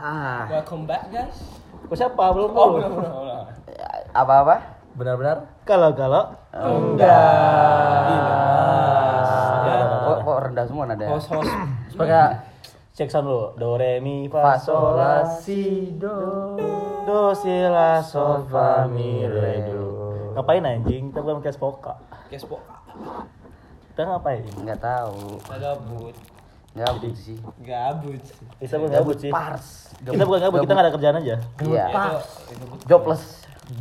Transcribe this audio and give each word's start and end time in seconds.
Ah, 0.00 0.48
Welcome 0.48 0.88
back 0.88 1.12
guys. 1.12 1.36
Kok 1.84 1.92
siapa? 1.92 2.32
Belum 2.32 2.48
Oh, 2.50 2.72
belum. 2.72 2.88
belum, 2.88 2.92
belum, 2.96 3.12
belum. 3.20 3.44
apa-apa? 4.10 4.56
Benar-benar? 4.96 5.36
Kalau 5.62 5.92
kalau 5.92 6.24
Ya, 6.96 7.20
Kok, 10.00 10.16
kok 10.24 10.38
rendah 10.42 10.64
semua 10.64 10.88
nada? 10.88 11.04
host-host. 11.04 11.52
Supaya 11.92 12.32
cek 12.90 13.12
sound 13.12 13.28
dulu. 13.28 13.44
Do 13.54 13.76
re 13.76 14.00
mi 14.00 14.24
Fa, 14.26 14.40
fa 14.40 14.54
sol, 14.56 14.96
la, 14.96 15.20
si 15.36 15.92
do 15.94 16.56
do 17.04 17.36
si 17.36 17.52
la 17.60 18.00
sol 18.00 18.40
fa 18.44 18.88
mi 18.88 19.20
re 19.22 19.68
do. 19.68 19.84
Ngapain 20.32 20.64
anjing? 20.64 21.12
Kita 21.12 21.20
bukan 21.20 21.38
podcast 21.38 21.60
poka. 21.60 21.94
Po. 22.48 22.56
Kita 23.92 24.00
ngapain? 24.06 24.48
Nggak 24.64 24.80
tahu. 24.80 25.36
Kita 25.38 25.56
gabut. 25.60 26.16
Gabut 26.70 27.14
sih. 27.18 27.34
Gabut. 27.66 28.22
Kita 28.62 28.78
bukan 28.78 28.92
gabut 28.94 29.16
sih. 29.18 29.30
Pars. 29.34 29.90
Kita 29.98 30.22
bukan 30.22 30.40
gabut, 30.46 30.58
kita 30.62 30.72
nggak 30.72 30.86
ada 30.86 30.92
kerjaan 30.94 31.16
aja. 31.18 31.36
Iya. 31.66 31.84
Itu, 31.90 31.98
itu 32.54 32.64
Jobless. 32.86 33.24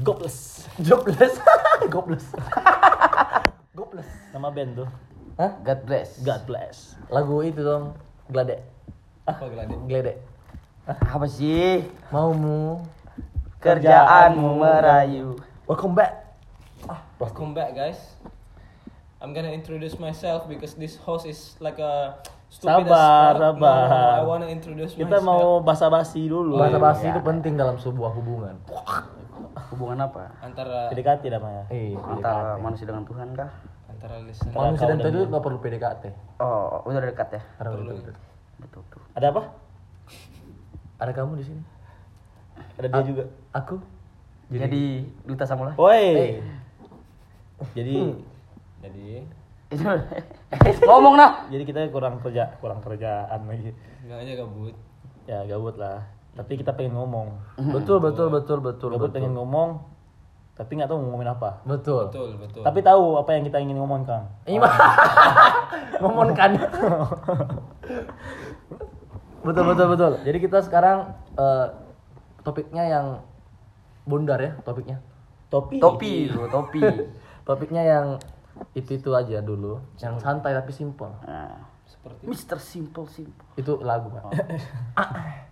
Gobless. 0.02 0.38
jobless. 0.81 1.33
Gobless. 1.94 2.25
Gobless. 3.77 4.09
Nama 4.33 4.49
band 4.49 4.71
tuh. 4.85 4.89
Hah? 5.38 5.52
God 5.66 5.80
bless. 5.85 6.09
God 6.21 6.41
bless. 6.49 6.99
Lagu 7.09 7.41
itu 7.45 7.61
dong. 7.61 7.94
Glade. 8.30 8.61
apa 9.30 9.45
gelade? 9.45 9.77
Glede. 9.85 10.13
Apa 10.85 11.25
sih? 11.30 11.85
Maumu. 12.09 12.85
Kerjaanmu 13.61 14.61
merayu. 14.61 15.38
Welcome 15.69 15.94
back. 15.94 16.38
Welcome 17.21 17.53
back 17.53 17.77
guys. 17.77 18.02
I'm 19.21 19.33
gonna 19.33 19.53
introduce 19.53 20.02
myself 20.02 20.49
because 20.49 20.73
this 20.73 20.97
host 20.97 21.30
is 21.30 21.53
like 21.61 21.77
a 21.77 22.17
Sabar, 22.49 23.38
sabar. 23.38 23.85
No, 23.85 23.94
no, 23.94 24.09
I 24.09 24.21
wanna 24.26 24.48
introduce 24.49 24.98
Kita 24.98 25.21
myself. 25.21 25.30
mau 25.30 25.62
basa-basi 25.62 26.26
dulu. 26.26 26.58
Bahasa 26.58 26.81
basi 26.81 27.05
iya. 27.05 27.13
itu 27.13 27.22
penting 27.22 27.53
dalam 27.53 27.77
sebuah 27.77 28.09
hubungan. 28.17 28.58
Hubungan 29.69 30.09
apa? 30.09 30.33
antara 30.42 30.89
PDKT 30.89 31.30
namanya. 31.30 31.64
Eh, 31.70 31.94
Antara 31.94 32.58
PDKT. 32.58 32.64
manusia 32.66 32.86
dengan 32.89 33.03
Tuhan 33.05 33.27
kah? 33.38 33.52
antara 33.89 34.16
listener. 34.23 34.53
Manusia 34.55 34.86
dan 34.88 34.97
Tuhan 34.97 35.14
itu 35.14 35.25
nggak 35.30 35.44
perlu 35.44 35.58
PDKT. 35.61 36.03
Oh, 36.39 36.81
udah 36.89 37.02
dekat 37.03 37.30
ya? 37.36 37.42
Karena 37.59 37.70
betul, 37.75 37.95
betul. 38.00 38.16
Betul. 38.59 38.81
Ada 39.14 39.27
apa? 39.30 39.42
Ada 41.00 41.11
kamu 41.16 41.31
di 41.38 41.45
sini. 41.45 41.64
Ada 42.80 42.88
dia 42.92 43.03
juga. 43.03 43.23
Aku. 43.55 43.75
Jadi, 44.50 45.05
duta 45.27 45.45
Samulai. 45.45 45.77
Woi. 45.77 46.42
Jadi 47.75 47.95
Jadi 48.80 49.08
Itu 49.20 49.39
ngomong 50.89 51.14
nah. 51.14 51.45
jadi 51.53 51.62
kita 51.62 51.80
kurang 51.94 52.17
kerja, 52.25 52.58
kurang 52.58 52.81
kerjaan 52.81 53.45
lagi. 53.45 53.70
bilang 54.02 54.20
aja 54.26 54.34
gabut. 54.42 54.76
Ya 55.30 55.45
gabut 55.45 55.78
lah. 55.78 56.09
Tapi 56.34 56.58
kita 56.58 56.73
pengen 56.73 56.98
ngomong. 56.98 57.38
Betul, 57.78 58.02
betul, 58.02 58.34
betul, 58.34 58.66
betul, 58.66 58.89
Gabut 58.98 59.14
betul. 59.14 59.16
pengen 59.22 59.38
ngomong, 59.38 59.86
tapi 60.58 60.73
nggak 60.73 60.89
tahu 60.89 60.98
mau 60.98 61.06
ngomongin 61.14 61.30
apa. 61.38 61.61
Betul. 61.70 62.09
Betul, 62.09 62.30
betul. 62.42 62.61
Tapi 62.66 62.80
tahu 62.81 63.03
apa 63.22 63.30
yang 63.38 63.44
kita 63.45 63.58
ingin 63.61 63.78
ngomongkan. 63.78 64.26
Iya. 64.50 64.66
Ngomong 66.02 66.31
kan. 66.31 66.56
betul 69.44 69.64
betul 69.67 69.88
betul. 69.92 70.11
Jadi 70.23 70.38
kita 70.39 70.64
sekarang 70.64 71.14
eh, 71.36 71.67
topiknya 72.42 72.83
yang 72.88 73.06
bundar 74.08 74.39
ya 74.42 74.58
topiknya. 74.66 74.98
Topi. 75.52 75.78
Topi 75.78 76.31
topi. 76.31 76.81
Topiknya 77.44 77.83
yang 77.83 78.06
itu 78.73 78.99
itu 78.99 79.09
aja 79.13 79.41
dulu. 79.41 79.79
Yang 79.99 80.23
santai 80.23 80.55
tapi 80.55 80.71
simple. 80.71 81.11
Nah, 81.25 81.67
Seperti 81.89 82.21
Mr. 82.23 82.57
Simple 82.61 83.07
Simple. 83.09 83.45
Itu 83.57 83.81
lagu 83.81 84.13
pak. 84.13 84.23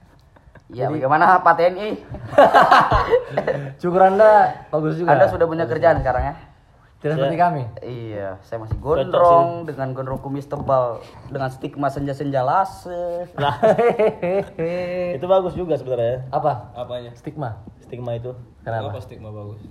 Ya, 0.67 0.91
bagaimana 0.91 1.39
Pak 1.39 1.55
TNI? 1.55 1.95
Syukur 3.80 4.03
anda 4.03 4.52
bagus 4.67 5.00
juga. 5.00 5.16
Anda 5.16 5.31
sudah 5.31 5.47
punya 5.47 5.63
kerjaan 5.63 6.03
sekarang 6.03 6.23
ya? 6.28 6.35
Tidak 6.97 7.13
seperti 7.13 7.38
kami. 7.39 7.63
Iya, 7.85 8.41
saya 8.44 8.66
masih 8.66 8.75
gondrong 8.81 9.63
dengan 9.63 9.96
gondrong 9.96 10.19
kumis 10.19 10.50
tebal 10.50 11.00
dengan 11.29 11.53
stigma 11.53 11.88
senja-senja 11.88 12.44
lase. 12.44 13.31
Nah, 13.40 13.53
itu 15.16 15.25
bagus 15.29 15.53
juga 15.56 15.79
sebenarnya. 15.79 16.28
Apa? 16.35 16.73
apanya? 16.75 17.16
Stigma. 17.16 17.63
Stigma 17.85 18.17
itu. 18.19 18.35
Kenapa? 18.66 18.91
Apa 18.91 19.00
stigma 19.00 19.31
bagus? 19.31 19.62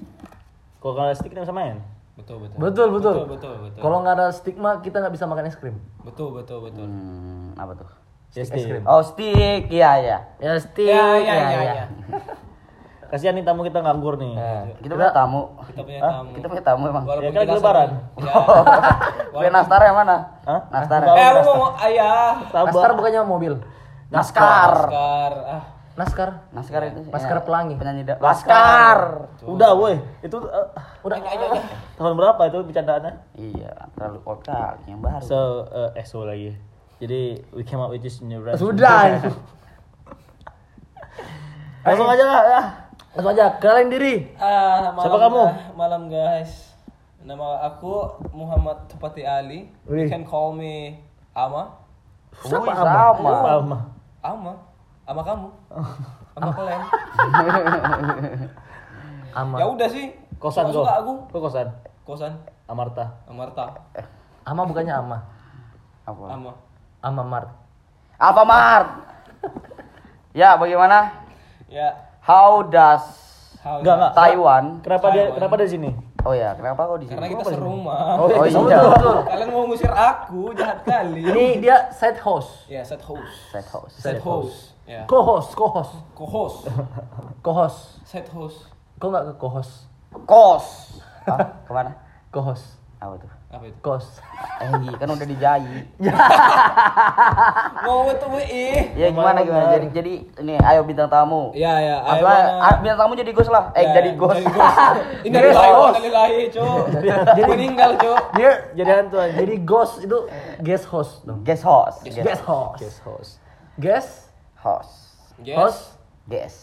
Kalau 0.80 0.94
kalau 0.96 1.12
stigma 1.12 1.44
main. 1.50 1.82
Betul, 2.16 2.37
betul. 2.41 2.56
Betul 2.56 2.87
betul. 2.88 3.15
Betul, 3.15 3.27
betul, 3.28 3.54
betul. 3.60 3.81
Kalau 3.84 3.97
nggak 4.00 4.15
ada 4.16 4.27
stigma 4.32 4.81
kita 4.81 5.04
nggak 5.04 5.12
bisa 5.12 5.28
makan 5.28 5.44
es 5.47 5.56
krim. 5.60 5.77
Betul, 6.00 6.32
betul, 6.32 6.65
betul. 6.65 6.88
Hmm, 6.88 7.53
apa 7.60 7.72
tuh? 7.77 7.88
Ya, 8.32 8.41
Es 8.44 8.49
krim. 8.49 8.84
Oh, 8.88 9.04
stick. 9.04 9.69
Iya, 9.69 9.91
iya. 10.00 10.19
Ya 10.41 10.53
stick. 10.56 10.88
Ya, 10.88 11.21
ya, 11.21 11.34
ya, 11.37 11.60
ya. 11.62 11.84
Kasihan 13.12 13.38
nih 13.38 13.47
tamu 13.47 13.62
kita 13.62 13.78
nganggur 13.84 14.19
nih. 14.19 14.34
Nah, 14.34 14.66
Kita 14.82 14.99
punya 14.99 15.15
tamu. 15.15 15.55
Kita 15.62 15.82
punya 15.87 16.00
tamu. 16.03 16.31
Kita 16.34 16.47
punya 16.50 16.65
tamu 16.66 16.82
emang. 16.91 17.05
Walaupun 17.06 17.22
Ya 17.22 17.31
kan 17.31 17.43
kita 17.47 17.55
lebaran. 17.55 17.91
Ya. 18.19 18.34
Punya 19.37 19.50
nastar 19.53 19.81
yang 19.87 19.97
mana? 20.00 20.16
Hah? 20.43 20.60
Nastar. 20.75 21.00
Eh, 21.06 21.26
aku 21.31 21.41
ngomong 21.47 21.75
ayah. 21.87 22.34
Naskar 22.50 22.91
bukannya 22.99 23.21
mobil. 23.22 23.53
Naskar. 24.10 24.91
Oscar. 24.91 25.32
Ah, 25.47 25.62
Naskar. 25.96 26.44
Naskar 26.52 26.80
itu. 26.92 27.00
Naskar 27.08 27.40
ya, 27.40 27.44
pelangi. 27.44 27.74
Penyanyi 27.80 28.04
da- 28.04 28.20
Laskar. 28.20 29.32
Udah 29.40 29.72
woi, 29.72 29.96
itu 30.20 30.36
eh, 30.36 30.66
Udah. 31.00 31.16
tahun 31.96 32.14
berapa 32.14 32.42
itu 32.46 32.58
bercandaannya? 32.60 33.12
Iya, 33.32 33.72
terlalu 33.96 34.20
old 34.28 34.44
kali 34.44 34.92
yang 34.92 35.00
baru. 35.00 35.24
So, 35.24 35.64
eh, 35.72 35.96
eh 35.96 36.04
so 36.04 36.28
lagi. 36.28 36.52
Jadi 37.00 37.40
we 37.52 37.64
came 37.64 37.80
up 37.80 37.88
with 37.88 38.04
this 38.04 38.20
new 38.20 38.44
rap. 38.44 38.60
Sudah. 38.60 39.20
Langsung 41.86 42.08
aja 42.08 42.24
lah 42.24 42.40
ya. 42.44 42.60
Langsung 43.16 43.32
aja 43.32 43.44
kenalin 43.56 43.88
diri. 43.88 44.14
Ah, 44.36 44.92
malam 44.92 45.00
Siapa 45.00 45.16
kamu? 45.16 45.40
ga- 45.40 45.56
malam 45.72 46.02
guys. 46.12 46.52
Nama 47.24 47.46
aku 47.64 47.92
Muhammad 48.30 48.84
Tupati 48.86 49.24
Ali. 49.24 49.72
You 49.88 49.96
Wih. 49.96 50.08
can 50.12 50.28
call 50.28 50.52
me 50.52 51.00
Ama. 51.32 51.72
Siapa 52.44 52.68
Ama? 52.68 52.84
sama? 53.16 53.30
Lama. 53.40 53.78
Ama. 54.20 54.52
Ama 55.06 55.22
kamu. 55.22 55.49
Ama 56.37 56.50
kalian. 56.50 56.83
Ama. 59.39 59.56
Ya 59.62 59.67
udah 59.71 59.89
sih. 59.89 60.11
Kosan 60.43 60.69
Suka 60.69 60.75
kok. 60.75 60.83
suka 60.83 60.94
aku. 61.00 61.12
Kok 61.31 61.41
kosan? 61.47 61.69
Kosan. 62.03 62.33
Amarta. 62.67 63.05
Amarta. 63.31 63.65
Ama 64.43 64.67
bukannya 64.67 64.94
Ama. 64.94 65.19
Apa? 66.06 66.25
Ama. 66.34 66.53
Ama 67.06 67.22
Mart. 67.22 67.50
Alfamart. 68.19 68.89
ya, 70.33 70.59
bagaimana? 70.59 71.12
Ya. 71.71 71.94
How 72.25 72.65
does 72.67 73.05
How 73.62 73.78
Enggak, 73.83 73.94
enggak. 73.99 74.12
Taiwan? 74.15 74.65
Kenapa 74.83 75.06
dia 75.15 75.23
Taiwan. 75.31 75.34
kenapa 75.38 75.55
dia 75.59 75.67
di 75.67 75.73
sini? 75.75 75.91
Oh 76.27 76.34
ya, 76.34 76.50
kenapa 76.59 76.81
kau 76.91 76.99
di 76.99 77.06
sini? 77.06 77.19
Karena 77.23 77.28
kita 77.31 77.44
serumah. 77.55 77.99
Oh, 78.19 78.27
iya. 78.43 78.59
iya. 78.59 78.81
Kalian 79.31 79.49
mau 79.55 79.62
ngusir 79.71 79.93
aku, 79.94 80.50
jahat 80.59 80.83
kali. 80.83 81.23
Ini 81.23 81.47
dia 81.62 81.87
side 81.94 82.19
host. 82.19 82.67
Ya, 82.67 82.83
set 82.83 82.99
host. 83.03 83.31
Set 83.55 83.67
house. 83.71 83.94
Set 83.94 84.19
host. 84.23 84.75
Ya. 84.86 85.02
Co-host, 85.04 85.50
co-host. 85.52 85.92
Co-host. 86.14 86.70
Co-host. 87.44 87.78
Set 88.02 88.30
host. 88.30 88.70
Kok 88.97 89.10
nggak 89.10 89.24
ke 89.24 89.34
co-host? 89.36 89.91
Kos. 90.24 90.66
Hah? 91.26 91.58
Ke 91.66 91.70
mana? 91.70 91.91
Co-host. 92.30 92.78
Apa 92.96 93.19
tuh? 93.19 93.28
Apa 93.46 93.66
itu? 93.66 93.78
Kos. 93.80 94.22
Eh, 94.56 94.70
iya, 94.80 94.94
kan 94.94 95.08
udah 95.08 95.26
dijayi. 95.26 95.84
Mau 97.82 98.08
itu 98.08 98.26
WI. 98.26 98.66
Ya 98.94 99.10
gimana 99.10 99.42
gimana? 99.42 99.69
Jadi 99.70 99.86
jadi 99.92 100.12
ini 100.38 100.54
ayo 100.56 100.80
bintang 100.82 101.06
tamu. 101.06 101.50
Ya, 101.52 101.76
ya. 101.76 101.96
ayo, 102.00 102.22
Apa 102.22 102.26
mana? 102.26 102.50
ah, 102.58 102.75
bintang 102.78 102.98
tamu 103.00 103.12
jadi 103.14 103.30
ghost 103.32 103.50
lah. 103.50 103.70
Eh 103.72 103.82
Ya, 103.82 103.91
jadi 103.92 104.10
ghost. 104.14 104.38
Jadi 104.38 104.48
ghost. 104.48 104.78
Ini 105.22 105.32
dari 105.32 105.46
Ghost. 105.46 105.60
lahir, 105.60 105.92
dari 105.92 106.10
lahir, 106.10 106.44
Cuk. 106.48 106.82
Jadi 107.26 107.42
meninggal, 107.44 107.91
Cuk. 107.98 108.20
Dia 108.34 108.50
Jadi 108.72 108.91
hantu 108.92 109.16
aja. 109.19 109.34
jadi 109.34 109.54
ghost 109.60 109.94
itu 110.00 110.19
guest 110.60 110.86
host 110.86 111.12
dong. 111.22 111.41
Guest 111.42 111.62
host. 111.62 111.98
Guest 112.02 112.42
host. 112.46 112.78
Guest 112.80 112.98
host. 113.02 113.30
Guest 113.76 114.10
host. 114.66 115.15
Yes. 115.38 115.54
host 115.56 115.81
Guest. 116.26 116.58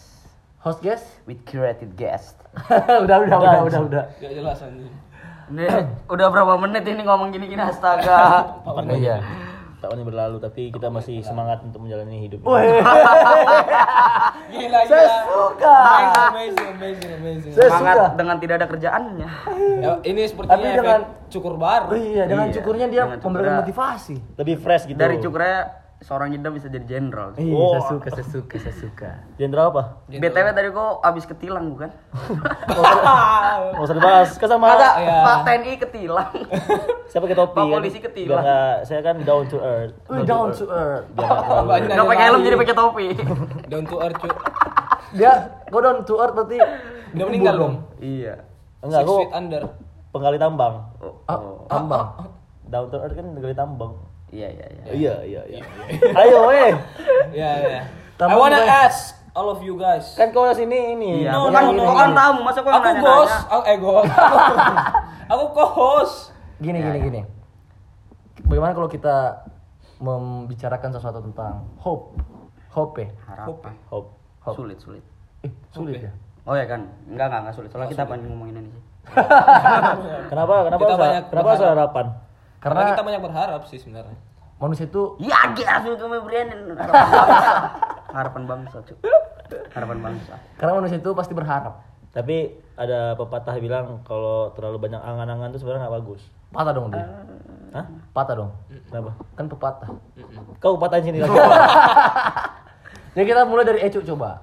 host 0.58 0.80
guest. 0.80 1.06
With 1.24 1.40
curated 1.42 1.92
guest. 1.94 2.36
udah 3.04 3.16
udah 3.18 3.36
udah 3.38 3.60
udah 3.64 3.80
udah. 3.82 4.04
Gak 4.14 4.32
jelas 4.34 4.60
anjing. 4.60 4.92
Ini 5.46 5.64
udah 6.06 6.26
berapa 6.26 6.56
menit 6.58 6.84
ini 6.84 7.00
ngomong 7.00 7.28
gini-gini 7.30 7.60
astaga. 7.60 8.44
Apa 8.68 8.80
Iya. 8.90 9.24
Tahunnya 9.78 10.00
berlalu 10.02 10.36
tapi 10.38 10.68
kita 10.68 10.88
masih 10.88 11.20
semangat 11.20 11.60
untuk 11.60 11.80
menjalani 11.80 12.24
hidup. 12.24 12.40
Gila, 12.40 12.56
gila. 14.52 14.80
Saya 14.84 15.08
suka. 15.22 15.76
Amazing, 16.30 16.68
amazing, 16.70 17.10
amazing. 17.14 17.52
Saya 17.52 17.68
Semangat 17.68 17.96
suka. 17.98 18.16
dengan 18.16 18.36
tidak 18.38 18.54
ada 18.56 18.66
kerjaannya. 18.66 19.28
Ya, 19.80 19.90
ini 20.02 20.22
sepertinya 20.24 20.56
Tapi 20.56 20.64
efek 20.66 20.80
dengan- 20.80 21.04
cukur 21.28 21.54
baru. 21.56 21.86
Oh 21.86 21.98
iya, 21.98 22.24
dengan 22.24 22.46
Iya, 22.48 22.54
cukurnya 22.56 22.86
dia 22.88 23.02
memberikan 23.14 23.54
motivasi. 23.60 24.16
Lebih 24.36 24.56
fresh 24.58 24.84
gitu. 24.86 24.96
Dari 24.96 25.20
cukurnya 25.20 25.83
seorang 26.04 26.36
Yuda 26.36 26.52
bisa 26.52 26.68
jadi 26.68 26.84
jenderal. 26.84 27.32
Oh. 27.32 27.72
saya 27.72 27.82
suka, 27.88 28.08
saya 28.12 28.26
suka, 28.28 28.56
saya 28.60 28.76
suka. 28.76 29.10
Jenderal 29.40 29.72
apa? 29.72 30.04
BTW 30.12 30.46
tadi 30.52 30.68
kok 30.68 30.92
abis 31.00 31.24
ketilang 31.24 31.72
bukan? 31.72 31.88
Nggak 33.72 33.84
usah 33.88 33.96
dibahas. 33.96 34.30
Kan 34.36 34.48
sama 34.52 34.76
Masa 34.76 34.88
iya. 35.00 35.16
Pak 35.24 35.36
TNI 35.48 35.72
ketilang. 35.80 36.32
siapa 37.10 37.24
ke 37.24 37.32
topi 37.32 37.56
Pak 37.56 37.64
kan? 37.64 37.74
polisi 37.80 37.98
ketilang. 38.04 38.44
Biar 38.44 38.84
saya 38.84 39.00
kan 39.00 39.16
down 39.24 39.48
to 39.48 39.56
earth. 39.64 39.96
Wih, 40.12 40.22
down 40.28 40.52
to 40.52 40.64
earth. 40.68 41.08
Biar 41.16 41.24
nggak 41.24 41.44
terlalu- 41.48 41.70
Banyak 41.72 41.88
Gak 41.96 42.06
pakai 42.12 42.24
helm 42.28 42.40
jadi 42.44 42.56
pakai 42.60 42.76
topi. 42.76 43.06
Down 43.72 43.84
to 43.88 43.96
earth, 44.04 44.16
cuy. 44.20 44.32
Dia, 45.16 45.32
gua 45.72 45.80
down 45.80 45.98
to 46.04 46.14
earth 46.20 46.34
berarti 46.36 46.56
Udah 47.16 47.26
meninggal 47.32 47.54
dong. 47.56 47.74
iya. 47.96 48.34
Enggak, 48.84 49.08
feet 49.08 49.32
under. 49.32 49.62
penggali 50.12 50.36
tambang. 50.36 50.84
Oh, 51.00 51.16
ah, 51.24 51.38
oh. 51.40 51.64
tambang. 51.72 52.06
Down 52.68 52.92
to 52.92 53.00
earth 53.00 53.16
kan 53.16 53.24
penggali 53.32 53.56
tambang. 53.56 53.96
Iya 54.34 54.48
iya 54.50 54.66
iya. 54.66 54.82
Iya, 54.90 55.14
iya, 55.22 55.42
iya. 55.46 55.62
Ayo, 56.26 56.38
weh. 56.50 56.72
Ya, 57.30 57.50
ya. 57.62 57.80
I 58.18 58.34
wanna 58.34 58.58
gue. 58.58 58.82
ask 58.82 59.14
all 59.30 59.46
of 59.46 59.62
you 59.62 59.78
guys. 59.78 60.18
Kan 60.18 60.34
kau 60.34 60.50
sini 60.50 60.98
ini. 60.98 61.10
Iya, 61.22 61.38
No, 61.38 61.54
kan 61.54 61.70
no, 61.70 61.78
no, 61.78 61.94
kan 61.94 62.10
tamu, 62.10 62.40
masa 62.42 62.58
kau 62.66 62.74
Aku 62.74 62.90
bos, 62.98 63.32
aku 63.46 63.62
eh 63.70 63.78
bos. 63.78 64.06
Aku 65.32 65.44
co-host. 65.56 66.34
Gini, 66.60 66.82
gini, 66.82 66.98
gini. 67.00 67.20
Bagaimana 68.44 68.76
kalau 68.76 68.90
kita 68.90 69.46
membicarakan 70.02 70.90
sesuatu 70.92 71.24
tentang 71.24 71.64
hope? 71.80 72.18
Hope 72.74 73.00
ya? 73.00 73.08
Harapan. 73.24 73.72
Hope. 73.88 74.10
Sulit 74.52 74.76
sulit. 74.82 75.00
Eh, 75.46 75.50
sulit 75.72 76.04
ya? 76.04 76.12
Oh 76.44 76.52
ya 76.52 76.68
kan? 76.68 76.84
Enggak 77.08 77.32
enggak 77.32 77.40
enggak 77.40 77.54
sulit. 77.56 77.68
Soalnya 77.72 77.88
kita 77.88 78.04
apa 78.04 78.20
ngomongin 78.20 78.60
ini 78.60 78.68
sih? 78.68 78.82
Kenapa? 80.30 80.54
Kenapa 80.68 80.82
Kita 80.84 80.94
banyak 81.00 81.22
kenapa 81.32 81.50
harapan? 81.56 82.06
Karena 82.64 82.80
Karena 82.80 82.90
kita 82.90 83.04
banyak 83.04 83.22
berharap 83.22 83.60
sih 83.68 83.76
sebenarnya. 83.76 84.16
manusia 84.56 84.86
itu 84.86 85.02
Iya, 85.18 85.52
gila 85.52 85.74
ke 85.84 86.06
Brandon. 86.18 86.60
Harapan 86.72 87.04
bangsa. 87.04 87.52
Harapan 88.08 88.42
bangsa, 88.46 88.76
Cuk. 88.80 88.98
Harapan 89.70 89.98
bangsa. 90.00 90.34
karena 90.56 90.72
manusia 90.72 90.96
itu 90.96 91.10
pasti 91.12 91.32
berharap. 91.32 91.74
Tapi 92.08 92.36
ada 92.74 93.12
pepatah 93.14 93.52
bilang 93.58 94.00
kalau 94.00 94.48
terlalu 94.52 94.78
banyak 94.80 94.96
angan-angan 94.96 95.50
itu 95.50 95.60
sebenarnya 95.60 95.84
nggak 95.84 95.96
bagus. 96.00 96.22
Patah 96.48 96.72
dong 96.72 96.86
dia. 96.88 97.04
Hah? 97.74 97.84
Patah 98.14 98.34
dong. 98.34 98.50
Kenapa? 98.88 99.10
Kan 99.34 99.44
pepatah. 99.46 99.88
Kau 100.56 100.78
patahin 100.78 101.04
sini 101.04 101.18
lagi. 101.20 101.34
Jadi 103.12 103.26
kita 103.28 103.42
mulai 103.44 103.66
dari 103.66 103.80
Ecu 103.82 104.00
coba. 104.06 104.40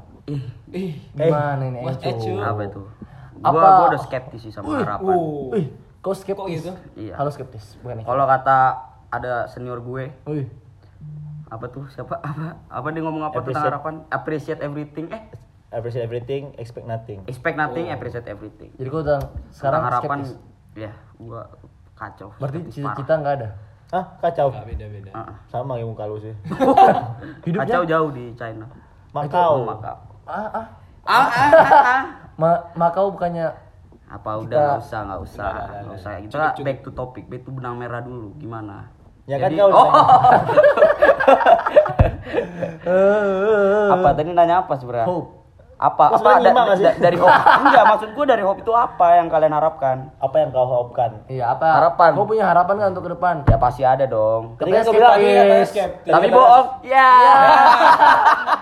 Ih, 0.69 0.94
Gimana 1.12 1.63
ini 1.65 1.79
Ecu? 1.88 2.06
Ecu. 2.06 2.33
Apa 2.38 2.62
itu? 2.63 2.81
Apa- 3.41 3.56
Gua 3.56 3.69
gua 3.73 3.88
udah 3.89 4.01
skeptis 4.03 4.44
sih 4.44 4.51
sama 4.51 4.77
harapan. 4.77 5.15
Oh. 5.15 5.50
Kau 6.01 6.13
skeptis. 6.13 6.36
Kok 6.36 6.48
gitu? 6.50 6.71
Iya. 7.00 7.13
Halo 7.13 7.30
skeptis, 7.30 7.77
bukan 7.80 8.01
Ecu. 8.01 8.07
Kalau 8.09 8.25
kata 8.25 8.57
ada 9.07 9.45
senior 9.45 9.77
gue, 9.80 10.09
Wih, 10.25 10.48
apa 11.48 11.65
tuh? 11.68 11.86
Siapa? 11.88 12.18
Apa? 12.18 12.57
Apa 12.68 12.88
dia 12.89 13.01
ngomong 13.01 13.21
apa 13.24 13.38
tentang 13.38 13.44
Appreciate. 13.44 13.69
harapan? 13.69 13.94
Appreciate 14.09 14.59
everything. 14.59 15.06
Eh, 15.07 15.21
Appreciate 15.71 16.03
everything, 16.03 16.51
expect 16.57 16.83
nothing. 16.83 17.21
expect 17.25 17.56
nothing, 17.56 17.88
appreciate 17.88 18.27
everything. 18.27 18.75
jadi 18.75 18.88
kau 18.88 19.00
udah 19.00 19.24
sekarang 19.53 19.80
Tentang 19.80 19.94
harapan 19.94 20.19
skeptis. 20.19 20.42
ya, 20.75 20.92
gua 21.15 21.42
kacau. 21.94 22.27
Berarti 22.36 22.59
cita-cita 22.68 23.13
nggak 23.15 23.33
ada. 23.38 23.50
Hah? 23.92 24.06
Kacau. 24.19 24.47
Enggak 24.50 24.68
beda-beda. 24.68 25.12
Ah, 25.13 25.36
Sama 25.47 25.75
kayak 25.75 25.88
muka 25.88 26.04
lu 26.07 26.18
sih. 26.18 26.33
ah. 26.50 27.15
Hidupnya 27.45 27.68
Kacau 27.68 27.81
jauh 27.86 28.09
di 28.09 28.25
China. 28.33 28.65
Makau. 29.12 29.51
Oh, 29.54 29.68
Makau. 29.69 29.95
ah 30.25 30.50
ah. 30.50 30.65
Ah, 31.01 31.27
ah, 31.27 31.50
ah, 31.51 31.71
ah. 31.77 32.01
Ma 32.36 32.50
Makau 32.74 33.12
bukannya 33.12 33.51
Apa 34.11 34.31
udah 34.37 34.59
nggak 34.75 34.81
usah 34.81 34.99
nggak 35.01 35.21
usah 35.21 35.51
nggak 35.81 35.95
usah 35.95 36.11
kita 36.21 36.47
back 36.59 36.77
to 36.81 36.91
topic 36.91 37.23
back 37.25 37.41
to 37.41 37.51
benang 37.51 37.75
merah 37.75 37.99
dulu 37.99 38.35
gimana 38.35 38.91
Ya 39.23 39.37
kan 39.37 39.47
Jadi- 39.47 39.61
kau 39.61 39.69
oh, 39.69 39.87
apa 43.91 44.09
tadi 44.11 44.29
nanya 44.29 44.55
apa 44.59 44.73
sebenarnya 44.75 45.07
Hope. 45.07 45.29
apa 45.77 46.03
Kau 46.09 46.17
apa 46.19 46.29
da- 46.39 46.75
sih? 46.75 46.83
da- 46.83 46.97
dari 46.99 47.17
hope 47.17 47.31
enggak 47.63 47.83
maksud 47.87 48.09
gua 48.11 48.25
dari 48.27 48.43
hope 48.43 48.59
itu 48.59 48.71
apa 48.71 49.07
yang 49.15 49.27
kalian 49.27 49.49
harapkan 49.51 49.97
apa 50.17 50.35
yang 50.37 50.49
kau 50.49 50.65
harapkan? 50.67 51.11
Iya, 51.25 51.45
apa? 51.51 51.67
Harapan. 51.71 52.09
Kau 52.13 52.25
punya 52.25 52.45
harapan 52.45 52.73
nggak 52.75 52.91
untuk 52.91 53.03
ke 53.03 53.11
depan? 53.11 53.35
ya 53.43 53.57
pasti 53.57 53.81
ada 53.81 54.05
dong 54.05 54.57
Tadi 54.57 54.69
kan 54.69 54.83
bilang 54.85 55.11
Tapi 55.11 55.25
katanya 55.25 55.65
skeptis. 55.65 56.11
tapi 56.11 56.27
bohong 56.29 56.67
ya 56.83 57.09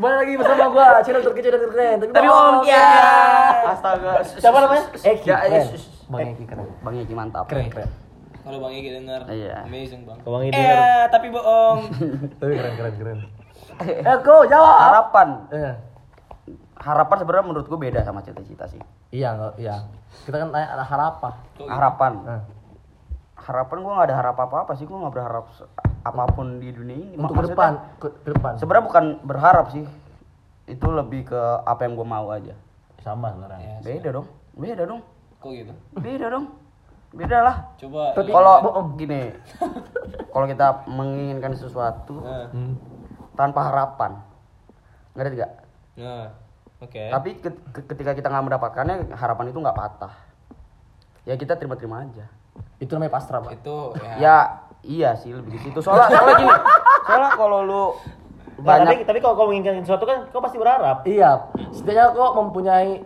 Kembali 0.00 0.16
lagi 0.16 0.32
bersama 0.32 0.64
gua, 0.72 1.04
channel 1.04 1.20
terkecil 1.20 1.52
dan 1.52 1.60
terkeren. 1.60 1.96
tapi 2.08 2.24
bohong 2.24 2.64
ya 2.64 2.88
astaga 3.68 4.24
Siapa 4.24 4.56
namanya? 4.58 4.84
Eki, 4.96 5.28
Ya. 5.28 5.36
Bang 6.08 6.24
Eki 6.26 6.44
keren. 6.48 6.64
bang 6.80 6.94
Eki 6.96 7.12
mantap 7.12 7.44
Keren, 7.44 7.68
keren. 7.68 7.84
Kalau 8.40 8.64
Bang 8.64 8.72
Egi 8.72 8.96
dengar, 8.96 9.28
Iya. 9.28 9.60
amazing 9.62 10.08
Bang. 10.08 10.16
Kau 10.24 10.32
Bang 10.32 10.48
Egi 10.48 10.50
Eh, 10.50 10.56
dengar. 10.56 10.80
tapi 11.12 11.28
bohong. 11.28 11.80
Tapi 12.40 12.52
keren, 12.54 12.74
keren, 12.74 12.94
keren. 12.96 13.18
Eh, 14.08 14.16
kau 14.24 14.40
jawab. 14.42 14.72
harapan 14.80 15.28
Iya. 15.52 15.72
harapan 16.80 17.16
sebenarnya 17.20 17.44
menurut 17.44 17.66
gua 17.66 17.76
beda 17.78 18.00
sama 18.00 18.24
cita-cita 18.24 18.64
sih 18.66 18.80
Iya, 19.10 19.36
enggak, 19.36 19.52
iya. 19.58 19.84
Kita 20.24 20.36
kan 20.38 20.48
tanya 20.48 20.68
ada 20.70 20.84
harapan. 20.86 21.32
harapan 21.60 22.12
Nah, 22.24 22.40
harapan 23.36 23.76
gua 23.78 23.92
nggak 23.94 24.08
ada 24.08 24.16
harap 24.16 24.36
apa-apa 24.38 24.72
sih 24.72 24.88
gua 24.88 25.04
nggak 25.04 25.12
berharap 25.14 25.44
apa 26.00 26.24
pun 26.28 26.56
di 26.56 26.70
dunia 26.70 26.96
ini 26.96 27.08
untuk 27.14 27.36
ke 27.36 27.44
depan, 27.46 27.72
ke, 27.96 28.08
ke 28.18 28.30
depan. 28.30 28.56
sebenarnya 28.56 28.84
bukan 28.84 29.04
berharap 29.22 29.66
sih 29.68 29.84
itu 30.64 30.86
lebih 30.88 31.26
ke 31.26 31.40
apa 31.60 31.80
yang 31.82 31.92
gue 31.92 32.06
mau 32.06 32.30
aja 32.30 32.54
Sama 32.98 33.30
sebenarnya. 33.30 33.60
Ya, 33.60 33.76
beda 33.82 34.08
dong 34.12 34.26
beda 34.52 34.82
dong 34.84 35.00
kok 35.36 35.50
gitu? 35.50 35.72
beda 35.94 36.26
dong 36.28 36.46
beda 37.10 37.38
lah 37.40 37.56
Coba 37.76 38.12
Tapi- 38.12 38.30
kalau 38.30 38.54
bohong. 38.62 38.88
gini 38.94 39.22
kalau 40.32 40.46
kita 40.46 40.66
menginginkan 40.86 41.52
sesuatu 41.54 42.16
Nah, 42.18 42.48
Hmm. 42.48 42.74
tanpa 43.32 43.60
harapan 43.64 44.20
ngerti 45.12 45.36
gak 45.36 45.52
nah. 45.96 46.28
Oke. 46.78 47.02
tapi 47.08 47.30
ke- 47.36 47.60
ke- 47.72 47.86
ketika 47.88 48.14
kita 48.14 48.26
nggak 48.26 48.46
mendapatkannya 48.46 48.96
harapan 49.12 49.48
itu 49.48 49.58
nggak 49.58 49.74
patah 49.74 50.14
ya 51.22 51.34
kita 51.34 51.52
terima-terima 51.54 52.00
aja 52.00 52.24
Itu 52.76 52.96
namanya 52.96 53.12
pasrah, 53.12 53.40
Pak. 53.42 53.52
Itu 53.54 53.92
ya. 53.94 54.12
ya 54.16 54.36
iya 54.82 55.12
sih 55.14 55.30
lebih 55.30 55.52
ke 55.52 55.60
situ 55.60 55.78
soalnya 55.78 56.08
soalnya 56.08 56.34
gini 56.38 56.54
soalnya 57.04 57.30
kalau 57.34 57.58
lu 57.62 57.84
Nah, 58.60 58.76
tapi 58.76 58.92
banyak 58.92 59.08
tapi 59.08 59.18
kalau 59.18 59.34
kau 59.34 59.48
menginginkan 59.48 59.80
sesuatu 59.80 60.04
kan 60.04 60.28
kau 60.28 60.36
pasti 60.38 60.60
berharap. 60.60 61.00
Iya, 61.02 61.48
setidaknya 61.72 62.12
kok 62.12 62.32
mempunyai 62.36 63.00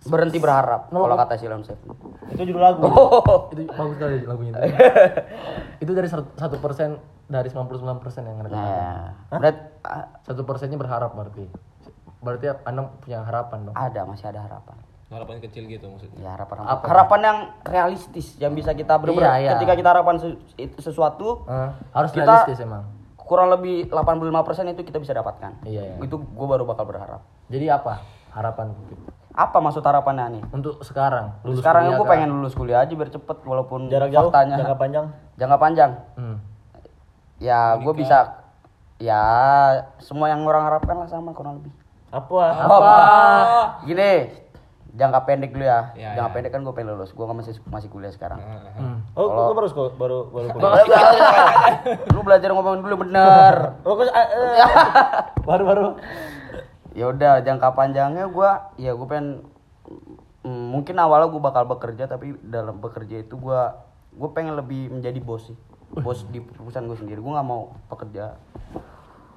berhenti 0.00 0.38
berharap 0.38 0.86
Nol- 0.88 1.02
kalau 1.02 1.18
kata 1.18 1.34
Silon 1.34 1.60
Seven 1.60 1.98
Itu 2.30 2.42
judul 2.46 2.62
lagu. 2.62 2.78
Oh. 2.80 3.50
itu 3.50 3.66
bagus 3.68 3.98
sekali 3.98 4.22
lagunya 4.22 4.54
itu. 4.54 4.70
itu 5.82 5.90
dari 5.90 6.06
satu 6.06 6.56
persen 6.56 6.94
dari 7.26 7.50
99 7.50 7.66
persen 7.98 8.22
yang 8.22 8.38
mereka 8.38 8.54
katakan. 8.54 8.86
Nah, 9.26 9.34
berat- 9.34 9.70
a- 9.82 10.08
Satu 10.22 10.46
persennya 10.46 10.78
berharap 10.78 11.10
berarti. 11.10 11.50
Berarti 12.22 12.46
anda 12.62 12.94
punya 12.96 13.18
harapan 13.20 13.58
dong. 13.66 13.74
ada 13.74 14.00
masih 14.06 14.30
ada 14.30 14.40
harapan. 14.40 14.78
Harapan 15.10 15.42
kecil 15.42 15.66
gitu 15.66 15.90
maksudnya. 15.90 16.22
Ya 16.22 16.30
harapan 16.32 16.54
Apa? 16.62 16.86
harapan 16.86 17.20
yang 17.20 17.38
realistis 17.66 18.38
yang 18.38 18.54
bisa 18.54 18.70
kita 18.70 18.94
benar 18.94 19.18
Iya, 19.18 19.32
iya. 19.36 19.50
ketika 19.52 19.74
kita 19.74 19.88
harapan 19.90 20.16
sesuatu 20.78 21.42
Eh, 21.44 21.70
harus 21.90 22.10
Kita- 22.10 22.46
realistis 22.46 22.62
emang. 22.62 22.86
kurang 23.20 23.50
lebih 23.50 23.86
85% 23.86 24.70
itu 24.70 24.82
kita 24.84 24.98
bisa 24.98 25.10
dapatkan. 25.10 25.62
Iya, 25.64 25.82
iya. 25.84 25.96
Itu 25.98 26.18
gue 26.18 26.46
baru 26.46 26.62
bakal 26.64 26.82
berharap. 26.84 27.26
Jadi 27.46 27.66
apa 27.66 28.02
harapan 28.30 28.70
Apa 29.32 29.58
maksud 29.58 29.78
harapannya 29.80 30.26
nih? 30.32 30.42
untuk 30.48 30.78
sekarang? 30.80 31.38
Lulus 31.42 31.58
Sekarang 31.58 31.86
gue 31.88 32.02
pengen 32.04 32.30
lulus 32.32 32.50
kuliah 32.52 32.78
aja 32.80 32.90
biar 32.90 33.06
cepet 33.08 33.38
walaupun 33.40 33.86
Jarak 33.86 34.10
jauh, 34.10 34.26
faktanya 34.26 34.58
jangka 34.58 34.76
panjang. 34.76 35.06
jangka 35.36 35.56
panjang. 35.56 35.90
Hmm. 36.14 36.36
Ya 37.38 37.74
gue 37.76 37.94
bisa 37.94 38.42
ya 38.96 39.22
semua 39.96 40.28
yang 40.28 40.42
orang 40.44 40.66
harapkan 40.66 40.94
lah 40.94 41.06
sama 41.06 41.30
kurang 41.30 41.58
lebih. 41.58 41.70
Apa? 42.10 42.42
Apa? 42.60 42.94
Gini, 43.86 44.12
jangka 44.90 45.20
pendek 45.22 45.50
dulu 45.50 45.62
ya. 45.62 45.94
Ya, 45.94 46.14
jangka 46.14 46.30
ya. 46.30 46.34
pendek 46.34 46.50
kan 46.50 46.60
gue 46.62 46.74
pengen 46.74 46.94
lulus. 46.94 47.10
Gue 47.10 47.26
masih 47.26 47.54
masih 47.64 47.88
kuliah 47.88 48.10
sekarang. 48.10 48.38
Hmm. 48.74 49.00
Oh, 49.12 49.26
kau 49.26 49.54
baru 49.54 49.68
sekolah- 49.68 49.94
baru 49.94 50.18
baru 50.28 50.46
kuliah. 50.54 50.84
Lu 52.10 52.20
belajar 52.20 52.48
ngomong 52.50 52.80
dulu 52.80 52.96
bener. 53.02 53.54
Oh, 53.86 53.94
ah, 53.96 54.26
eh. 54.26 54.56
baru 55.48 55.62
baru. 55.64 55.86
ya 56.90 57.06
udah 57.06 57.38
jangka 57.38 57.70
panjangnya 57.70 58.26
gua 58.26 58.74
ya 58.74 58.90
gue 58.90 59.06
pengen 59.06 59.46
mm, 60.42 60.66
mungkin 60.74 60.98
awalnya 60.98 61.30
gue 61.30 61.38
bakal 61.38 61.62
bekerja 61.64 62.10
tapi 62.10 62.34
dalam 62.42 62.82
bekerja 62.82 63.22
itu 63.22 63.38
gua 63.38 63.86
gue 64.10 64.26
pengen 64.34 64.58
lebih 64.58 64.90
menjadi 64.90 65.22
bos 65.22 65.46
sih 65.46 65.56
bos 65.92 66.26
di 66.26 66.42
perusahaan 66.42 66.82
gue 66.82 66.98
sendiri 66.98 67.22
gue 67.22 67.30
nggak 67.30 67.46
mau 67.46 67.78
pekerja 67.86 68.34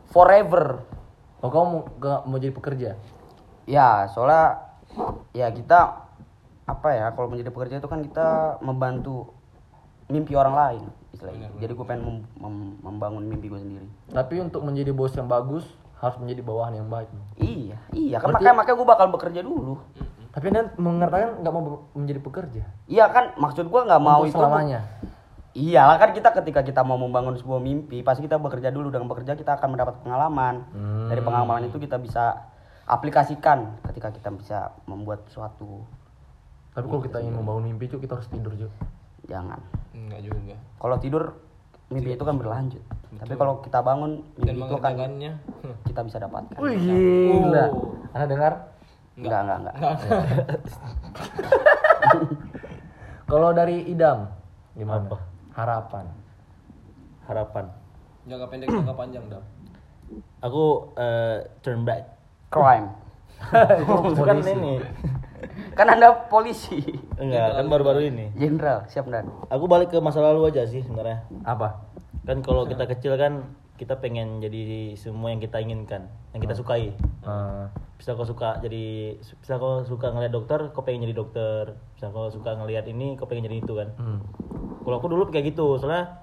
forever 0.09 0.81
Oh 1.43 1.51
kamu 1.51 1.65
mau, 1.67 1.81
gak 1.99 2.19
mau 2.23 2.37
jadi 2.39 2.53
pekerja? 2.53 2.89
ya 3.63 4.07
soalnya 4.09 4.72
ya 5.31 5.47
kita 5.47 5.79
apa 6.63 6.87
ya 6.89 7.05
kalau 7.11 7.27
menjadi 7.27 7.49
pekerja 7.49 7.75
itu 7.77 7.87
kan 7.87 7.99
kita 7.99 8.27
membantu 8.59 9.35
mimpi 10.05 10.31
orang 10.31 10.55
lain 10.55 10.83
istilahnya 11.11 11.51
jadi 11.57 11.71
gue 11.71 11.85
pengen 11.85 12.03
mem- 12.03 12.27
mem- 12.37 12.77
membangun 12.81 13.23
mimpi 13.23 13.47
gue 13.47 13.57
sendiri 13.57 13.87
Tapi 14.07 14.39
untuk 14.39 14.61
menjadi 14.61 14.89
bos 14.89 15.11
yang 15.11 15.27
bagus 15.27 15.65
harus 15.95 16.17
menjadi 16.17 16.41
bawahan 16.41 16.75
yang 16.75 16.87
baik. 16.87 17.07
iya 17.35 17.77
iya 17.91 18.17
kan 18.17 18.29
Berarti- 18.29 18.43
makanya 18.43 18.55
makanya 18.57 18.77
gue 18.77 18.87
bakal 18.87 19.07
bekerja 19.09 19.39
dulu 19.39 19.79
Tapi 20.29 20.49
anda 20.49 20.65
mengatakan 20.75 21.39
nggak 21.39 21.53
mau 21.53 21.63
menjadi 21.93 22.19
pekerja 22.19 22.63
Iya 22.87 23.05
kan 23.07 23.37
maksud 23.37 23.67
gua 23.67 23.85
nggak 23.85 24.01
mau 24.01 24.25
itu 24.25 24.33
selamanya. 24.33 24.81
Iyalah 25.53 26.01
kan 26.01 26.09
kita 26.09 26.33
ketika 26.33 26.65
kita 26.65 26.81
mau 26.81 26.97
membangun 26.97 27.37
sebuah 27.37 27.61
mimpi, 27.61 28.01
pasti 28.01 28.25
kita 28.25 28.41
bekerja 28.41 28.73
dulu. 28.73 28.89
Dengan 28.89 29.05
bekerja 29.05 29.37
kita 29.37 29.53
akan 29.53 29.69
mendapat 29.69 30.01
pengalaman. 30.01 30.65
Dari 31.05 31.21
pengalaman 31.21 31.69
itu 31.69 31.77
kita 31.77 32.01
bisa 32.01 32.49
aplikasikan 32.93 33.81
ketika 33.89 34.13
kita 34.13 34.29
bisa 34.37 34.69
membuat 34.85 35.25
suatu. 35.33 35.81
Tapi 36.73 36.85
kalau 36.89 37.01
kita 37.01 37.17
ingin 37.21 37.37
membangun 37.41 37.73
mimpi 37.73 37.89
Cuk, 37.89 38.05
kita 38.05 38.17
harus 38.21 38.29
tidur 38.29 38.53
Cuk. 38.53 38.69
Jangan. 39.25 39.57
Enggak 39.97 40.21
juga. 40.21 40.57
Kalau 40.77 40.95
tidur 41.01 41.23
mimpi 41.89 42.13
itu 42.13 42.23
kan 42.25 42.35
berlanjut. 42.37 42.83
Tapi 43.13 43.33
kalau 43.37 43.61
kita 43.61 43.79
bangun 43.85 44.25
Dan 44.37 44.57
mimpi 44.57 44.73
itu 44.73 44.77
kan 44.81 44.93
kita 45.85 46.01
bisa 46.05 46.17
dapatkan. 46.21 46.57
Wih 46.61 46.77
gila. 46.77 47.65
Oh. 47.69 47.93
Anda 48.13 48.25
dengar? 48.29 48.53
Enggak, 49.13 49.39
enggak, 49.45 49.57
enggak. 49.61 49.75
Kalau 53.29 53.49
dari 53.53 53.85
Idam 53.89 54.29
gimana? 54.77 55.09
Apa? 55.09 55.17
Harapan. 55.53 56.05
Harapan. 57.29 57.65
Jangka 58.25 58.45
pendek, 58.49 58.67
jangka 58.69 58.95
panjang 58.97 59.25
dong. 59.29 59.45
Aku 60.41 60.93
eh, 60.97 61.45
turn 61.61 61.85
back. 61.85 62.12
Crime. 62.53 62.87
Bukan 64.13 64.37
ini. 64.45 64.77
Kan 65.73 65.89
Anda 65.89 66.13
polisi. 66.29 66.79
Enggak, 67.17 67.57
kan 67.57 67.65
baru-baru 67.65 68.13
ini. 68.13 68.29
Jenderal, 68.37 68.85
siap 68.85 69.09
dan. 69.09 69.25
Aku 69.49 69.65
balik 69.65 69.89
ke 69.89 69.97
masa 69.97 70.21
lalu 70.21 70.53
aja 70.53 70.63
sih 70.69 70.85
sebenarnya. 70.85 71.25
Apa? 71.41 71.89
Kan 72.23 72.45
kalau 72.45 72.69
kita 72.69 72.85
kecil 72.85 73.17
kan 73.17 73.57
kita 73.75 73.97
pengen 73.97 74.37
jadi 74.39 74.93
semua 74.93 75.33
yang 75.33 75.41
kita 75.41 75.57
inginkan, 75.59 76.07
yang 76.31 76.41
kita 76.45 76.53
sukai. 76.53 76.93
Eh, 77.25 77.63
Bisa 77.97 78.13
kau 78.13 78.27
suka 78.27 78.59
jadi, 78.61 79.15
bisa 79.17 79.57
kau 79.57 79.81
suka 79.81 80.13
ngeliat 80.13 80.31
dokter, 80.31 80.59
kau 80.71 80.85
pengen 80.85 81.09
jadi 81.09 81.15
dokter. 81.17 81.73
Bisa 81.97 82.13
kau 82.13 82.29
suka 82.29 82.53
ngeliat 82.53 82.85
ini, 82.85 83.17
kau 83.17 83.25
pengen 83.25 83.49
jadi 83.49 83.59
itu 83.65 83.73
kan. 83.73 83.89
hmm. 83.97 84.19
Kalau 84.83 84.95
aku 84.99 85.07
dulu 85.09 85.31
kayak 85.31 85.55
gitu, 85.55 85.79
soalnya 85.79 86.21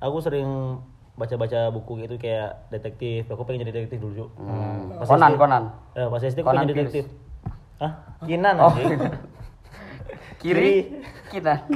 aku 0.00 0.22
sering 0.22 0.80
baca-baca 1.20 1.68
buku 1.68 2.08
gitu 2.08 2.16
kayak 2.16 2.64
detektif. 2.72 3.28
Aku 3.28 3.44
pengen 3.44 3.68
jadi 3.68 3.76
detektif 3.76 4.00
dulu. 4.00 4.24
Cuk. 4.24 4.30
Hmm. 4.40 4.96
Pas 4.96 5.06
Conan, 5.06 5.28
SD 5.28 5.36
Conan. 5.36 5.62
Eh, 5.92 6.06
pas 6.08 6.20
SD 6.24 6.38
aku 6.40 6.48
Conan 6.48 6.56
pengen 6.56 6.70
jadi 6.72 6.76
Pierce. 6.80 6.88
detektif. 6.88 7.06
Hah? 7.76 7.92
Kinan 8.24 8.56
Oh. 8.56 8.72
Kiri, 10.40 11.04
kita. 11.28 11.68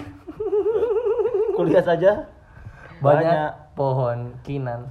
Kuliah 1.56 1.84
saja. 1.84 2.32
Banyak 3.04 3.76
pohon 3.76 4.32
kinan. 4.40 4.88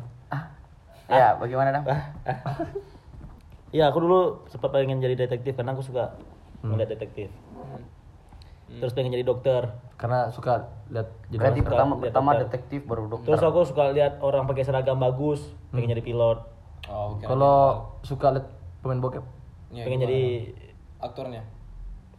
Ya, 1.10 1.36
bagaimana 1.36 1.70
Dam? 1.74 1.84
Iya, 3.74 3.90
aku 3.90 4.06
dulu 4.06 4.22
sempat 4.48 4.70
pengen 4.70 5.02
jadi 5.02 5.18
detektif 5.18 5.58
karena 5.58 5.74
aku 5.74 5.82
suka 5.82 6.14
ngeliat 6.62 6.94
detektif. 6.94 7.34
Terus 8.68 8.92
pengen 8.94 9.14
jadi 9.14 9.26
dokter. 9.26 9.70
Karena 9.98 10.28
suka 10.34 10.68
lihat 10.90 11.08
jadi 11.32 11.60
suka 11.60 11.68
pertama 11.70 11.92
lihat 11.96 12.04
pertama 12.10 12.30
dokter. 12.34 12.44
detektif 12.50 12.80
baru 12.84 13.04
dokter. 13.08 13.28
Terus 13.32 13.42
aku 13.44 13.60
suka 13.64 13.84
lihat 13.94 14.20
orang 14.20 14.44
pakai 14.50 14.64
seragam 14.66 14.98
bagus, 15.00 15.40
pengen 15.72 15.94
jadi 15.94 16.04
pilot, 16.04 16.40
Oh, 16.92 17.16
oke. 17.16 17.24
Kalau 17.24 17.56
suka 18.04 18.28
lihat 18.36 18.48
pemain 18.84 19.00
bokep. 19.00 19.24
Ya, 19.72 19.88
pengen 19.88 20.04
gimana? 20.04 20.12
jadi 20.12 20.24
aktornya. 21.00 21.42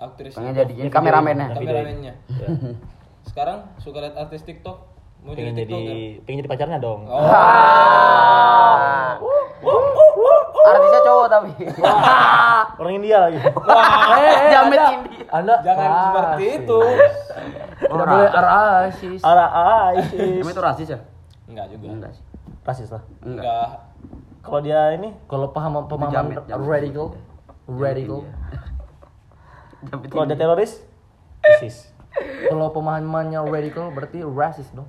Aktris. 0.00 0.32
pengen 0.34 0.56
jadi 0.56 0.72
ini 0.74 0.90
kameramennya. 0.90 1.48
kameramennya. 1.54 2.14
ya, 2.32 2.48
Sekarang 3.28 3.68
suka 3.78 4.00
lihat 4.00 4.16
artis 4.16 4.40
TikTok. 4.42 4.78
Mau 5.24 5.32
pengen 5.36 5.52
jadi 5.52 5.68
jadi 5.68 5.72
TikToker. 5.76 6.24
pengen 6.24 6.38
jadi 6.40 6.50
pacarnya 6.50 6.78
dong. 6.80 7.00
Oh, 7.08 7.20
Artisnya 9.14 9.33
tapi. 11.34 11.52
Orang 12.80 12.92
India 12.94 13.16
lagi. 13.26 13.38
Jamet 14.52 14.80
ini. 14.94 15.08
Anda 15.30 15.54
jangan 15.66 15.88
Wah, 15.90 16.02
seperti 16.06 16.44
itu. 16.62 16.80
Tidak 17.82 18.06
boleh 18.06 18.30
rasis. 18.30 19.20
Ara 19.22 19.46
ISIS. 19.98 20.42
Emang 20.42 20.52
itu 20.54 20.62
rasis 20.62 20.88
ya? 20.94 20.98
Enggak 21.50 21.66
juga. 21.74 21.86
Enggak 21.90 22.10
sih. 22.14 22.24
Rasis 22.64 22.88
lah. 22.94 23.02
Enggak. 23.26 23.68
Kalau 24.44 24.60
dia 24.60 24.92
ini 24.92 25.16
Kalau 25.24 25.48
paham 25.50 25.88
pemahaman 25.88 26.36
radical, 26.68 27.16
radical. 27.66 28.28
Kalau 29.90 30.24
dia 30.28 30.36
teroris 30.38 30.80
ISIS. 31.58 31.90
Kalau 32.46 32.70
pemahamannya 32.70 33.42
radical 33.50 33.90
berarti 33.90 34.22
rasis 34.22 34.70
dong. 34.70 34.86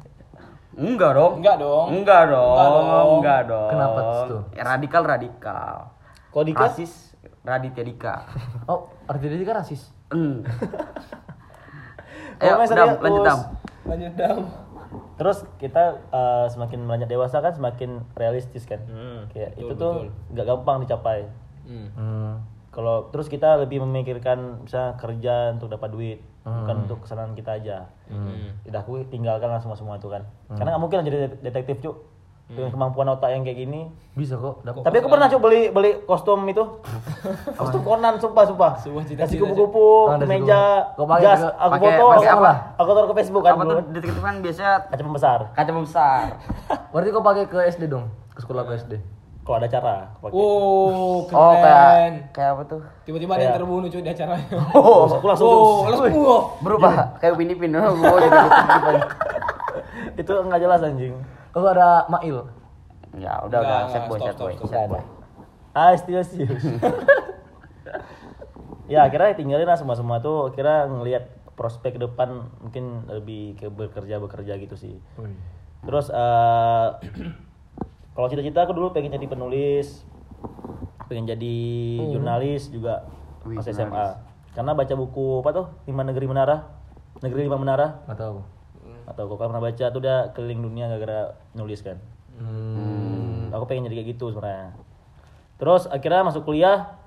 Enggak 0.75 1.15
dong. 1.15 1.39
Enggak 1.39 1.55
dong. 1.57 1.87
Enggak 1.87 2.23
dong. 2.27 2.51
Enggak 2.51 2.69
dong. 2.75 3.07
Enggak 3.15 3.41
dong. 3.47 3.69
Kenapa 3.71 3.99
tuh? 4.27 4.41
Ya, 4.51 4.63
radikal 4.67 5.03
radikal. 5.07 5.94
Kalau 6.35 6.43
Dika 6.43 6.67
Rasis 6.67 7.15
Raditya 7.47 7.83
Dika. 7.87 8.15
Oh, 8.71 8.91
artinya 9.07 9.37
dia 9.37 9.47
kan 9.47 9.61
rasis. 9.61 9.93
Hmm. 10.09 10.41
Kalau 12.41 12.59
Ayo, 12.59 12.67
Dam, 12.67 12.89
lanjut 12.99 13.21
Dam. 13.23 13.39
Lanjut 13.85 14.13
dong. 14.17 14.41
Terus 15.15 15.37
kita 15.61 15.83
eh, 16.11 16.45
semakin 16.51 16.83
beranjak 16.83 17.09
dewasa 17.13 17.39
kan 17.39 17.53
semakin 17.53 18.01
realistis 18.17 18.65
kan. 18.65 18.81
Kayak 19.31 19.55
Betul, 19.55 19.63
itu 19.63 19.73
tuh 19.77 19.91
nggak 20.33 20.45
gampang 20.49 20.77
dicapai. 20.83 21.29
Hmm. 21.63 21.87
Hmm. 21.95 22.31
Kalau 22.73 23.07
terus 23.13 23.31
kita 23.31 23.55
lebih 23.61 23.79
memikirkan 23.85 24.67
bisa 24.67 24.99
kerja 24.99 25.55
untuk 25.55 25.71
dapat 25.71 25.89
duit, 25.95 26.19
bukan 26.43 26.83
untuk 26.83 27.07
kesenangan 27.07 27.37
kita 27.37 27.51
aja. 27.55 27.77
Udah 28.67 28.81
aku 28.83 29.07
tinggalkan 29.07 29.47
lah 29.47 29.63
semua 29.63 29.79
semua 29.79 29.95
itu 29.95 30.11
kan. 30.11 30.27
Karena 30.51 30.75
nggak 30.75 30.83
mungkin 30.83 30.97
lah 30.99 31.05
jadi 31.07 31.17
det- 31.29 31.39
detektif 31.45 31.79
cuk 31.79 31.95
dengan 32.45 32.69
kemampuan 32.69 33.09
otak 33.09 33.29
yang 33.29 33.41
kayak 33.41 33.57
gini. 33.59 33.89
Bisa 34.13 34.37
kok. 34.37 34.61
Dapat. 34.61 34.85
Tapi 34.85 34.95
aku 34.97 35.09
pernah 35.09 35.27
cuk 35.27 35.41
beli 35.41 35.61
beli 35.67 35.91
kostum 36.03 36.45
itu, 36.45 36.61
kostum 37.59 37.81
Conan 37.81 38.15
sumpah 38.15 38.43
sumpah. 38.45 38.71
Kasih 38.77 39.37
kupu-kupu, 39.39 40.07
Ah, 40.07 40.17
meja, 40.19 40.61
jas, 41.19 41.41
aku 41.49 41.73
pakai- 41.73 41.97
foto, 41.97 42.05
aku, 42.13 42.23
apa? 42.37 42.53
aku 42.77 42.89
taruh 42.91 43.07
ke 43.07 43.15
Facebook 43.17 43.43
kan 43.43 43.51
Apa 43.51 43.63
dulu. 43.63 43.71
tuh 43.71 43.81
detektif 43.91 44.21
kan 44.21 44.35
biasanya 44.39 44.73
Kaca 44.85 45.01
pembesar. 45.01 45.39
kaca 45.51 45.71
besar. 45.73 46.25
Berarti 46.93 47.09
kau 47.09 47.23
pakai 47.23 47.45
ke 47.45 47.59
SD 47.67 47.83
dong, 47.87 48.05
ke 48.31 48.39
sekolah 48.39 48.63
ke 48.63 48.73
SD. 48.77 48.93
Kalau 49.41 49.57
ada 49.57 49.67
cara. 49.67 49.95
aku 50.11 50.21
pakai. 50.23 50.33
Oh, 50.35 51.17
keren. 51.23 51.37
Oh, 51.37 51.53
kayak 51.55 51.85
kayak 52.31 52.49
apa 52.51 52.63
tuh? 52.65 52.81
Tiba-tiba 53.03 53.31
ada 53.31 53.43
yang 53.43 53.55
terbunuh 53.55 53.87
cuy 53.87 54.01
di 54.01 54.09
acaranya. 54.09 54.45
Oh, 54.73 55.05
Aku 55.07 55.25
langsung 55.27 55.45
Oh, 55.45 55.85
langsung 55.85 56.09
berubah 56.61 57.13
kayak 57.17 57.33
Winnie 57.35 57.53
Pin. 57.53 57.73
Oh, 57.73 57.93
gua 57.95 58.17
jadi 58.17 58.37
detektif 58.39 58.81
aja. 58.87 59.03
itu 60.15 60.31
nggak 60.31 60.59
jelas 60.59 60.81
anjing. 60.81 61.13
Kalau 61.55 61.71
ada 61.71 62.03
Mail. 62.11 62.51
Ya, 63.15 63.39
udah 63.47 63.59
udah 63.63 63.79
set 63.87 64.11
boy, 64.11 64.19
set 64.19 64.35
boy, 64.35 64.51
stop, 64.59 64.67
set 64.67 64.91
boy. 64.91 64.99
Ah, 65.71 65.95
still 65.95 66.19
serius. 66.19 66.59
ya, 68.91 69.07
akhirnya 69.07 69.39
tinggalin 69.39 69.63
lah 69.63 69.79
semua 69.79 69.95
semua 69.95 70.19
tuh. 70.19 70.51
Kira 70.51 70.83
ngelihat 70.91 71.31
prospek 71.55 71.95
ke 71.95 71.99
depan 72.03 72.51
mungkin 72.59 73.07
lebih 73.07 73.55
ke 73.55 73.71
bekerja 73.71 74.19
bekerja 74.19 74.59
gitu 74.59 74.75
sih. 74.75 74.99
Terus 75.87 76.11
eh 76.11 76.87
kalau 78.19 78.27
cita-cita 78.27 78.67
aku 78.67 78.75
dulu 78.75 78.91
pengen 78.91 79.15
jadi 79.15 79.31
penulis, 79.31 80.03
pengen 81.07 81.31
jadi 81.31 81.55
jurnalis 82.11 82.67
juga 82.67 83.07
Wih, 83.47 83.63
pas. 83.63 83.71
SMA. 83.71 84.07
Karena 84.51 84.75
baca 84.75 84.91
buku 84.91 85.39
apa 85.39 85.49
tuh 85.55 85.65
lima 85.87 86.03
negeri 86.03 86.27
menara, 86.27 86.67
negeri 87.23 87.47
lima 87.47 87.55
menara. 87.55 88.03
Nggak 88.11 88.19
tahu. 88.19 88.54
Atau 89.05 89.29
kau 89.29 89.37
pernah 89.37 89.61
baca 89.61 89.85
tuh 89.89 89.99
udah 90.01 90.33
keliling 90.33 90.65
dunia 90.65 90.85
gara-gara 90.89 91.37
nulis 91.53 91.81
kan. 91.85 91.97
Hmm. 92.35 93.53
Aku 93.53 93.69
pengen 93.69 93.87
jadi 93.87 94.01
kayak 94.03 94.09
gitu 94.17 94.33
sebenarnya. 94.33 94.75
Terus 95.55 95.87
akhirnya 95.87 96.27
masuk 96.27 96.43
kuliah 96.43 96.99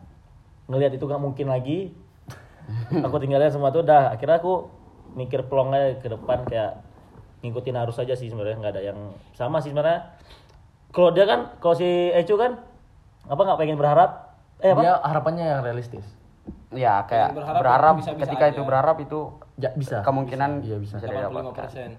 ngelihat 0.71 0.97
itu 0.97 1.05
nggak 1.05 1.23
mungkin 1.23 1.51
lagi. 1.53 1.93
aku 3.07 3.17
tinggalin 3.21 3.53
semua 3.53 3.75
tuh 3.75 3.85
udah. 3.85 4.15
Akhirnya 4.15 4.41
aku 4.41 4.69
mikir 5.17 5.45
peluang 5.49 5.73
aja 5.73 5.99
ke 6.01 6.09
depan 6.09 6.45
kayak 6.49 6.85
ngikutin 7.43 7.77
arus 7.87 8.03
aja 8.03 8.15
sih 8.19 8.29
sebenarnya 8.29 8.59
nggak 8.59 8.75
ada 8.77 8.83
yang 8.83 8.99
sama 9.37 9.61
sih 9.61 9.71
sebenarnya. 9.71 10.15
Kalau 10.89 11.13
dia 11.13 11.29
kan, 11.29 11.53
kalau 11.61 11.77
si 11.77 11.87
Ecu 12.17 12.41
kan 12.41 12.57
apa 13.29 13.41
nggak 13.45 13.59
pengen 13.61 13.77
berharap? 13.77 14.41
Eh 14.65 14.73
apa? 14.73 14.81
Dia 14.81 14.95
harapannya 15.05 15.45
yang 15.45 15.61
realistis. 15.63 16.05
Ya, 16.73 17.05
kayak 17.09 17.37
berharap 17.37 17.61
berharap, 17.61 17.93
itu 17.97 18.01
bisa-bisa 18.05 18.25
ketika 18.29 18.45
aja. 18.49 18.53
itu 18.53 18.63
berharap 18.65 18.97
itu 19.01 19.21
Ya, 19.59 19.75
bisa. 19.75 20.07
kemungkinan 20.07 20.63
Iya, 20.63 20.79
bisa. 20.79 21.03
bisa 21.03 21.11
didapatkan. 21.11 21.51
85%. 21.51 21.99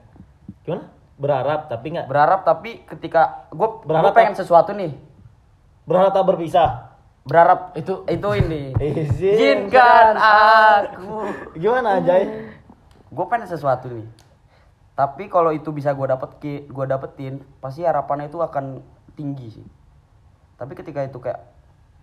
Gimana? 0.63 0.83
Berharap 1.19 1.67
tapi 1.67 1.87
nggak 1.91 2.07
Berharap 2.07 2.41
tapi 2.47 2.71
ketika 2.87 3.51
gue 3.51 3.67
Berharap 3.83 4.15
pengen 4.15 4.39
sesuatu 4.39 4.71
nih, 4.71 4.95
berharap 5.83 6.15
tak 6.15 6.25
berpisah. 6.25 6.69
berharap 7.27 7.75
Itu- 7.75 8.07
itu 8.07 8.29
ini. 8.39 8.73
Izinkan 8.79 10.15
aku. 10.17 11.29
Gimana 11.53 11.99
Jay? 11.99 12.47
Gue 13.11 13.25
pengen 13.27 13.45
sesuatu 13.45 13.91
nih. 13.91 14.07
Tapi 14.95 15.27
kalau 15.27 15.51
itu 15.51 15.69
bisa 15.69 15.91
gue 15.91 16.07
dapet 16.07 16.29
gue 16.65 16.85
dapetin, 16.87 17.43
pasti 17.59 17.83
harapannya 17.83 18.27
itu 18.27 18.39
akan 18.39 18.79
tinggi 19.13 19.59
sih. 19.59 19.67
Tapi 20.55 20.73
ketika 20.73 21.03
itu 21.03 21.19
kayak 21.19 21.43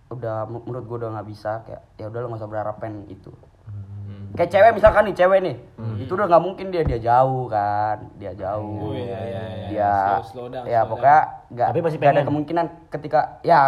udah 0.07 0.45
menurut 0.47 0.85
gue 0.85 0.97
udah 1.03 1.09
nggak 1.13 1.27
bisa 1.27 1.61
kayak 1.61 1.81
ya 1.99 2.07
udah 2.07 2.19
lo 2.21 2.27
nggak 2.29 2.41
usah 2.41 2.49
berharap 2.49 2.75
pengen 2.77 3.09
itu. 3.09 3.33
Kayak 4.33 4.49
cewek 4.51 4.71
misalkan 4.75 5.03
nih 5.05 5.15
cewek 5.15 5.39
nih, 5.39 5.55
itu 5.97 6.11
udah 6.11 6.25
nggak 6.25 6.43
mungkin 6.43 6.67
dia 6.67 6.83
dia 6.83 6.99
jauh 6.99 7.47
kan, 7.47 7.97
dia 8.15 8.33
jauh. 8.33 8.89
Oh, 8.89 8.93
iya, 8.93 9.19
iya, 9.23 9.41
iya. 9.47 9.67
Dia 9.67 9.93
Slow- 9.93 10.27
slow 10.27 10.47
down, 10.49 10.63
ya 10.63 10.81
slow 10.81 10.89
pokoknya 10.91 11.19
nggak 11.47 11.67
Tapi 11.67 11.79
masih 11.79 11.97
ada 12.01 12.21
kemungkinan 12.23 12.65
ketika 12.89 13.19
ya 13.41 13.59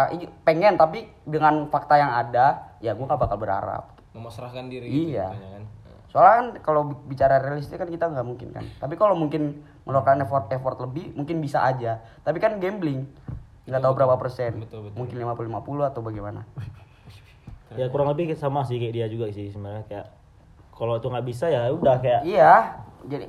pengen 0.42 0.74
tapi 0.74 0.98
dengan 1.22 1.66
fakta 1.66 1.94
yang 1.94 2.12
ada 2.12 2.46
ya 2.78 2.92
gue 2.92 3.02
gak 3.02 3.18
bakal 3.18 3.36
berharap. 3.36 3.84
Memasrahkan 4.10 4.66
diri 4.66 4.86
Iya. 4.86 5.26
gitu, 5.26 5.34
katanya 5.34 5.50
kan. 5.50 5.64
Soalnya 6.06 6.34
kan 6.34 6.46
kalau 6.60 6.80
bi- 6.84 7.02
bicara 7.08 7.38
realistis 7.38 7.74
kan 7.74 7.86
kita 7.86 8.06
nggak 8.06 8.26
mungkin 8.26 8.48
kan. 8.50 8.64
Tapi 8.76 8.94
kalau 8.94 9.14
mungkin 9.14 9.62
mengeluarkan 9.82 10.20
effort 10.20 10.50
effort 10.50 10.76
lebih 10.80 11.14
mungkin 11.14 11.38
bisa 11.38 11.62
aja. 11.62 11.98
Tapi 12.20 12.36
kan 12.36 12.58
gambling 12.58 13.06
nggak 13.64 13.78
tahu 13.80 13.94
berapa 13.94 14.14
persen. 14.16 14.58
Betul, 14.58 14.86
betul. 14.86 14.98
Mungkin 14.98 15.16
50 15.16 15.46
50 15.46 15.82
atau 15.84 16.00
bagaimana. 16.00 16.42
Ya 17.70 17.86
kurang 17.86 18.10
lebih 18.10 18.34
sama 18.34 18.66
sih 18.66 18.76
kayak 18.76 18.90
dia 18.92 19.06
juga 19.06 19.30
sih 19.30 19.46
sebenarnya 19.46 19.86
kayak 19.86 20.06
kalau 20.80 20.96
itu 20.96 21.06
nggak 21.12 21.26
bisa 21.28 21.44
ya 21.52 21.68
udah 21.68 22.00
kayak 22.00 22.24
Iya. 22.24 22.80
Jadi 23.04 23.28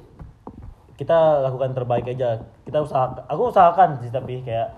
kita 0.96 1.44
lakukan 1.44 1.76
terbaik 1.76 2.08
aja. 2.08 2.40
Kita 2.64 2.80
usaha 2.80 3.12
aku 3.28 3.52
usahakan 3.52 4.00
sih 4.00 4.08
tapi 4.08 4.40
kayak 4.48 4.72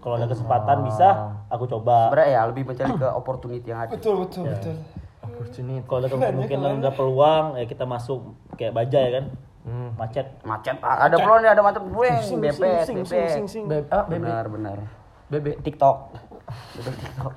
kalau 0.00 0.16
ada 0.16 0.24
kesempatan 0.24 0.86
bisa 0.88 1.36
aku 1.52 1.68
coba. 1.68 2.08
sebenarnya 2.08 2.32
ya 2.32 2.40
lebih 2.48 2.62
mencari 2.64 2.92
ke 2.96 3.08
opportunity 3.12 3.68
yang 3.68 3.84
ada. 3.84 3.92
Betul 3.92 4.24
betul 4.24 4.48
betul. 4.48 4.74
Opportunity. 5.20 5.84
Kalau 5.84 5.98
ada 6.00 6.08
kemungkinan 6.08 6.72
ada 6.80 6.90
peluang 6.96 7.44
ya 7.60 7.64
kita 7.68 7.84
masuk 7.84 8.32
kayak 8.56 8.72
baja 8.72 8.96
ya 8.96 9.10
kan. 9.20 9.24
Hmm. 9.66 9.90
Macet. 9.98 10.26
Macet. 10.46 10.78
ah, 10.80 11.10
Ada 11.10 11.18
peluang 11.20 11.40
nih 11.42 11.50
ada 11.52 11.60
macet. 11.60 11.82
Beb, 13.66 13.84
ah, 13.90 14.06
bebe. 14.06 14.24
Benar, 14.24 14.44
benar. 14.48 14.78
Bebe. 15.26 15.52
TikTok. 15.60 16.14
Bebek 16.78 16.94
TikTok. 17.02 17.34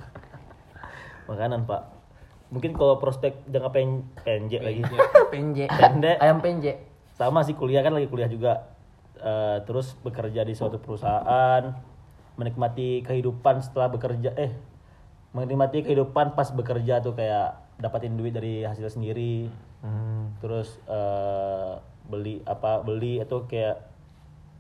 Makanan, 1.26 1.66
Pak. 1.66 1.99
Mungkin 2.50 2.74
kalau 2.74 2.98
prospek 2.98 3.46
jangka 3.50 3.70
pen 3.70 4.06
pendek 4.26 4.62
lagi. 4.66 4.82
Penje. 5.34 5.66
Pendek. 5.70 6.18
Ayam 6.18 6.42
penje. 6.42 6.82
Sama 7.14 7.46
sih 7.46 7.54
kuliah 7.54 7.86
kan 7.86 7.94
lagi 7.94 8.10
kuliah 8.10 8.30
juga. 8.30 8.74
Eh, 9.20 9.58
terus 9.68 10.00
bekerja 10.00 10.48
di 10.48 10.56
suatu 10.56 10.80
perusahaan, 10.80 11.76
menikmati 12.40 13.04
kehidupan 13.04 13.60
setelah 13.60 13.92
bekerja 13.92 14.32
eh 14.40 14.56
menikmati 15.36 15.86
kehidupan 15.86 16.34
pas 16.34 16.50
bekerja 16.50 17.04
tuh 17.06 17.14
kayak 17.14 17.60
dapatin 17.78 18.16
duit 18.16 18.32
dari 18.32 18.64
hasil 18.64 18.88
sendiri. 18.90 19.52
Hmm. 19.84 20.34
Terus 20.40 20.80
eh, 20.88 21.74
beli 22.10 22.42
apa 22.48 22.82
beli 22.82 23.22
atau 23.22 23.46
kayak 23.46 23.89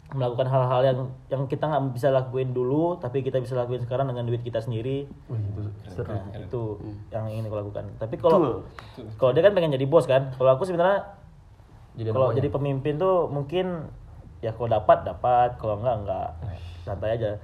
melakukan 0.09 0.49
hal-hal 0.49 0.81
yang 0.81 0.97
yang 1.29 1.43
kita 1.45 1.69
nggak 1.69 1.93
bisa 1.93 2.09
lakuin 2.09 2.49
dulu 2.49 2.97
tapi 2.97 3.21
kita 3.21 3.37
bisa 3.37 3.53
lakuin 3.53 3.77
sekarang 3.77 4.09
dengan 4.09 4.25
duit 4.25 4.41
kita 4.41 4.57
sendiri 4.57 5.05
Wih, 5.29 5.37
itu 5.85 5.93
seru. 5.93 6.09
Nah, 6.09 6.33
itu 6.33 6.61
yang 7.13 7.29
ingin 7.29 7.45
aku 7.45 7.57
lakukan. 7.61 7.85
Tapi 8.01 8.15
kalau 8.17 8.65
kalau 9.21 9.31
dia 9.37 9.45
kan 9.45 9.53
pengen 9.53 9.69
jadi 9.77 9.85
bos 9.85 10.09
kan. 10.09 10.33
Kalau 10.33 10.57
aku 10.57 10.65
sebenarnya 10.65 11.13
Jadi 11.93 12.09
kalau 12.09 12.31
jadi 12.31 12.47
pemimpin 12.49 12.97
tuh 12.97 13.27
mungkin 13.27 13.85
ya 14.39 14.55
kalau 14.55 14.71
dapat 14.71 15.03
dapat, 15.03 15.59
kalau 15.61 15.77
enggak 15.77 15.95
enggak. 16.01 16.29
Santai 16.87 17.13
aja. 17.19 17.37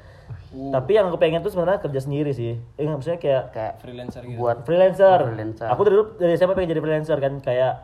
Tapi 0.55 0.91
yang 0.95 1.12
aku 1.12 1.19
pengen 1.19 1.43
tuh 1.43 1.51
sebenarnya 1.51 1.84
kerja 1.84 2.00
sendiri 2.01 2.31
sih. 2.31 2.55
Eh 2.79 2.88
maksudnya 2.88 3.19
kayak 3.19 3.43
Kayak 3.53 3.74
Freelancer 3.84 4.22
gitu. 4.25 4.39
buat 4.39 4.63
freelancer. 4.63 5.19
Freelancer. 5.22 5.67
Aku 5.69 5.86
dari 5.86 5.93
dulu 6.00 6.17
dari 6.17 6.34
SMA 6.34 6.55
pengen 6.55 6.72
jadi 6.72 6.81
freelancer 6.81 7.17
kan 7.19 7.34
kayak 7.43 7.84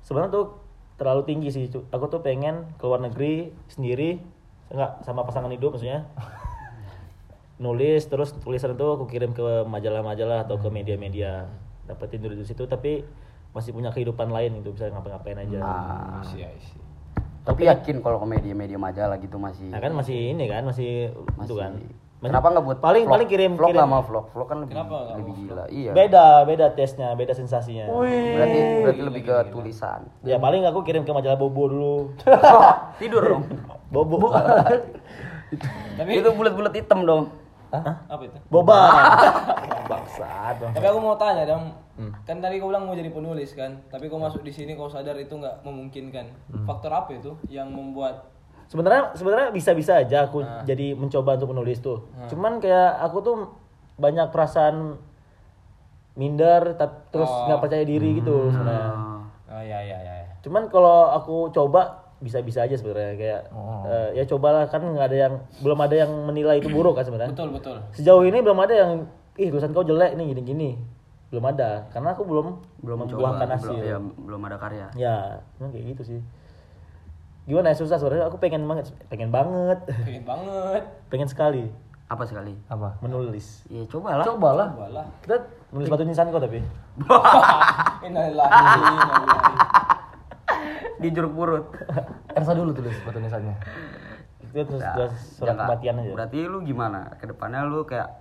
sebenarnya 0.00 0.30
tuh 0.32 0.61
terlalu 0.96 1.22
tinggi 1.28 1.48
sih. 1.52 1.64
Cu. 1.68 1.84
Aku 1.92 2.08
tuh 2.08 2.20
pengen 2.20 2.68
ke 2.76 2.84
luar 2.84 3.00
negeri 3.02 3.52
sendiri 3.68 4.20
enggak 4.72 5.04
sama 5.04 5.24
pasangan 5.24 5.52
hidup 5.52 5.76
maksudnya. 5.76 6.08
Nulis 7.62 8.08
terus 8.10 8.34
tulisan 8.42 8.74
itu 8.74 8.86
aku 8.86 9.06
kirim 9.06 9.36
ke 9.36 9.64
majalah-majalah 9.68 10.48
atau 10.48 10.58
ke 10.58 10.68
media-media. 10.72 11.46
Dapetin 11.86 12.22
duit 12.22 12.38
di 12.38 12.46
situ 12.46 12.66
tapi 12.66 13.04
masih 13.52 13.76
punya 13.76 13.92
kehidupan 13.92 14.32
lain 14.32 14.64
itu 14.64 14.72
bisa 14.72 14.88
ngapa-ngapain 14.88 15.36
aja. 15.44 15.58
Ah, 15.60 16.24
I 16.24 16.26
see, 16.26 16.40
I 16.40 16.56
see. 16.56 16.80
tapi 17.42 17.66
yakin 17.66 18.00
kalau 18.06 18.22
ke 18.22 18.26
media-media 18.38 18.78
majalah 18.78 19.18
gitu 19.18 19.34
masih 19.34 19.66
Nah 19.66 19.82
kan 19.82 19.90
masih 19.90 20.30
ini 20.30 20.46
kan 20.46 20.62
masih, 20.62 21.10
masih 21.34 21.50
itu 21.50 21.54
kan. 21.58 21.72
Kenapa 22.22 22.46
nggak 22.54 22.64
buat 22.64 22.78
paling 22.78 23.02
vlog? 23.02 23.14
paling 23.18 23.28
kirim 23.28 23.52
vlog 23.58 23.68
kirim 23.74 23.90
mau 23.90 24.02
vlog? 24.06 24.26
Vlog 24.30 24.46
kan 24.46 24.58
lebih 24.62 24.74
Kenapa 24.78 24.96
lebih 25.18 25.32
gila. 25.42 25.64
Iya. 25.66 25.90
beda 25.90 26.26
beda 26.46 26.66
tesnya 26.78 27.08
beda 27.18 27.34
sensasinya. 27.34 27.90
Berarti 27.90 28.58
berarti 28.86 29.02
lebih 29.02 29.22
ke 29.26 29.36
tulisan. 29.50 30.06
Ya 30.22 30.38
paling 30.38 30.62
aku 30.62 30.86
kirim 30.86 31.02
ke 31.02 31.10
majalah 31.10 31.34
Bobo 31.34 31.66
dulu. 31.66 31.96
Tidur 33.02 33.22
dong. 33.26 33.44
Bobo. 33.90 34.30
Tapi 35.98 36.10
itu 36.16 36.30
bulat-bulat 36.32 36.72
hitam 36.78 37.02
dong. 37.02 37.24
apa 37.72 38.22
itu? 38.22 38.38
Boba. 38.52 38.80
Bangsat. 39.90 40.54
Bang. 40.62 40.72
Tapi 40.76 40.86
aku 40.86 40.98
mau 41.00 41.16
tanya 41.16 41.44
dong, 41.48 41.72
kan 42.24 42.36
tadi 42.40 42.60
kau 42.60 42.68
bilang 42.68 42.84
mau 42.84 42.96
jadi 42.96 43.08
penulis 43.08 43.56
kan, 43.56 43.80
tapi 43.88 44.12
kau 44.12 44.20
masuk 44.20 44.44
di 44.44 44.52
sini 44.52 44.76
kau 44.76 44.92
sadar 44.92 45.16
itu 45.16 45.32
nggak 45.36 45.64
memungkinkan. 45.64 46.32
Faktor 46.68 46.92
apa 46.92 47.16
itu 47.16 47.36
yang 47.48 47.72
membuat 47.72 48.31
Sebenarnya 48.72 49.12
sebenarnya 49.12 49.48
bisa-bisa 49.52 50.00
aja 50.00 50.32
aku 50.32 50.40
jadi 50.64 50.96
mencoba 50.96 51.36
untuk 51.36 51.52
menulis 51.52 51.84
tuh. 51.84 52.08
Cuman 52.32 52.56
kayak 52.56 53.04
aku 53.04 53.20
tuh 53.20 53.36
banyak 54.00 54.32
perasaan 54.32 54.96
minder 56.16 56.72
terus 57.12 57.28
nggak 57.28 57.60
percaya 57.60 57.84
diri 57.84 58.16
gitu 58.16 58.48
sebenarnya. 58.48 58.92
Oh 59.52 59.60
ya 59.60 59.76
ya 59.84 59.98
ya. 60.00 60.14
ya. 60.24 60.32
Cuman 60.40 60.72
kalau 60.72 61.12
aku 61.12 61.52
coba 61.52 62.00
bisa-bisa 62.24 62.64
aja 62.64 62.72
sebenarnya 62.72 63.12
kayak 63.20 63.40
eh, 63.84 64.08
ya 64.16 64.24
cobalah 64.24 64.64
kan 64.72 64.80
nggak 64.80 65.06
ada 65.12 65.18
yang 65.28 65.34
belum 65.60 65.78
ada 65.84 65.96
yang 66.08 66.10
menilai 66.24 66.56
itu 66.64 66.72
buruk 66.72 66.96
kan 66.96 67.04
sebenarnya. 67.04 67.36
Betul 67.36 67.52
betul. 67.52 67.76
Sejauh 67.92 68.24
ini 68.24 68.40
belum 68.40 68.56
ada 68.56 68.72
yang 68.72 68.90
ih 69.36 69.52
tulisan 69.52 69.76
kau 69.76 69.84
jelek 69.84 70.16
nih 70.16 70.32
gini-gini. 70.32 70.80
Belum 71.28 71.44
ada 71.44 71.92
karena 71.92 72.16
aku 72.16 72.24
belum 72.24 72.56
Belum 72.80 73.04
membuahkan 73.04 73.48
hasil. 73.52 73.72
Belum, 73.76 73.84
ya, 73.84 73.98
belum 74.00 74.40
ada 74.48 74.56
karya. 74.56 74.86
Ya, 74.96 75.16
kayak 75.60 75.84
gitu 75.92 76.02
sih. 76.16 76.20
Gimana 77.42 77.70
ya 77.70 77.76
susah 77.76 77.98
sebenarnya 77.98 78.30
aku 78.30 78.38
pengen 78.38 78.62
banget, 78.64 78.94
pengen 79.10 79.28
banget, 79.28 79.78
Pengen 80.00 80.22
banget. 80.22 80.82
pengen 81.10 81.26
sekali 81.26 81.64
Apa 82.06 82.22
sekali? 82.22 82.54
Apa? 82.68 83.00
menulis. 83.00 83.64
Ya 83.66 83.82
cobalah. 83.88 84.22
Cobalah. 84.22 84.68
Walah. 84.76 85.06
Kita 85.20 85.42
menulis 85.70 85.88
batu 85.88 86.04
nisan 86.04 86.28
kok 86.28 86.38
tapi. 86.38 86.60
Innalillahi. 88.06 88.52
innalillahi. 88.52 89.54
Di 90.98 91.08
jeruk 91.08 91.32
purut. 91.32 91.64
Ersa 92.36 92.52
dulu 92.52 92.70
tulis 92.70 92.94
batu 93.02 93.18
nisannya. 93.18 93.56
Itu 94.44 94.68
terus 94.68 94.82
terus 94.84 95.14
surat 95.34 95.56
kematian 95.56 95.98
aja. 95.98 96.12
Berarti 96.12 96.38
lu 96.44 96.60
gimana? 96.60 97.16
Ke 97.16 97.24
depannya 97.26 97.64
lu 97.64 97.82
kayak 97.82 98.12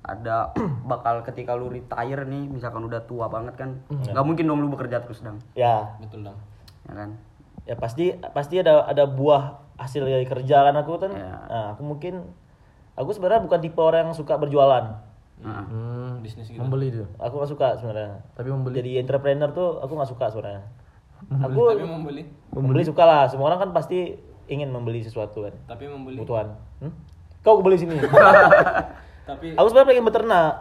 ada 0.00 0.54
bakal 0.88 1.20
ketika 1.20 1.52
lu 1.52 1.68
retire 1.68 2.22
nih, 2.22 2.46
misalkan 2.46 2.86
udah 2.86 3.02
tua 3.02 3.26
banget 3.26 3.58
kan, 3.58 3.82
nggak 3.90 4.24
mungkin 4.24 4.46
dong 4.46 4.62
lu 4.62 4.70
bekerja 4.70 5.02
terus 5.02 5.20
dong, 5.20 5.36
Ya, 5.52 5.84
Betul 5.98 6.22
dong. 6.24 6.38
ya 6.86 6.94
kan? 6.96 7.10
Ya 7.68 7.76
pasti 7.76 8.16
pasti 8.32 8.64
ada 8.64 8.88
ada 8.88 9.04
buah 9.04 9.60
hasil 9.76 10.08
dari 10.08 10.24
kerja 10.24 10.72
kan 10.72 10.74
aku 10.80 10.96
kan. 10.96 11.12
Ya. 11.12 11.36
Nah, 11.44 11.66
aku 11.76 11.84
mungkin 11.84 12.24
aku 12.96 13.12
sebenarnya 13.12 13.44
bukan 13.44 13.60
tipe 13.60 13.78
orang 13.78 14.08
yang 14.08 14.16
suka 14.16 14.40
berjualan. 14.40 15.04
Heeh. 15.44 15.64
Hmm. 15.68 16.12
Bisnis 16.24 16.48
gitu. 16.48 16.58
Membeli 16.58 16.90
dia. 16.90 17.06
Aku 17.20 17.38
gak 17.38 17.52
suka 17.52 17.76
sebenarnya. 17.78 18.24
Tapi 18.34 18.48
membeli. 18.50 18.74
Jadi 18.80 18.90
entrepreneur 18.98 19.52
tuh 19.54 19.78
aku 19.84 19.92
nggak 19.94 20.10
suka 20.10 20.26
sebenarnya. 20.32 20.64
Aku 21.46 21.60
Tapi 21.76 21.84
membeli. 21.84 22.22
membeli 22.50 22.82
suka 22.88 23.04
lah. 23.04 23.22
Semua 23.30 23.52
orang 23.52 23.68
kan 23.68 23.70
pasti 23.76 24.18
ingin 24.48 24.72
membeli 24.72 25.04
sesuatu 25.04 25.46
kan. 25.46 25.54
Tapi 25.68 25.86
membeli. 25.86 26.18
Kebutuhan. 26.18 26.56
Hmm? 26.82 26.92
Kau 27.44 27.62
beli 27.62 27.78
sini. 27.78 27.94
Tapi 29.28 29.54
aku 29.54 29.66
sebenarnya 29.70 29.88
pengen 29.92 30.06
beternak. 30.08 30.54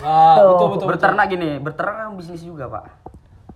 ah, 0.00 0.56
betul 0.56 0.68
betul. 0.72 0.86
berternak 0.88 1.26
gini, 1.28 1.60
berternak 1.60 1.94
kan 1.94 2.08
bisnis 2.16 2.40
juga 2.40 2.72
pak. 2.72 2.84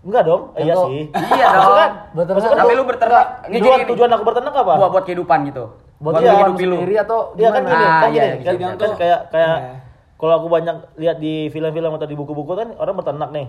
Enggak 0.05 0.23
dong? 0.23 0.43
Eh, 0.53 0.63
iya 0.63 0.75
sih. 0.77 1.01
iya 1.35 1.47
dong. 1.51 1.73
Beternak. 2.13 2.37
maksudnya 2.37 2.59
Tapi 2.61 2.73
lu 2.73 2.85
berternak, 2.85 3.27
ini 3.49 3.57
tujuan 3.59 3.79
gini, 3.79 3.89
tujuan 3.91 4.11
aku 4.13 4.23
berternak 4.23 4.55
apa? 4.55 4.73
buat 4.77 4.91
buat 4.93 5.05
kehidupan 5.05 5.39
gitu. 5.49 5.65
Buat 5.97 6.13
Iya, 6.21 6.31
menghidupi 6.31 6.65
lu. 6.65 6.77
sendiri 6.77 6.95
atau 7.01 7.19
Iya 7.33 7.49
kan 7.49 7.63
gimana? 7.63 7.71
gini, 7.71 7.85
Ah, 7.85 7.97
kan 7.97 8.09
iya, 8.11 8.23
gini, 8.23 8.37
iya, 8.37 8.45
kan, 8.45 8.55
iya. 8.55 8.69
kan 8.77 8.91
kayak 8.95 9.21
kayak 9.31 9.57
Iya. 9.57 9.73
kalau 10.15 10.35
aku 10.37 10.49
banyak 10.49 10.77
lihat 10.95 11.17
di 11.19 11.35
film-film 11.49 11.91
atau 11.91 12.05
di 12.05 12.15
buku-buku 12.15 12.53
kan 12.53 12.69
orang 12.77 12.95
berternak 12.95 13.31
nih, 13.31 13.47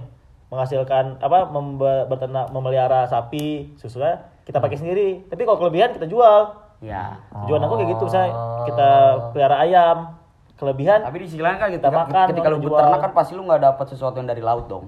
menghasilkan 0.48 1.20
apa 1.20 1.38
membe- 1.46 2.06
berternak 2.06 2.48
memelihara 2.50 3.04
sapi, 3.06 3.76
susunya 3.76 4.16
kita 4.44 4.58
pakai 4.58 4.78
sendiri. 4.78 5.28
Tapi 5.28 5.42
kalau 5.44 5.60
kelebihan 5.60 5.92
kita 5.92 6.06
jual. 6.06 6.64
Ya. 6.80 7.18
Tujuan 7.44 7.60
aku 7.62 7.74
kayak 7.76 7.90
gitu, 7.92 8.06
saya 8.06 8.30
kita 8.64 8.90
pelihara 9.32 9.58
ayam, 9.60 9.98
kelebihan 10.56 11.02
Tapi 11.02 11.18
di 11.18 11.26
sisi 11.26 11.42
lain 11.42 11.58
kan 11.58 11.68
Kita 11.68 11.82
ketika, 11.82 12.00
makan, 12.00 12.26
ketika 12.30 12.48
lu 12.48 12.60
berternak 12.62 13.00
kan 13.02 13.12
pasti 13.12 13.32
lu 13.34 13.44
nggak 13.44 13.62
dapat 13.64 13.86
sesuatu 13.90 14.16
yang 14.16 14.30
dari 14.30 14.40
laut 14.40 14.68
dong. 14.68 14.86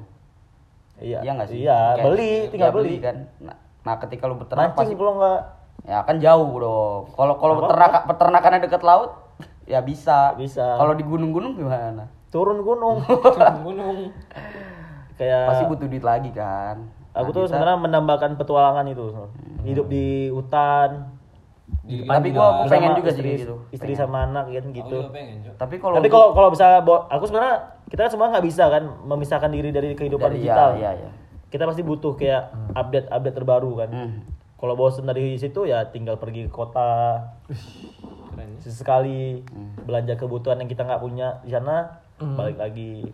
Iya, 0.99 1.19
Iya 1.19 1.31
nggak 1.33 1.47
sih? 1.47 1.57
Iya, 1.59 1.77
Kayak- 1.93 2.05
beli, 2.05 2.31
tinggal 2.49 2.69
ya, 2.69 2.75
beli. 2.75 2.95
kan. 2.97 3.17
Nah, 3.39 3.55
nah, 3.83 3.95
ketika 3.99 4.23
lu 4.25 4.35
berternak 4.35 4.71
pasti 4.71 4.81
Mancing 4.87 4.97
kalau 4.97 5.13
enggak 5.15 5.41
ya 5.83 5.97
kan 6.01 6.15
jauh 6.17 6.51
dong. 6.57 7.01
Kalau 7.11 7.33
kalau 7.35 7.53
beternak 7.57 7.91
peternakannya 8.05 8.59
dekat 8.61 8.81
laut 8.81 9.11
ya 9.67 9.79
bisa. 9.79 10.33
Bisa. 10.33 10.75
Kalau 10.75 10.93
di 10.93 11.03
gunung-gunung 11.03 11.55
gimana? 11.55 12.09
turun 12.27 12.59
gunung. 12.59 12.99
gunung. 13.63 14.11
kayak 15.15 15.47
Pasti 15.47 15.63
butuh 15.65 15.87
duit 15.87 16.03
lagi 16.03 16.29
kan. 16.29 16.85
Aku 17.11 17.31
Nah, 17.31 17.35
tuh 17.35 17.43
sebenarnya 17.47 17.77
mendambakan 17.79 18.35
petualangan 18.35 18.85
itu. 18.85 19.09
Hidup 19.63 19.87
di 19.87 20.29
hutan. 20.29 21.17
Di 21.81 22.03
tapi 22.03 22.29
gua 22.29 22.63
aku 22.63 22.69
pengen 22.69 22.93
juga 22.93 23.09
sih 23.09 23.23
istri, 23.23 23.41
gitu. 23.41 23.55
Istri 23.71 23.91
sama 23.93 24.23
anak 24.23 24.47
kan 24.49 24.65
Aku 24.65 24.77
gitu. 24.77 24.97
juga 25.01 25.09
pengen, 25.09 25.35
Cok. 25.41 25.53
Tapi 25.57 25.75
kalau 25.77 25.93
Tapi 25.95 26.07
kalau 26.07 26.27
kalau 26.31 26.49
bisa 26.51 26.65
bo- 26.79 27.07
aku 27.07 27.23
sebenarnya 27.25 27.55
kita 27.87 28.03
kan 28.03 28.11
semua 28.11 28.27
nggak 28.29 28.45
bisa 28.45 28.67
kan 28.67 28.83
memisahkan 29.01 29.47
diri 29.47 29.69
dari 29.69 29.93
kehidupan 29.93 30.29
Dari- 30.29 30.39
digital. 30.41 30.75
iya, 30.75 30.91
iya, 30.93 31.07
iya. 31.07 31.09
Kita 31.47 31.63
pasti 31.63 31.79
butuh 31.79 32.13
kayak 32.13 32.43
update-update 32.73 33.35
terbaru 33.35 33.71
kan. 33.77 33.89
Hmm. 33.89 34.11
Kalau 34.53 34.73
bosen 34.73 35.05
dari 35.05 35.37
situ 35.37 35.63
ya 35.63 35.87
tinggal 35.87 36.17
pergi 36.17 36.45
ke 36.45 36.51
kota 36.51 37.21
Keren 37.47 38.49
ya. 38.49 38.59
sesekali 38.59 39.39
Hmm. 39.45 39.79
belanja 39.81 40.13
kebutuhan 40.13 40.57
yang 40.57 40.67
kita 40.67 40.83
nggak 40.83 40.99
punya 40.99 41.39
di 41.41 41.49
sana 41.49 42.03
balik 42.17 42.57
lagi. 42.57 43.07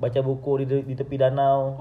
baca 0.00 0.16
buku 0.18 0.64
di, 0.64 0.80
di 0.80 0.94
tepi 0.96 1.12
danau, 1.14 1.76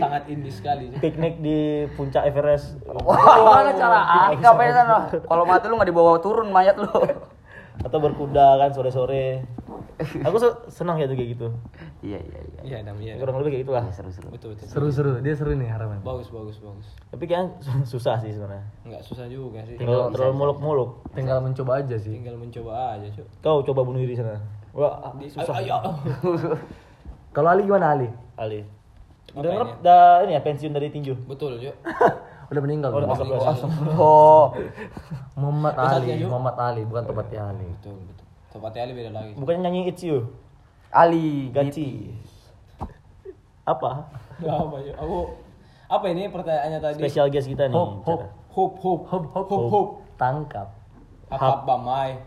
Sangat 0.00 0.24
indie 0.26 0.48
sekali. 0.48 0.88
Piknik 0.96 1.44
di 1.44 1.84
puncak 1.92 2.24
Everest. 2.24 2.80
Gimana 2.88 3.68
cara? 3.70 4.00
Ngapain 4.32 4.72
sana? 4.72 4.96
Kalau 5.12 5.44
mati 5.44 5.68
lu 5.68 5.76
nggak 5.76 5.92
dibawa 5.92 6.16
turun 6.18 6.48
mayat 6.48 6.72
lu. 6.72 6.88
atau 7.84 7.98
berkuda 7.98 8.56
kan 8.56 8.72
sore-sore. 8.72 9.44
Aku 10.28 10.36
se- 10.38 10.58
senang 10.70 10.96
ya 10.98 11.06
tuh 11.06 11.16
kayak 11.16 11.30
gitu. 11.36 11.48
Iya 12.02 12.18
iya 12.18 12.40
iya. 12.42 12.60
Iya, 12.62 12.78
Dam, 12.82 12.96
iya. 12.98 13.14
Kurang 13.18 13.40
lebih 13.42 13.50
kayak 13.54 13.62
gitulah. 13.66 13.84
Seru-seru. 13.94 14.28
Betul, 14.32 14.48
betul. 14.54 14.66
Seru-seru, 14.68 15.10
dia 15.22 15.34
seru 15.34 15.52
nih 15.54 15.68
harapan. 15.70 15.98
Bagus, 16.02 16.28
bagus, 16.32 16.56
bagus. 16.58 16.88
Tapi 17.14 17.24
kan 17.30 17.44
susah 17.92 18.18
sih 18.20 18.32
sebenarnya. 18.34 18.66
Enggak 18.84 19.02
susah 19.06 19.26
juga 19.26 19.62
sih. 19.64 19.76
Terlalu, 19.78 20.14
terlalu 20.14 20.34
muluk-muluk. 20.34 20.90
Tinggal 21.14 21.38
mencoba 21.42 21.82
aja 21.82 21.96
sih. 21.96 22.12
Tinggal 22.12 22.36
mencoba 22.36 22.98
aja, 22.98 23.06
Cuk. 23.14 23.26
Kau 23.40 23.62
coba 23.62 23.80
bunuh 23.86 24.00
diri 24.02 24.18
sana. 24.18 24.40
Wah, 24.72 25.12
Di, 25.20 25.28
susah. 25.28 25.60
ayo, 25.60 25.76
ayo. 25.78 25.92
Kalau 27.36 27.48
Ali 27.48 27.64
gimana 27.64 27.96
Ali? 27.96 28.08
Ali. 28.36 28.60
Udah 29.32 29.48
ini? 29.48 29.72
udah 29.80 30.00
ini 30.28 30.32
ya 30.36 30.40
pensiun 30.44 30.72
dari 30.76 30.92
tinju. 30.92 31.14
Betul, 31.24 31.56
Cuk. 31.60 31.76
Udah 32.52 32.60
meninggal. 32.60 32.92
Oh, 32.92 33.00
belum? 33.00 33.08
astagfirullah. 33.08 33.96
Oh. 33.96 34.46
Muhammad 35.40 35.74
Ali. 35.76 36.20
Muhammad 36.20 36.56
Ali, 36.60 36.82
bukan 36.84 37.02
Topati 37.08 37.36
Ali. 37.40 37.64
Betul, 37.80 37.96
betul. 37.96 38.21
Tepatnya 38.52 38.80
Ali 38.84 38.92
beda 38.92 39.10
lagi. 39.10 39.32
Bukannya 39.34 39.60
nyanyi 39.64 39.80
It's 39.88 40.04
You. 40.04 40.28
Ali 40.92 41.48
Gaci. 41.48 42.12
Apa? 43.64 44.04
Enggak 44.42 44.56
apa, 44.60 44.76
Cuk. 44.76 44.96
Aku 44.98 45.18
apa 45.88 46.04
ini 46.08 46.22
pertanyaannya 46.28 46.80
tadi? 46.80 47.00
Spesial 47.00 47.28
guest 47.32 47.48
kita 47.48 47.68
nih. 47.68 47.76
Hop, 47.76 48.04
hop. 48.04 48.20
cara. 48.20 48.28
Hope, 48.52 48.76
hope, 48.84 49.04
Hop, 49.08 49.24
hop, 49.32 49.46
hope, 49.48 49.68
hope. 49.72 49.90
Tangkap. 50.20 50.68
Apa 51.32 51.64
Bamai? 51.64 52.20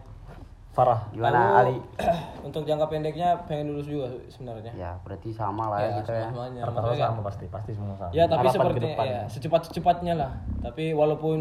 Farah. 0.74 1.08
Gimana 1.14 1.40
Lalu, 1.40 1.56
Ali? 1.56 1.78
untuk 2.48 2.68
jangka 2.68 2.90
pendeknya 2.92 3.38
pengen 3.48 3.72
lulus 3.72 3.88
juga 3.88 4.12
sebenarnya. 4.28 4.74
Ya 4.76 4.92
berarti 5.06 5.32
sama 5.32 5.72
lah 5.72 5.80
ya, 5.80 5.88
Ya, 5.88 5.94
kita 6.02 6.12
ya. 6.12 6.28
kayak- 6.36 7.00
sama 7.00 7.22
pasti, 7.24 7.46
pasti 7.48 7.72
semua 7.72 7.96
sama. 7.96 8.12
Ya 8.12 8.24
tapi 8.28 8.46
seperti 8.50 8.88
ya, 8.92 9.22
secepat-cepatnya 9.30 10.14
lah. 10.20 10.32
Tapi 10.60 10.92
walaupun 10.92 11.40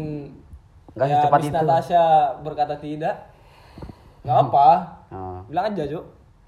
Nggak 0.95 1.07
ya, 1.09 1.15
secepat 1.19 1.39
Miss 1.41 1.49
itu. 1.51 1.57
Natasha 1.59 2.03
berkata 2.39 2.75
tidak, 2.79 3.15
nggak 4.25 4.37
apa. 4.49 4.69
Oh. 5.13 5.39
Bilang 5.45 5.69
aja 5.69 5.85
Cuk. 5.85 6.05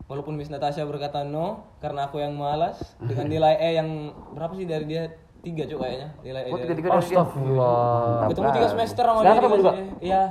Walaupun 0.07 0.33
Miss 0.33 0.47
Natasha 0.47 0.81
berkata 0.83 1.21
no 1.21 1.67
karena 1.77 2.07
aku 2.07 2.17
yang 2.17 2.33
malas 2.33 2.79
dengan 2.97 3.27
nilai 3.33 3.59
E 3.59 3.69
yang 3.75 4.09
berapa 4.33 4.55
sih 4.55 4.63
dari 4.63 4.87
dia 4.87 5.03
tiga 5.43 5.67
Cuk 5.67 5.77
kayaknya 5.77 6.09
nilai 6.25 6.41
E. 6.47 6.51
Oh 6.51 6.57
dari 6.57 6.81
dia. 6.81 6.91
Astagfirullah. 6.91 8.27
Ketemu 8.31 8.49
tiga 8.55 8.67
semester 8.71 9.03
sama 9.03 9.19
Sekarang 9.21 9.35
dia. 9.37 9.43
kamu 9.45 9.55
juga? 9.61 9.71
Iya. 10.01 10.23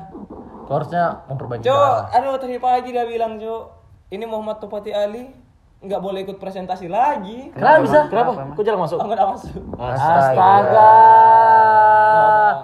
Kau 0.66 0.74
harusnya 0.82 1.04
memperbaiki 1.30 1.62
Cuk, 1.62 1.98
aduh 2.10 2.34
tadi 2.42 2.56
pagi 2.58 2.90
dia 2.90 3.06
bilang 3.06 3.38
Cuk, 3.38 3.62
ini 4.10 4.24
Muhammad 4.26 4.58
Topati 4.58 4.90
Ali 4.90 5.30
nggak 5.76 6.00
boleh 6.00 6.24
ikut 6.24 6.40
presentasi 6.40 6.88
lagi. 6.88 7.52
Kenapa 7.52 7.84
bisa? 7.84 8.08
Kenapa? 8.08 8.32
Kok 8.56 8.64
jarang 8.64 8.80
masuk? 8.80 8.96
Aku 8.98 9.06
nggak 9.12 9.28
masuk. 9.28 9.60
Astaga. 9.76 10.92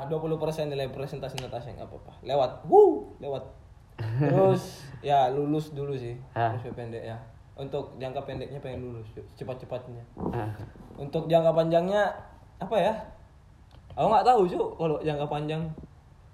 Dua 0.09 0.19
puluh 0.19 0.41
persen 0.41 0.73
nilai 0.73 0.89
presentasi 0.89 1.39
Natasha 1.39 1.71
nggak 1.71 1.87
apa-apa. 1.87 2.13
Lewat, 2.25 2.51
wuh, 2.67 3.15
lewat. 3.21 3.45
Terus 4.19 4.63
ya 5.01 5.27
lulus 5.29 5.71
dulu 5.71 5.93
sih, 5.93 6.15
Hah. 6.33 6.55
lulus 6.55 6.71
pendek 6.71 7.03
ya. 7.05 7.17
Untuk 7.53 7.95
jangka 7.97 8.23
pendeknya 8.23 8.59
pengen 8.59 8.81
lulus, 8.83 9.07
Cuk. 9.13 9.25
cepat-cepatnya. 9.35 10.03
Ah. 10.31 10.49
Untuk 10.95 11.27
jangka 11.27 11.53
panjangnya 11.53 12.09
apa 12.57 12.77
ya? 12.77 12.93
Aku 13.93 14.09
nggak 14.09 14.25
tahu 14.25 14.41
cuy 14.47 14.59
kalau 14.77 14.97
jangka 14.99 15.27
panjang. 15.27 15.63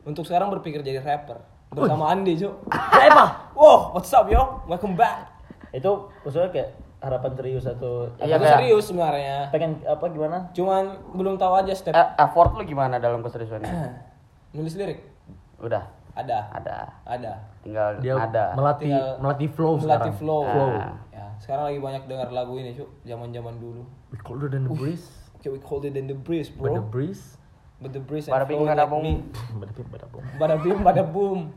Untuk 0.03 0.23
sekarang 0.23 0.49
berpikir 0.49 0.79
jadi 0.81 0.99
rapper 0.99 1.37
bersama 1.69 2.09
Andi 2.09 2.35
cuy. 2.35 2.49
Apa? 3.11 3.51
Wow, 3.53 3.93
what's 3.93 4.11
up 4.11 4.25
yo? 4.27 4.63
Welcome 4.65 4.95
back. 4.95 5.27
Itu 5.71 6.07
maksudnya 6.23 6.49
kayak 6.49 6.71
harapan 6.99 7.31
serius 7.35 7.65
atau 7.65 8.07
Iya, 8.17 8.35
Aku 8.35 8.43
kayak- 8.43 8.55
serius 8.57 8.85
sebenarnya. 8.87 9.37
pengen 9.51 9.79
apa 9.85 10.05
gimana? 10.09 10.51
Cuman 10.51 10.85
belum 11.13 11.35
tahu 11.35 11.55
aja 11.57 11.71
step 11.73 11.93
Eh, 11.93 12.09
effort 12.17 12.55
lu 12.55 12.63
gimana 12.63 12.97
dalam 12.97 13.21
keseriusannya? 13.21 13.71
nulis 14.55 14.75
lirik. 14.75 15.03
Udah, 15.59 15.83
Ada, 16.19 16.39
ada. 16.51 16.77
ada. 17.07 17.33
Tinggal 17.63 18.03
Dia 18.03 18.19
ada. 18.19 18.45
melatih 18.59 18.91
Tinggal 18.91 19.23
melatih 19.23 19.49
flow 19.55 19.73
Melatih 19.79 20.11
sekarang. 20.11 20.15
flow. 20.19 20.43
Ah. 20.43 20.91
Ya, 21.15 21.27
sekarang 21.39 21.65
lagi 21.71 21.79
banyak 21.79 22.03
dengar 22.11 22.29
lagu 22.35 22.59
ini 22.59 22.75
cuy, 22.75 22.87
zaman-zaman 23.07 23.55
dulu. 23.57 23.83
We 24.11 24.19
colder 24.19 24.51
than 24.51 24.67
the 24.67 24.75
breeze. 24.75 25.07
Kayak 25.39 25.53
we 25.55 25.61
it 25.87 25.95
in 25.95 26.11
the 26.11 26.19
breeze, 26.19 26.51
But 26.51 26.75
the 26.75 26.83
bro. 26.83 26.91
breeze. 26.91 27.39
But 27.79 27.95
the 27.95 28.03
breeze 28.03 28.27
and 28.27 28.35
flow 28.35 28.67
bada 28.67 28.91
like 28.91 28.99
me. 28.99 29.13
Bada 30.35 30.57
bim, 30.59 30.79
bada 30.83 31.03
boom. 31.07 31.55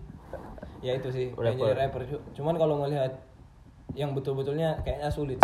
Ya 0.86 0.94
itu 0.98 1.10
sih, 1.10 1.34
pengen 1.34 1.58
Rapper. 1.58 1.66
jadi 1.66 1.78
rapper 1.82 2.02
cuy. 2.06 2.20
Cuman 2.38 2.54
kalau 2.62 2.78
melihat 2.78 3.18
yang 3.98 4.14
betul-betulnya 4.14 4.86
kayaknya 4.86 5.10
sulit. 5.10 5.42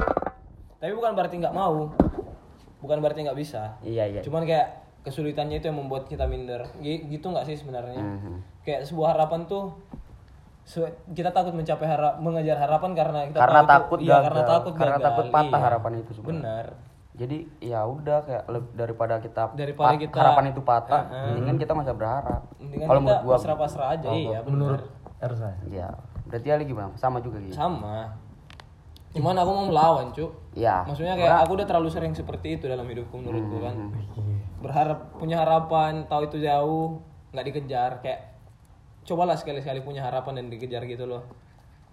Tapi 0.78 0.94
bukan 0.94 1.18
berarti 1.18 1.42
nggak 1.42 1.58
mau. 1.58 1.90
Bukan 2.78 2.98
berarti 3.02 3.26
nggak 3.26 3.38
bisa. 3.38 3.82
Iya, 3.82 4.06
iya. 4.06 4.22
Cuman 4.22 4.46
kayak 4.46 4.87
kesulitannya 5.08 5.58
itu 5.58 5.66
yang 5.66 5.78
membuat 5.78 6.04
kita 6.06 6.28
minder. 6.28 6.68
Gi- 6.78 7.08
Gitu 7.08 7.24
nggak 7.24 7.46
sih 7.46 7.56
sebenarnya? 7.56 7.96
Mhm. 7.96 8.62
Kayak 8.62 8.84
sebuah 8.84 9.16
harapan 9.16 9.48
tuh 9.48 9.72
kita 11.10 11.32
takut 11.32 11.56
mencapai 11.56 11.88
harap 11.88 12.20
mengejar 12.20 12.60
harapan 12.60 12.92
karena 12.92 13.20
kita 13.26 13.40
Karena 13.40 13.56
tahu 13.56 13.64
itu- 13.64 13.72
takut 13.74 14.00
iya, 14.00 14.10
gagal. 14.12 14.24
karena 14.26 14.42
takut 14.46 14.74
Karena 14.76 14.92
gagal. 14.92 15.06
takut 15.08 15.26
patah 15.32 15.48
Iya. 15.54 15.66
harapan 15.66 15.92
itu 15.96 16.12
sebenarnya. 16.12 16.44
Benar. 16.44 16.66
Jadi 17.18 17.38
ya 17.60 17.82
udah 17.82 18.18
kayak 18.22 18.44
daripada 18.76 19.16
kita 19.18 19.44
Daripada 19.56 19.90
pat- 19.90 19.98
kita- 19.98 20.20
harapan 20.20 20.46
itu 20.48 20.62
patah, 20.62 21.02
mendingan 21.26 21.58
kita 21.58 21.74
masih 21.74 21.94
berharap. 21.94 22.42
Kalau 22.60 23.00
menurut 23.02 23.22
gua 23.24 23.34
pasrah-pasrah 23.34 23.88
aja, 23.90 24.10
iya 24.12 24.38
benar. 24.38 24.54
Menurut 24.54 24.82
Ersa. 25.18 25.50
ya 25.66 25.88
berarti 26.28 26.48
Ali 26.52 26.64
gimana? 26.66 26.94
Sama 26.94 27.18
juga 27.18 27.40
gitu. 27.40 27.56
Sama. 27.56 28.12
Cuman 29.10 29.34
aku 29.34 29.50
mau 29.50 29.66
melawan, 29.66 30.12
Cuk. 30.12 30.30
Ya. 30.54 30.84
Maksudnya 30.84 31.16
kayak 31.16 31.42
aku 31.42 31.58
udah 31.58 31.66
terlalu 31.66 31.90
sering 31.90 32.14
seperti 32.14 32.54
itu 32.54 32.68
dalam 32.68 32.86
hidupku 32.86 33.16
menurutku 33.16 33.58
kan. 33.58 33.74
Berharap 34.58 35.14
punya 35.18 35.42
harapan, 35.42 36.10
tahu 36.10 36.28
itu 36.30 36.38
jauh, 36.42 37.02
nggak 37.32 37.46
dikejar 37.46 37.92
kayak 38.02 38.34
cobalah 39.08 39.38
sekali-sekali 39.40 39.86
punya 39.86 40.04
harapan 40.04 40.44
dan 40.44 40.46
dikejar 40.50 40.84
gitu 40.90 41.08
loh. 41.08 41.24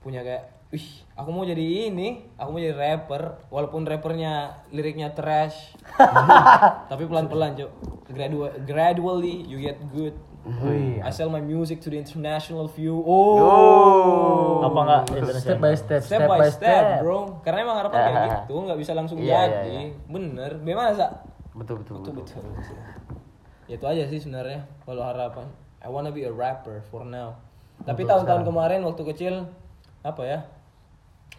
Punya 0.03 0.21
kayak, 0.21 0.69
wih, 0.69 0.89
aku 1.17 1.31
mau 1.33 1.45
jadi 1.47 1.89
ini, 1.89 2.29
aku 2.37 2.49
mau 2.53 2.61
jadi 2.61 2.77
rapper, 2.77 3.49
walaupun 3.49 3.89
rappernya 3.89 4.65
liriknya 4.73 5.13
trash. 5.15 5.77
tapi 6.91 7.05
pelan-pelan, 7.09 7.57
Cuk. 7.57 7.71
Gradua- 8.13 8.57
gradually 8.65 9.45
you 9.49 9.61
get 9.61 9.79
good. 9.93 10.13
Wih. 10.45 11.01
I 11.01 11.09
sell 11.09 11.33
my 11.33 11.41
music 11.41 11.81
to 11.81 11.89
the 11.89 11.97
international 11.97 12.69
view. 12.69 13.01
Oh. 13.01 14.61
Apa 14.61 14.79
enggak 14.85 15.03
Step 15.41 15.57
by 15.57 15.73
step, 15.73 16.05
step, 16.05 16.29
by 16.29 16.53
step, 16.53 17.01
bro. 17.01 17.41
Karena 17.41 17.65
emang 17.65 17.77
harapan 17.81 17.99
kayak 18.05 18.25
gitu, 18.45 18.55
nggak 18.69 18.79
bisa 18.81 18.93
langsung 18.93 19.17
Iya, 19.25 19.25
iya, 19.25 19.41
jadi. 19.49 19.77
Bener. 20.05 20.51
Bagaimana 20.61 20.93
sa? 20.93 21.07
Betul 21.55 21.81
betul. 21.81 21.95
Betul 22.01 22.15
betul. 22.21 22.43
betul. 22.43 22.79
Ya 23.65 23.75
itu 23.75 23.87
aja 23.87 24.03
sih 24.07 24.19
sebenarnya 24.19 24.67
kalau 24.83 25.03
harapan. 25.03 25.47
I 25.79 25.89
wanna 25.89 26.11
be 26.11 26.23
a 26.23 26.33
rapper 26.33 26.81
for 26.85 27.03
now. 27.03 27.37
Tapi 27.81 28.03
tahun-tahun 28.03 28.43
kemarin 28.43 28.81
waktu 28.83 29.03
kecil 29.07 29.35
apa 30.01 30.23
ya? 30.23 30.41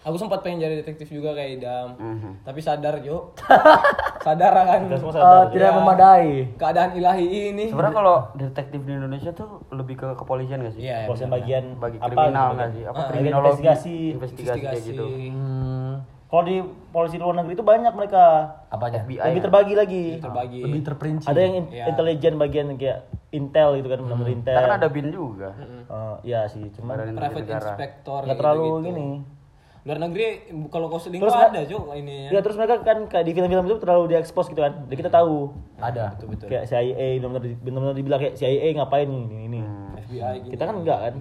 Aku 0.01 0.13
sempat 0.15 0.39
pengen 0.39 0.62
jadi 0.62 0.78
detektif 0.78 1.10
juga 1.10 1.34
kayak 1.34 1.49
Idam. 1.58 1.88
Mhm. 1.97 2.32
Tapi 2.43 2.60
sadar, 2.60 3.01
Jo. 3.01 3.34
sadar 4.25 4.54
kan 4.54 4.86
sadar. 4.86 5.49
tidak 5.49 5.65
Ya. 5.65 5.73
memadai. 5.73 6.30
keadaan 6.56 6.89
ilahi 6.93 7.25
ini. 7.49 7.65
Sebenarnya 7.67 7.95
kalau 7.95 8.15
detektif 8.36 8.80
di 8.80 8.91
Indonesia 8.91 9.32
tuh 9.32 9.65
lebih 9.71 9.95
ke 9.95 10.08
kepolisian 10.13 10.62
gak 10.62 10.73
sih? 10.73 10.86
Iya, 10.86 11.10
Proses 11.10 11.25
benar. 11.25 11.41
bagian 11.41 11.63
Bagi 11.75 11.97
apa 11.97 12.06
kriminal 12.08 12.30
nggak 12.30 12.54
bagian- 12.54 12.69
sih? 12.71 12.84
Apa 12.86 12.99
Ah, 12.99 13.08
kriminologi? 13.10 13.49
investigasi. 13.49 13.95
Investigasi 14.13 14.60
kayak 14.62 14.82
gitu. 14.84 15.06
Hmm, 15.06 15.85
Kalau 16.26 16.42
di 16.42 16.58
polisi 16.90 17.16
luar 17.16 17.38
negeri 17.38 17.54
itu 17.54 17.62
banyak 17.62 17.94
mereka. 17.94 18.24
apanya? 18.68 19.06
FBI. 19.06 19.24
Lebih 19.30 19.42
terbagi 19.42 19.74
lagi. 19.74 20.06
terbagi. 20.18 20.62
Lebih 20.62 20.82
terperinci. 20.84 21.26
Ada 21.26 21.40
yang 21.40 21.54
in- 21.56 21.70
Iya. 21.72 21.86
intelijen 21.88 22.34
bagian 22.36 22.68
kayak 22.76 23.00
intel 23.30 23.70
gitu 23.78 23.88
kan, 23.88 24.00
benar-benar 24.00 24.32
intel. 24.34 24.52
Kita 24.52 24.62
kan 24.64 24.74
ada 24.76 24.88
bin 24.90 25.08
juga. 25.10 25.50
Eh, 25.56 26.16
iya 26.26 26.44
sih, 26.46 26.66
cuma 26.74 26.98
private 26.98 27.46
inspector 27.46 28.20
nggak 28.20 28.28
kayak 28.28 28.38
terlalu 28.38 28.64
gitu-gitu. 28.66 28.88
gini. 28.90 29.10
Luar 29.86 30.00
negeri 30.02 30.26
kalau 30.68 30.90
kau 30.90 30.98
selingkuh 30.98 31.30
Terus 31.30 31.38
ada, 31.38 31.62
Cuk, 31.62 31.84
ini. 31.94 32.26
Ya 32.26 32.42
terus 32.42 32.58
mereka 32.58 32.82
kan 32.82 33.06
kayak 33.06 33.22
di 33.22 33.32
film-film 33.32 33.66
itu 33.68 33.78
terlalu 33.78 34.04
diekspos 34.10 34.50
gitu 34.50 34.58
kan. 34.58 34.74
Jadi 34.84 34.98
kita 34.98 35.14
tahu. 35.14 35.54
Ada. 35.78 36.18
Betul 36.18 36.28
betul. 36.34 36.48
Kayak 36.50 36.64
CIA 36.66 36.90
benar-benar 37.16 37.44
di- 37.46 37.60
benar-benar 37.62 37.94
dibilang 37.94 38.20
kayak 38.20 38.34
CIA 38.34 38.68
ngapain 38.74 39.06
nih 39.06 39.24
ini 39.30 39.44
ini. 39.46 39.60
FBI 40.02 40.34
gini. 40.42 40.52
Kita 40.52 40.64
kan 40.66 40.76
enggak 40.76 41.00
kan. 41.00 41.14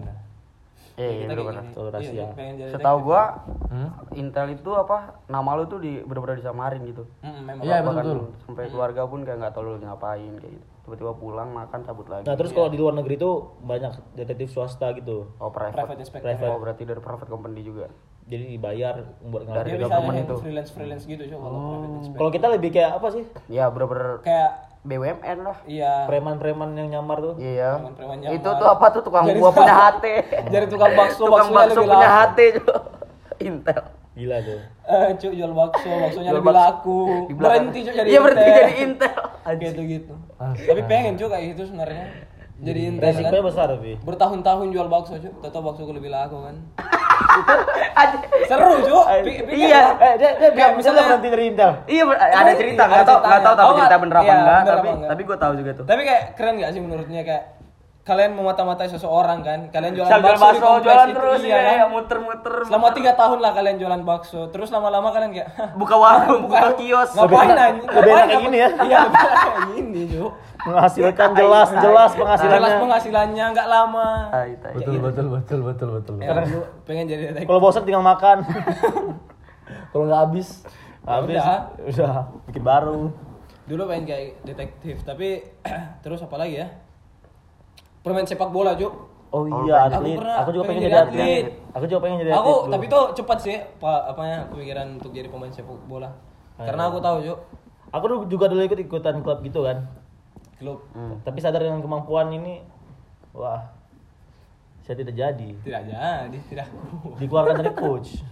Iya, 0.94 1.08
iya, 1.10 1.24
benar. 1.26 1.36
gini. 1.36 1.74
Tahu 1.74 1.84
rahasia. 1.88 2.26
Iya, 2.30 2.66
Setahu 2.70 2.98
gua 3.02 3.22
Hmm? 3.66 3.90
Intel 4.14 4.46
itu 4.52 4.70
apa 4.70 5.18
nama 5.26 5.58
lu 5.58 5.66
tuh 5.66 5.82
di 5.82 5.98
bener-bener 6.00 6.38
disamarin 6.38 6.86
gitu. 6.86 7.02
Mm, 7.20 7.42
memang 7.42 7.62
Iya, 7.62 7.82
Bahkan 7.82 8.04
betul, 8.04 8.18
sampai 8.40 8.64
keluarga 8.68 9.02
pun 9.02 9.20
kayak 9.20 9.38
nggak 9.40 9.52
tahu 9.52 9.62
lu 9.66 9.72
ngapain 9.80 10.32
kayak 10.38 10.52
gitu. 10.52 10.66
Tiba-tiba 10.84 11.12
pulang 11.12 11.48
makan 11.50 11.80
cabut 11.82 12.06
lagi. 12.06 12.22
Nah, 12.22 12.36
terus 12.36 12.52
kalau 12.52 12.68
di 12.68 12.76
luar 12.76 12.94
negeri 12.94 13.16
itu 13.16 13.30
banyak 13.58 13.92
detektif 14.14 14.48
swasta 14.48 14.94
gitu. 14.94 15.26
Oh 15.36 15.50
private. 15.50 15.74
private 15.74 16.00
inspector. 16.00 16.46
Oh 16.46 16.58
berarti 16.58 16.82
dari 16.84 17.00
private 17.00 17.26
company 17.26 17.60
juga. 17.60 17.90
Jadi 18.24 18.44
dibayar 18.52 18.94
buat 19.20 19.42
Dari 19.42 19.50
ngelatih. 19.50 19.74
bisa 19.74 19.88
government 19.90 20.16
itu. 20.22 20.36
freelance 20.38 20.70
freelance 20.70 21.04
gitu, 21.04 21.22
Cuk, 21.26 21.36
kalau 21.36 21.58
private 21.58 21.90
inspector. 21.90 22.16
Kalau 22.16 22.30
kita 22.30 22.46
lebih 22.48 22.70
kayak 22.70 22.90
apa 22.94 23.08
sih? 23.10 23.24
Ya 23.48 23.64
bener-bener 23.66 24.22
Kayak 24.22 24.50
BUMN 24.84 25.38
lah. 25.40 25.56
iya, 25.64 26.04
Preman-preman 26.04 26.76
yang 26.76 26.88
nyamar 26.90 27.16
tuh. 27.18 27.34
Iya. 27.36 27.80
Preman-preman 27.80 28.16
Itu 28.28 28.44
nyamar. 28.44 28.60
tuh 28.60 28.68
apa 28.68 28.86
tuh 28.90 29.02
tukang 29.02 29.24
Jadi- 29.24 29.40
buah 29.40 29.52
punya 29.52 29.74
HT. 29.88 30.04
jadi 30.46 30.64
tukang 30.68 30.92
bakso 30.92 31.22
tukang 31.24 31.48
bakso 31.50 31.80
lebih 31.80 31.88
punya. 31.90 32.08
HT 32.22 32.38
tuh. 32.60 32.78
Intel. 33.48 33.80
Gila 34.14 34.38
tuh. 34.38 34.60
Eh, 34.84 35.08
cuk 35.16 35.32
jual 35.32 35.52
bakso, 35.52 35.88
baksonya 35.90 36.28
Jual 36.28 36.36
lebih 36.38 36.46
bakso. 36.46 36.60
laku. 36.60 36.98
Berhenti 37.34 37.78
cuk 37.80 37.94
jadi 37.96 38.06
Iya, 38.06 38.20
berhenti 38.20 38.44
Intel. 38.44 38.60
jadi 38.60 38.74
Intel. 38.78 39.14
Gitu 39.58 39.80
gitu. 39.90 40.14
Tapi 40.38 40.80
pengen 40.84 41.12
cuk 41.16 41.28
kayak 41.28 41.44
gitu 41.50 41.62
sebenarnya. 41.66 42.04
Jadi 42.64 42.80
Intel 42.86 43.04
Resikonya 43.06 43.36
kan. 43.36 43.46
besar 43.46 43.66
tapi. 43.70 43.92
Bertahun-tahun 44.00 44.66
jual 44.68 44.88
bakso 44.88 45.14
cuk, 45.16 45.32
tahu 45.44 45.62
bakso 45.62 45.82
gue 45.82 45.94
lebih 45.94 46.08
laku 46.08 46.36
kan. 46.40 46.56
Seru 48.44 48.70
pikir 49.22 49.44
Iya. 49.46 49.82
Eh, 49.96 50.14
dia 50.16 50.30
dia 50.36 50.50
bisa 50.50 50.70
misalnya- 50.74 51.04
berhenti 51.06 51.28
dari 51.28 51.44
Intel. 51.46 51.70
Iya, 51.86 52.02
ada 52.10 52.52
cerita, 52.54 52.82
nggak 52.82 53.02
tahu 53.02 53.16
ceritanya. 53.16 53.28
nggak 53.28 53.42
tahu 53.42 53.54
tapi 53.54 53.60
Tahu 53.60 53.74
cerita 53.74 53.86
nggak? 53.86 54.00
bener 54.00 54.16
apa 54.16 54.24
Iya, 54.24 54.34
enggak, 54.34 54.60
tapi 54.66 54.88
tapi 55.06 55.22
gue 55.22 55.36
tahu 55.36 55.52
juga 55.54 55.70
tuh. 55.72 55.84
Tapi 55.84 56.00
kayak 56.02 56.22
keren 56.34 56.54
gak 56.56 56.70
sih 56.70 56.80
menurutnya 56.80 57.20
kayak 57.22 57.42
kalian 58.04 58.36
memata-matai 58.36 58.84
seseorang 58.84 59.40
kan? 59.40 59.72
Kalian 59.72 59.96
jualan 59.96 60.12
Jual 60.12 60.20
bakso, 60.20 60.36
di 60.36 60.44
bakso, 60.44 60.60
kompleks 60.60 60.84
jualan 60.84 61.08
itu, 61.08 61.16
terus 61.16 61.40
iya 61.40 61.56
ya, 61.56 61.64
kan? 61.64 61.88
muter-muter. 61.88 62.54
Selama 62.68 62.88
tiga 62.92 63.12
tahun 63.16 63.38
lah 63.40 63.52
kalian 63.56 63.76
jualan 63.80 64.02
bakso, 64.04 64.40
terus 64.52 64.68
lama-lama 64.68 65.08
kalian 65.08 65.32
kayak 65.32 65.48
"Hah, 65.56 65.70
buka 65.72 65.96
warung, 65.96 66.44
buka 66.44 66.76
kios. 66.76 67.16
ngapain 67.16 67.48
anjing? 67.48 67.88
lebih 67.88 67.96
enak 67.96 68.04
Ngapain 68.04 68.28
kayak 68.28 68.42
gini 68.44 68.56
ya? 68.60 68.68
Iya, 68.76 69.00
kayak 69.08 69.60
gini, 69.72 70.00
Cuk. 70.12 70.30
Menghasilkan 70.64 71.28
jelas 71.32 71.68
jelas 71.72 72.10
penghasilannya. 72.12 72.60
Jelas 72.60 72.74
penghasilannya 72.76 73.44
nggak 73.56 73.68
lama. 73.72 74.08
Betul 74.76 74.96
betul 75.00 75.26
betul 75.32 75.58
betul 75.64 75.88
betul. 75.96 76.14
Ya, 76.20 76.32
dulu 76.44 76.60
pengen 76.84 77.04
jadi 77.08 77.22
detektif. 77.32 77.48
Kalau 77.48 77.60
bosan 77.64 77.82
tinggal 77.88 78.04
makan. 78.04 78.36
Kalau 79.92 80.04
nggak 80.04 80.20
habis, 80.28 80.48
Habis 81.08 81.40
udah. 81.40 81.58
udah 81.88 82.14
bikin 82.52 82.64
baru. 82.64 83.08
Dulu 83.64 83.82
pengen 83.88 84.04
kayak 84.04 84.44
detektif, 84.44 85.00
tapi 85.08 85.40
terus 86.04 86.20
apa 86.20 86.36
lagi 86.36 86.60
ya? 86.60 86.68
Permain 88.04 88.28
sepak 88.28 88.52
bola, 88.52 88.76
Cuk. 88.76 88.92
Oh 89.34 89.48
iya, 89.66 89.90
Aku 89.90 89.98
atlet. 89.98 90.14
pernah 90.14 90.36
Aku 90.38 90.50
juga 90.52 90.62
pengen 90.62 90.78
pengen 90.78 90.86
jadi 90.86 90.96
atlet. 91.00 91.18
atlet. 91.18 91.44
Aku 91.74 91.84
juga 91.88 92.00
pengen 92.04 92.16
jadi 92.20 92.30
atlet. 92.30 92.38
Aku 92.38 92.52
tapi 92.70 92.84
tuh 92.86 93.04
cepat 93.18 93.38
sih 93.40 93.56
apa 93.58 93.92
apanya 94.06 94.38
pemikiran 94.46 94.86
untuk 94.94 95.10
jadi 95.10 95.26
pemain 95.26 95.50
sepak 95.50 95.74
bola. 95.88 96.10
Karena 96.54 96.82
aku 96.86 96.98
tahu, 97.00 97.16
Cuk. 97.24 97.38
aku 97.90 98.04
dulu 98.06 98.18
juga 98.28 98.44
dulu 98.46 98.62
ikut 98.62 98.78
ikutan 98.78 99.18
klub 99.18 99.42
gitu 99.42 99.66
kan. 99.66 99.90
Klub 100.54 100.86
Tapi 101.24 101.38
sadar 101.40 101.58
dengan 101.60 101.82
kemampuan 101.82 102.30
ini, 102.30 102.62
wah, 103.32 103.74
saya 104.80 104.94
tidak 104.94 105.16
jadi. 105.16 105.48
tidak 105.58 105.82
jadi, 105.88 106.38
tidak. 106.46 106.66
Dikeluarkan 107.18 107.58
dari 107.58 107.72
coach, 107.74 108.22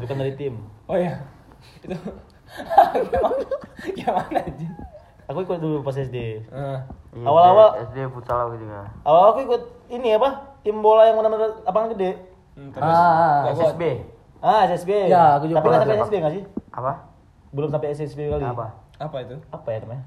bukan 0.00 0.16
dari 0.16 0.32
tim. 0.32 0.54
Oh 0.86 0.96
iya. 0.96 1.20
Itu 1.76 1.92
gimana? 3.04 3.44
Gimana 3.92 4.38
anjing? 4.40 4.72
Aku 5.32 5.40
ikut 5.48 5.58
dulu 5.58 5.80
pas 5.80 5.96
SD. 5.96 6.44
Eh, 6.44 6.78
Iya, 7.12 7.28
Awal-awal- 7.28 7.76
SD 7.92 8.08
futsal 8.08 8.38
aku 8.48 8.56
juga. 8.56 8.88
Awal 9.04 9.24
aku 9.32 9.38
ikut 9.44 9.62
ini 9.92 10.16
apa? 10.16 10.56
Tim 10.64 10.80
bola 10.80 11.08
yang 11.08 11.16
benar-benar 11.20 11.60
lapangan 11.64 11.92
gede. 11.96 12.10
hmm, 12.56 12.68
terus 12.72 12.84
ah, 12.84 13.48
Nggak 13.48 13.54
kuat. 13.56 13.64
SSB. 13.72 13.82
Ah, 14.44 14.60
SSB. 14.68 14.90
Ya, 15.08 15.24
aku 15.36 15.44
juga 15.48 15.60
Tapi 15.60 15.68
nggak 15.68 15.80
sampai 15.80 15.96
SSB 16.00 16.14
nggak 16.20 16.34
sih? 16.36 16.44
Apa? 16.72 16.92
Belum 17.52 17.68
sampai 17.72 17.88
SSB 17.92 18.20
kali. 18.28 18.44
Apa? 18.44 18.66
Apa 19.00 19.16
itu? 19.24 19.36
Apa 19.48 19.68
ya 19.72 19.78
namanya? 19.84 20.04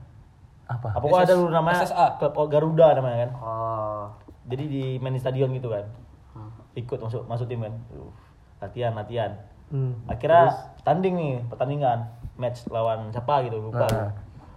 apa? 0.66 0.98
Apa 0.98 1.06
kok 1.06 1.22
ada 1.22 1.34
dulu 1.38 1.50
namanya? 1.54 1.78
SSA. 1.86 2.06
Klub 2.18 2.34
oh, 2.34 2.48
Garuda 2.50 2.88
namanya 2.98 3.18
kan. 3.26 3.32
Oh. 3.38 4.04
Jadi 4.50 4.64
di 4.66 4.84
main 4.98 5.14
di 5.14 5.22
stadion 5.22 5.54
gitu 5.54 5.70
kan. 5.70 5.86
Hmm. 6.34 6.50
Ikut 6.74 6.98
masuk 6.98 7.26
masuk 7.30 7.46
tim 7.46 7.62
kan. 7.62 7.74
Uh, 7.94 8.10
latihan 8.58 8.98
latihan. 8.98 9.32
Hmm. 9.70 9.94
Akhirnya 10.10 10.74
tanding 10.82 11.14
nih 11.14 11.34
pertandingan 11.50 12.10
match 12.38 12.66
lawan 12.74 13.14
siapa 13.14 13.46
gitu 13.46 13.62
lupa. 13.62 13.86
Nah. 13.86 14.10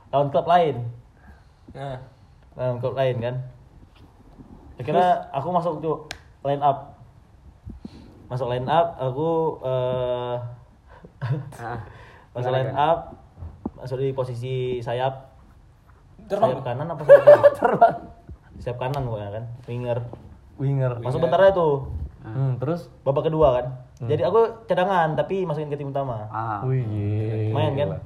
Lawan 0.09 0.29
klub 0.29 0.45
lain. 0.45 0.77
Nah, 1.73 1.99
Lawan 2.55 2.79
klub 2.79 2.95
lain 2.95 3.17
kan. 3.19 3.35
Akhirnya 4.77 5.09
aku 5.31 5.49
masuk 5.49 5.75
tuh 5.79 5.97
line 6.43 6.61
up. 6.61 6.97
Masuk 8.27 8.47
line 8.47 8.65
up 8.65 8.97
aku 8.97 9.29
eh 9.63 10.37
Ah. 11.57 11.79
masuk 12.33 12.51
line 12.51 12.71
up 12.71 13.19
masuk 13.75 13.97
di 13.97 14.11
posisi 14.11 14.55
sayap 14.79 15.35
terbang. 16.25 16.51
sayap 16.53 16.63
kanan 16.65 16.87
apa 16.89 17.03
sayap 17.03 17.23
kiri? 17.23 17.43
terbang 17.59 17.97
sayap 18.57 18.77
kanan 18.77 19.03
pokoknya 19.03 19.31
kan 19.33 19.45
winger 19.65 19.99
Winger. 20.57 20.93
masuk 20.99 21.19
bentar 21.21 21.39
aja 21.41 21.53
tuh 21.53 21.91
Hmm, 22.19 22.59
terus? 22.59 22.91
babak 23.03 23.27
kedua 23.27 23.49
kan 23.55 23.67
jadi 24.01 24.27
aku 24.27 24.67
cadangan 24.67 25.15
tapi 25.15 25.43
masukin 25.43 25.67
ke 25.69 25.77
tim 25.77 25.91
utama 25.91 26.27
Ah. 26.29 26.61
Wih. 26.63 27.51
main 27.51 27.75
kan. 27.75 27.99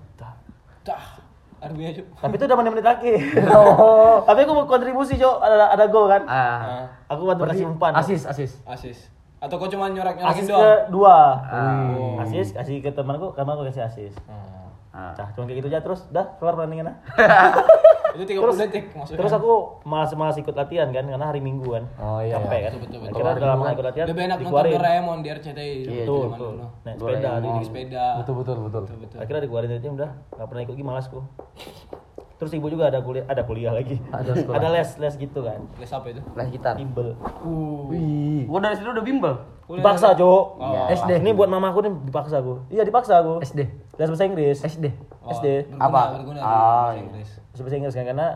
Arbinya, 1.62 1.94
Cuk. 1.94 2.06
tapi 2.16 2.34
itu 2.34 2.44
udah 2.44 2.58
menit-menit 2.58 2.82
lagi 2.84 3.14
Oh. 3.54 4.18
tapi 4.22 4.42
aku 4.42 4.52
mau 4.52 4.66
kontribusi 4.66 5.14
cok 5.14 5.36
ada 5.38 5.70
ada 5.70 5.84
gol 5.86 6.06
kan 6.06 6.22
Ah. 6.24 6.34
Nah, 6.34 6.84
aku 7.08 7.22
bantu 7.24 7.46
kasih 7.46 7.66
umpan 7.66 7.94
Asis, 7.94 8.22
asis. 8.24 8.58
asis. 8.64 8.98
Atau 9.38 9.56
kau 9.56 9.66
cuma 9.66 9.86
nyorak-nyorakin 9.86 10.34
asis 10.36 10.46
doang? 10.46 10.58
ke 10.58 10.70
dua 10.88 11.16
Oh. 11.44 12.18
asis 12.18 12.50
kasih 12.52 12.78
ke 12.78 12.90
temanku 12.90 13.30
karena 13.30 13.52
aku 13.52 13.62
kasih 13.64 13.82
asis 13.84 14.14
Hmm. 14.24 14.50
Ah. 14.90 15.14
Cah, 15.14 15.30
cuma 15.32 15.46
kayak 15.46 15.58
gitu 15.58 15.68
aja 15.68 15.80
terus 15.80 16.02
dah 16.08 16.34
kelar 16.36 16.52
pertandingan 16.52 16.92
Itu 18.12 18.24
30 18.26 18.60
detik 18.60 18.84
maksudnya. 18.90 19.18
terus 19.18 19.32
aku 19.32 19.52
malas-malas 19.82 20.36
ikut 20.36 20.52
latihan 20.52 20.88
kan 20.88 21.04
karena 21.04 21.24
hari 21.24 21.38
minggu 21.38 21.64
kan 21.66 21.84
Oh, 21.96 22.18
iya, 22.18 22.36
capek 22.36 22.52
iya. 22.54 22.62
kan 22.62 22.72
Betul, 22.72 22.82
betul, 22.82 22.98
betul. 23.00 23.14
akhirnya 23.14 23.32
udah 23.34 23.48
lama 23.50 23.64
ikut 23.68 23.84
latihan 23.84 24.06
Lebih 24.06 24.22
enak 24.22 24.38
nonton 24.38 24.64
Doraemon 24.72 25.18
di 25.18 25.28
RCTI. 25.30 25.72
Iya, 25.82 26.02
betul 26.02 26.24
betul 26.28 26.52
naik 26.82 26.96
sepeda 26.96 27.30
di 27.34 27.48
Naik 27.48 27.64
sepeda. 27.64 28.04
Betul 28.18 28.34
betul 28.36 28.56
betul. 28.62 28.82
Akhirnya 29.16 29.40
dikeluarin 29.42 29.68
dari 29.68 29.80
tim 29.80 29.92
udah 29.94 30.10
nggak 30.30 30.46
pernah 30.46 30.62
ikut 30.62 30.72
lagi 30.72 30.84
malasku 30.84 31.18
terus 32.34 32.52
ibu 32.52 32.66
juga 32.66 32.90
ada 32.90 32.98
kuliah 32.98 33.22
ada 33.24 33.42
kuliah 33.42 33.70
lagi 33.70 34.02
Ada 34.10 34.34
sekolah. 34.34 34.58
ada 34.58 34.68
les 34.72 34.90
les 34.98 35.14
gitu 35.16 35.40
kan 35.40 35.62
Les 35.78 35.86
apa 35.88 36.06
itu? 36.08 36.18
Les 36.34 36.48
gitar. 36.50 36.74
bimbel 36.74 37.14
Uh. 37.38 37.86
Wih. 37.86 38.42
Gua 38.44 38.58
dari 38.58 38.74
situ 38.74 38.88
udah 38.88 38.98
bimbel. 39.00 39.34
dipaksa 39.64 40.10
cok 40.12 40.44
Oh. 40.58 40.90
SD. 40.90 41.22
ini 41.22 41.30
buat 41.30 41.46
mamaku 41.46 41.78
nih 41.80 41.92
dipaksa 42.04 42.36
aku 42.36 42.66
iya 42.68 42.82
dipaksa 42.82 43.22
aku 43.22 43.38
SD. 43.40 43.60
les 43.94 44.08
bahasa 44.10 44.24
Inggris 44.26 44.58
SD. 44.60 44.90
Oh, 45.22 45.30
SD 45.30 45.70
berguna, 45.70 45.86
Apa? 45.86 46.02
Berguna 46.18 46.36
di 46.36 46.42
Ah, 46.42 46.50
bahasa 46.50 46.90
iya. 46.90 47.00
Inggris. 47.00 47.30
Les 47.52 47.60
bahasa 47.60 47.76
Inggris 47.76 47.96
kan 47.96 48.04
karena 48.08 48.28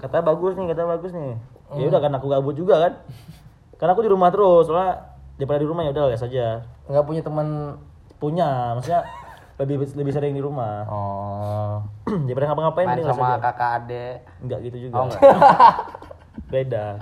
kata 0.00 0.18
bagus 0.24 0.52
nih 0.56 0.66
kata 0.72 0.82
bagus 0.88 1.12
nih. 1.12 1.36
Ya 1.76 1.84
udah 1.88 2.00
kan 2.00 2.12
aku 2.16 2.26
gabut 2.32 2.54
juga 2.56 2.80
kan. 2.88 2.92
Karena 3.78 3.90
aku 3.92 4.06
di 4.06 4.12
rumah 4.12 4.30
terus 4.30 4.70
soalnya 4.70 5.18
daripada 5.34 5.58
di 5.60 5.68
rumah 5.68 5.82
ya 5.84 5.90
udah 5.92 6.04
les 6.08 6.22
aja. 6.22 6.62
Enggak 6.86 7.04
punya 7.04 7.22
teman 7.26 7.76
punya 8.22 8.78
maksudnya 8.78 9.02
lebih 9.58 9.76
lebih 9.98 10.12
sering 10.14 10.32
di 10.32 10.42
rumah. 10.42 10.86
Oh. 10.88 11.76
daripada 12.26 12.54
ngapa-ngapain 12.54 12.86
Main 12.88 13.04
sama 13.04 13.36
aja. 13.36 13.42
kakak 13.42 13.70
adek. 13.82 14.16
enggak 14.40 14.58
gitu 14.70 14.76
juga. 14.88 14.94
Oh, 14.96 15.04
enggak. 15.10 15.20
beda. 16.48 16.84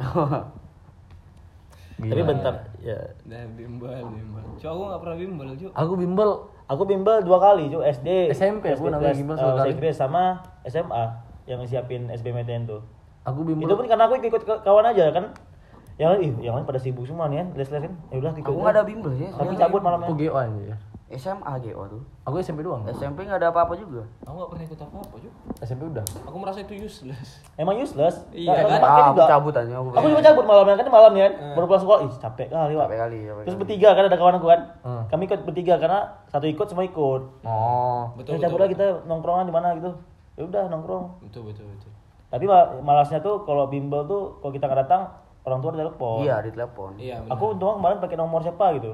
Tapi 2.03 2.23
bentar 2.27 2.55
ya. 2.83 2.99
Dan 3.23 3.55
bimbel, 3.55 3.95
bimbel. 4.11 4.43
Cuk, 4.59 4.67
aku 4.75 4.83
nggak 4.91 5.01
pernah 5.07 5.17
bimbel, 5.23 5.47
Cuk. 5.55 5.71
Aku 5.71 5.93
bimbel. 5.95 6.31
Aku 6.67 6.83
bimbel 6.89 7.21
dua 7.21 7.39
kali 7.39 7.69
cuy 7.69 7.85
SD 7.85 8.33
SMP 8.33 8.73
aku 8.73 8.89
SD, 8.89 8.93
namanya 8.97 9.13
les, 9.13 9.19
bimbel. 9.21 9.37
Inggris 9.69 9.97
sama 9.99 10.41
SMA 10.65 11.05
yang 11.53 11.63
siapin 11.63 12.09
SBMPTN 12.09 12.65
tuh 12.65 12.81
Aku 13.23 13.43
bimbel. 13.43 13.65
itu 13.65 13.75
pun 13.75 13.85
karena 13.85 14.05
aku 14.05 14.19
ikut 14.19 14.43
kawan 14.43 14.83
aja 14.85 15.11
kan 15.11 15.31
yang 15.95 16.09
lain 16.11 16.21
ih 16.25 16.33
yang 16.43 16.55
lain 16.55 16.65
pada 16.65 16.77
sibuk 16.77 17.05
semua 17.05 17.27
nih 17.27 17.39
kan 17.39 17.49
les 17.55 17.69
les 17.69 17.83
kan 17.83 17.93
ya 18.09 18.17
udah 18.19 18.33
ikut 18.33 18.43
Aku 18.45 18.59
nggak 18.59 18.73
ada 18.73 18.83
bimbel 18.83 19.13
ya. 19.15 19.29
tapi 19.31 19.55
cabut 19.55 19.81
malamnya 19.81 20.07
Aku 20.07 20.17
GO 20.17 20.33
aja. 20.33 20.75
SMA 21.13 21.45
GO 21.61 21.85
tuh. 21.87 22.01
Aku 22.25 22.41
SMP 22.41 22.65
doang. 22.65 22.89
SMP 22.89 23.23
nggak 23.23 23.37
ada 23.37 23.53
apa-apa 23.53 23.77
juga. 23.77 24.01
Aku 24.25 24.33
nggak 24.33 24.49
pernah 24.49 24.65
ikut 24.65 24.81
apa-apa, 24.81 25.15
Cuk. 25.15 25.33
SMP 25.61 25.83
udah. 25.85 26.05
Aku 26.25 26.37
merasa 26.41 26.59
itu 26.59 26.73
useless. 26.81 27.45
emang 27.55 27.77
useless 27.77 28.25
Iya 28.33 28.49
kan? 28.57 28.81
aku 28.81 29.13
juga 29.13 29.29
cabut 29.29 29.53
aja. 29.53 29.73
Aku, 29.77 29.93
aku 29.93 30.07
juga 30.09 30.23
cabut 30.25 30.45
malamnya 30.49 30.75
kan 30.75 30.89
malam 30.89 31.13
nih 31.13 31.23
kan 31.23 31.33
baru 31.53 31.67
pulang 31.69 31.83
sekolah 31.83 32.01
ih 32.01 32.13
capek 32.17 32.47
kali 32.49 32.73
pak 32.73 32.83
Capek 32.83 32.99
kali, 32.99 33.19
terus 33.45 33.57
bertiga 33.61 33.89
kan 33.93 34.03
ada 34.03 34.17
kawan 34.17 34.35
aku 34.35 34.49
kan 34.49 34.61
Hmm. 34.81 35.03
kami 35.07 35.23
ikut 35.29 35.41
bertiga 35.45 35.75
karena 35.77 36.01
satu 36.27 36.47
ikut 36.49 36.67
semua 36.67 36.83
ikut 36.83 37.23
Oh. 37.45 38.03
Betul. 38.17 38.41
cabut 38.41 38.59
lah 38.59 38.69
kita 38.73 38.87
nongkrongan 39.05 39.45
di 39.45 39.53
mana 39.53 39.77
gitu 39.77 39.93
ya 40.33 40.43
udah 40.43 40.63
nongkrong 40.67 41.05
Betul, 41.23 41.43
betul, 41.47 41.65
betul. 41.67 41.91
tapi 42.29 42.45
ma- 42.45 42.81
malasnya 42.81 43.19
tuh 43.19 43.43
kalau 43.43 43.67
bimbel 43.67 44.05
tuh 44.05 44.39
kalau 44.39 44.51
kita 44.51 44.65
nggak 44.65 44.81
datang 44.83 45.03
orang 45.43 45.59
tua 45.59 45.71
ada 45.71 45.81
telepon 45.83 46.17
Iya, 46.21 46.37
di 46.41 46.51
telepon. 46.51 46.91
Iya, 46.97 47.17
benar. 47.19 47.33
aku 47.33 47.45
untung 47.51 47.75
kemarin 47.77 47.99
pakai 47.99 48.17
nomor 48.17 48.41
siapa 48.41 48.67
gitu 48.75 48.93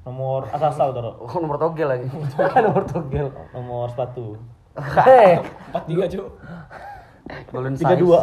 nomor 0.00 0.40
asal-asal 0.54 0.90
taruh 0.90 1.14
Oh, 1.18 1.38
nomor 1.38 1.56
togel 1.56 1.86
lagi. 1.86 2.08
Kan 2.32 2.60
nomor 2.66 2.84
togel. 2.84 3.28
nomor 3.50 3.86
sepatu 3.86 4.36
Hei. 4.76 5.38
empat 5.66 5.82
tiga, 5.84 6.04
Cuk. 6.06 6.26
Golden 7.48 7.74
tiga 7.74 7.94
dua 7.94 8.20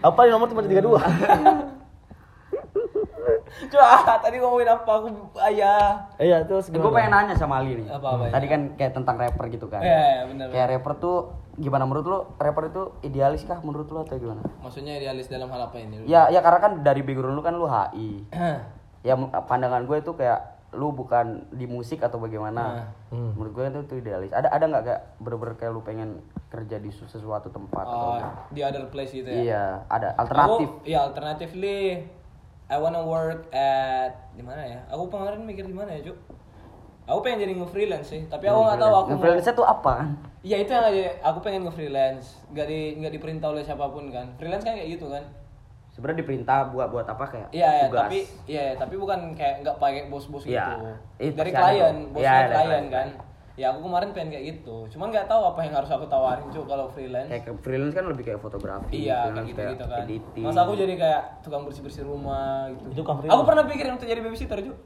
apa 0.00 0.18
nih 0.20 0.30
nomor 0.30 0.46
cuma 0.46 0.62
tiga 0.62 0.80
dua 0.80 0.98
Ah, 3.78 4.18
tadi 4.18 4.36
ngomongin 4.38 4.68
apa? 4.68 4.90
Aku 4.90 5.08
ayah. 5.44 6.08
iya 6.16 6.42
terus 6.42 6.68
gue 6.68 6.80
pengen 6.82 7.10
nanya 7.10 7.34
sama 7.34 7.60
Ali 7.60 7.78
nih. 7.78 7.86
Apa, 7.88 8.08
apa 8.10 8.22
ya? 8.26 8.32
Tadi 8.32 8.46
kan 8.48 8.60
kayak 8.74 8.92
tentang 8.92 9.16
rapper 9.16 9.44
gitu 9.48 9.66
kan. 9.68 9.82
Iya, 9.82 10.02
iya, 10.02 10.22
benar. 10.26 10.46
Kayak 10.50 10.66
rapper 10.70 10.92
tuh 10.98 11.16
gimana 11.54 11.84
menurut 11.84 12.04
lu? 12.04 12.18
Rapper 12.36 12.64
itu 12.68 12.82
idealis 13.02 13.44
kah 13.44 13.60
menurut 13.60 13.86
lu 13.86 14.00
atau 14.00 14.16
gimana? 14.16 14.42
Maksudnya 14.60 14.98
idealis 14.98 15.28
dalam 15.28 15.48
hal 15.48 15.68
apa 15.68 15.76
ini? 15.78 16.04
Ya, 16.04 16.26
ya 16.28 16.40
karena 16.40 16.58
kan 16.58 16.72
dari 16.80 17.00
background 17.00 17.34
lu 17.34 17.42
kan 17.42 17.54
lu 17.54 17.66
HI. 17.66 18.24
ya 19.06 19.14
pandangan 19.44 19.82
gue 19.84 19.98
itu 19.98 20.12
kayak 20.14 20.40
lu 20.72 20.88
bukan 20.88 21.44
di 21.52 21.68
musik 21.68 22.00
atau 22.00 22.16
bagaimana. 22.16 22.62
Nah. 22.80 22.88
Menurut 23.12 23.52
gue 23.52 23.64
itu, 23.68 23.80
itu 23.84 23.94
idealis. 24.00 24.32
Ada 24.32 24.48
ada 24.48 24.64
nggak 24.64 24.82
kayak 24.82 25.00
bener-bener 25.20 25.54
kayak 25.54 25.72
lu 25.72 25.84
pengen 25.84 26.10
kerja 26.48 26.80
di 26.80 26.88
su- 26.88 27.04
sesuatu 27.06 27.48
tempat 27.48 27.84
atau 27.84 28.08
Oh, 28.16 28.32
di 28.48 28.60
other 28.60 28.88
place 28.88 29.12
gitu 29.12 29.28
ya? 29.28 29.36
Iya, 29.38 29.64
ada 29.86 30.08
alternatif. 30.16 30.68
Aku, 30.72 30.84
ya 30.84 31.04
alternatively 31.04 32.08
I 32.72 32.80
wanna 32.80 33.04
work 33.04 33.52
at 33.52 34.32
di 34.32 34.40
mana 34.40 34.64
ya? 34.64 34.80
Aku 34.88 35.12
kemarin 35.12 35.44
mikir 35.44 35.68
di 35.68 35.76
mana 35.76 35.92
ya, 35.92 36.08
Cuk? 36.08 36.16
Aku 37.04 37.20
pengen 37.20 37.44
jadi 37.44 37.52
nge-freelance 37.54 38.08
sih, 38.08 38.24
tapi 38.24 38.48
aku 38.48 38.64
nggak 38.64 38.80
tahu 38.80 38.94
aku 38.96 39.08
mau- 39.12 39.20
Freelance 39.20 39.52
tuh 39.52 39.66
apa 39.66 39.90
kan? 40.00 40.08
Iya 40.40 40.56
itu 40.58 40.70
yang 40.72 40.86
aja, 40.86 41.02
aku 41.20 41.38
pengen 41.44 41.68
nge-freelance, 41.68 42.40
nggak 42.48 42.66
di 42.66 42.80
nggak 42.96 43.12
diperintah 43.12 43.48
oleh 43.52 43.60
siapa 43.60 43.84
pun 43.92 44.08
kan. 44.08 44.32
Freelance 44.40 44.64
kan 44.64 44.72
kayak 44.72 44.88
gitu 44.88 45.12
kan. 45.12 45.20
Sebenarnya 45.92 46.24
diperintah 46.24 46.72
buat 46.72 46.88
buat 46.88 47.04
apa 47.04 47.24
kayak 47.28 47.48
Iya, 47.52 47.68
ya, 47.68 47.86
tapi 47.92 48.18
iya, 48.48 48.64
tapi 48.72 48.94
bukan 48.96 49.36
kayak 49.36 49.60
nggak 49.60 49.76
pakai 49.76 50.08
bos-bos 50.08 50.40
gitu. 50.40 50.56
Itu 51.20 51.36
Dari 51.36 51.52
klien, 51.52 51.96
bosnya 52.08 52.48
klien 52.48 52.48
klien. 52.48 52.86
kan. 52.88 53.08
Ya 53.52 53.68
aku 53.68 53.84
kemarin 53.84 54.16
pengen 54.16 54.32
kayak 54.32 54.44
gitu. 54.48 54.88
Cuman 54.96 55.12
nggak 55.12 55.28
tahu 55.28 55.44
apa 55.44 55.60
yang 55.60 55.76
harus 55.76 55.90
aku 55.92 56.08
tawarin 56.08 56.48
cuy 56.48 56.64
kalau 56.64 56.88
freelance. 56.88 57.28
kayak 57.28 57.44
freelance 57.60 57.92
kan 57.92 58.04
lebih 58.08 58.24
kayak 58.24 58.40
fotografi. 58.40 59.04
Iya, 59.04 59.28
kayak 59.28 59.28
freelance 59.28 59.48
gitu-gitu 59.52 59.84
kan. 59.84 59.98
editing. 60.08 60.44
Masa 60.48 60.60
aku 60.64 60.72
jadi 60.72 60.94
kayak 60.96 61.22
tukang 61.44 61.62
bersih-bersih 61.68 62.04
rumah 62.08 62.72
gitu. 62.72 62.84
Itu 62.96 63.02
kan. 63.04 63.20
Aku 63.28 63.42
pernah 63.44 63.64
pikir 63.68 63.84
untuk 63.92 64.08
jadi 64.08 64.20
babysitter, 64.24 64.58
Cuk. 64.64 64.76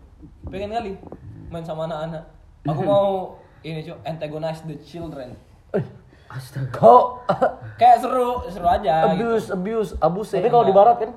Pengen 0.51 0.75
kali 0.75 0.93
main 1.55 1.63
sama 1.63 1.87
anak-anak. 1.87 2.27
Aku 2.67 2.83
mau 2.83 3.39
ini, 3.63 3.87
Cuk, 3.87 4.03
antagonize 4.03 4.67
the 4.67 4.75
children. 4.83 5.39
Astaga. 6.27 6.75
Kok 6.75 7.05
Kayak 7.79 8.03
seru, 8.03 8.43
seru 8.51 8.67
aja 8.67 9.15
gitu. 9.15 9.31
abuse, 9.31 9.47
abuse, 9.55 9.91
abuse. 10.03 10.31
Tapi 10.35 10.51
kalau 10.51 10.67
di 10.67 10.75
barat 10.75 10.97
kan, 10.99 11.11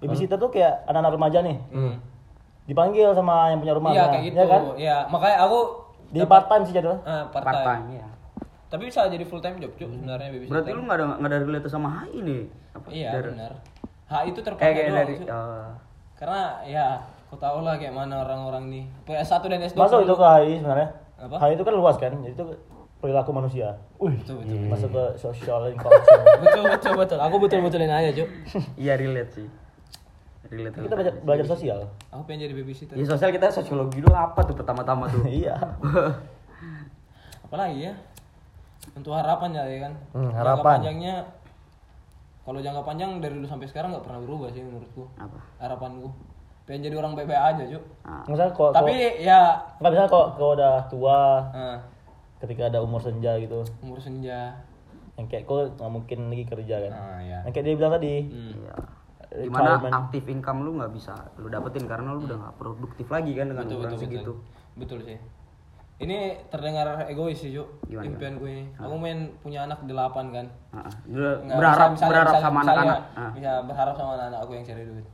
babysitter 0.00 0.40
tuh 0.40 0.48
kayak 0.48 0.88
anak-anak 0.88 1.20
remaja 1.20 1.38
nih. 1.44 1.56
Hmm. 1.68 1.94
Dipanggil 2.64 3.12
sama 3.12 3.52
yang 3.52 3.60
punya 3.60 3.74
rumah. 3.76 3.92
Iya, 3.92 4.04
kayak 4.08 4.24
gitu. 4.24 4.36
ya 4.40 4.46
kan? 4.48 4.60
Iya, 4.80 4.96
makanya 5.12 5.36
aku 5.44 5.83
Di 6.10 6.20
part 6.24 6.46
time 6.46 6.62
sih 6.62 6.72
jadinya. 6.72 6.98
ah, 7.02 7.24
part 7.28 7.44
Part 7.44 7.56
time. 7.56 7.66
time 7.66 7.86
ya. 7.94 8.06
Tapi 8.66 8.82
bisa 8.90 9.06
jadi 9.06 9.22
full 9.22 9.38
time 9.38 9.56
job, 9.58 9.72
Cuk, 9.74 9.86
sebenarnya 9.88 10.28
babysitter. 10.28 10.50
Berarti 10.50 10.70
lu 10.70 10.82
nggak 10.82 10.96
ada 10.96 11.04
nggak 11.16 11.30
ada 11.30 11.38
relate 11.40 11.68
sama 11.68 11.88
HI 12.02 12.18
nih? 12.20 12.42
Apa? 12.72 12.86
Iya, 12.90 13.10
Dari- 13.12 13.30
benar. 13.30 13.52
Hak 14.04 14.22
itu 14.26 14.38
Eh 14.38 14.44
terpakai 14.44 14.82
doang, 14.84 14.96
dari 14.96 15.14
eh, 15.16 15.66
Karena 16.14 16.40
ya, 16.64 16.86
kau 17.26 17.38
tahu 17.38 17.58
lah 17.60 17.74
kayak 17.74 17.94
mana 17.94 18.20
orang-orang 18.20 18.64
nih. 18.68 18.84
PS1 19.04 19.42
dan 19.44 19.60
S2. 19.64 19.76
Masuk 19.76 19.98
itu 20.02 20.14
ke 20.14 20.26
HI 20.26 20.52
sebenarnya. 20.58 20.88
Apa? 21.16 21.34
HI 21.40 21.52
itu 21.54 21.62
kan 21.62 21.74
luas 21.74 21.96
kan, 21.96 22.12
jadi 22.18 22.34
itu 22.34 22.44
perilaku 22.98 23.30
manusia. 23.30 23.68
Betul, 23.96 24.42
betul. 24.42 24.56
Masuk 24.66 24.90
ke 24.90 25.04
social 25.16 25.60
and 25.64 25.78
culture. 25.78 26.22
betul 26.42 26.62
betul 26.66 26.92
betul 26.96 27.18
aku 27.20 27.36
betul 27.38 27.58
betulin 27.60 27.88
aja 27.88 28.10
cuk 28.12 28.28
iya 28.74 28.96
relate 28.96 29.30
sih. 29.30 29.46
Relate. 30.56 30.74
kita 30.78 30.94
belajar, 30.94 31.14
belajar 31.20 31.46
sosial. 31.48 31.78
aku 32.08 32.22
pengen 32.24 32.40
jadi 32.44 32.54
babysitter 32.54 32.94
Ya 32.94 33.04
sosial 33.04 33.30
kita 33.30 33.50
sosiologi 33.50 33.98
dulu 33.98 34.12
apa 34.12 34.40
tuh 34.40 34.54
pertama-tama 34.54 35.06
tuh? 35.06 35.26
iya. 35.26 35.58
apalagi 37.44 37.78
ya 37.82 37.94
untuk 38.92 39.12
harapan 39.12 39.50
ya 39.52 39.62
ya 39.64 39.78
kan 39.80 39.92
Hmm, 40.12 40.28
jangka 40.28 40.36
harapan. 40.36 40.72
panjangnya 40.76 41.14
kalau 42.42 42.60
jangka 42.60 42.82
panjang 42.82 43.10
dari 43.18 43.34
dulu 43.34 43.46
sampai 43.46 43.66
sekarang 43.66 43.88
nggak 43.90 44.04
pernah 44.04 44.20
berubah 44.20 44.48
sih 44.50 44.60
menurutku 44.60 45.08
Apa? 45.14 45.38
harapanku 45.58 46.08
pengen 46.64 46.80
jadi 46.82 46.96
orang 46.96 47.12
baik-baik 47.14 47.42
aja 47.50 47.64
cuk 47.70 47.84
Ah, 48.02 48.24
Misalnya 48.26 48.52
kok 48.52 48.70
tapi 48.70 48.92
kok- 48.92 49.16
ya 49.18 49.40
nggak 49.78 49.90
bisa 49.90 50.04
kok 50.06 50.26
kau 50.34 50.50
udah 50.52 50.74
tua, 50.86 51.20
eh, 51.52 51.76
ketika 52.38 52.62
ada 52.66 52.78
umur 52.78 53.00
senja 53.00 53.36
gitu, 53.36 53.60
umur 53.80 53.96
senja 53.98 54.56
yang 55.14 55.26
kayak 55.26 55.44
kau 55.44 55.62
nggak 55.62 55.88
mungkin 55.90 56.18
lagi 56.26 56.44
kerja 56.44 56.76
kan. 56.80 56.92
ah 56.92 57.18
ya 57.18 57.38
Yang 57.42 57.52
kayak 57.52 57.64
dia 57.64 57.76
bilang 57.76 57.94
tadi. 57.94 58.14
hmm. 58.22 58.52
Iya. 58.58 58.74
Di 59.34 59.48
mana 59.48 59.74
Retirement. 59.74 59.94
aktif 59.96 60.24
income 60.26 60.58
lu 60.62 60.70
nggak 60.76 60.92
bisa 60.92 61.10
lu 61.36 61.46
dapetin 61.48 61.84
karena 61.84 62.08
lu 62.08 62.22
udah 62.22 62.38
nggak 62.38 62.54
produktif 62.54 63.06
lagi 63.08 63.32
kan 63.32 63.46
dengan 63.48 63.64
betul 63.64 63.76
ukuran 63.76 63.90
betul 63.90 64.00
segitu. 64.00 64.22
betul 64.22 64.36
betul 64.76 64.98
sih 65.02 65.18
ini 65.96 66.18
terdengar 66.48 66.86
egois 67.04 67.34
sih 67.36 67.50
cuk 67.50 67.66
Gimana, 67.84 68.06
impian 68.08 68.34
gue 68.36 68.46
ini 68.48 68.64
aku 68.72 68.94
main 68.94 69.18
punya 69.40 69.62
anak 69.64 69.82
delapan 69.82 70.26
kan 70.28 70.46
Ah, 70.70 70.78
ah. 70.80 70.94
Nggak, 71.04 71.34
berharap 71.52 71.88
misalnya- 71.88 72.10
berharap 72.10 72.26
misalnya- 72.28 72.44
sama 72.44 72.58
anak-anak. 72.60 72.98
Ah, 73.14 73.30
Bisa 73.32 73.50
berharap 73.62 73.94
sama 73.94 74.10
anak-anak 74.12 74.38
aku 74.40 74.52
yang 74.52 74.64
cari 74.64 74.82
duit. 74.84 75.06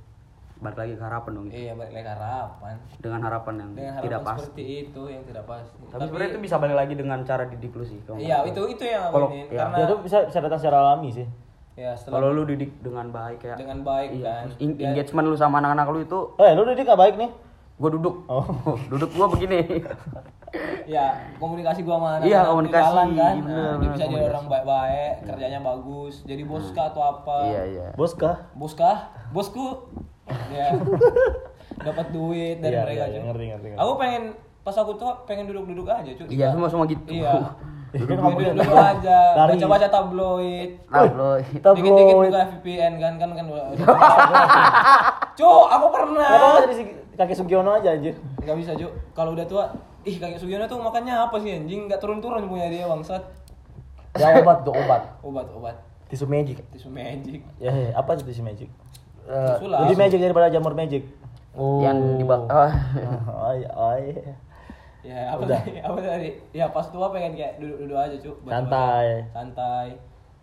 balik 0.59 0.76
lagi 0.78 0.92
ke 0.92 1.00
harapan 1.02 1.30
dong 1.30 1.44
gitu. 1.46 1.56
Iya, 1.59 1.72
balik 1.72 1.92
lagi 1.94 2.04
ke 2.04 2.12
harapan. 2.14 2.74
Dengan 2.98 3.20
harapan 3.22 3.54
yang 3.56 3.70
Dengan 3.72 3.92
tidak 3.94 4.04
harapan 4.12 4.28
pasti. 4.30 4.40
seperti 4.42 4.64
itu 4.83 5.02
yang 5.06 5.22
tidak 5.24 5.44
pasti. 5.46 5.80
Tapi, 5.83 6.00
sebenarnya 6.02 6.30
itu 6.30 6.40
bisa 6.42 6.56
balik 6.56 6.76
lagi 6.76 6.94
dengan 6.94 7.18
cara 7.22 7.44
didik 7.46 7.72
lu 7.72 7.80
sih. 7.83 7.98
kalau 8.02 8.18
Iya, 8.18 8.37
itu 8.44 8.61
itu 8.68 8.85
yang 8.87 9.02
aku 9.02 9.14
Kalau- 9.14 9.30
ingin 9.30 9.46
iya. 9.46 9.59
karena 9.59 9.76
Ya 9.78 9.85
itu 9.87 9.96
bisa 10.02 10.18
bisa 10.22 10.38
datang 10.38 10.59
secara 10.59 10.76
alami 10.83 11.09
sih. 11.11 11.26
Ya 11.74 11.94
setelah 11.94 12.18
Kalau 12.18 12.28
lu 12.33 12.42
didik 12.44 12.70
dengan 12.78 13.06
baik 13.09 13.38
kayak 13.40 13.56
dengan 13.56 13.78
baik 13.80 14.11
iya, 14.12 14.44
kan. 14.44 14.46
in- 14.59 14.76
engagement 14.76 15.26
lu 15.26 15.35
sama 15.35 15.59
anak-anak 15.59 15.87
lu 15.88 15.98
itu 16.00 16.20
Eh, 16.37 16.52
lu 16.52 16.62
didik 16.64 16.85
gak 16.85 16.98
baik 16.98 17.14
nih? 17.16 17.30
gua 17.76 17.90
duduk. 17.90 18.14
Oh. 18.26 18.44
duduk 18.92 19.09
gua 19.11 19.26
begini. 19.26 19.64
ya 20.90 21.04
komunikasi 21.38 21.80
gua 21.80 21.96
sama 21.96 22.09
anak 22.14 22.26
Iya, 22.26 22.40
komunikasi, 22.44 22.83
jalan 22.85 23.09
kan. 23.14 23.35
bener, 23.38 23.56
Nah, 23.56 23.72
dia 23.72 23.78
bisa 23.80 23.96
jadi 23.96 24.04
komunikasi. 24.04 24.28
orang 24.28 24.44
baik-baik, 24.46 25.12
kerjanya 25.24 25.61
bagus, 25.62 26.14
jadi 26.22 26.42
bos 26.44 26.66
kah 26.70 26.87
atau 26.87 27.02
apa. 27.02 27.37
iya, 27.46 27.62
iya. 27.66 27.87
Bos 27.94 28.12
kah? 28.12 28.37
Bos 28.52 28.74
kah? 28.74 28.98
Bosku. 29.30 29.66
ya. 30.50 30.76
Dapat 31.88 32.06
duit 32.11 32.61
dari 32.61 32.74
Iya, 32.74 32.83
mereka 32.85 32.98
iya, 33.00 33.14
cuy. 33.14 33.22
ngerti, 33.24 33.44
ngerti, 33.48 33.66
ngerti. 33.70 33.80
Aku 33.80 33.92
pengen 33.96 34.22
pas 34.61 34.76
aku 34.76 34.92
tua 34.94 35.12
pengen 35.24 35.48
duduk-duduk 35.48 35.87
aja 35.88 36.11
cuy. 36.11 36.26
Iya, 36.28 36.52
semua 36.52 36.68
semua 36.68 36.85
gitu. 36.85 37.00
Iya. 37.09 37.33
Itu 37.90 38.07
Duduk 38.07 38.16
nggak 38.16 38.33
boleh. 38.33 38.53
duduk 38.55 38.70
aja, 38.72 39.18
Lari. 39.35 39.50
baca-baca 39.53 39.87
tabloid. 39.88 40.70
Tabloid. 40.87 41.44
Dikit-dikit 41.59 42.14
buka 42.16 42.42
VPN 42.55 42.92
kan 42.96 43.12
kan 43.16 43.31
kan. 43.33 43.44
Cuk, 45.35 45.64
aku 45.66 45.87
pernah. 45.90 46.29
Kenapa 46.29 46.59
jadi 46.62 46.74
si- 46.76 46.94
kakek 47.12 47.35
Sugiono 47.35 47.70
aja 47.72 47.90
anjir? 47.90 48.14
Gak 48.38 48.57
bisa, 48.57 48.72
Cuk. 48.72 48.92
Kalau 49.11 49.35
udah 49.35 49.42
tua, 49.44 49.64
ih 50.03 50.16
kakek 50.16 50.38
Sugiono 50.38 50.64
tuh 50.64 50.79
makannya 50.79 51.14
apa 51.16 51.37
sih 51.37 51.50
anjing? 51.53 51.87
Gak 51.87 51.98
turun-turun 51.98 52.46
punya 52.46 52.68
dia 52.68 52.87
bangsat. 52.87 53.22
Ya 54.12 54.38
obat 54.38 54.62
tuh 54.62 54.70
obat. 54.72 55.03
Obat-obat 55.20 55.76
Tisu 56.07 56.26
magic. 56.26 56.59
tisu 56.70 56.90
magic. 56.90 57.46
Ya, 57.57 57.70
ya, 57.70 57.94
apa 57.94 58.14
itu 58.14 58.26
tisu 58.26 58.42
magic? 58.42 58.66
Eh, 59.24 59.55
Sulah. 59.57 59.87
Lebih 59.87 59.96
magic 59.96 60.18
daripada 60.20 60.46
jamur 60.48 60.74
magic. 60.74 61.07
oh. 61.53 61.79
Yang 61.81 62.18
di 62.18 62.24
bak- 62.24 62.46
oh. 62.46 62.70
Oh, 63.31 63.53
iya, 63.53 63.70
oh, 63.72 63.94
iya. 63.96 64.35
Ya, 65.00 65.20
apa 65.32 65.42
tadi? 65.44 65.72
Apa 65.78 65.98
tadi? 65.98 66.28
Ya 66.52 66.68
pas 66.68 66.86
tua 66.86 67.08
pengen 67.08 67.32
kayak 67.32 67.56
duduk-duduk 67.56 67.96
aja, 67.96 68.16
Cuk. 68.18 68.36
Santai. 68.44 69.06
Santai. 69.30 69.88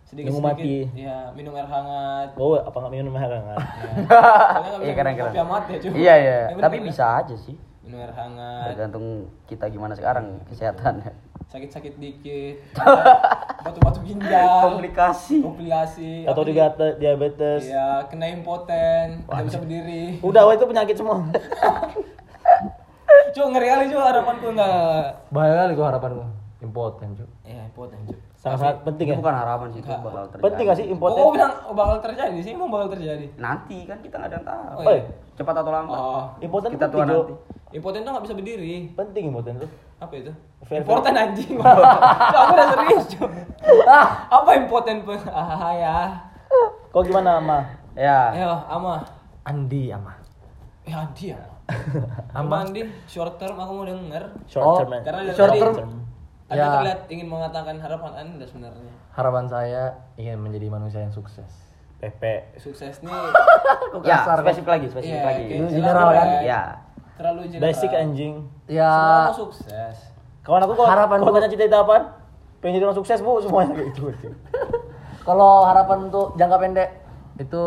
Sedikit 0.02 0.32
Nunggu 0.32 0.40
mati. 0.42 0.76
Ya, 0.96 1.28
minum 1.32 1.52
air 1.52 1.64
hangat. 1.64 2.32
Oh, 2.34 2.56
apa 2.56 2.72
nggak 2.74 2.92
minum 2.92 3.12
air 3.12 3.28
hangat? 3.30 3.58
Ya. 3.60 3.92
Iya, 4.80 4.92
keren, 4.94 5.12
minum 5.12 5.28
keren. 5.28 5.44
amat 5.44 5.62
ya, 5.68 5.76
Cuk. 5.78 5.90
Iya, 5.92 6.14
iya. 6.16 6.38
Ya, 6.48 6.56
Tapi 6.58 6.76
bisa 6.80 7.04
aja 7.18 7.34
sih. 7.36 7.54
minum 7.80 7.98
air 7.98 8.10
hangat. 8.10 8.64
Tergantung 8.68 9.04
kita 9.44 9.64
gimana 9.66 9.92
sekarang 9.92 10.40
kesehatannya. 10.46 11.12
sakit-sakit 11.48 11.96
dikit 11.96 12.60
batu-batu 13.58 14.04
ginjal 14.04 14.68
Komplikasi. 14.68 15.40
komplikasi 15.40 16.28
Atau 16.28 16.44
juga 16.44 16.68
te- 16.70 17.00
diabetes. 17.00 17.72
ya 17.72 18.04
kena 18.04 18.28
impoten 18.28 19.24
tidak 19.24 19.44
bisa 19.48 19.56
berdiri 19.56 20.20
Udah, 20.20 20.44
wah, 20.44 20.52
itu 20.52 20.68
penyakit 20.68 20.92
semua. 20.94 21.24
cuk 23.30 23.46
ngeri 23.48 23.66
kali 23.66 23.84
cuk 23.88 24.00
harapanku 24.00 24.46
enggak 24.48 25.12
Bahaya 25.28 25.54
kali 25.60 25.72
gua 25.72 25.86
harapan 25.88 26.10
gua. 26.14 26.28
Impoten, 26.58 27.08
Cuk. 27.14 27.28
ya 27.44 27.62
impoten 27.64 27.98
cuk 28.04 28.18
Sangat-sangat 28.34 28.76
penting 28.84 29.06
Itu 29.06 29.14
ya. 29.14 29.18
bukan 29.18 29.34
harapan 29.36 29.66
sih, 29.68 29.80
itu 29.80 29.90
bakal 29.90 30.24
terjadi. 30.26 30.42
Penting 30.42 30.64
gak 30.64 30.76
sih 30.76 30.86
impoten? 30.88 31.18
kau 31.18 31.32
bilang 31.32 31.52
oh, 31.60 31.74
bakal 31.74 31.96
terjadi 32.00 32.38
sih 32.38 32.52
emang 32.52 32.68
bakal 32.68 32.88
terjadi 32.92 33.26
Nanti 33.36 33.78
kan 33.82 33.98
kita 33.98 34.14
nggak 34.14 34.28
ada 34.28 34.36
yang 34.36 34.46
tahu. 34.46 34.62
Oh, 34.64 34.78
Oh, 34.80 34.92
iya. 34.92 35.02
Cepat 35.34 35.54
atau 35.56 35.70
lambat. 35.70 35.94
oh 35.96 36.22
Impoten 36.38 36.70
Kita 36.72 36.86
penting, 36.86 36.98
tua 36.98 37.04
Jo. 37.04 37.14
nanti. 37.16 37.34
impoten 37.70 38.00
tuh 38.00 38.10
nggak 38.10 38.24
bisa 38.24 38.34
berdiri 38.34 38.74
Penting 38.94 39.24
impoten 39.28 39.54
tuh. 39.58 39.70
apa 39.98 40.14
itu 40.14 40.32
Fair- 40.62 40.80
impoten 40.80 41.12
anjing 41.12 41.52
Cuk, 41.58 41.66
aku 41.66 42.52
udah 42.54 42.66
serius 42.72 43.04
cuk 43.12 43.30
apa 44.30 44.50
impoten 44.56 44.96
ah 45.28 45.72
ya 45.72 45.96
Kok 46.88 47.02
gimana, 47.04 47.38
Ma? 47.38 47.58
Ya. 47.92 48.30
ayo 48.30 48.50
ama 48.64 49.02
Andi 49.42 49.90
ama. 49.90 50.14
ya 50.82 51.02
dia 51.12 51.34
Ama 51.36 51.57
Andi 52.34 52.80
short 53.04 53.36
term 53.36 53.54
aku 53.54 53.72
mau 53.74 53.84
denger 53.84 54.24
Short 54.46 54.64
Oh, 54.64 54.76
term. 54.78 54.88
man. 54.90 55.00
karena 55.02 55.20
Short 55.30 55.52
term. 55.52 55.90
Anda 56.48 56.56
Ya. 56.56 56.68
terlihat 56.74 57.00
ingin 57.08 57.28
mengatakan 57.28 57.76
harapan 57.76 58.12
Anda 58.16 58.44
sebenarnya. 58.44 58.92
Harapan 59.12 59.44
saya 59.46 59.82
ingin 60.16 60.38
menjadi 60.38 60.66
manusia 60.68 61.00
yang 61.00 61.12
sukses. 61.12 61.44
PP. 61.98 62.56
Sukses 62.56 62.98
nih. 62.98 63.12
Ya, 64.00 64.22
kasar, 64.22 64.40
spesifik 64.40 64.70
lagi, 64.70 64.86
spesifik 64.86 65.12
Iya, 65.14 65.26
lagi. 65.26 65.42
Ini 65.50 65.66
general, 65.68 66.08
kan? 66.10 66.26
Ya. 66.40 66.60
Terlalu 67.16 67.40
general. 67.48 67.64
Basic 67.66 67.90
anjing. 67.90 68.34
Ya 68.66 68.88
Semua 68.88 69.24
mau 69.24 69.36
sukses. 69.36 69.96
Kawan 70.40 70.60
aku 70.62 70.72
kok 70.74 70.86
Harapan 70.86 71.16
kalau 71.18 71.28
gua- 71.28 71.40
tanya 71.42 71.50
cita-cita 71.50 71.78
apaan? 71.78 72.02
Pengen 72.58 72.72
jadi 72.74 72.84
orang 72.86 72.96
sukses, 72.96 73.18
Bu, 73.18 73.38
semuanya 73.38 73.72
kayak 73.72 73.88
gitu. 73.92 74.08
kalau 75.22 75.62
harapan 75.62 76.08
untuk 76.08 76.32
jangka 76.34 76.56
pendek 76.56 76.90
itu 77.36 77.62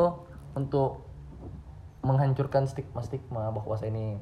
untuk 0.51 1.00
menghancurkan 2.01 2.65
stigma-stigma 2.65 3.49
bahwa 3.49 3.73
saya 3.73 3.89
ini 3.89 4.17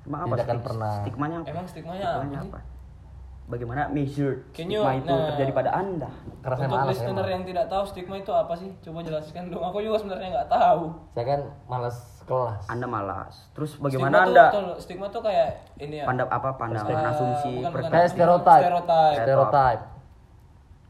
Emang 0.00 0.24
Tidak 0.26 0.40
akan 0.42 0.58
pernah. 0.62 0.92
Stigmanya 0.98 1.36
apa? 1.38 1.46
Emang 1.46 1.64
stigmanya 1.66 2.06
Stigmanya 2.06 2.38
apa? 2.38 2.48
apa? 2.50 2.60
Bagaimana 3.46 3.80
measure 3.88 4.44
you- 4.50 4.52
stigma 4.54 4.92
itu 4.94 5.08
nah. 5.10 5.26
terjadi 5.26 5.52
pada 5.54 5.70
Anda? 5.74 6.08
karena 6.38 6.54
saya 6.54 6.64
Untuk 6.66 6.78
malas 6.78 6.88
listener 6.90 7.12
emang. 7.18 7.28
yang 7.30 7.44
tidak 7.44 7.66
tahu 7.66 7.82
stigma 7.84 8.14
itu 8.16 8.32
apa 8.34 8.54
sih? 8.54 8.70
Coba 8.78 8.98
jelaskan 9.02 9.42
dong. 9.46 9.62
Aku 9.62 9.78
juga 9.78 9.96
sebenarnya 9.98 10.28
nggak 10.30 10.48
tahu. 10.50 10.82
Saya 11.10 11.24
kan 11.26 11.40
malas 11.66 11.96
kelas. 12.22 12.62
Anda 12.66 12.86
malas. 12.86 13.34
Terus 13.50 13.70
Stigma 13.70 13.84
bagaimana 13.86 14.16
tuh- 14.16 14.24
Anda 14.26 14.44
tuh, 14.50 14.66
stigma 14.78 15.06
tuh 15.08 15.22
kayak 15.22 15.48
ini 15.78 15.96
ya. 15.96 16.04
pandang 16.04 16.28
apa 16.30 16.48
pandangan 16.54 16.92
Ah, 16.94 17.10
asumsi 17.10 17.52
bukan. 17.58 17.82
Kayak 17.86 18.08
stereotype. 18.10 18.62
Stereotype. 18.62 19.16
Stereotype. 19.18 19.82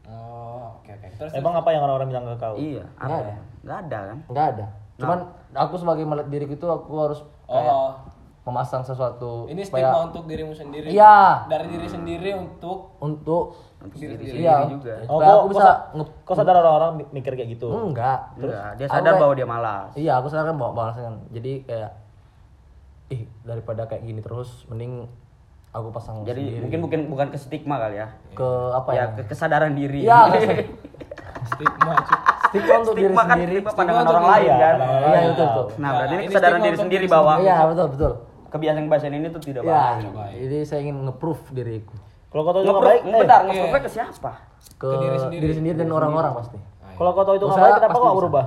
Oh, 0.05 0.65
oke 0.75 0.89
oke. 0.89 1.07
Terus 1.17 1.31
Emang 1.33 1.53
apa 1.53 1.69
yang 1.69 1.81
orang-orang 1.81 2.07
bilang 2.07 2.23
ke 2.25 2.35
kau? 2.37 2.55
Iya, 2.55 2.83
Nggak 2.93 3.03
apa? 3.05 3.17
ada. 3.17 3.33
Enggak 3.61 3.77
ada 3.79 3.99
kan? 4.01 4.17
Enggak 4.25 4.45
ada. 4.49 4.65
Cuman 4.95 5.19
aku 5.51 5.73
sebagai 5.75 6.03
melihat 6.03 6.27
diriku 6.27 6.53
itu 6.53 6.67
aku 6.67 6.91
harus 6.95 7.19
kayak 7.43 7.67
oh, 7.67 7.93
memasang 8.41 8.81
sesuatu 8.81 9.45
Ini 9.45 9.61
supaya 9.61 9.89
stigma 9.89 9.99
untuk 10.07 10.23
dirimu 10.25 10.51
sendiri. 10.51 10.87
Iya. 10.87 11.45
Dari 11.45 11.65
diri 11.67 11.87
sendiri 11.87 12.29
untuk 12.33 12.97
untuk 12.97 13.57
diri 13.91 14.15
sendiri. 14.15 14.37
iya 14.39 14.65
juga. 14.65 14.93
Oh, 15.03 15.17
supaya 15.17 15.29
kok, 15.29 15.37
aku 15.37 15.47
bisa 15.49 15.69
kok, 16.23 16.35
sadar 16.35 16.55
orang-orang 16.57 16.91
mi- 16.97 17.11
mikir 17.13 17.33
kayak 17.33 17.49
gitu? 17.51 17.69
enggak 17.69 18.33
Enggak, 18.35 18.75
dia 18.75 18.87
sadar 18.87 19.03
kayak- 19.07 19.19
bahwa 19.19 19.33
dia 19.33 19.47
malas. 19.47 19.89
iya 19.93 20.13
aku 20.15 20.27
sadar 20.27 20.45
kan 20.47 20.55
bawa 20.55 20.71
balasan 20.73 21.13
jadi 21.29 21.51
kayak 21.63 21.91
ih 23.09 23.21
daripada 23.41 23.85
kayak 23.85 24.03
gini 24.03 24.19
terus 24.19 24.65
mending 24.65 25.09
aku 25.69 25.89
pasang 25.89 26.21
Jadi 26.23 26.41
sendiri. 26.43 26.61
mungkin 26.63 26.79
bukan 26.81 26.99
bukan 27.09 27.27
ke 27.29 27.37
stigma 27.37 27.77
kali 27.77 27.97
ya. 27.97 28.07
ke 28.31 28.47
apa 28.71 28.89
Ya, 28.91 28.97
ya, 28.99 29.05
ke 29.15 29.21
kesadaran 29.27 29.73
diri. 29.73 30.01
Iya, 30.03 30.19
ke- 30.27 30.65
stigma. 31.49 31.93
Stigma 32.49 32.75
untuk 32.77 32.93
diri 32.93 33.07
kan 33.09 33.27
sendiri 33.31 33.51
stigma 33.55 33.71
pandangan 33.71 34.01
Stigma 34.01 34.11
orang 34.11 34.25
lain 34.27 34.49
kan. 34.49 34.75
iya 35.07 35.21
betul 35.27 35.45
betul 35.45 35.65
Nah, 35.75 35.89
berarti 35.91 36.09
ini 36.09 36.19
ini 36.19 36.27
kesadaran 36.27 36.59
diri 36.59 36.77
sendiri 36.77 36.99
diri 36.99 37.07
bahwa 37.07 37.33
iya 37.39 37.57
betul 37.63 37.87
betul 37.89 38.11
kebiasaan 38.49 38.83
kebiasaan 38.83 39.13
ini 39.13 39.27
tuh 39.29 39.41
tidak 39.41 39.61
Iya, 39.61 39.81
baik. 40.09 40.33
jadi 40.41 40.57
saya 40.63 40.79
ingin 40.81 40.97
nge-proof 41.03 41.39
diriku 41.49 41.95
Kalau 42.27 42.41
kau 42.43 42.51
tahu 42.51 42.61
itu 42.61 42.73
baik, 42.75 43.01
eh, 43.01 43.13
bentar, 43.15 43.39
iya. 43.41 43.49
ngeproof 43.59 43.73
ke 43.79 43.89
siapa? 43.89 44.31
ke, 44.75 44.85
diri 44.87 45.01
diri 45.01 45.17
sendiri. 45.19 45.53
sendiri, 45.55 45.75
dan 45.75 45.89
orang-orang 45.89 46.31
pasti 46.35 46.57
kalau 46.93 47.11
kau 47.11 47.23
tahu 47.23 47.35
itu 47.35 47.45
nggak 47.45 47.57
baik, 47.59 47.73
kenapa 47.79 47.95
kau 47.95 48.15
berubah? 48.15 48.45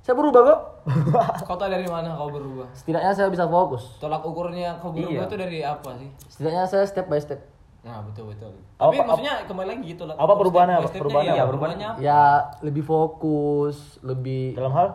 saya 0.00 0.14
berubah 0.14 0.40
kok 0.42 0.60
Kau 1.48 1.56
tahu 1.56 1.68
dari 1.70 1.84
mana 1.86 2.12
kau 2.12 2.28
berubah? 2.28 2.68
setidaknya 2.72 3.12
saya 3.12 3.28
bisa 3.28 3.44
fokus 3.44 3.96
Tolak 3.96 4.20
ukurnya 4.20 4.76
kau 4.78 4.88
berubah 4.90 5.16
Iya. 5.16 5.24
itu 5.24 5.36
dari 5.38 5.58
apa 5.60 5.90
sih? 5.96 6.08
setidaknya 6.28 6.64
saya 6.64 6.84
step 6.84 7.06
by 7.06 7.16
step 7.16 7.40
Nah, 7.84 8.00
betul 8.02 8.24
betul. 8.26 8.48
Apa- 8.74 8.90
Tapi 8.90 8.96
maksudnya 8.98 9.34
kembali 9.44 9.68
lagi 9.68 9.82
gitu 9.86 10.02
lah. 10.02 10.16
apa 10.16 10.32
perubahannya, 10.34 10.76
Step 10.78 10.88
apa? 10.88 10.98
Perubahannya 10.98 11.32
apa? 11.34 11.46
perubahannya 11.46 11.86
apa? 11.86 11.98
ya 12.00 12.22
lebih 12.60 12.80
fokus 12.82 13.76
lebih 14.00 14.52
Dalam 14.52 14.72
hal? 14.72 14.88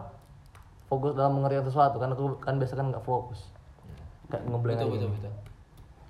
fokus 0.86 1.14
dalam 1.14 1.32
mengerjakan 1.32 1.66
sesuatu 1.66 1.96
kan 1.96 2.10
aku 2.10 2.34
kan 2.38 2.58
biasa 2.58 2.74
kan 2.74 2.90
nggak 2.90 3.06
fokus 3.06 3.46
kayak 4.26 4.42
ngeblank 4.44 4.78
Betul 4.80 4.90
betul 4.92 5.10
betul. 5.12 5.32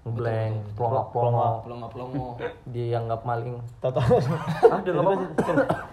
ngeblank 0.02 0.56
plongo 0.74 1.02
plongo 1.12 1.48
Pelongo 1.62 1.88
pelongo. 1.90 2.26
dianggap 2.66 3.22
maling. 3.22 3.60
Ah, 3.60 3.92
dia 4.80 4.90
nggak 4.90 5.04
apa-apa. 5.04 5.26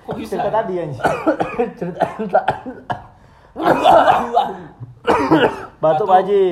Kok 0.06 0.14
bisa? 0.14 0.30
Cerita 0.32 0.50
tadi 0.52 0.74
anjing. 0.76 1.02
cerita 1.74 2.02
entah 2.16 2.46
Batu 5.76 6.02
Pak 6.04 6.16
Haji. 6.16 6.44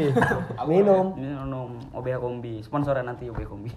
minum 0.67 1.07
minum 1.15 1.69
OBH 1.95 2.19
Kombi, 2.19 2.55
sponsoran 2.61 3.05
nanti 3.05 3.27
OBH 3.27 3.47
Kombi. 3.47 3.71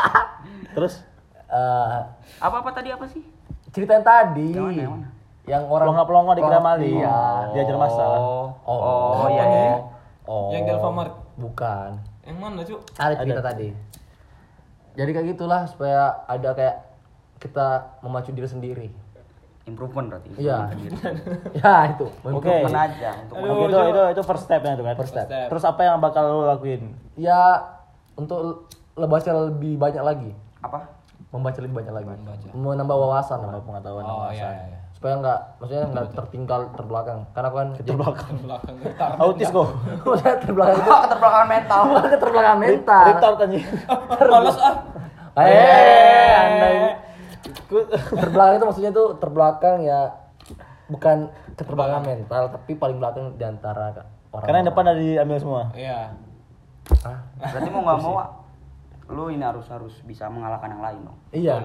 Terus 0.74 1.02
Eh, 1.46 1.98
Apa-apa 2.36 2.74
tadi 2.74 2.90
apa 2.90 3.06
sih? 3.06 3.22
cerita 3.70 3.94
yang 3.94 4.02
tadi 4.02 4.50
Yang 4.50 4.66
mana, 4.66 4.74
yang 4.76 4.92
mana? 4.92 5.06
yang 5.46 5.62
orang 5.64 5.86
pelongo-pelongo 5.86 6.32
dikira 6.34 6.58
maling. 6.58 6.98
iya 6.98 7.18
Diajar 7.54 7.76
masalah. 7.76 8.18
Oh, 8.18 8.46
Oh. 8.66 8.78
oh, 9.22 9.28
iya, 9.30 9.44
iya. 9.46 9.70
oh 10.24 10.50
Yang 10.50 10.62
di 10.64 10.70
Alfamart. 10.72 11.12
bukan 11.36 12.02
Yang 12.20 12.36
mana, 12.36 12.60
Cuk? 12.60 12.80
ada 12.96 13.14
cerita 13.14 13.42
tadi 13.44 13.68
jadi 14.92 15.10
kayak 15.12 15.26
gitulah 15.30 15.62
supaya 15.66 16.24
ada 16.24 16.50
kayak 16.50 16.76
kita 17.38 17.66
memacu 18.00 18.32
diri 18.32 18.48
sendiri 18.48 18.86
Improvement 19.66 20.06
berarti. 20.08 20.28
iya 20.36 20.70
diri. 20.70 20.94
ya 21.58 21.90
itu 21.90 22.06
Oke. 22.22 22.46
Improvement 22.46 22.78
aja 22.80 23.10
untuk 23.20 23.34
Oke, 23.36 23.66
itu, 23.66 23.78
itu 23.84 24.02
itu 24.14 24.22
first 24.22 24.44
stepnya 24.44 24.72
itu 24.72 24.84
kan. 24.84 24.94
First 24.94 25.10
step. 25.10 25.26
step. 25.26 25.46
Terus 25.50 25.64
apa 25.64 25.80
yang 25.82 25.98
bakal 25.98 26.22
lo 26.24 26.46
lakuin? 26.46 26.94
ya 27.14 27.66
untuk 28.14 28.70
le- 28.94 29.06
baca 29.06 29.26
lebih 29.44 29.74
banyak 29.74 30.00
lagi 30.00 30.30
apa? 30.58 30.94
membaca 31.28 31.58
lebih 31.58 31.76
banyak 31.76 31.92
lagi 31.92 32.06
Membaca. 32.08 32.48
menambah 32.48 32.96
wawasan 32.96 33.38
lah. 33.40 33.60
pengetahuan? 33.60 34.02
Oh 34.02 34.30
iya 34.30 34.48
iya. 34.64 34.78
supaya 34.90 35.14
nggak 35.18 35.38
maksudnya 35.58 35.84
nggak 35.86 36.06
tertinggal 36.14 36.60
terbelakang 36.72 37.20
karena 37.30 37.46
aku 37.46 37.56
kan 37.58 37.68
Terbelakang. 37.76 38.34
Belakang 38.40 38.74
getar. 38.80 39.10
Autis 39.20 39.48
kok. 39.50 39.68
maksudnya 40.06 40.34
terbelakang 40.38 40.78
itu 40.78 40.92
Keterbelakangan 41.02 41.48
mental. 41.50 41.80
keterbelakangan 42.06 42.60
mental 42.62 43.04
Retard 43.04 43.36
anjing. 43.42 43.64
Males 44.22 44.56
ah. 44.56 44.74
eh 45.36 46.32
anda 46.32 46.66
ini 46.70 46.90
terbelakang 48.20 48.54
itu 48.54 48.64
maksudnya 48.64 48.92
tuh 48.92 49.16
terbelakang 49.16 49.76
ya 49.80 50.00
bukan 50.86 51.28
keterbelakangan 51.52 52.04
mental 52.04 52.42
tapi 52.48 52.72
paling 52.74 52.96
belakang 52.96 53.34
di 53.34 53.42
antara 53.42 53.90
orang 54.30 54.44
Karena 54.44 54.56
yang 54.60 54.68
depan 54.68 54.82
udah 54.84 54.96
diambil 54.96 55.36
semua. 55.36 55.62
Iya. 55.72 56.00
Ah, 57.02 57.18
Berarti 57.40 57.68
mau 57.68 57.82
nggak 57.82 57.98
mau 58.00 58.14
lu 59.06 59.24
ini 59.28 59.40
harus 59.40 59.66
harus 59.66 59.94
bisa 60.02 60.26
mengalahkan 60.26 60.66
yang 60.68 60.82
lain 60.82 60.98
dong. 61.00 61.18
iya 61.30 61.56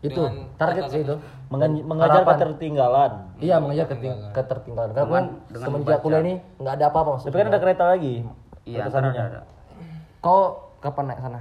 itu 0.00 0.20
Dengan 0.20 0.52
target 0.54 0.82
sih 0.90 1.00
itu 1.00 1.16
Mengen- 1.46 1.80
mengajar 1.82 2.20
Harapan. 2.20 2.34
ketertinggalan. 2.36 3.12
iya 3.38 3.56
mengejar 3.56 3.86
keting- 3.88 4.20
ketertinggalan 4.32 4.90
karena 4.92 5.08
kan 5.08 5.24
dengan 5.48 5.64
semenjak 5.64 5.72
membaca. 5.96 6.02
kuliah 6.02 6.20
ini 6.20 6.34
nggak 6.56 6.74
ada 6.74 6.84
apa-apa 6.84 7.08
Tapi 7.08 7.14
maksudnya 7.16 7.40
kan 7.40 7.48
ada 7.48 7.60
kereta 7.60 7.84
lagi. 7.88 8.14
Iya, 8.64 8.82
ntar 8.84 9.00
ada, 9.02 9.22
ada. 9.24 9.40
kau 10.18 10.40
kapan 10.78 11.04
naik 11.08 11.20
sana 11.20 11.40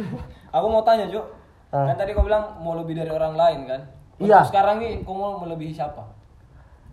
Aku 0.56 0.66
mau 0.66 0.80
tanya, 0.82 1.04
Cuk. 1.06 1.24
Ah. 1.68 1.84
Kan 1.84 1.96
tadi 1.96 2.10
kau 2.10 2.22
bilang 2.22 2.56
mau 2.58 2.74
lebih 2.74 2.94
dari 2.94 3.08
orang 3.08 3.34
lain 3.34 3.60
kan? 3.66 3.80
Iya. 4.16 4.38
Untuk 4.38 4.48
sekarang 4.48 4.76
nih 4.78 5.02
kau 5.02 5.12
mau 5.12 5.36
melebihi 5.38 5.72
siapa? 5.72 6.02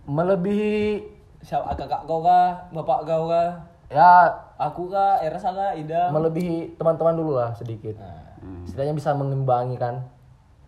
melebihi 0.05 1.13
Siapa 1.39 1.71
kakak 1.73 2.03
kau 2.03 2.19
kah? 2.19 2.71
Bapak 2.71 2.99
kau 3.03 3.27
kah? 3.27 3.49
ya 3.87 4.25
Aku 4.57 4.87
kah? 4.87 5.19
Ersa 5.19 5.49
kah? 5.49 5.71
Ida? 5.73 6.07
melebihi 6.09 6.73
teman-teman 6.73 7.13
dulu 7.13 7.35
lah 7.35 7.51
sedikit 7.53 7.95
Nah. 7.95 8.35
setidaknya 8.63 8.93
bisa 8.93 9.11
mengimbangi 9.11 9.77
kan 9.77 10.03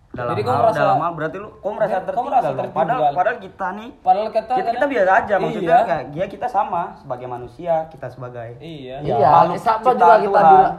Dalam 0.09 0.31
Jadi 0.31 0.41
kau 0.41 0.53
hal, 0.53 0.61
merasa- 0.61 0.79
dalam 0.79 1.01
hal 1.01 1.11
berarti 1.13 1.37
lu 1.37 1.49
kok 1.53 1.67
merasa 1.69 1.91
Kau 1.91 2.05
tertinggal, 2.05 2.23
merasa 2.25 2.47
dong? 2.47 2.55
tertinggal. 2.55 2.77
Padahal 2.95 3.11
padahal 3.11 3.37
kita 3.41 3.67
nih 3.73 3.89
Padahal 3.99 4.27
kata 4.29 4.53
kita, 4.53 4.69
kita 4.71 4.85
biasa 4.87 5.11
aja 5.13 5.33
maksudnya 5.37 5.67
Iya. 5.75 5.79
kayak 5.85 6.03
ya 6.13 6.25
kita 6.29 6.47
sama 6.47 6.81
sebagai 6.95 7.27
manusia, 7.27 7.73
kita 7.89 8.07
sebagai 8.07 8.49
Iya. 8.57 8.95
Ya, 9.01 9.11
iya 9.13 9.27
makhluk 9.33 9.59
sama 9.59 9.83
juga 9.85 9.91
kita 9.91 10.23
Tuhan. 10.23 10.45
bilang 10.45 10.75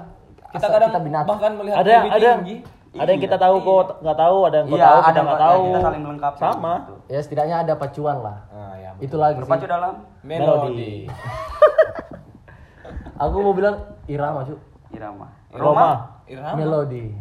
Kita 0.46 0.66
kadang 0.70 0.88
kita 0.88 1.00
binatang 1.02 1.28
bahkan 1.30 1.52
melihat 1.54 1.76
Ada 1.76 1.90
lebih 1.90 2.10
ada 2.10 2.28
tinggi. 2.32 2.56
Ada 2.95 3.09
yang 3.09 3.18
kita 3.20 3.37
tahu 3.37 3.57
kok 3.59 3.74
nggak 3.99 4.14
tahu, 4.16 4.37
ada 4.43 4.57
yang 4.57 4.66
kau 4.66 4.74
Iya, 4.74 4.84
tahu 4.84 4.95
ada 4.95 5.03
kita 5.03 5.20
nggak 5.20 5.32
yang 5.32 5.45
tahu. 5.45 5.62
kita 5.62 5.78
saling 5.80 6.03
melengkapi. 6.03 6.39
Sama. 6.39 6.72
gitu. 6.78 6.95
ya 7.07 7.20
setidaknya 7.20 7.57
ada 7.59 7.72
pacuan 7.74 8.16
lah 8.18 8.39
Ah, 8.49 8.72
ya. 8.74 8.91
itu 8.99 9.16
lagi 9.16 9.37
Berpacu 9.39 9.66
dalam 9.66 9.93
Melodi. 10.22 10.95
aku 13.16 13.37
mau 13.39 13.53
bilang 13.53 13.76
irama 14.07 14.41
cu 14.43 14.55
irama. 14.91 15.26
Roma. 15.51 15.89
Irama. 16.26 16.55
melodi 16.55 17.05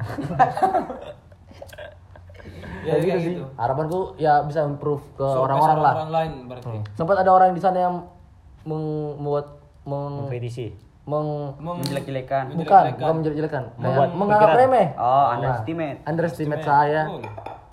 Ya, 2.85 2.93
kayak 2.93 3.03
gitu 3.03 3.17
sih 3.19 3.33
gitu. 3.33 3.45
harapanku 3.55 4.13
ya 4.15 4.45
bisa 4.45 4.61
improve 4.61 5.01
ke 5.13 5.25
orang-orang 5.25 5.79
lah 5.79 5.93
Orang 5.95 6.11
lain 6.11 6.31
berarti. 6.45 6.77
sempat 6.93 7.17
ada 7.17 7.31
orang 7.31 7.49
di 7.49 7.59
sana 7.59 7.77
yang 7.79 7.95
meng- 8.61 9.17
membuat 9.17 9.57
meng, 9.81 10.29
Kritisi. 10.29 10.69
Meng 11.05 11.53
Menjelek-jelekan. 11.61 12.57
bukan 12.57 12.83
bukan 12.97 13.13
menjelek-jelekan. 13.21 13.63
Membuat 13.77 14.09
Meng- 14.09 14.17
menganggap 14.25 14.49
remeh. 14.57 14.87
Oh, 14.97 15.25
underestimate. 15.31 15.97
Nah, 16.01 16.09
underestimate 16.09 16.63
saya. 16.63 17.01
Oh. 17.07 17.21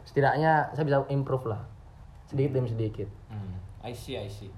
setidaknya 0.02 0.68
saya 0.72 0.84
bisa 0.84 0.98
improve 1.08 1.48
lah. 1.48 1.60
Sedikit 2.28 2.52
demi 2.52 2.68
sedikit. 2.68 3.08
Hmm. 3.28 3.56
I 3.80 3.92
see, 3.92 4.14
I 4.14 4.28
see. 4.28 4.52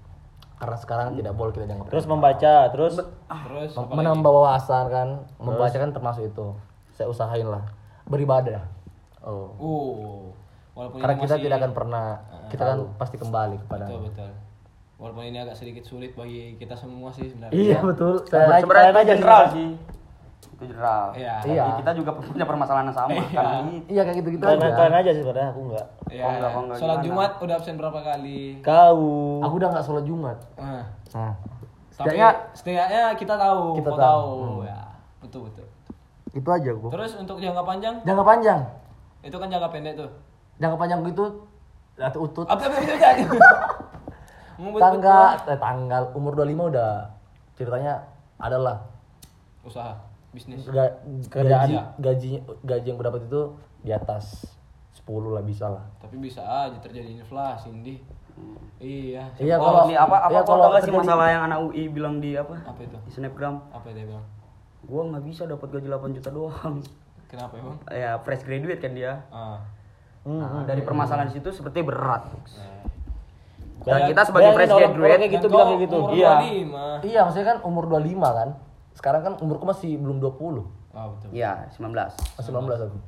karena 0.54 0.78
sekarang 0.78 1.18
tidak 1.18 1.34
boleh 1.34 1.50
kita 1.50 1.66
dianggap 1.66 1.90
Terus 1.90 2.06
membaca, 2.06 2.54
terus? 2.70 2.94
Terus 2.96 3.72
Mem- 3.74 3.84
apa 3.84 3.92
menambah 3.92 4.32
wawasan 4.32 4.84
kan. 4.88 5.08
Membaca 5.36 5.76
kan 5.76 5.90
termasuk 5.90 6.24
itu. 6.24 6.46
Saya 6.90 7.06
usahain 7.06 7.44
lah. 7.44 7.62
Beribadah. 8.06 8.62
Oh. 9.20 9.50
Uh. 9.56 10.22
Walaupun 10.74 10.98
karena 10.98 11.14
kita 11.16 11.34
masih- 11.34 11.44
tidak 11.44 11.56
akan 11.60 11.72
pernah 11.72 12.06
kita 12.50 12.62
kan 12.64 12.78
pasti 12.98 13.16
kembali 13.16 13.56
kepada 13.62 13.86
betul 13.86 14.00
betul. 14.10 14.30
Walaupun 14.94 15.24
ini 15.24 15.36
agak 15.36 15.54
sedikit 15.54 15.82
sulit 15.82 16.14
bagi 16.14 16.54
kita 16.54 16.72
semua 16.74 17.10
sih 17.10 17.26
sebenarnya. 17.26 17.50
iya 17.52 17.78
betul 17.80 18.22
saya 18.24 18.58
Sebenarnya 18.58 18.88
itu 18.88 19.00
aja 19.00 19.12
general 19.12 19.42
sih. 19.50 19.68
Itu 20.46 20.64
general. 20.64 21.04
Iya. 21.12 21.34
Iya. 21.42 21.64
kita 21.78 21.90
juga 21.94 22.10
punya 22.14 22.44
permasalahan 22.44 22.86
yang 22.86 22.96
sama 22.96 23.20
kan. 23.28 23.64
iya 23.84 24.02
kayak 24.02 24.16
gitu 24.18 24.28
gitu 24.32 24.44
kalian, 24.44 24.62
aja 24.62 24.70
kalian 24.72 24.94
aja 24.96 25.10
sih 25.10 25.20
sebenarnya 25.20 25.48
aku 25.50 25.60
enggak. 25.66 25.86
Ya, 26.08 26.22
Oh, 26.22 26.30
enggak, 26.30 26.50
oh, 26.50 26.62
enggak, 26.62 26.76
sholat? 26.78 26.98
Jumat 27.02 27.32
udah 27.36 27.54
absen 27.56 27.74
berapa 27.74 28.00
kali? 28.00 28.38
Kau. 28.60 29.02
aku 29.40 29.54
udah 29.56 29.68
nggak 29.70 29.84
sholat 29.84 30.04
jumat 30.04 30.38
Nah, 30.54 30.84
nah 31.10 31.32
tapi 31.92 32.10
setidaknya 32.10 32.28
setidaknya 32.52 33.02
kita 33.14 33.34
tahu, 33.36 33.62
Kita 33.74 33.86
kau 33.88 33.98
tahu. 33.98 34.30
tahu. 34.36 34.56
Ya, 34.64 34.78
betul 35.20 35.40
betul. 35.44 35.66
itu 36.32 36.48
aja 36.48 36.70
gua 36.72 36.90
Terus 36.92 37.12
untuk 37.14 37.36
jangka 37.38 37.62
panjang, 37.62 37.94
jangka 38.00 38.24
panjang 38.24 38.60
itu 39.22 39.36
kan 39.36 39.48
jangka 39.48 39.68
pendek 39.70 39.94
tuh. 39.96 40.10
jangka 40.56 40.76
panjang 40.76 40.98
gitu 41.04 41.24
atau 41.96 42.20
utut 42.20 42.42
Apa 42.44 42.62
apa 42.64 42.76
itu 42.76 42.94
jadi? 42.94 43.22
Tangga 44.56 45.18
eh, 45.48 45.58
tanggal 45.58 46.02
umur 46.14 46.32
25 46.38 46.72
udah 46.72 46.92
ceritanya 47.54 47.94
adalah 48.38 48.82
usaha 49.64 49.94
bisnis. 50.34 50.66
ga, 50.66 50.90
Kerjaan. 51.30 51.70
gaji 51.70 51.76
gaji 52.02 52.30
gaji 52.66 52.86
yang 52.90 52.98
berdapat 52.98 53.26
itu 53.30 53.54
di 53.86 53.90
atas 53.94 54.44
10 55.04 55.34
lah 55.34 55.42
bisa 55.44 55.66
lah 55.70 55.84
Tapi 56.02 56.16
bisa 56.18 56.42
aja 56.42 56.78
terjadi 56.80 57.20
inflasi, 57.20 57.70
Indi. 57.70 57.98
Iya. 58.82 59.30
iya 59.38 59.56
Oh, 59.56 59.70
kalau 59.70 59.86
ini 59.86 59.94
apa 59.94 60.26
apa 60.26 60.34
iya, 60.34 60.42
kalau 60.42 60.66
sih 60.82 60.90
masalah 60.90 61.26
yang 61.30 61.42
anak 61.46 61.58
UI 61.70 61.86
bilang 61.86 62.18
di 62.18 62.34
apa? 62.34 62.58
Apa 62.66 62.82
itu? 62.82 62.98
Di 63.06 63.10
snapgram. 63.14 63.62
Apa 63.70 63.94
dia 63.94 64.10
bilang? 64.10 64.26
Gua 64.84 65.06
nggak 65.06 65.22
bisa 65.22 65.46
dapat 65.46 65.70
gaji 65.70 65.86
8 65.86 66.16
juta 66.18 66.30
doang. 66.34 66.82
Kenapa 67.30 67.54
emang? 67.58 67.78
Ya 67.94 68.18
fresh 68.22 68.42
graduate 68.42 68.82
kan 68.82 68.92
dia. 68.94 69.22
Ah. 69.30 69.62
Nah, 70.24 70.64
dari 70.64 70.80
permasalahan 70.82 71.28
situ 71.30 71.52
seperti 71.52 71.84
berat. 71.84 72.26
Nah. 72.32 72.82
Dan 73.84 74.00
kita 74.06 74.22
sebagai 74.22 74.50
fresh 74.52 74.72
graduate 74.72 75.20
kayak 75.20 75.32
gitu 75.32 75.46
bilang 75.46 75.68
kayak 75.70 75.82
gitu. 75.82 75.98
Iya. 76.10 76.32
25. 76.40 77.04
iya 77.04 77.20
maksudnya 77.22 77.46
kan 77.46 77.58
umur 77.62 77.84
25 77.86 78.16
kan 78.32 78.48
sekarang 78.94 79.22
kan 79.22 79.32
umurku 79.38 79.64
masih 79.64 79.96
belum 79.96 80.18
20 80.18 80.64
Ah, 80.94 81.10
betul. 81.10 81.28
Iya, 81.30 81.66
19. 81.74 81.90
masih 82.38 82.50
19 82.54 82.78
aku 82.80 82.98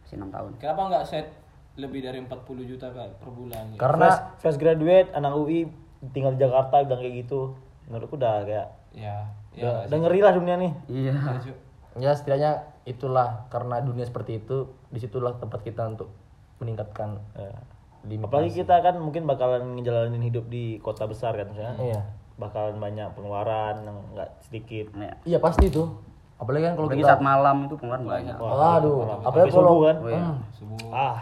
Masih 0.00 0.14
6 0.16 0.30
tahun. 0.30 0.50
Kenapa 0.56 0.80
nggak 0.88 1.04
set 1.04 1.26
lebih 1.74 2.00
dari 2.00 2.18
40 2.20 2.38
juta 2.62 2.86
per 2.92 3.28
bulan? 3.28 3.62
gitu? 3.68 3.80
karena 3.80 4.06
fresh, 4.06 4.20
fresh 4.38 4.58
graduate 4.58 5.08
anak 5.10 5.32
UI 5.34 5.66
tinggal 6.10 6.32
di 6.32 6.40
Jakarta 6.40 6.82
bilang 6.82 7.00
kayak 7.00 7.14
gitu 7.20 7.56
menurutku 7.84 8.14
udah 8.14 8.42
kayak 8.42 8.68
Ya, 8.92 9.24
ya. 9.52 9.88
udah, 9.88 9.98
ngeri 9.98 10.20
lah 10.20 10.32
dunia 10.32 10.54
nih 10.54 10.72
Iya. 10.86 11.16
Ya, 11.16 11.34
Cuk. 11.40 11.56
ya 11.98 12.10
setidaknya 12.12 12.52
itulah 12.84 13.48
karena 13.48 13.80
dunia 13.80 14.04
seperti 14.04 14.38
itu 14.38 14.64
di 14.86 14.96
situlah 14.96 15.34
tempat 15.34 15.60
kita 15.60 15.82
untuk 15.88 16.12
meningkatkan 16.58 17.18
Ya. 17.34 17.56
Lima 18.02 18.26
apalagi 18.26 18.52
kita 18.56 18.76
kan 18.78 18.94
mungkin 18.96 19.22
bakalan 19.24 19.76
ngejalanin 19.76 20.20
hidup 20.20 20.46
di 20.46 20.78
kota 20.78 21.04
besar 21.04 21.32
kan 21.32 21.46
misalnya 21.46 21.74
iya 21.78 22.00
bakalan 22.34 22.76
banyak 22.76 23.08
pengeluaran 23.12 23.74
yang 23.80 23.96
nggak 24.10 24.30
sedikit 24.40 24.90
Iya. 24.92 25.14
iya 25.24 25.38
pasti 25.38 25.66
itu 25.66 25.86
apalagi 26.34 26.64
kan 26.64 26.74
kalau 26.74 26.86
Apalagi 26.88 27.00
kita 27.00 27.12
saat 27.12 27.22
malam 27.22 27.56
itu 27.62 27.74
pengeluaran 27.76 28.02
banyak. 28.04 28.34
Waduh, 28.34 28.96
Sampai 28.98 29.22
apalagi 29.22 29.50
subuh 29.50 29.62
kalau 29.62 29.78
kan 29.80 29.96
Oh, 29.96 30.08
iya. 30.08 30.22
Subuh. 30.50 30.78
ah 30.90 31.16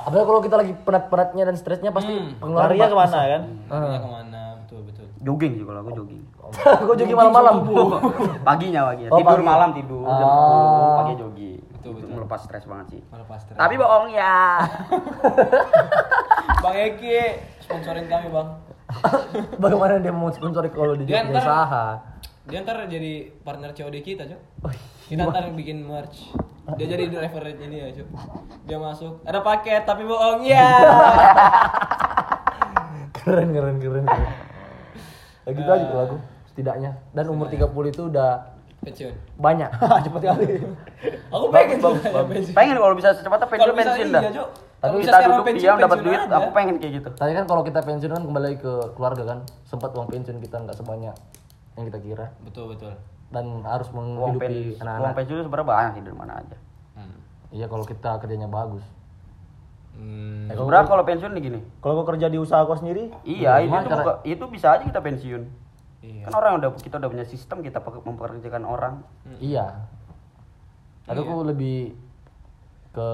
apalagi 0.00 0.24
kalau 0.24 0.40
kita 0.40 0.56
lagi 0.56 0.72
penat-penatnya 0.78 1.42
dan 1.44 1.54
stresnya 1.54 1.90
pasti 1.90 2.14
pengeluaran 2.34 2.68
larinya 2.70 2.88
ke 2.88 2.96
mana 2.96 3.18
kan 3.26 3.42
Larinya 3.68 4.00
ke 4.00 4.08
mana? 4.08 4.42
Betul, 4.56 4.80
betul. 4.86 5.04
Jogging 5.20 5.52
sih 5.54 5.64
kalau 5.64 5.80
aku 5.82 5.90
jogging. 5.92 6.22
gue 6.86 6.94
jogging 6.96 7.18
malam-malam 7.18 7.54
Paginya 8.48 8.80
paginya. 8.86 9.10
Oh, 9.10 9.18
tidur 9.18 9.36
pagi. 9.36 9.44
malam 9.44 9.68
tidur 9.74 10.04
jam 10.06 10.24
Ah. 10.24 10.88
10 10.88 10.96
pagi 10.96 11.14
jogging. 11.18 11.60
Itu 11.84 12.08
melepas 12.08 12.40
stres 12.48 12.64
banget 12.64 12.86
sih. 12.96 13.02
Melepas 13.12 13.44
stres. 13.44 13.56
Tapi 13.60 13.74
bohong 13.76 14.08
ya. 14.08 14.64
Bang 16.64 16.76
Eki, 16.80 17.20
sponsorin 17.60 18.08
kami, 18.08 18.32
Bang. 18.32 18.48
bagaimana 19.62 20.00
dia 20.00 20.12
mau 20.12 20.32
sponsori 20.32 20.70
kalau 20.72 20.94
di 20.94 21.08
Dia 21.08 21.24
dunia 21.24 21.40
usaha 21.40 21.98
Dia 22.44 22.60
ntar 22.60 22.84
jadi 22.88 23.32
partner 23.44 23.72
COD 23.76 23.96
kita, 24.00 24.24
Cuk. 24.28 24.40
Kita 25.12 25.28
ntar 25.28 25.52
bikin 25.52 25.84
merch. 25.84 26.32
Dia 26.80 26.86
jadi 26.88 27.12
driver 27.12 27.44
ini 27.52 27.76
ya, 27.84 27.88
Cuk. 28.00 28.08
Dia 28.64 28.78
masuk, 28.80 29.20
ada 29.28 29.44
paket 29.44 29.84
tapi 29.84 30.08
bohong. 30.08 30.44
Ya. 30.44 30.68
keren 33.24 33.56
keren 33.56 33.76
keren 33.80 34.04
keren 34.04 34.32
ya 35.48 35.50
gitu 35.56 35.70
aja 35.72 35.84
tuh 35.88 35.96
lagu 35.96 36.16
setidaknya 36.52 36.90
dan 37.16 37.24
umur 37.32 37.48
30 37.48 37.72
itu 37.88 38.02
udah 38.12 38.53
Pensiun. 38.84 39.14
banyak 39.36 39.70
cepet 40.04 40.22
kali 40.22 40.44
Aku 41.28 41.46
pengen 41.48 41.76
sebenarnya 41.78 42.24
pensiun. 42.26 42.54
pengen 42.54 42.76
kalau 42.76 42.94
bisa 42.94 43.08
secepatnya 43.10 43.46
pensiun 43.46 43.64
Kalau 43.64 43.74
pensiun 43.74 44.06
iya, 44.06 44.14
dah. 44.14 44.22
Cuk. 44.30 44.48
Tapi 44.76 44.94
kita 45.00 45.16
duduk 45.18 45.44
pensiun, 45.46 45.64
diam 45.64 45.76
dapat 45.80 45.98
duit, 46.02 46.20
aja. 46.20 46.34
aku 46.36 46.48
pengen 46.52 46.74
kayak 46.76 46.92
gitu. 46.94 47.08
tapi 47.14 47.32
kan 47.32 47.44
kalau 47.44 47.62
kita 47.62 47.80
pensiun 47.80 48.10
kan 48.10 48.22
kembali 48.22 48.56
ke 48.56 48.72
keluarga 48.92 49.22
kan 49.24 49.38
sempat 49.64 49.90
uang 49.90 50.06
pensiun 50.06 50.36
kita 50.38 50.56
nggak 50.58 50.76
sebanyak 50.76 51.16
yang 51.74 51.84
kita 51.84 51.98
kira 51.98 52.26
Betul, 52.40 52.64
betul. 52.70 52.92
dan 53.28 53.44
harus 53.62 53.88
menghidupi 53.88 54.38
pensiun, 54.38 54.60
uang 54.70 54.82
anak-anak 54.84 55.14
pensiun 55.14 55.34
itu 55.34 55.44
sebenarnya 55.44 55.68
banyak 55.68 55.90
sih 55.90 56.02
dari 56.02 56.16
mana 56.16 56.32
aja. 56.36 56.56
Hmm. 56.94 57.16
iya 57.50 57.66
kalau 57.66 57.84
kita 57.84 58.10
kerjanya 58.18 58.46
bagus 58.46 58.84
Hmm. 59.94 60.50
Ya, 60.50 60.52
kalau- 60.52 60.66
Sebenarnya 60.66 60.88
kalau 60.88 61.04
pensiun 61.04 61.32
nih 61.32 61.42
gini. 61.44 61.60
kalau 61.78 61.94
kau 61.96 62.06
kerja 62.08 62.26
di 62.26 62.34
usaha 62.34 62.60
kau 62.60 62.74
sendiri 62.74 63.14
Iya, 63.22 63.62
itu 63.62 63.70
tuh 63.70 63.86
cara- 63.86 64.02
buka- 64.02 64.20
itu 64.24 64.44
bisa 64.48 64.66
aja 64.70 64.82
kita 64.82 64.98
pensiun. 64.98 65.42
Iya. 66.04 66.28
Kan 66.28 66.32
orang 66.34 66.52
udah 66.58 66.70
kita 66.76 67.00
udah 67.00 67.08
punya 67.08 67.24
sistem 67.24 67.60
kita 67.60 67.80
pe- 67.80 68.04
mempekerjakan 68.04 68.64
orang. 68.64 68.94
iya 69.40 69.88
tapi 71.04 71.20
aku 71.20 71.44
lebih 71.44 71.92
ke 72.90 73.08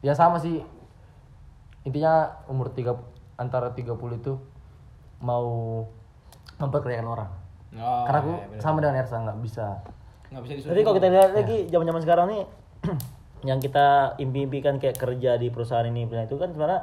ya 0.00 0.12
sama 0.12 0.36
sih 0.36 0.64
intinya 1.82 2.40
umur 2.46 2.72
tiga 2.72 2.96
antara 3.36 3.68
30 3.68 3.84
itu 4.16 4.32
mau 5.18 5.84
mempekerjakan 6.56 7.04
orang 7.06 7.30
Oh, 7.76 8.08
karena 8.08 8.18
aku 8.18 8.32
iya, 8.32 8.46
bener. 8.48 8.60
sama 8.64 8.78
dengan 8.80 8.96
Ersa 8.96 9.16
nggak 9.20 9.38
bisa 9.38 9.66
nggak 10.32 10.42
bisa 10.42 10.52
disuruh. 10.54 10.70
Jadi 10.72 10.80
kalau 10.80 10.96
kita 10.96 11.06
lihat 11.12 11.30
lagi 11.34 11.56
zaman-zaman 11.68 12.00
sekarang 12.00 12.26
nih 12.26 12.42
yang 13.52 13.58
kita 13.60 13.86
impi-impikan 14.16 14.80
kayak 14.80 14.96
kerja 14.96 15.36
di 15.36 15.52
perusahaan 15.52 15.84
ini 15.84 16.08
perusahaan 16.08 16.24
itu 16.24 16.40
kan 16.40 16.50
sebenarnya 16.50 16.80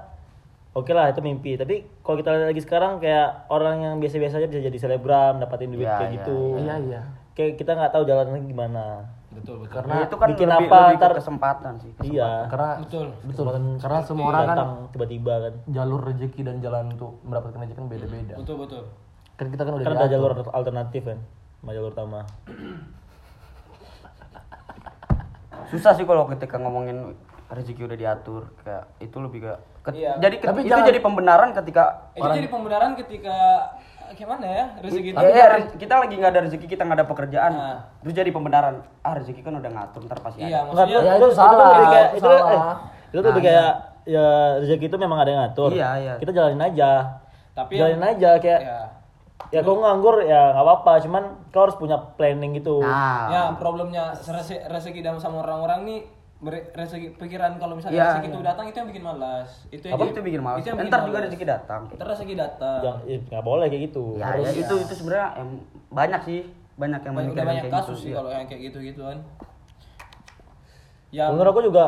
oke 0.74 0.90
lah 0.90 1.06
itu 1.08 1.20
mimpi. 1.20 1.54
Tapi 1.54 1.76
kalau 2.02 2.18
kita 2.18 2.30
lihat 2.32 2.50
lagi 2.50 2.62
sekarang 2.62 2.98
kayak 2.98 3.48
orang 3.48 3.82
yang 3.82 3.94
biasa-biasa 3.98 4.38
aja 4.38 4.48
bisa 4.48 4.62
jadi 4.62 4.78
selebgram 4.78 5.38
dapatin 5.38 5.70
duit 5.70 5.84
Iya, 5.84 5.96
kayak 5.96 6.10
iya, 6.10 6.18
gitu. 6.20 6.38
iya 6.60 6.76
iya. 6.80 7.02
Kayak 7.34 7.52
kita 7.58 7.72
nggak 7.74 7.92
tahu 7.92 8.04
jalannya 8.04 8.42
gimana. 8.44 8.86
Betul, 9.34 9.56
betul. 9.60 9.74
karena 9.76 9.94
Ya, 9.96 10.06
itu 10.06 10.16
kan 10.16 10.28
bikin 10.30 10.46
lebih, 10.48 10.68
apa, 10.68 10.78
lebih 10.84 10.98
ntar- 11.00 11.18
kesempatan 11.18 11.74
sih. 11.80 11.92
iya. 12.04 12.46
Karena 12.46 12.70
Betul. 12.78 13.06
betul. 13.26 13.44
Karena 13.80 14.00
semua 14.00 14.26
orang 14.28 14.44
kan 14.44 14.54
datang 14.54 14.72
tiba-tiba 14.90 15.34
kan. 15.40 15.54
jalur 15.68 16.00
rezeki 16.04 16.42
dan 16.44 16.56
jalan 16.60 16.84
untuk 16.92 17.18
mendapatkan 17.24 17.58
rezeki 17.60 17.74
kan 17.76 17.88
beda-beda. 17.88 18.36
Betul, 18.38 18.58
betul. 18.60 18.84
kan 19.34 19.50
kita 19.50 19.66
kan 19.66 19.74
udah 19.74 19.82
kan 19.84 19.98
ada 19.98 20.08
jalur 20.08 20.32
alternatif 20.48 21.02
kan 21.04 21.18
sama 21.58 21.72
jalur 21.72 21.90
utama. 21.90 22.22
Susah 25.66 25.92
sih 25.92 26.06
kalau 26.06 26.30
ketika 26.30 26.56
ngomongin 26.56 27.18
rezeki 27.54 27.82
udah 27.84 27.96
diatur 27.96 28.42
kayak 28.60 28.84
itu 29.00 29.18
lebih 29.18 29.40
ke, 29.42 29.52
ke- 29.84 29.94
Iya. 29.96 30.12
jadi 30.18 30.36
ke- 30.36 30.48
Tapi 30.48 30.60
itu 30.60 30.70
jangan- 30.70 30.88
jadi 30.88 31.00
pembenaran 31.00 31.50
ketika 31.54 31.84
Itu 32.12 32.28
jadi 32.28 32.48
pembenaran 32.48 32.92
ketika 32.96 33.38
gimana 34.14 34.46
ya 34.46 34.66
rezeki 34.80 35.10
itu. 35.10 35.18
Iya, 35.18 35.30
iya, 35.32 35.46
re- 35.52 35.74
kita 35.74 35.94
lagi 35.96 36.14
nggak 36.14 36.32
ada 36.32 36.42
rezeki 36.44 36.66
kita 36.68 36.82
nggak 36.84 36.98
ada 37.00 37.08
pekerjaan 37.08 37.52
Nah. 37.52 37.78
itu 38.00 38.12
jadi 38.12 38.30
pembenaran 38.30 38.76
ah 39.00 39.14
rezeki 39.14 39.42
kan 39.42 39.54
udah 39.56 39.72
ngatur 39.72 40.02
ntar 40.04 40.20
pasti 40.20 40.40
Iya, 40.44 40.60
ada 40.60 40.68
maksudnya 40.68 41.00
Ya, 41.00 41.14
itu 41.16 41.28
salah, 41.32 41.50
tuh 41.50 41.66
lebih 41.72 41.88
kayak, 41.88 42.08
itu 42.08 42.18
itu, 42.18 42.28
eh, 42.28 42.40
salah. 42.40 42.76
itu 43.04 43.18
tuh 43.18 43.30
lebih 43.32 43.44
kayak 43.44 43.72
ya 44.04 44.26
rezeki 44.60 44.86
itu 44.86 44.98
memang 44.98 45.18
ada 45.18 45.30
yang 45.30 45.42
ngatur 45.44 45.72
Iya, 45.72 45.90
iya. 45.96 46.14
kita 46.18 46.32
jalanin 46.32 46.62
aja 46.64 46.90
tapi 47.52 47.74
jalanin 47.76 47.98
yang- 47.98 48.12
aja 48.12 48.30
kayak 48.38 48.62
ya. 48.62 48.80
ya 49.50 49.60
kau 49.62 49.78
nganggur 49.78 50.16
ya 50.22 50.42
nggak 50.52 50.62
apa-apa 50.64 50.94
cuman 51.00 51.24
kau 51.50 51.62
harus 51.64 51.78
punya 51.78 51.98
planning 52.14 52.54
gitu 52.54 52.82
nah 52.82 53.30
Ya, 53.30 53.42
problemnya 53.56 54.14
rezeki, 54.68 55.00
dalam 55.00 55.18
sama 55.18 55.42
orang-orang 55.42 55.80
nih 55.84 56.00
rezeki 56.46 57.16
pikiran 57.16 57.56
kalau 57.56 57.74
misalnya 57.74 57.96
Iya, 57.96 58.06
rezeki 58.12 58.28
itu 58.28 58.40
datang 58.42 58.66
itu 58.66 58.76
yang 58.76 58.90
bikin 58.90 59.04
malas. 59.04 59.50
Itu 59.70 59.86
yang 59.86 59.96
apa 59.96 60.04
itu 60.06 60.20
bikin 60.22 60.42
malas 60.42 60.60
Itu 60.60 60.68
yang 60.68 60.78
bikin 60.78 60.90
ntar 60.90 61.02
juga 61.02 61.12
malas. 61.14 61.26
rezeki 61.26 61.46
datang 61.48 61.82
Ntar 61.90 62.08
rezeki 62.10 62.34
datang. 62.36 62.80
yang 62.82 62.98
ya, 63.04 63.18
nggak 63.26 63.44
boleh 63.44 63.66
kayak 63.66 63.84
gitu 63.86 64.04
ya, 64.16 64.28
ya, 64.36 64.50
itu 64.54 64.76
itu 64.78 64.94
sebenarnya 64.94 65.28
em, 65.38 65.50
banyak 65.90 66.22
sih 66.22 66.40
banyak 66.74 67.00
yang 67.00 67.14
Ba- 67.14 67.18
udah 67.18 67.24
memikirkan 67.26 67.48
banyak 67.48 67.64
kayak 67.64 67.76
kasus 67.78 67.90
gitu, 67.92 68.00
sih 68.00 68.10
iya. 68.10 68.18
kalau 68.18 68.30
yang 68.30 68.46
kayak 68.46 68.62
gitu-gituan. 68.66 69.18
Yang 71.10 71.30
menurut 71.30 71.50
aku 71.52 71.62
juga 71.62 71.84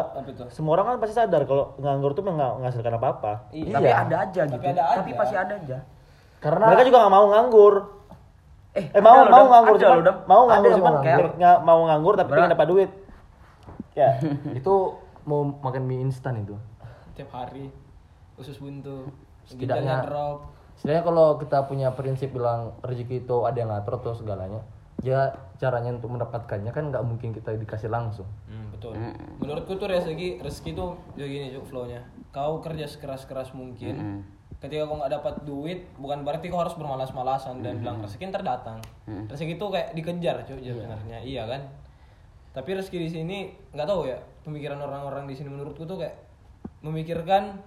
semua 0.50 0.72
orang 0.74 0.86
kan 0.86 0.96
pasti 1.00 1.16
sadar 1.16 1.42
kalau 1.44 1.74
nganggur 1.76 2.14
tuh 2.14 2.22
nggak 2.22 2.52
menghasilkan 2.56 2.94
apa-apa 2.94 3.34
Iya. 3.50 3.74
tapi 3.74 3.90
ada 3.90 4.16
aja 4.22 4.42
Tapi 4.44 4.54
gitu 4.54 4.66
ada 4.70 4.82
tapi 4.94 5.10
aja. 5.10 5.18
pasti 5.18 5.36
ada 5.36 5.54
aja 5.56 5.78
karena 6.38 6.66
mereka 6.70 6.84
juga 6.86 6.98
nggak 7.02 7.10
mau 7.12 7.26
nganggur 7.28 7.74
eh, 8.72 8.86
eh 8.86 9.02
mau 9.02 9.26
mau 9.26 9.46
nganggur 9.48 9.76
cuman 9.76 9.98
mau 10.24 10.42
nganggur 10.46 10.70
yang 10.70 10.78
cuman 10.78 10.86
mau 10.86 11.02
kayak 11.02 11.18
nganggur. 11.18 11.28
nggak 11.34 11.58
mau 11.60 11.80
nganggur 11.84 12.14
tapi 12.14 12.30
pengen 12.30 12.52
dapat 12.54 12.68
duit 12.70 12.90
ya 13.96 14.20
itu 14.60 14.74
mau 15.26 15.42
makan 15.42 15.84
mie 15.84 16.04
instan 16.04 16.38
itu 16.38 16.54
tiap 17.16 17.32
hari 17.32 17.72
usus 18.36 18.60
buntu, 18.60 19.08
Setidaknya- 19.48 20.04
drop. 20.04 20.52
Sebenarnya 20.76 21.04
kalau 21.08 21.28
kita 21.40 21.64
punya 21.72 21.88
prinsip 21.96 22.36
bilang 22.36 22.76
rezeki 22.84 23.24
itu 23.24 23.48
ada 23.48 23.56
yang 23.56 23.72
ngatur 23.72 23.96
atau 23.96 24.12
segalanya, 24.12 24.60
ya 25.00 25.32
caranya 25.56 25.96
untuk 25.96 26.12
mendapatkannya 26.12 26.68
kan 26.68 26.92
nggak 26.92 27.00
mungkin 27.00 27.32
kita 27.32 27.56
dikasih 27.56 27.88
langsung. 27.88 28.28
Hmm, 28.52 28.76
betul. 28.76 28.92
Menurutku 29.40 29.80
tuh 29.80 29.88
rezeki 29.88 30.44
rezeki 30.44 30.76
tuh 30.76 31.00
ya 31.16 31.24
gini 31.24 31.56
Cuk, 31.56 31.72
flow-nya. 31.72 32.04
Kau 32.36 32.60
kerja 32.60 32.84
sekeras-keras 32.84 33.56
mungkin. 33.56 34.28
Ketika 34.60 34.84
kau 34.84 35.00
nggak 35.00 35.16
dapat 35.16 35.36
duit, 35.48 35.88
bukan 35.96 36.28
berarti 36.28 36.52
kau 36.52 36.60
harus 36.60 36.76
bermalas-malasan 36.76 37.64
dan 37.64 37.80
bilang 37.80 38.04
rezeki 38.04 38.28
ntar 38.28 38.44
datang. 38.44 38.84
Rezeki 39.08 39.56
tuh 39.56 39.72
kayak 39.72 39.96
dikejar 39.96 40.44
cuy 40.44 40.60
sebenarnya. 40.60 41.24
Iya 41.24 41.48
kan? 41.48 41.62
Tapi 42.56 42.70
rezeki 42.72 42.98
di 42.98 43.10
sini 43.12 43.38
nggak 43.70 43.84
tahu 43.84 44.08
ya 44.08 44.16
pemikiran 44.42 44.80
orang-orang 44.80 45.28
di 45.28 45.36
sini 45.36 45.52
menurutku 45.52 45.84
tuh 45.84 46.00
kayak 46.00 46.16
memikirkan 46.80 47.60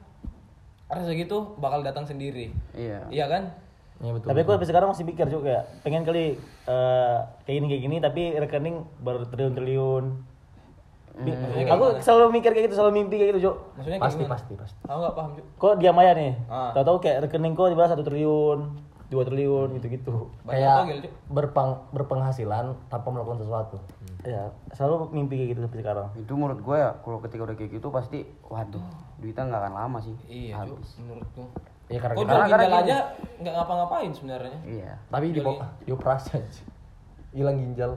rezeki 0.86 1.24
tuh 1.26 1.54
bakal 1.56 1.82
datang 1.82 2.02
sendiri. 2.02 2.48
iya 2.72 3.04
Iya 3.06 3.26
kan? 3.28 3.42
Ya 3.98 4.14
betul. 4.14 4.30
tapi 4.30 4.38
aku 4.40 4.50
sampai 4.52 4.68
sekarang 4.68 4.88
masih 4.88 5.04
pikir 5.04 5.26
juga 5.26 5.42
kayak 5.44 5.64
pengen 5.82 6.02
kali 6.02 6.38
eh, 6.64 7.16
kayak 7.42 7.54
gini 7.54 7.66
kayak 7.68 7.82
gini 7.82 7.96
tapi 7.98 8.22
rekening 8.32 8.76
bertriliun-triliun 9.00 10.04
Mi- 11.18 11.34
aku 11.66 11.98
selalu 11.98 12.30
mikir 12.32 12.54
kayak 12.54 12.70
gitu 12.70 12.78
selalu 12.78 12.92
mimpi 12.96 13.18
kayak 13.18 13.34
gitu 13.34 13.40
Cuk. 13.44 13.56
Maksudnya 13.74 13.98
pasti 13.98 14.16
gimana? 14.16 14.32
pasti 14.32 14.52
pasti. 14.54 14.78
Tahu 14.80 14.98
nggak 15.02 15.14
paham 15.18 15.30
Cuk? 15.34 15.46
kok 15.52 15.74
diam 15.76 15.98
aja 15.98 16.12
nih 16.14 16.32
Ah. 16.46 16.70
tahu-tahu 16.72 16.96
kayak 17.02 17.18
rekening 17.26 17.52
kok 17.52 17.68
tiba 17.68 17.84
satu 17.84 18.02
triliun 18.02 18.58
dua 19.08 19.22
triliun 19.22 19.72
gitu-gitu 19.74 20.28
Banyak 20.42 20.84
Kayak 20.84 21.08
berpeng 21.26 21.70
berpenghasilan 21.90 22.76
tanpa 22.86 23.08
melakukan 23.08 23.40
sesuatu. 23.40 23.76
ya 24.20 24.50
selalu 24.70 25.08
mimpi 25.10 25.34
kayak 25.36 25.50
gitu 25.50 25.60
sampai 25.62 25.78
sekarang 25.78 26.06
itu 26.14 26.32
menurut 26.32 26.60
gue 26.60 26.76
ya 26.76 26.90
kalau 27.00 27.18
ketika 27.18 27.42
udah 27.42 27.56
kayak 27.56 27.70
gitu 27.72 27.88
pasti 27.88 28.18
waduh 28.44 28.82
duitnya 29.16 29.46
nggak 29.46 29.60
akan 29.62 29.74
lama 29.74 29.98
sih 29.98 30.12
Iya 30.26 30.60
habis 30.60 30.98
menurutku. 30.98 31.42
Ya 31.88 31.98
karena 31.98 32.14
Kok 32.14 32.20
kita, 32.20 32.28
jual 32.30 32.44
karena 32.44 32.64
ginjal 32.66 32.82
aja 32.84 32.96
nggak 33.38 33.54
ngapa-ngapain 33.54 34.10
sebenarnya. 34.12 34.58
iya 34.62 34.92
tapi 35.06 35.26
di 35.30 35.40
dioperasi 35.82 36.28
aja. 36.34 36.62
Hilang 37.30 37.56
ginjal. 37.56 37.92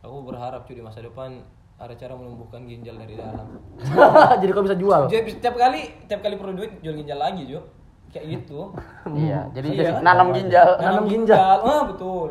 Aku 0.00 0.16
berharap 0.22 0.64
cuy 0.64 0.74
di 0.74 0.80
masa 0.80 1.00
depan 1.00 1.40
ada 1.76 1.94
cara 1.94 2.12
menumbuhkan 2.12 2.64
ginjal 2.64 2.96
dari 2.96 3.16
dalam. 3.16 3.56
Jadi 4.40 4.50
kau 4.50 4.60
bisa 4.60 4.76
jual. 4.76 5.08
Jadi 5.08 5.30
setiap 5.30 5.56
kali 5.56 5.88
tiap 6.04 6.20
kali 6.20 6.36
perlu 6.36 6.52
duit 6.54 6.76
jual 6.80 6.92
ginjal 6.94 7.16
lagi 7.16 7.44
cuy. 7.46 7.60
Kayak 8.10 8.26
gitu. 8.36 8.60
iya 9.20 9.46
jadi 9.50 9.68
Iya. 9.68 9.78
jadi 9.78 9.90
nanam 10.00 10.28
ginjal 10.30 10.68
Nanam 10.76 11.04
ginjal. 11.06 11.38
Ah 11.60 11.82
betul. 11.86 12.30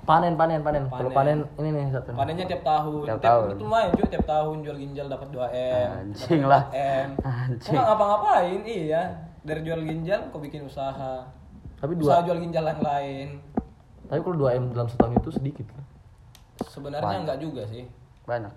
Panen, 0.00 0.34
panen, 0.34 0.58
panen. 0.60 0.84
Kalau 0.86 1.10
panen 1.10 1.38
ini 1.54 1.70
nih 1.70 1.86
satu. 1.90 2.10
Panennya 2.12 2.42
tiap 2.44 2.62
tahun. 2.62 3.04
Tiap 3.04 3.18
Tiap, 3.18 3.22
tahun. 3.22 3.46
Itu 3.52 3.62
lumayan 3.62 3.88
cuy, 3.92 4.06
tiap 4.08 4.24
tahun 4.24 4.56
jual 4.60 4.76
ginjal 4.76 5.06
dapat 5.06 5.28
2 5.28 5.38
M. 5.54 5.88
Anjing 6.02 6.42
lah. 6.42 6.62
4 6.66 6.74
M. 6.74 7.08
Anjing. 7.20 7.62
Kok 7.62 7.72
nggak 7.72 7.86
ngapa-ngapain? 7.86 8.60
Iya. 8.64 9.02
Dari 9.40 9.60
jual 9.62 9.80
ginjal 9.80 10.20
kok 10.26 10.40
bikin 10.40 10.62
usaha. 10.64 11.14
Tapi 11.78 11.92
Usaha 11.94 12.18
dua, 12.18 12.26
jual 12.26 12.38
ginjal 12.40 12.64
yang 12.66 12.82
lain. 12.82 13.28
tapi 14.04 14.20
kalau 14.20 14.36
2 14.42 14.52
M 14.52 14.64
dalam 14.68 14.84
setahun 14.84 15.14
itu 15.14 15.30
sedikit 15.32 15.66
kan? 15.68 15.84
Sebenarnya 16.66 17.16
enggak 17.20 17.38
juga 17.38 17.62
sih. 17.64 17.86
banyak 18.22 18.50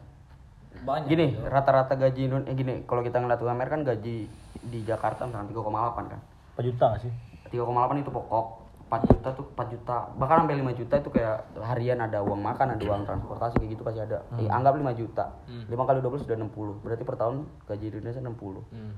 Banyak. 0.82 1.08
gini 1.08 1.28
rata-rata 1.40 1.94
gaji 1.94 2.22
Indon- 2.24 2.46
eh 2.46 2.54
gini 2.54 2.82
kalau 2.84 3.00
kita 3.00 3.18
ngeliat 3.18 3.38
UMR 3.38 3.70
kan 3.70 3.82
gaji 3.84 4.26
di 4.60 4.80
Jakarta 4.82 5.24
misalkan 5.24 5.48
3,8 5.48 6.10
kan 6.10 6.20
4 6.54 6.64
juta 6.64 6.86
gak 6.90 7.02
sih? 7.02 7.12
3,8 7.50 7.60
itu 7.98 8.10
pokok. 8.10 8.46
4 8.86 9.10
juta 9.10 9.30
tuh 9.32 9.46
4 9.50 9.68
juta. 9.70 9.98
Bahkan 10.14 10.36
sampai 10.40 10.56
5 10.56 10.70
juta 10.76 10.94
itu 10.96 11.10
kayak 11.10 11.38
harian 11.60 11.98
ada 11.98 12.20
uang 12.20 12.38
makan 12.40 12.68
ada 12.72 12.84
uang 12.84 13.04
transportasi 13.04 13.58
kayak 13.58 13.72
gitu 13.72 13.82
pasti 13.82 14.00
ada. 14.00 14.22
Eh, 14.36 14.46
anggap 14.48 14.74
5 14.74 14.94
juta. 14.94 15.26
5 15.48 15.74
kali 15.84 15.98
12 16.00 16.22
sudah 16.22 16.38
60 16.38 16.78
berarti 16.80 17.02
per 17.02 17.16
tahun 17.16 17.36
gaji 17.64 17.86
di 17.88 17.96
Indonesia 17.96 18.22
60 18.22 18.62
Hmm. 18.68 18.94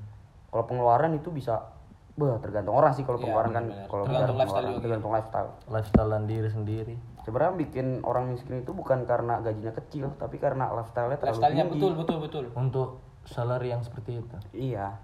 kalau 0.48 0.64
pengeluaran 0.64 1.12
itu 1.12 1.28
bisa 1.30 1.72
Bah, 2.14 2.40
tergantung 2.40 2.72
orang 2.72 2.92
sih. 2.92 3.04
Kalau 3.04 3.16
Iya, 3.16 3.28
pengeluaran 3.28 3.52
kan 3.52 3.64
benar-benar. 3.66 3.88
kalau 3.90 4.02
Tergantung 4.06 4.36
lifestyle 4.38 4.80
tergantung 4.80 5.12
lifestyle. 5.12 5.50
Lifestyle 5.68 6.10
dan 6.10 6.22
diri 6.24 6.48
sendiri. 6.48 6.94
sebenarnya 7.18 7.54
bikin 7.58 7.86
orang 8.00 8.24
miskin 8.30 8.54
itu 8.56 8.70
bukan 8.70 9.02
karena 9.02 9.34
gajinya 9.38 9.74
kecil 9.74 10.14
tapi 10.14 10.38
karena 10.38 10.70
lifestyle-nya 10.70 11.18
terlalu 11.18 11.34
Lifestyle-nya 11.34 11.64
tinggi. 11.66 11.74
betul 11.76 11.92
betul 11.94 12.16
betul. 12.18 12.44
Untuk 12.54 12.88
salary 13.22 13.68
yang 13.68 13.82
seperti 13.82 14.10
itu. 14.16 14.36
iya 14.54 14.96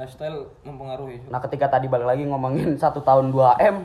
Lifestyle 0.00 0.48
mempengaruhi. 0.64 1.20
cuy. 1.20 1.28
Nah 1.28 1.40
ketika 1.44 1.68
tadi 1.68 1.84
balik 1.84 2.08
lagi 2.08 2.24
ngomongin 2.24 2.72
satu 2.82 3.04
tahun 3.04 3.28
2 3.28 3.60
m, 3.60 3.76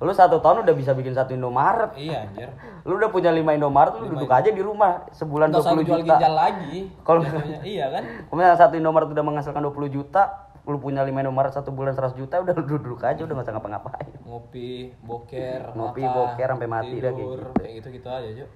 lu 0.00 0.12
satu 0.14 0.38
tahun 0.38 0.62
udah 0.62 0.74
bisa 0.78 0.94
bikin 0.94 1.10
satu 1.10 1.34
Indomaret. 1.34 1.90
Iya 1.98 2.24
anjir. 2.24 2.48
Lu 2.88 2.96
udah 2.96 3.10
punya 3.10 3.28
5 3.28 3.44
Indomaret, 3.52 3.92
lu 4.00 4.08
duduk 4.08 4.32
aja 4.32 4.48
di 4.48 4.62
rumah 4.64 5.04
sebulan 5.12 5.52
20 5.52 5.84
jual 5.84 6.00
juta. 6.00 6.16
ginjal 6.16 6.32
lagi. 6.32 6.88
Kalau- 7.06 7.26
iya 7.60 7.92
kan? 7.92 8.02
Kalau 8.24 8.36
misalnya 8.38 8.56
satu 8.56 8.74
Indomaret 8.80 9.12
udah 9.12 9.20
menghasilkan 9.20 9.60
20 9.60 9.92
juta, 9.92 10.22
lu 10.64 10.80
punya 10.80 11.04
5 11.04 11.12
Indomaret 11.12 11.52
satu 11.52 11.68
bulan 11.68 11.92
100 11.92 12.16
juta, 12.16 12.40
udah 12.40 12.54
lu 12.54 12.64
duduk 12.64 13.04
aja 13.04 13.20
udah 13.20 13.34
gak 13.36 13.44
usah 13.44 13.54
ngapa-ngapain. 13.58 14.08
Ngopi, 14.24 14.94
boker, 15.04 15.76
Ngopi, 15.76 16.00
makan, 16.00 16.16
boker, 16.16 16.48
sampai 16.48 16.68
mati 16.70 16.96
dah 16.96 17.10
kayak 17.10 17.18
tidur, 17.18 17.36
gitu. 17.36 17.50
kayak 17.60 17.72
gitu-gitu 17.82 18.08
aja, 18.08 18.28
Cuk. 18.40 18.48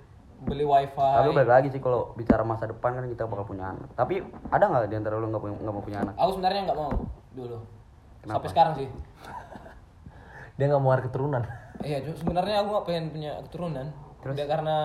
Beli 0.45 0.63
wifi. 0.63 0.95
Tapi 0.95 1.29
balik 1.31 1.51
lagi 1.51 1.69
sih 1.69 1.81
kalau 1.81 2.13
bicara 2.13 2.43
masa 2.43 2.65
depan 2.65 2.93
kan 2.93 3.05
kita 3.05 3.25
bakal 3.25 3.45
punya 3.45 3.71
anak. 3.71 3.89
Tapi 3.93 4.21
ada 4.49 4.65
nggak 4.65 4.87
di 4.87 4.97
antara 4.97 5.17
lu 5.17 5.27
nggak 5.27 5.41
punya- 5.41 5.59
nggak 5.59 5.73
mau 5.73 5.83
punya 5.83 5.99
anak? 6.01 6.15
Aku 6.15 6.31
sebenarnya 6.33 6.61
nggak 6.65 6.79
mau 6.79 6.91
dulu. 7.33 7.57
Kenapa? 8.21 8.37
Sampai 8.37 8.51
sekarang 8.51 8.73
sih. 8.75 8.89
Dia 10.57 10.65
nggak 10.67 10.81
mau 10.81 10.93
ada 10.93 11.03
keturunan. 11.03 11.43
Iya, 11.81 11.99
sebenarnya 12.15 12.57
aku 12.61 12.69
nggak 12.71 12.87
pengen 12.87 13.05
punya 13.11 13.33
keturunan. 13.43 13.87
Tidak 14.23 14.47
karena 14.47 14.77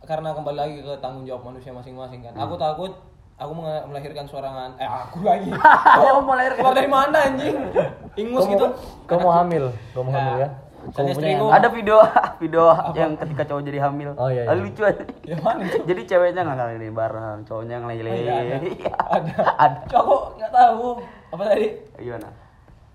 karena 0.00 0.28
kembali 0.32 0.56
lagi 0.56 0.74
ke 0.80 0.92
tanggung 0.98 1.22
jawab 1.22 1.42
manusia 1.44 1.70
masing-masing 1.70 2.20
kan. 2.20 2.32
Hmm. 2.32 2.44
Aku 2.44 2.56
takut 2.56 2.92
aku 3.36 3.52
melahirkan 3.86 4.24
seorang 4.24 4.52
an- 4.52 4.76
eh 4.76 4.86
aku 4.86 5.20
lagi. 5.28 5.50
Kamu 5.50 6.04
mau 6.20 6.34
melahirkan? 6.34 6.58
Keluar 6.58 6.74
dari 6.74 6.90
mana 6.90 7.18
anjing? 7.20 7.56
Ingus 8.20 8.44
gitu. 8.46 8.66
Kamu 9.04 9.20
mau 9.20 9.34
hamil, 9.34 9.64
kamu 9.90 10.02
mau 10.02 10.10
Ya. 10.10 10.18
hamil 10.20 10.36
ya? 10.38 10.48
Istriku. 10.90 11.46
Ada 11.50 11.68
video 11.70 11.98
video 12.42 12.64
yang 12.98 13.14
ketika 13.16 13.42
cowok 13.46 13.62
jadi 13.66 13.78
hamil. 13.86 14.10
Oh, 14.18 14.28
iya, 14.28 14.46
iya. 14.46 14.58
Lucu 14.58 14.82
aja. 14.82 15.04
Ya 15.30 15.36
mana? 15.38 15.62
Jadi 15.66 16.02
ceweknya 16.10 16.42
nggak 16.42 16.58
kali 16.58 16.74
ini 16.82 16.88
bareng, 16.90 17.38
cowoknya 17.46 17.74
yang 17.78 17.86
lele. 17.86 18.10
Oh, 18.10 18.16
iya, 18.18 18.34
ada. 18.34 18.56
Ada. 19.16 19.34
Ada. 19.58 19.78
Aku 19.94 20.16
nggak 20.36 20.52
tahu. 20.52 20.86
Apa 21.30 21.42
tadi? 21.54 21.66
Gimana? 22.02 22.28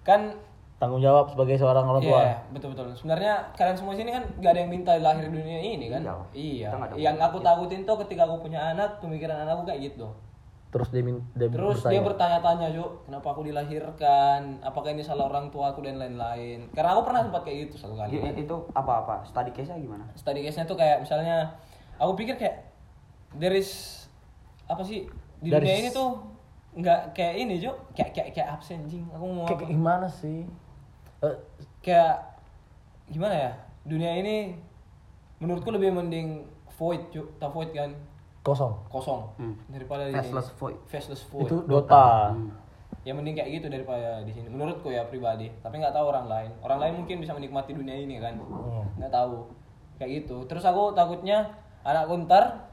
Kan 0.03 0.21
Tanggung 0.75 0.99
jawab 0.99 1.31
sebagai 1.31 1.55
seorang 1.55 1.87
orang 1.87 2.03
tua. 2.03 2.19
Iya, 2.19 2.35
betul 2.51 2.75
betul. 2.75 2.91
Sebenarnya 2.99 3.47
kalian 3.55 3.77
semua 3.79 3.95
sini 3.95 4.11
kan 4.11 4.27
gak 4.43 4.51
ada 4.51 4.59
yang 4.59 4.71
minta 4.75 4.91
lahir 4.99 5.31
di 5.31 5.39
dunia 5.39 5.59
ini 5.63 5.87
kan? 5.87 6.03
Iya. 6.03 6.15
Iya. 6.35 6.67
Nggak 6.75 6.99
Yang 6.99 7.17
aku 7.23 7.37
takutin 7.39 7.81
tuh 7.87 7.95
ketika 8.03 8.27
aku 8.27 8.43
punya 8.43 8.59
anak, 8.75 8.99
pemikiran 8.99 9.47
anakku 9.47 9.63
kayak 9.63 9.95
gitu. 9.95 10.11
Terus 10.75 10.91
dia, 10.91 11.01
min- 11.01 11.23
dia 11.31 11.47
Terus 11.47 11.79
bertanya. 11.79 11.93
dia 11.95 12.01
bertanya-tanya, 12.03 12.67
Yuk, 12.75 13.07
kenapa 13.07 13.27
aku 13.31 13.47
dilahirkan? 13.47 14.59
Apakah 14.59 14.91
ini 14.91 14.99
salah 14.99 15.25
orang 15.25 15.47
tua 15.47 15.71
aku 15.71 15.79
dan 15.79 15.95
lain-lain? 15.95 16.67
Karena 16.69 16.91
aku 16.91 17.07
pernah 17.07 17.23
sempat 17.23 17.41
kayak 17.41 17.57
gitu 17.65 17.79
satu 17.79 17.95
kali. 17.95 18.11
I- 18.13 18.35
itu 18.37 18.55
apa-apa? 18.69 19.23
Study 19.23 19.49
case-nya 19.49 19.79
gimana? 19.79 20.03
Study 20.13 20.43
case-nya 20.43 20.67
tuh 20.67 20.75
kayak 20.75 20.99
misalnya, 20.99 21.55
aku 21.95 22.11
pikir 22.13 22.35
kayak 22.35 22.67
there 23.33 23.55
is 23.55 24.03
apa 24.67 24.83
sih 24.83 25.07
di 25.39 25.47
dunia 25.47 25.79
ini 25.79 25.89
tuh 25.89 26.19
nggak 26.73 27.15
kayak 27.15 27.35
ini, 27.39 27.55
Yuk. 27.57 27.95
Kayak 27.95 28.11
kayak 28.11 28.29
kayak 28.33 28.49
absen 28.51 28.83
jing. 28.85 29.07
Aku 29.09 29.23
mau 29.25 29.47
Kayak 29.47 29.63
apa? 29.63 29.71
gimana 29.71 30.07
sih? 30.11 30.43
Eh, 31.17 31.35
kayak 31.79 32.19
gimana 33.07 33.31
ya 33.33 33.51
dunia 33.81 34.11
ini 34.13 34.57
menurutku 35.37 35.69
lebih 35.69 35.93
mending 35.93 36.43
void 36.73 37.07
cuk 37.09 37.37
tak 37.37 37.47
void 37.47 37.69
kan 37.69 37.93
kosong. 38.45 38.73
kosong 38.87 39.21
Hmm. 39.35 39.55
daripada 39.67 40.05
di 40.05 40.13
Faceless 40.13 40.47
sini. 40.47 40.59
void. 40.59 40.77
faceless 40.85 41.23
void 41.25 41.43
Itu 41.43 41.57
Dota. 41.65 42.29
ya 43.01 43.11
mending 43.11 43.33
kayak 43.33 43.49
gitu 43.51 43.67
daripada 43.67 44.21
di 44.21 44.31
sini 44.31 44.45
menurutku 44.47 44.87
ya 44.87 45.01
pribadi 45.03 45.49
tapi 45.59 45.77
nggak 45.77 45.91
tahu 45.91 46.05
orang 46.07 46.25
lain 46.25 46.49
orang 46.59 46.79
lain 46.79 46.93
mungkin 46.95 47.17
bisa 47.17 47.33
menikmati 47.33 47.71
dunia 47.71 47.93
ini 47.95 48.17
kan 48.17 48.37
Hmm. 48.37 48.85
nggak 48.95 49.09
tahu 49.11 49.45
kayak 49.95 50.11
gitu 50.19 50.45
terus 50.45 50.61
aku 50.61 50.89
takutnya 50.91 51.49
anakku 51.81 52.17
ntar 52.23 52.69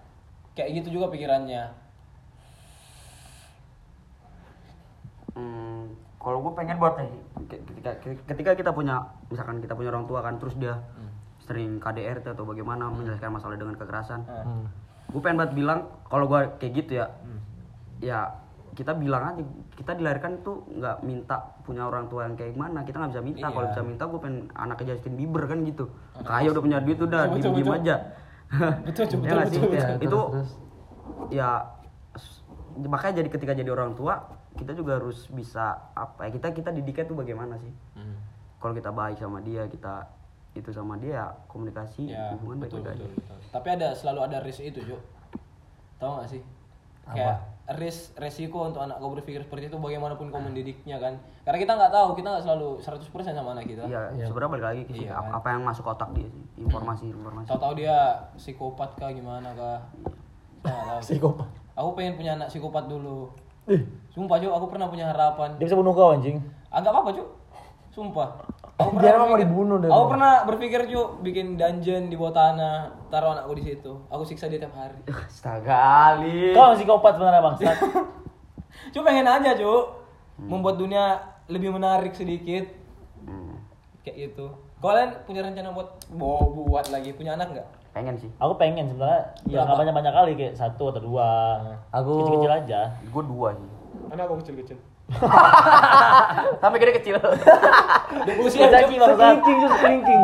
kayak 0.52 0.76
gitu 0.78 0.92
juga 0.94 1.08
pikirannya 1.08 1.80
Hmm, 5.32 5.88
kalau 6.18 6.40
gue 6.40 6.52
pengen 6.52 6.76
buat 6.76 6.92
nih 6.94 7.08
ketika 7.48 7.90
ketika 8.26 8.50
kita 8.54 8.70
punya 8.70 9.00
misalkan 9.28 9.58
kita 9.58 9.72
punya 9.72 9.88
orang 9.88 10.04
tua 10.04 10.20
kan 10.20 10.36
terus 10.36 10.52
dia 10.54 10.76
sering 11.40 11.76
KDRT 11.76 12.28
atau 12.30 12.44
bagaimana 12.44 12.86
menyelesaikan 12.86 13.32
masalah 13.32 13.56
dengan 13.56 13.74
kekerasan. 13.74 14.20
Hmm. 14.22 14.68
Gue 15.12 15.20
pengen 15.20 15.38
banget 15.44 15.52
bilang 15.54 15.78
kalau 16.08 16.24
gue 16.26 16.40
kayak 16.56 16.72
gitu 16.72 16.92
ya, 16.98 17.06
ya 18.00 18.20
kita 18.72 18.96
bilang 18.96 19.36
aja 19.36 19.44
kita 19.76 19.92
dilahirkan 19.92 20.40
tuh 20.40 20.64
nggak 20.72 21.04
minta 21.04 21.36
punya 21.60 21.84
orang 21.84 22.08
tua 22.08 22.24
yang 22.24 22.34
kayak 22.40 22.56
mana 22.56 22.80
kita 22.82 22.96
nggak 22.96 23.12
bisa 23.12 23.22
minta. 23.22 23.46
Kalau 23.52 23.66
bisa 23.68 23.82
minta 23.84 24.02
gue 24.08 24.20
pengen 24.20 24.38
anaknya 24.56 24.96
Justin 24.96 25.14
Bieber 25.20 25.44
kan 25.44 25.58
gitu. 25.62 25.84
Kayak 26.24 26.56
udah 26.56 26.62
punya 26.64 26.78
duit 26.80 26.98
udah 26.98 27.22
diem 27.30 27.52
diem 27.52 27.68
aja. 27.68 27.96
Betul, 28.84 29.04
betul, 29.08 29.24
Ya 29.28 29.44
sih? 29.48 29.60
betul, 29.60 29.70
betul. 29.76 29.96
itu 30.00 30.20
ya 31.32 31.50
makanya 32.88 33.20
jadi 33.20 33.28
ketika 33.28 33.52
jadi 33.52 33.68
orang 33.68 33.92
tua 33.92 34.32
kita 34.56 34.72
juga 34.72 34.96
harus 34.96 35.28
bisa 35.28 35.92
apa 35.92 36.28
ya 36.28 36.30
kita 36.32 36.56
kita 36.56 36.70
didiknya 36.72 37.04
tuh 37.04 37.16
bagaimana 37.20 37.60
sih? 37.60 37.72
Kalau 38.56 38.72
kita 38.72 38.88
baik 38.88 39.20
sama 39.20 39.44
dia 39.44 39.68
kita 39.68 40.08
itu 40.52 40.68
sama 40.68 41.00
dia 41.00 41.16
ya 41.16 41.26
komunikasi 41.48 42.12
ya 42.12 42.36
hubungan 42.36 42.60
betul, 42.60 42.84
baik-baik 42.84 43.08
betul, 43.08 43.08
aja. 43.08 43.16
betul. 43.16 43.38
tapi 43.48 43.68
ada 43.72 43.88
selalu 43.96 44.20
ada 44.28 44.38
risk 44.44 44.60
itu 44.60 44.80
Cuk. 44.84 45.00
Tahu 45.96 46.12
gak 46.20 46.28
sih? 46.28 46.42
Kayak 47.02 47.36
risk 47.78 48.12
resiko 48.20 48.68
untuk 48.68 48.82
anak 48.82 48.98
kau 49.00 49.10
berpikir 49.10 49.42
seperti 49.42 49.70
itu 49.70 49.78
bagaimanapun 49.78 50.28
kau 50.28 50.38
mendidiknya 50.38 51.00
kan? 51.00 51.14
Karena 51.42 51.58
kita 51.58 51.72
nggak 51.74 51.92
tahu 51.94 52.08
kita 52.14 52.28
nggak 52.30 52.44
selalu 52.44 52.68
100% 52.78 53.32
sama 53.32 53.54
anak 53.54 53.64
kita. 53.66 53.82
Iya, 53.86 54.26
sebenarnya 54.28 54.50
balik 54.54 54.66
lagi 54.66 54.82
Iya, 54.92 55.14
kan? 55.14 55.30
apa 55.34 55.48
yang 55.56 55.62
masuk 55.64 55.84
otak 55.88 56.10
dia 56.14 56.28
sih, 56.30 56.44
informasi 56.60 57.04
informasi. 57.10 57.46
tahu-tahu 57.48 57.74
dia 57.78 57.96
psikopat 58.36 58.90
kah 58.98 59.10
gimana 59.10 59.50
kah? 59.56 59.78
Sih. 61.02 61.16
Psikopat. 61.18 61.48
aku 61.74 61.88
pengen 61.96 62.14
punya 62.14 62.32
anak 62.36 62.52
psikopat 62.52 62.86
dulu. 62.86 63.32
Sumpah 64.12 64.36
Cuk 64.38 64.52
aku 64.52 64.66
pernah 64.70 64.86
punya 64.90 65.08
harapan. 65.10 65.56
Dia 65.56 65.66
bisa 65.66 65.78
bunuh 65.78 65.94
kau 65.96 66.12
anjing. 66.12 66.38
agak 66.68 66.92
apa 66.92 67.10
Cuk. 67.14 67.28
Sumpah 67.90 68.28
aku 68.82 68.98
Dia 68.98 69.14
emang 69.14 69.30
mau 69.32 69.38
dibunuh 69.38 69.76
deh, 69.78 69.88
aku 69.88 70.06
pernah 70.10 70.32
berpikir 70.44 70.80
Cuk 70.90 71.08
bikin 71.22 71.54
dungeon 71.54 72.10
di 72.10 72.16
bawah 72.18 72.34
tanah 72.34 72.90
taruh 73.08 73.36
anakku 73.36 73.54
di 73.54 73.64
situ. 73.70 73.92
Aku 74.10 74.22
siksa 74.26 74.50
dia 74.50 74.58
tiap 74.58 74.74
hari. 74.74 74.98
Astaga, 75.28 75.76
Ali. 76.10 76.50
Kau 76.56 76.74
psikopat 76.74 77.16
sebenarnya 77.16 77.42
bang. 77.42 77.54
Cuk 78.92 79.02
pengen 79.06 79.26
aja 79.28 79.54
Cuk 79.54 79.84
membuat 80.42 80.76
dunia 80.80 81.22
lebih 81.46 81.70
menarik 81.70 82.12
sedikit. 82.16 82.66
Hmm, 83.22 83.60
kayak 84.02 84.30
gitu. 84.30 84.50
Kalian 84.82 85.14
punya 85.24 85.46
rencana 85.46 85.70
buat 85.70 85.88
mau 86.10 86.50
buat 86.50 86.90
lagi? 86.90 87.14
Punya 87.14 87.38
anak 87.38 87.54
nggak? 87.54 87.68
Pengen 87.94 88.16
sih. 88.18 88.30
Aku 88.42 88.58
pengen 88.58 88.90
sebenarnya. 88.90 89.36
Ya 89.46 89.62
nggak 89.62 89.78
banyak 89.78 89.94
banyak 89.94 90.14
kali 90.14 90.32
kayak 90.34 90.54
satu 90.58 90.90
atau 90.90 91.02
dua. 91.02 91.30
Aku 91.94 92.26
Kecil-kecil 92.26 92.52
aja. 92.66 92.80
Gue 93.08 93.22
dua 93.22 93.54
sih. 93.54 93.70
anak 94.10 94.26
aku 94.28 94.40
kecil-kecil 94.42 94.91
Sampai 96.62 96.78
gede 96.78 96.92
kecil. 96.96 97.16
udah 98.22 98.34
usia 98.40 98.66
Kecil 98.66 99.00
Cuk. 99.00 99.16
bang. 99.16 99.36
kelingking 99.38 99.58
terus 99.58 99.76
kelingking. 99.78 100.22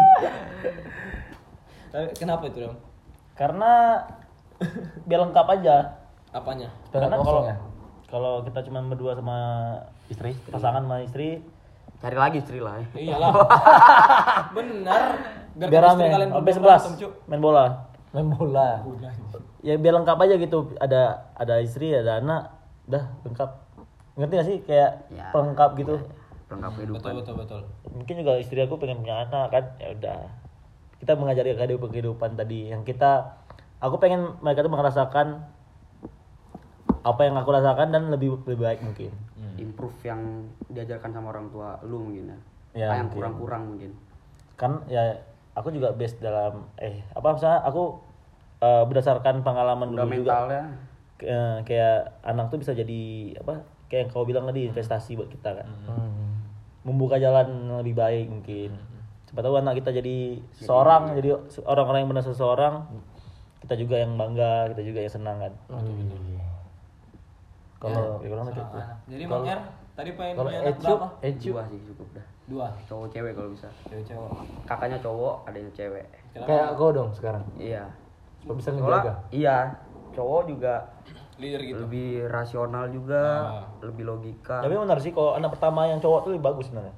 Kenapa 2.15 2.45
itu 2.47 2.59
dong 2.63 2.77
Karena 3.33 4.05
biar 5.05 5.21
lengkap 5.25 5.47
aja. 5.53 5.77
apanya 6.29 6.69
Karena 6.89 7.17
kalau 7.17 7.41
ya? 7.43 7.57
kalau 8.07 8.33
kita 8.43 8.61
cuma 8.63 8.85
berdua 8.85 9.13
sama 9.13 9.39
istri, 10.07 10.37
pasangan 10.45 10.85
sama 10.85 11.01
istri, 11.01 11.41
Cari 11.99 12.15
lagi 12.15 12.39
istri 12.39 12.61
lah. 12.61 12.79
ya. 12.79 12.87
iyalah 12.95 13.33
benar 14.57 15.03
biar, 15.53 15.69
biar 15.69 15.83
istri 15.89 15.99
rame. 15.99 16.13
kalian 16.13 16.31
sebelas 16.49 16.83
main 17.25 17.41
bola. 17.41 17.65
Main 18.09 18.29
bola. 18.29 18.81
Udah. 18.83 19.13
Ya 19.61 19.75
biar 19.75 19.95
lengkap 19.95 20.17
aja 20.19 20.35
gitu. 20.37 20.73
Ada 20.77 21.03
ada 21.35 21.55
istri, 21.59 21.91
ada 21.91 22.21
anak, 22.21 22.53
udah 22.87 23.05
lengkap. 23.25 23.51
Ngerti 24.19 24.35
gak 24.35 24.49
sih? 24.51 24.59
Kayak 24.67 24.91
Ya. 25.09 25.31
pelengkap 25.31 25.71
gitu. 25.79 25.95
Pelengkap 26.51 26.71
betul 26.75 26.83
kehidupan. 26.91 27.13
betul 27.23 27.35
betul 27.39 27.61
Mungkin 27.89 28.15
juga 28.21 28.33
istri 28.37 28.59
aku 28.59 28.75
pengen 28.77 29.01
punya 29.01 29.23
anak 29.23 29.49
kan, 29.49 29.65
ya 29.79 29.95
udah. 29.95 30.21
kita 30.99 31.15
mengajari 31.15 31.55
kehidupan 31.55 31.95
kehidupan 31.95 32.31
tadi. 32.35 32.75
Yang 32.75 32.83
kita 32.91 33.39
aku 33.79 34.03
pengen 34.03 34.35
mereka 34.43 34.67
tuh 34.67 34.73
merasakan 34.75 35.47
apa 37.01 37.21
yang 37.23 37.39
aku 37.39 37.55
rasakan 37.55 37.95
dan 37.95 38.11
lebih 38.11 38.43
lebih 38.45 38.67
baik 38.67 38.81
mungkin. 38.83 39.15
Improve 39.55 39.95
yang 40.03 40.21
diajarkan 40.67 41.15
sama 41.15 41.31
orang 41.31 41.47
tua 41.51 41.79
lu 41.83 42.03
mungkin 42.03 42.35
ya, 42.35 42.39
Ya, 42.75 42.87
apa 42.91 42.95
yang 42.99 43.09
kurang-kurang 43.11 43.63
mungkin? 43.71 43.91
Kan 44.55 44.83
ya 44.87 45.23
aku 45.55 45.71
juga 45.71 45.95
based 45.95 46.19
dalam 46.19 46.67
eh 46.79 46.99
apa 47.15 47.39
misalnya 47.39 47.63
aku 47.63 48.03
eh, 48.59 48.83
berdasarkan 48.83 49.47
pengalaman 49.47 49.95
udah 49.95 50.03
dulu 50.03 50.19
juga. 50.19 50.31
Mentalnya 50.35 50.63
eh, 51.23 51.57
kayak 51.63 51.99
anak 52.27 52.51
tuh 52.51 52.59
bisa 52.59 52.75
jadi 52.75 53.03
apa 53.39 53.63
kayak 53.89 54.07
yang 54.07 54.11
kau 54.13 54.25
bilang 54.29 54.45
tadi 54.49 54.69
investasi 54.69 55.17
buat 55.17 55.29
kita 55.33 55.65
kan. 55.65 55.69
Hmm. 55.89 56.15
membuka 56.87 57.21
jalan 57.21 57.69
yang 57.69 57.81
lebih 57.85 58.01
baik 58.01 58.27
mungkin. 58.33 58.73
Siapa 59.29 59.45
tahu 59.45 59.61
anak 59.61 59.77
kita 59.85 59.93
jadi 59.93 60.41
seseorang 60.57 61.13
jadi 61.21 61.37
orang-orang 61.69 62.01
yang 62.01 62.11
benar 62.17 62.25
seseorang 62.25 62.75
kita 63.61 63.75
juga 63.77 64.01
yang 64.01 64.17
bangga 64.17 64.73
kita 64.73 64.83
juga 64.89 64.99
yang 65.05 65.13
senang 65.13 65.37
kan. 65.37 65.53
Kalau 67.79 68.25
ya, 68.25 68.27
kurang 68.33 68.47
lebih 68.49 68.65
gitu. 68.65 68.79
Jadi 69.13 69.25
Bang 69.29 69.45
R 69.45 69.61
tadi 69.95 70.11
pengen 70.15 70.35
Kalau 70.39 70.51
Ecu, 70.51 70.87
berapa? 70.87 71.09
Ecu. 71.21 71.51
Dua 71.53 71.63
sih 71.69 71.79
cukup 71.93 72.09
dah. 72.17 72.27
Dua. 72.49 72.67
cowok 72.89 73.07
cewek 73.13 73.33
kalau 73.37 73.51
bisa. 73.53 73.69
Cewek 73.87 74.05
cowok. 74.09 74.31
kakaknya 74.65 74.99
cowok 75.05 75.35
adanya 75.45 75.71
cewek. 75.77 76.07
Kayak 76.33 76.67
kau 76.81 76.91
dong 76.91 77.11
sekarang. 77.13 77.45
iya. 77.61 77.85
Supaya 78.41 78.57
bisa 78.57 78.69
ngejaga. 78.73 79.13
iya 79.35 79.57
cowok 80.17 80.43
juga 80.51 80.75
Leader 81.39 81.63
gitu. 81.63 81.79
lebih 81.87 82.27
rasional 82.27 82.91
juga 82.91 83.23
lebih 83.81 84.05
logika 84.05 84.61
tapi 84.61 84.75
benar 84.75 84.99
sih 84.99 85.15
kalau 85.15 85.39
anak 85.39 85.55
pertama 85.55 85.87
yang 85.87 85.99
cowok 85.99 86.27
tuh 86.27 86.31
lebih 86.35 86.45
bagus 86.45 86.67
sebenarnya 86.69 86.95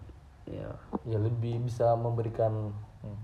Iya. 0.50 0.70
Ya 1.06 1.18
lebih 1.22 1.62
bisa 1.62 1.94
memberikan 1.94 2.74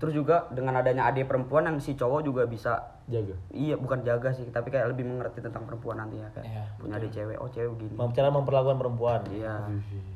terus 0.01 0.17
juga 0.17 0.49
dengan 0.49 0.73
adanya 0.73 1.05
adik 1.05 1.29
perempuan 1.29 1.69
yang 1.69 1.77
si 1.77 1.93
cowok 1.93 2.25
juga 2.25 2.49
bisa 2.49 2.97
jaga. 3.05 3.37
iya 3.53 3.77
bukan 3.77 4.01
jaga 4.01 4.33
sih 4.33 4.49
tapi 4.49 4.73
kayak 4.73 4.89
lebih 4.89 5.05
mengerti 5.05 5.37
tentang 5.37 5.69
perempuan 5.69 6.01
nanti 6.01 6.17
ya 6.17 6.25
kayak 6.33 6.49
Iya, 6.49 6.63
punya 6.81 6.93
adik 6.97 7.11
cewek 7.13 7.37
oh 7.37 7.45
cewek 7.45 7.69
begini 7.77 7.93
cara 8.09 8.33
memperlakukan 8.33 8.77
perempuan 8.81 9.21
iya 9.29 9.53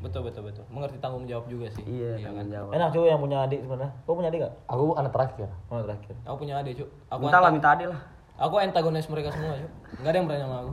Betul 0.02 0.26
betul 0.26 0.50
betul. 0.50 0.66
Mengerti 0.74 0.98
tanggung 0.98 1.30
jawab 1.30 1.46
juga 1.46 1.70
sih. 1.70 1.86
iya 1.86 2.18
tanggung 2.26 2.50
jawab 2.50 2.74
enak 2.74 2.90
cowok 2.90 3.06
yang 3.06 3.22
punya 3.22 3.38
adik 3.46 3.60
sebenarnya 3.62 3.92
kau 4.02 4.14
punya 4.18 4.30
adik 4.34 4.40
gak? 4.42 4.54
Aku 4.66 4.84
anak 4.98 5.12
terakhir. 5.14 5.50
Oh, 5.70 5.78
terakhir 5.78 6.14
Aku 6.26 6.36
punya 6.42 6.56
adik, 6.58 6.74
Cuk. 6.82 6.90
Aku 7.14 7.20
minta 7.22 7.38
lah 7.38 7.52
minta 7.54 7.70
adik 7.70 7.88
lah 7.94 8.00
aku 8.42 8.56
antagonis 8.58 9.06
mereka 9.14 9.30
semua, 9.30 9.62
Cuk. 9.62 9.72
Enggak 10.02 10.10
ada 10.10 10.18
yang 10.18 10.26
berani 10.26 10.42
sama 10.42 10.56
aku. 10.66 10.72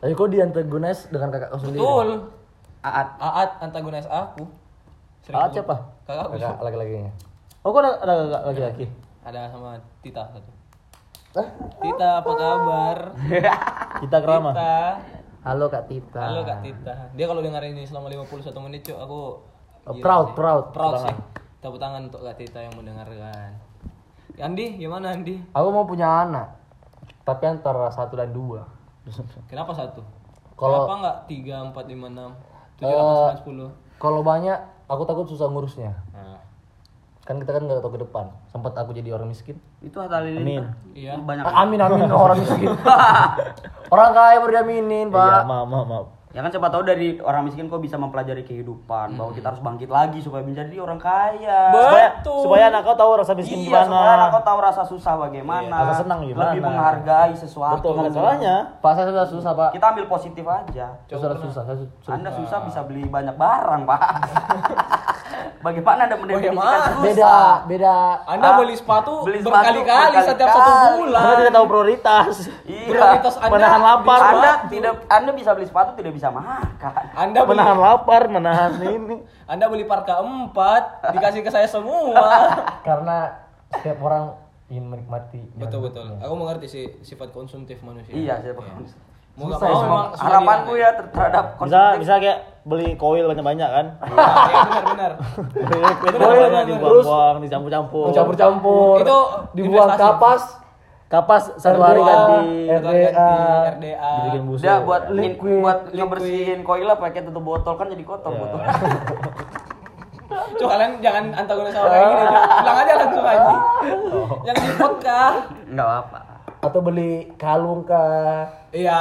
Tapi 0.00 0.12
kau 0.16 0.26
diantagonis 0.26 1.12
dengan 1.12 1.28
kakak 1.28 1.52
kau 1.52 1.60
sendiri. 1.60 1.80
Betul. 1.80 2.08
aat 2.80 3.08
Aat 3.20 3.50
antagonis 3.60 4.08
aku. 4.08 4.48
Aat 5.30 5.50
siapa? 5.52 5.76
Kakak 6.08 6.24
aku. 6.26 6.34
Kakak 6.40 6.60
laki-lakinya. 6.64 7.12
oh 7.60 7.70
kau 7.70 7.80
ada 7.84 8.00
ada 8.00 8.12
kakak 8.24 8.42
laki-laki 8.48 8.86
Ada 9.20 9.40
sama 9.52 9.76
Tita 10.00 10.22
satu. 10.32 10.50
Tita 11.78 12.08
apa 12.24 12.30
kabar? 12.32 12.98
kita 14.02 14.16
kerama 14.18 14.50
Tita. 14.56 14.78
Halo 15.40 15.66
Kak 15.68 15.84
Tita. 15.86 16.20
Halo 16.20 16.40
Kak 16.42 16.58
Tita. 16.60 16.94
Dia 17.12 17.24
kalau 17.24 17.40
dengar 17.40 17.60
ini 17.64 17.84
selama 17.84 18.08
51 18.08 18.52
menit, 18.64 18.84
Cuk, 18.84 18.96
aku 18.96 19.20
Oh, 19.80 19.96
proud, 19.96 20.26
sih. 20.28 20.36
proud. 20.36 20.64
Proud 20.76 20.94
sih. 21.00 21.16
Tepuk 21.60 21.80
tangan 21.80 22.08
untuk 22.08 22.20
Kak 22.20 22.36
Tita 22.36 22.60
yang 22.60 22.72
mendengarkan. 22.76 23.56
Andi, 24.36 24.76
gimana 24.76 25.12
Andi? 25.12 25.36
Aku 25.52 25.68
mau 25.68 25.84
punya 25.84 26.24
anak. 26.24 26.56
Tapi 27.24 27.44
antara 27.44 27.88
satu 27.88 28.16
dan 28.16 28.32
dua. 28.32 28.64
Kenapa 29.50 29.72
satu? 29.72 30.00
Kalau- 30.54 30.84
Kenapa 30.84 30.94
enggak 30.96 31.16
3, 31.26 31.54
4, 31.66 31.84
5, 31.86 32.06
6, 32.06 32.30
7, 32.76 32.84
Eh, 32.84 32.92
8, 32.92 33.40
9, 33.42 33.68
10? 33.68 33.68
Kalau 33.96 34.20
banyak, 34.20 34.58
aku 34.86 35.02
takut 35.04 35.26
susah 35.26 35.46
ngurusnya. 35.46 35.92
Nah, 36.10 36.40
Kan 37.20 37.36
kita 37.36 37.52
kan 37.52 37.62
nggak 37.62 37.78
tahu 37.78 37.94
ke 37.94 38.00
depan. 38.00 38.26
Sempat 38.44 38.74
aku 38.74 38.90
jadi 38.90 39.12
orang 39.12 39.28
miskin. 39.28 39.54
itu 39.78 39.94
Hatta 39.94 40.18
Halilintar 40.18 40.74
iya. 40.92 41.14
banyak 41.16 41.40
Ah, 41.42 41.62
amin 41.62 41.78
amin 41.78 42.10
orang 42.10 42.36
miskin. 42.36 42.68
orang 43.94 44.10
kaya 44.10 44.36
baru 44.36 44.52
diaminin 44.58 45.06
iya 45.06 45.14
pak. 45.14 45.44
maaf 45.44 45.64
maaf 45.64 45.86
maaf 45.86 46.06
ya 46.30 46.46
kan 46.46 46.50
siapa 46.54 46.70
tahu 46.70 46.86
dari 46.86 47.18
orang 47.18 47.42
miskin 47.42 47.66
kok 47.66 47.82
bisa 47.82 47.98
mempelajari 47.98 48.46
kehidupan 48.46 49.18
bahwa 49.18 49.34
kita 49.34 49.50
harus 49.50 49.58
bangkit 49.58 49.90
lagi 49.90 50.22
supaya 50.22 50.46
menjadi 50.46 50.78
orang 50.78 51.02
kaya 51.02 51.74
supaya 51.74 52.08
Betul. 52.22 52.40
supaya 52.46 52.64
anak 52.70 52.82
kau 52.86 52.94
tahu 52.94 53.10
rasa 53.18 53.32
miskin 53.34 53.66
iya 53.66 53.82
supaya 53.82 53.82
anak 53.82 53.98
gimana 53.98 54.24
kau 54.30 54.44
tahu 54.46 54.58
rasa 54.62 54.82
susah 54.86 55.14
bagaimana 55.18 55.74
rasa 55.74 56.06
senang 56.06 56.22
gimana. 56.22 56.54
lebih 56.54 56.62
menghargai 56.62 57.34
sesuatu 57.34 57.82
betul 57.82 57.90
nggak 57.98 58.06
ada 58.06 58.14
salahnya 58.14 58.54
Pak 58.78 58.92
saya 58.94 59.06
sudah 59.10 59.26
susah 59.26 59.52
pak. 59.58 59.70
kita 59.74 59.86
ambil 59.90 60.06
positif 60.06 60.44
aja 60.46 60.86
sudah 61.10 61.38
susah. 61.42 61.62
Saya 61.66 61.76
su- 61.82 61.90
susah. 61.98 62.12
anda 62.14 62.30
susah 62.30 62.58
bisa 62.62 62.80
beli 62.86 63.02
banyak 63.10 63.34
barang 63.34 63.82
pak 63.82 64.00
bagaimana 65.70 66.00
anda 66.02 66.16
mendefinisikan 66.16 66.50
Bagaimana? 66.52 66.76
susah 66.82 67.00
Beda 67.00 67.36
beda. 67.64 67.96
Anda 68.26 68.44
Ah, 68.44 68.54
beli 68.56 68.74
sepatu 68.74 69.12
beli 69.22 69.38
sepatu 69.38 69.54
berkali-kali 69.54 70.16
setiap 70.20 70.48
satu 70.50 70.70
bulan. 70.98 71.20
karena 71.20 71.38
tidak 71.38 71.52
tahu 71.52 71.66
prioritas 71.66 72.34
iya 72.64 72.88
Prioritas 72.88 73.34
Anda 73.36 73.50
menahan 73.50 73.80
lapar 73.80 74.18
beli 74.18 74.26
anda 74.26 74.50
sepatu. 74.50 74.68
tidak 74.68 74.94
anda 75.08 75.30
bisa 75.32 75.50
beli 75.52 75.66
sepatu 75.66 75.90
tidak 75.94 76.12
bisa 76.12 76.28
makan 76.28 76.92
Anda 77.14 77.38
beli 77.40 77.50
menahan 77.52 77.78
lapar 77.78 78.22
menahan 78.26 78.72
ini 78.80 79.16
Anda 79.44 79.64
beli 79.66 79.84
parka 79.84 80.18
4 80.18 80.50
dikasih 81.10 81.40
ke 81.40 81.50
saya 81.50 81.66
semua. 81.66 82.14
Karena 82.88 83.34
setiap 83.70 83.98
orang 84.00 84.34
ingin 84.66 84.86
menikmati. 84.88 85.42
betul 85.52 85.82
betul. 85.82 86.06
Aku 86.16 86.34
mengerti 86.34 86.66
sih 86.66 86.84
sifat 87.00 87.30
konsumtif 87.30 87.78
manusia. 87.80 88.10
iya 88.10 88.34
siapa 88.38 88.62
Mau 89.40 89.46
nggak 89.46 89.58
mau 89.58 89.66
ya, 89.66 89.76
memang 89.80 90.06
harapanku 90.14 90.72
ya 90.76 90.88
ter- 90.92 91.08
terhadap 91.10 91.44
bisa 91.58 91.80
bisa 91.96 92.14
kayak 92.16 92.38
beli 92.60 92.92
koil 92.94 93.24
banyak 93.24 93.40
banyak 93.42 93.64
kan 93.66 93.86
Iya 94.44 94.60
benar 94.62 94.82
benar. 94.86 95.12
beli 95.56 95.80
koil 96.20 96.40
banyak 96.44 96.64
dibuang-buang 96.68 97.36
dicampur-campur 97.40 98.06
Campur-campur. 98.12 98.94
Itu 99.00 99.16
dibuang 99.54 99.88
investasi. 99.88 100.04
kapas. 100.06 100.42
kapas 101.08 101.44
satu 101.56 101.80
hari 101.80 101.98
ganti 101.98 102.70
RDA. 102.70 103.32
RDA. 103.72 104.12
dibikin 104.20 104.42
busuk 104.46 104.62
Udah 104.62 104.78
buat 104.80 105.02
Liquid. 105.10 105.58
buat 105.58 105.78
ngebersihin 105.90 106.60
koil 106.60 106.84
lah 106.84 106.96
pakai 106.96 107.24
tutup 107.24 107.42
botol 107.42 107.74
kan 107.74 107.88
jadi 107.88 108.04
kotor 108.04 108.30
botol. 108.30 108.60
Cuk, 110.30 110.68
kalian 110.68 111.00
jangan 111.00 111.34
antagonis 111.34 111.74
sama 111.74 111.88
kayak 111.88 112.06
gini. 112.06 112.26
Bilang 112.54 112.76
aja 112.76 112.92
langsung 112.96 113.24
aja. 113.24 113.54
Yang 114.44 114.56
di 114.56 114.68
podcast. 114.76 115.38
Enggak 115.66 115.88
apa. 115.98 116.19
Atau 116.60 116.80
beli 116.80 117.12
kalung 117.34 117.82
kah? 117.82 118.52
Iya, 118.70 119.00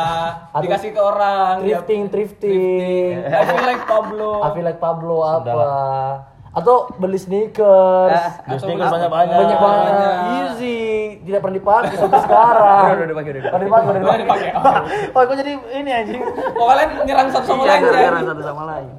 Atau 0.50 0.64
dikasih 0.64 0.90
ke 0.90 1.02
orang. 1.02 1.60
dia- 1.60 1.78
Thrifting, 1.78 2.08
thrifting. 2.08 3.14
I 3.22 3.44
feel 3.46 3.64
like 3.64 3.84
Pablo. 3.84 4.32
I 4.46 4.50
feel 4.52 4.64
like 4.64 4.80
Pablo 4.80 5.18
apa? 5.22 5.64
Atau 6.50 6.90
beli 6.96 7.16
sneakers. 7.16 8.16
Beli 8.42 8.50
Atau 8.50 8.64
sneakers 8.64 8.88
beli- 8.88 8.96
banyak-banyak. 8.98 9.36
banyak 9.38 9.58
banget 9.60 9.92
banyak. 9.92 10.16
easy 10.40 10.78
tidak 11.22 11.40
pernah 11.40 11.56
dipakai 11.56 11.94
sampai 11.94 12.20
sekarang 12.20 12.82
Udah, 12.82 12.96
udah 12.96 13.08
dipakai, 13.08 13.30
udah 13.30 13.44
Udah 13.46 13.60
dipakai 13.62 13.88
udah 13.92 14.18
dipakai 14.18 14.50
oh 15.14 15.22
kok 15.22 15.36
jadi 15.38 15.52
ini 15.76 15.92
anjing 15.94 16.22
Oh, 16.56 16.66
kalian 16.66 16.90
nyerang 17.06 17.28
satu 17.30 17.46
sama 17.46 17.62
Iya, 17.62 17.70
lain 17.70 17.78
ya? 17.78 17.86
gara-gara 17.86 18.20
satu 18.26 18.42
sama 18.42 18.64
lain. 18.66 18.90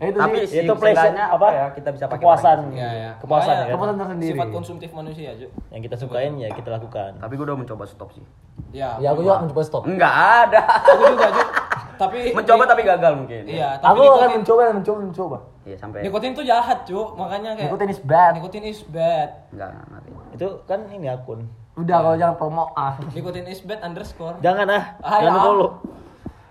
Eh, 0.00 0.08
itu 0.08 0.16
Tapi 0.16 0.38
sih 0.48 0.64
itu 0.64 0.72
seenggaknya 0.72 1.24
apa 1.28 1.46
ya 1.50 1.66
kita 1.70 1.88
bisa 1.92 2.04
pakai 2.06 2.24
kepuasan. 2.24 2.58
Iya, 2.72 2.88
iya. 2.90 3.10
kepuasan 3.20 3.52
ya 3.52 3.52
Makanya 3.52 3.68
kan 3.68 3.74
kepuasan 3.76 3.96
tersendiri 4.00 4.32
Sifat 4.32 4.48
konsumtif 4.48 4.90
manusia, 4.90 5.30
Cuk. 5.36 5.50
yang 5.68 5.82
kita 5.84 5.96
sukain 5.96 6.32
ya 6.34 6.48
kita 6.50 6.68
lakukan 6.70 7.10
Tapi 7.16 7.32
gue 7.36 7.44
udah 7.44 7.58
mencoba 7.58 7.84
stop 7.84 8.08
sih. 8.10 8.24
Ya. 8.72 8.96
ya 8.96 9.12
aku 9.12 9.20
juga 9.20 9.44
mencoba 9.44 9.60
stop 9.60 9.82
Enggak 9.84 10.14
ada. 10.16 10.60
Aku 10.88 11.04
juga, 11.06 11.26
Cuk. 11.30 11.48
Tapi 11.96 12.18
mencoba 12.38 12.62
tapi 12.64 12.82
gagal 12.82 13.12
mungkin. 13.14 13.42
Iya, 13.44 13.76
tapi 13.76 14.00
aku 14.00 14.16
akan 14.16 14.30
mencoba 14.40 14.60
dan 14.62 14.74
mencoba 14.74 14.98
mencoba 15.02 15.38
Iya 15.60 15.76
sampai 15.76 16.00
nikotin 16.00 16.32
tuh 16.32 16.42
jahat, 16.42 16.78
Cuk. 16.82 17.08
Makanya 17.14 17.50
kayak 17.52 17.68
Nikotin 17.68 17.88
is 17.88 18.00
bad. 18.00 18.32
Nikotin 18.32 18.64
is 18.64 18.80
bad. 18.82 19.28
enggak 19.52 19.68
enggak 19.68 19.86
ngerti. 19.92 20.10
itu 20.30 20.46
kan 20.64 20.80
ini 20.88 21.06
akun 21.06 21.40
udah 21.76 21.96
kalau 21.98 22.16
jangan 22.16 22.34
promo 22.34 22.64
ah 22.72 22.96
Nikotin 23.10 23.44
is 23.46 23.60
bad 23.60 23.80
underscore. 23.80 24.40
jangan 24.40 24.64
ah 24.66 24.84
Ah, 24.98 25.20
jangan 25.20 25.28
ya. 25.30 25.44
follow 25.44 25.68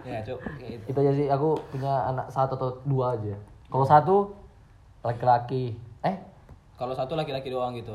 Ya, 0.01 0.19
Cuk. 0.21 0.39
Gitu. 0.57 0.83
itu 0.85 0.97
aja 0.97 1.11
sih 1.13 1.27
aku 1.27 1.49
punya 1.69 2.07
anak 2.07 2.27
satu 2.27 2.55
atau 2.55 2.69
dua 2.83 3.13
aja 3.13 3.35
kalau 3.65 3.83
satu 3.83 4.15
laki-laki 5.01 5.75
eh 6.01 6.15
Kalau 6.73 6.91
satu 6.93 7.13
laki-laki 7.13 7.47
doang 7.47 7.71
gitu. 7.73 7.91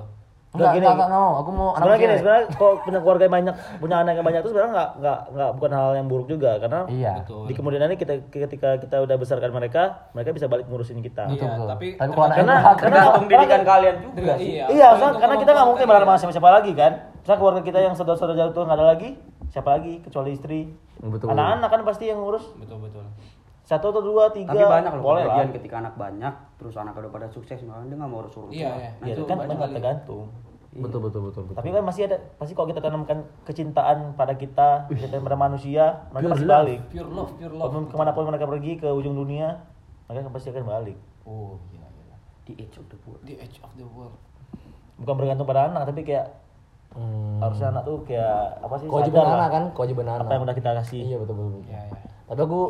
enggak 0.50 0.70
gini. 0.72 0.84
enggak 0.84 0.94
enggak 1.00 1.10
mau 1.10 1.32
aku 1.34 1.50
mau 1.50 1.68
anak 1.70 1.80
sebenarnya 1.80 1.98
gini 1.98 2.14
sebenarnya 2.14 2.44
kalau 2.52 2.72
punya 2.78 2.98
keluarga 3.00 3.22
yang 3.22 3.34
banyak 3.34 3.54
punya 3.76 3.96
anak 3.98 4.12
yang 4.12 4.22
banyak 4.24 4.38
itu 4.38 4.48
sebenarnya 4.48 4.72
nggak 4.72 4.90
nggak 4.94 5.18
nggak 5.32 5.50
bukan 5.52 5.70
hal 5.72 5.90
yang 5.94 6.06
buruk 6.06 6.26
juga 6.28 6.50
karena 6.56 6.80
iya 6.86 7.12
Betul. 7.18 7.42
di 7.42 7.52
kemudian 7.54 7.80
hari 7.82 7.96
kita 7.96 8.14
ketika 8.28 8.68
kita 8.78 8.96
udah 9.00 9.16
besarkan 9.16 9.50
mereka 9.50 9.82
mereka 10.12 10.30
bisa 10.30 10.46
balik 10.46 10.66
ngurusin 10.66 11.00
kita 11.00 11.26
Iya, 11.26 11.42
betul. 11.48 11.66
tapi 11.66 11.86
Tapi 11.92 12.10
kalau 12.12 12.24
anak 12.24 12.36
Karena- 12.36 12.60
karena- 12.62 12.76
Tergantung 13.02 13.26
didikan 13.26 13.62
kalian 13.64 13.94
juga 14.06 14.32
sih. 14.36 14.46
iya. 14.52 14.64
iya 14.68 14.86
tergantung 14.92 15.20
karena 15.20 15.36
kita 15.36 15.50
nggak 15.50 15.66
mungkin 15.66 15.84
berada 15.84 15.98
kalian. 15.98 16.12
sama 16.14 16.30
siapa 16.30 16.38
siapa 16.38 16.50
lagi 16.54 16.72
kan 16.72 16.92
misalnya 17.16 17.38
keluarga 17.40 17.62
kita 17.64 17.78
yang 17.80 17.94
saudara-saudara 17.94 18.36
jauh 18.38 18.52
tuh 18.52 18.62
nggak 18.62 18.76
ada 18.76 18.86
lagi 18.86 19.10
siapa 19.48 19.68
lagi 19.72 19.92
kecuali 20.00 20.30
istri 20.30 20.60
Betul. 21.04 21.28
anak-anak 21.28 21.68
kan 21.68 21.80
pasti 21.84 22.04
yang 22.06 22.18
ngurus 22.18 22.56
Betul, 22.56 22.80
betul. 22.80 23.04
satu 23.60 23.86
atau 23.90 24.02
dua 24.02 24.28
tiga 24.30 24.50
Tapi 24.50 24.60
banyak 24.62 24.92
loh 24.94 25.04
boleh 25.04 25.24
lah 25.24 25.48
ketika 25.50 25.78
anak 25.78 25.94
banyak 25.94 26.32
terus 26.56 26.74
anak 26.74 26.92
udah 26.94 27.08
pada 27.08 27.26
sukses 27.26 27.60
malah 27.62 27.80
dia 27.82 27.92
nggak 27.94 28.06
mau 28.06 28.20
urus 28.20 28.32
urus. 28.34 28.52
Iya, 28.52 28.70
iya. 28.74 28.90
Iya, 29.02 29.14
Itu 29.14 29.24
kan 29.24 29.36
banyak 29.38 29.72
tergantung 29.72 30.28
betul 30.74 30.98
betul 31.00 31.22
betul 31.22 31.42
betul 31.46 31.54
tapi 31.54 31.70
kan 31.70 31.82
masih 31.82 32.02
ada 32.04 32.18
pasti 32.34 32.50
kalau 32.52 32.66
kita 32.66 32.82
tanamkan 32.82 33.22
kecintaan 33.44 34.18
pada 34.18 34.34
kita 34.34 34.90
kita 34.90 35.22
pada 35.22 35.38
manusia 35.38 36.02
mereka 36.10 36.18
Pure 36.20 36.32
pasti 36.34 36.44
love. 36.44 36.56
balik 36.58 36.80
Pure 36.90 37.10
love, 37.10 37.30
pure 37.38 37.54
love. 37.54 37.70
Kemana- 37.70 37.86
ke 37.86 37.94
mana 37.94 38.10
pun 38.10 38.24
mereka 38.26 38.44
pergi 38.44 38.72
ke 38.74 38.88
ujung 38.90 39.14
dunia 39.14 39.62
mereka 40.04 40.28
pasti 40.28 40.50
akan 40.50 40.66
balik 40.66 40.98
Oh, 41.22 41.56
gila, 41.68 41.86
gila. 41.86 42.16
Di 42.42 42.52
age 42.58 42.76
of 42.76 42.84
the 42.86 42.98
world. 43.00 43.22
The 43.22 43.38
edge 43.38 43.56
of 43.62 43.70
the 43.72 43.86
world. 43.86 44.18
bukan 44.94 45.14
bergantung 45.16 45.46
pada 45.46 45.66
anak 45.66 45.86
tapi 45.86 46.02
kayak 46.02 46.26
Hmm. 46.94 47.38
harusnya 47.38 47.68
anak 47.68 47.82
tuh 47.82 47.98
kayak 48.02 48.38
apa 48.56 48.74
sih 48.78 48.86
Kewajiban 48.86 49.26
anak 49.28 49.48
kan, 49.50 49.64
kewajiban 49.72 50.06
anak. 50.06 50.20
apa 50.20 50.32
yang 50.32 50.42
udah 50.42 50.54
kita 50.54 50.70
kasih 50.76 51.02
Iya 51.04 51.16
betul 51.18 51.34
betul. 51.34 51.60
Iya, 51.64 51.80
iya. 51.84 51.98
Tapi 52.24 52.40
aku 52.40 52.60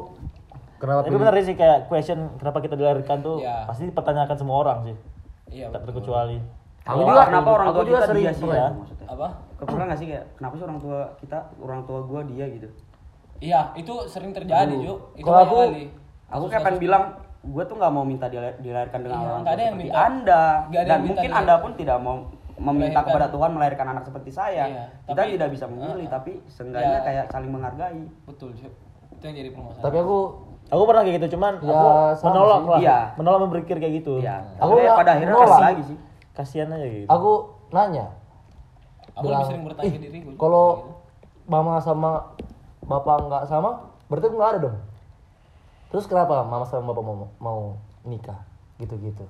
kenapa 0.74 0.98
tapi 1.02 1.14
bener 1.14 1.36
sih 1.38 1.54
kayak 1.54 1.78
question 1.86 2.18
kenapa 2.34 2.58
kita 2.58 2.74
dilahirkan 2.74 3.20
tuh 3.20 3.36
Iya. 3.38 3.64
pasti 3.64 3.84
dipertanyakan 3.84 4.32
semua 4.34 4.56
orang 4.58 4.78
sih 4.82 4.96
Iya. 5.52 5.68
tak 5.68 5.84
betul. 5.84 6.00
terkecuali 6.00 6.40
Aku 6.82 6.98
Aku 6.98 7.00
juga 7.06 7.22
kenapa 7.26 7.48
orang 7.50 7.68
tua 7.70 7.82
juga 7.82 7.98
kita 7.98 8.08
sering 8.10 8.20
dia 8.22 8.32
sih 8.34 8.44
ya. 8.46 8.68
Apa? 9.06 9.26
Kepikiran 9.56 9.86
gak 9.86 9.98
sih 9.98 10.06
kayak 10.06 10.24
kenapa 10.34 10.52
sih 10.52 10.64
orang 10.64 10.78
tua 10.78 10.98
kita, 11.16 11.38
orang 11.58 11.80
tua 11.82 11.98
gua 12.02 12.20
dia 12.24 12.44
gitu. 12.46 12.68
Iya, 13.38 13.60
itu 13.74 13.94
sering 14.04 14.32
terjadi, 14.32 14.74
Juk. 14.78 14.98
Itu 15.14 15.24
aku- 15.24 15.64
kali. 15.64 15.84
Aku 16.28 16.44
kayak 16.46 16.60
pengen 16.62 16.80
bilang 16.82 17.02
gue 17.42 17.60
tuh 17.62 17.76
nggak 17.76 17.88
mau 17.90 18.02
minta 18.02 18.24
dila- 18.26 18.56
dilahirkan 18.58 19.00
dengan 19.00 19.16
Iya, 19.16 19.24
orang 19.26 19.36
nggak 19.38 19.44
tua 19.46 19.52
ada 19.54 19.62
yang 19.62 19.74
seperti 19.74 19.88
minta. 19.90 20.00
anda 20.02 20.42
Nggak 20.66 20.82
dan 20.82 20.98
mungkin 21.02 21.30
anda 21.30 21.54
pun 21.58 21.70
tidak 21.74 21.98
mau 21.98 22.16
meminta 22.56 22.70
Melahirkan. 22.94 23.04
kepada 23.04 23.26
Tuhan 23.28 23.50
melahirkan 23.50 23.86
anak 23.88 24.04
seperti 24.04 24.30
saya 24.30 24.64
Iya, 24.64 24.84
kita 25.04 25.14
tapi- 25.16 25.32
tidak 25.32 25.48
bisa 25.50 25.64
memilih 25.66 26.06
tapi 26.06 26.32
seenggaknya 26.46 26.96
Iya. 26.96 27.04
kayak 27.04 27.24
saling 27.28 27.50
menghargai 27.50 28.02
Betul. 28.24 28.54
Itu 28.54 29.22
yang 29.22 29.36
jadi 29.36 29.50
permasalahan. 29.50 29.84
Tapi 29.84 29.96
aku 29.98 30.18
aku 30.66 30.82
pernah 30.84 31.02
kayak 31.02 31.16
gitu 31.16 31.26
cuman 31.34 31.52
Ya, 31.56 31.66
aku 31.66 31.88
menolak 32.24 32.58
sih. 32.58 32.68
lah 32.68 32.80
Iya. 32.80 32.98
menolak 33.14 33.38
berpikir 33.48 33.76
kayak 33.76 33.94
gitu 33.96 34.14
ya 34.18 34.36
Aku 34.56 34.70
nggak 34.72 34.96
pada 34.96 35.10
akhirnya 35.12 35.34
kasih 35.36 35.64
lagi 35.64 35.82
sih 35.84 35.98
kasihan 36.32 36.68
aja 36.68 36.86
gitu 36.86 37.06
aku 37.06 37.32
nanya 37.70 38.06
aku 39.12 39.26
lebih 39.28 39.46
sering 39.46 39.62
bertanya 39.64 39.86
ke 39.88 40.00
diriku. 40.00 40.28
Juk. 40.28 40.38
kalau 40.40 40.66
mama 41.44 41.78
sama 41.78 42.10
bapak 42.82 43.16
nggak 43.22 43.44
sama 43.44 43.70
berarti 44.04 44.26
aku 44.26 44.36
nggak 44.36 44.50
ada 44.50 44.60
dong 44.60 44.76
terus 45.88 46.04
kenapa 46.04 46.42
mama 46.42 46.64
sama 46.64 46.86
bapak 46.88 47.02
mau 47.02 47.14
mau 47.38 47.60
nikah 48.02 48.40
gitu 48.76 48.98
gitu 48.98 49.22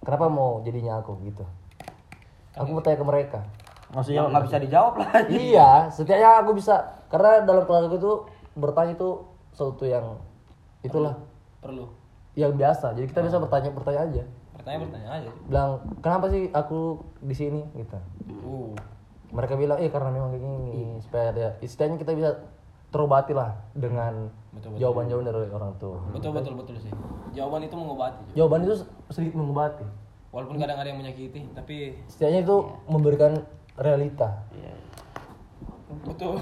kenapa 0.00 0.26
mau 0.26 0.58
jadinya 0.60 0.98
aku 0.98 1.14
gitu 1.22 1.46
aku 2.54 2.68
mau 2.70 2.82
tanya 2.82 2.98
ke 2.98 3.06
mereka 3.06 3.40
maksudnya 3.94 4.26
nggak 4.26 4.44
bisa 4.50 4.58
dijawab 4.58 4.94
lah 4.98 5.10
iya 5.30 5.70
setidaknya 5.90 6.30
aku 6.42 6.50
bisa 6.58 6.74
karena 7.10 7.46
dalam 7.46 7.62
keluarga 7.66 7.94
itu 7.94 8.12
bertanya 8.54 8.92
itu 8.94 9.08
sesuatu 9.54 9.84
yang 9.86 10.18
itulah 10.82 11.14
perlu. 11.62 11.86
yang 12.34 12.54
biasa 12.54 12.94
jadi 12.94 13.06
kita 13.06 13.22
bisa 13.22 13.38
bertanya 13.38 13.70
bertanya 13.70 14.02
aja 14.06 14.24
Bertanya 14.54 14.80
bertanya 14.86 15.08
aja. 15.12 15.30
Bilang 15.44 15.70
kenapa 16.00 16.24
sih 16.32 16.48
aku 16.48 16.96
di 17.20 17.34
sini 17.36 17.60
gitu 17.76 17.98
Uh. 18.44 18.72
mereka 19.28 19.58
bilang 19.60 19.76
eh 19.76 19.92
karena 19.92 20.08
memang 20.08 20.32
kayak 20.32 20.40
gini 20.40 20.96
supaya 21.04 21.34
ada 21.34 21.46
istilahnya 21.60 22.00
kita 22.00 22.16
bisa 22.16 22.30
terobati 22.88 23.34
lah 23.36 23.52
dengan 23.74 24.30
Betul, 24.54 24.72
betul. 24.72 24.80
jawaban-jawaban 24.80 25.26
dari 25.26 25.50
orang 25.50 25.72
tua 25.76 25.98
Betul 26.14 26.30
betul 26.32 26.54
betul 26.56 26.76
sih. 26.78 26.92
Jawaban 27.34 27.66
itu 27.66 27.74
mengobati. 27.74 28.22
Jawaban 28.32 28.60
itu 28.64 28.74
sedikit 29.10 29.34
mengobati 29.36 29.84
Walaupun 30.34 30.58
kadang 30.58 30.82
ada 30.82 30.90
yang 30.90 30.98
menyakiti, 30.98 31.46
tapi 31.54 31.94
setidaknya 32.10 32.42
itu 32.42 32.56
memberikan 32.90 33.38
realita 33.78 34.42
betul. 36.04 36.34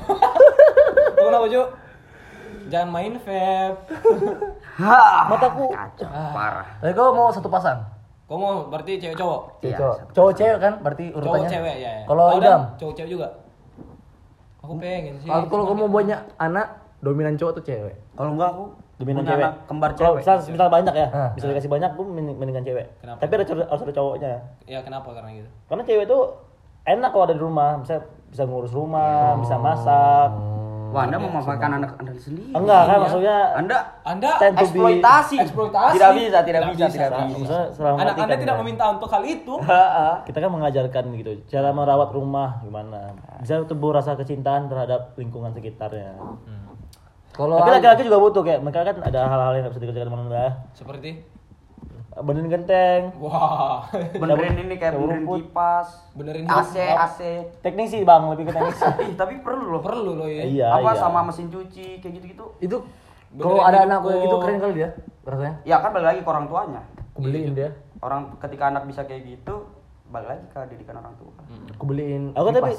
Lu 1.12 1.24
kenapa, 1.28 1.46
Juk? 1.46 1.68
Jangan 2.72 2.88
main 2.88 3.12
vape. 3.20 3.76
mataku 5.30 5.68
kacau 5.68 6.08
parah 6.08 6.64
tapi 6.80 6.92
kau 6.96 7.12
mau 7.12 7.28
satu 7.28 7.52
pasang 7.52 7.84
Kau 8.24 8.40
mau 8.40 8.64
berarti 8.72 8.96
cewek 8.96 9.12
cowok? 9.12 9.60
cewek 9.60 9.68
Iya, 9.68 9.76
cowok 9.76 9.96
cowok 10.16 10.32
cewek 10.32 10.58
kan 10.58 10.72
berarti 10.80 11.04
Cowok 11.12 11.18
urutannya 11.20 11.50
cewek 11.52 11.76
ya. 11.76 11.90
ya. 11.92 12.04
kalau 12.08 12.24
idam 12.40 12.60
Cowok 12.80 12.94
cewek 12.96 13.10
juga. 13.12 13.28
Aku 14.62 14.72
pengen 14.80 15.14
sih. 15.20 15.28
kalau 15.28 15.44
kalau 15.52 15.64
kamu 15.68 15.80
mau 15.84 15.92
banyak 16.00 16.20
anak 16.40 16.66
dominan 17.04 17.34
cowok 17.36 17.52
tuh 17.60 17.64
cewek 17.68 17.96
kalau 18.16 18.30
enggak 18.32 18.48
aku 18.56 18.64
Dominan 19.02 19.20
punya 19.20 19.30
cewek. 19.32 19.42
anak 19.42 19.54
kembar 19.66 19.90
Kalau 19.90 19.98
cewek 19.98 20.18
misal, 20.22 20.36
misal 20.46 20.68
banyak 20.70 20.94
ya, 20.94 21.06
Ah. 21.08 21.30
bisa 21.32 21.44
dikasih 21.44 21.66
banyak, 21.68 21.90
gue 21.92 22.04
mending- 22.06 22.38
mendingan 22.38 22.62
cewek. 22.62 22.86
Kenapa? 22.96 23.18
Tapi 23.18 23.32
ada 23.34 23.44
harus 23.66 23.82
ada 23.82 23.92
cowoknya. 23.92 24.32
Ya 24.64 24.78
kenapa 24.80 25.08
karena 25.10 25.30
gitu? 25.34 25.48
Karena 25.66 25.82
cewek 25.82 26.06
tuh 26.06 26.22
enak 26.84 27.10
kalau 27.10 27.24
ada 27.24 27.34
di 27.34 27.42
rumah, 27.42 27.70
bisa 27.76 27.98
bisa 28.28 28.42
ngurus 28.42 28.70
rumah, 28.70 29.36
bisa 29.36 29.58
masak. 29.58 30.30
wah 30.92 31.08
anda 31.08 31.16
memanfaatkan 31.16 31.72
anak 31.74 31.96
anda 31.96 32.12
sendiri 32.12 32.52
Enggak 32.52 32.84
kan 32.84 32.90
Iya. 32.90 33.00
maksudnya 33.00 33.36
anda 33.56 33.76
Anda 34.04 34.28
eksploitasi 34.52 35.36
Eksploitasi. 35.40 35.96
tidak 35.96 36.10
bisa 36.12 36.38
tidak, 36.44 36.60
Tidak 36.60 36.68
bisa, 36.68 36.84
bisa. 36.84 37.04
tidak 37.08 37.40
bisa 37.40 37.58
selama 37.72 37.96
anak 37.96 38.12
Anda 38.12 38.28
kan 38.28 38.38
tidak 38.38 38.56
meminta 38.60 38.84
untuk 38.92 39.08
hal 39.08 39.24
itu. 39.24 39.54
kita 40.28 40.38
kan 40.38 40.50
mengajarkan 40.52 41.04
gitu 41.16 41.32
cara 41.48 41.72
merawat 41.72 42.12
rumah 42.12 42.60
gimana 42.60 43.08
bisa 43.40 43.64
tumbuh 43.64 43.96
rasa 43.96 44.12
kecintaan 44.14 44.68
terhadap 44.68 45.16
lingkungan 45.16 45.48
sekitarnya 45.50 46.12
kalau 47.32 47.56
tapi 47.64 47.70
laki-laki 47.80 48.02
juga 48.04 48.18
butuh 48.20 48.42
kayak 48.44 48.60
mereka 48.60 48.78
kan 48.84 48.96
ada 49.08 49.20
hal-hal 49.24 49.52
yang 49.56 49.62
nggak 49.64 49.72
bisa 49.72 49.82
dikerjakan 49.82 50.10
manusia 50.12 50.48
Seperti? 50.76 51.10
Benerin 52.12 52.52
genteng. 52.52 53.02
Wah. 53.16 53.88
benerin 54.20 54.68
ini 54.68 54.76
kayak 54.76 55.00
benerin 55.00 55.24
kipas. 55.24 55.88
Benerin 56.12 56.44
AC. 56.44 56.76
AC. 56.76 57.20
Teknisi 57.64 58.04
bang 58.04 58.28
lebih 58.28 58.44
ke 58.48 58.52
teknisi. 58.52 58.84
Ih, 59.08 59.16
tapi 59.16 59.40
perlu 59.40 59.72
loh. 59.72 59.80
Perlu 59.80 60.20
loh 60.20 60.28
ya. 60.28 60.44
iya 60.44 60.68
apa 60.76 60.92
iya. 60.92 61.00
sama 61.00 61.24
mesin 61.24 61.48
cuci 61.48 62.04
kayak 62.04 62.12
gitu 62.20 62.26
gitu 62.28 62.46
itu 62.62 62.78
kalau 63.40 63.64
ada 63.64 63.88
anak 63.88 64.04
kayak 64.04 64.20
gitu 64.28 64.36
keren 64.44 64.58
kali 64.60 64.74
dia 64.76 64.88
rasanya. 65.24 65.54
Ya 65.64 65.76
kan 65.80 65.90
balik 65.96 66.06
lagi 66.12 66.20
ke 66.20 66.28
orang 66.28 66.46
tuanya. 66.52 66.82
Aku 67.16 67.20
beliin 67.24 67.56
dia. 67.56 67.70
Orang 68.04 68.36
ketika 68.36 68.68
anak 68.68 68.84
bisa 68.84 69.08
kayak 69.08 69.24
gitu 69.24 69.72
balik 70.12 70.28
lagi 70.36 70.44
ke 70.52 70.60
didikan 70.68 71.00
orang 71.00 71.16
tua. 71.16 71.32
Aku 71.80 71.84
beliin 71.88 72.36
aku 72.36 72.52
tapi. 72.52 72.76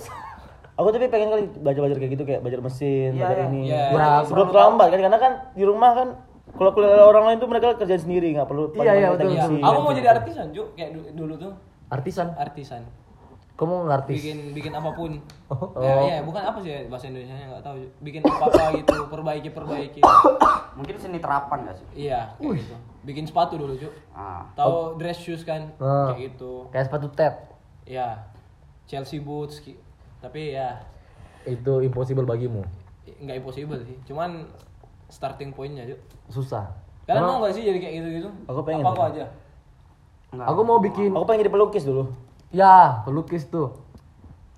Aku 0.84 0.92
tapi 0.92 1.08
pengen 1.08 1.30
kali 1.30 1.44
belajar-belajar 1.56 1.98
kayak 1.98 2.12
gitu 2.12 2.24
kayak 2.24 2.40
belajar 2.40 2.60
mesin 2.60 3.10
Iya, 3.10 3.18
belajar 3.18 3.38
iya. 3.38 3.48
ini 3.48 3.62
Iya. 3.66 3.84
Ya, 3.90 4.12
sebelum 4.22 4.48
terlambat 4.50 4.88
kan 4.88 5.00
karena 5.00 5.18
kan 5.18 5.34
di 5.52 5.64
rumah 5.64 5.92
kan 5.94 6.08
kalau 6.54 6.70
kuliah 6.70 7.02
orang 7.02 7.24
lain 7.26 7.38
tuh 7.38 7.48
mereka 7.48 7.74
kerjain 7.74 7.98
sendiri 8.00 8.30
nggak 8.32 8.46
perlu 8.46 8.70
Iya, 8.76 8.94
iya, 8.94 9.08
betul, 9.10 9.32
Iya. 9.32 9.48
Aku 9.64 9.80
mau 9.82 9.92
jadi 9.92 10.10
artisan, 10.12 10.52
Juk. 10.52 10.68
Kayak 10.74 10.90
du- 10.94 11.12
dulu 11.16 11.34
tuh 11.40 11.52
artisan 11.88 12.36
artisan. 12.36 12.84
kamu 13.54 13.86
ngartis 13.86 14.18
Bikin 14.18 14.38
bikin 14.52 14.74
apa 14.74 14.90
pun. 14.92 15.22
Oh. 15.46 15.78
Ya, 15.78 15.94
iya, 16.04 16.18
bukan 16.20 16.42
apa 16.42 16.58
sih 16.58 16.74
ya 16.74 16.90
bahasa 16.90 17.06
Indonesia 17.06 17.32
nya 17.32 17.46
nggak 17.48 17.62
tahu. 17.62 17.76
Bikin 18.02 18.22
apa-apa 18.24 18.74
gitu, 18.76 18.98
perbaiki 19.08 19.50
perbaiki. 19.52 20.02
mungkin 20.74 20.98
seni 20.98 21.22
terapan 21.22 21.62
gak 21.64 21.78
sih 21.78 22.10
Iya, 22.10 22.34
kayak 22.36 22.58
gitu. 22.60 22.76
Bikin 23.04 23.24
sepatu 23.24 23.54
dulu, 23.56 23.78
Juk. 23.78 23.94
ah 24.10 24.42
Tahu 24.54 24.98
dress 24.98 25.22
shoes 25.22 25.46
kan? 25.46 25.70
Ah. 25.78 26.10
Kayak 26.10 26.34
gitu. 26.34 26.66
kayak 26.70 26.86
sepatu 26.90 27.08
ted 27.10 27.34
Iya. 27.86 28.26
Chelsea 28.84 29.22
boots 29.22 29.62
tapi 30.24 30.56
ya 30.56 30.80
itu 31.44 31.84
impossible 31.84 32.24
bagimu? 32.24 32.64
nggak 33.20 33.44
impossible 33.44 33.84
sih. 33.84 34.00
Cuman 34.08 34.48
starting 35.12 35.52
pointnya, 35.52 35.84
Juk. 35.86 36.00
susah. 36.32 36.72
Kalian 37.04 37.20
mau 37.22 37.44
nggak 37.44 37.52
sih 37.52 37.64
jadi 37.64 37.78
kayak 37.78 37.94
gitu-gitu? 38.00 38.30
Aku 38.48 38.64
pengen 38.64 38.80
Apa 38.82 38.92
aku 38.94 39.02
aja? 39.12 39.26
enggak 40.34 40.48
aku 40.50 40.62
mau 40.64 40.80
bikin 40.80 41.12
aku 41.12 41.24
pengen 41.24 41.44
jadi 41.44 41.54
pelukis 41.54 41.84
dulu. 41.84 42.04
Ya 42.50 43.04
pelukis 43.04 43.44
tuh. 43.46 43.76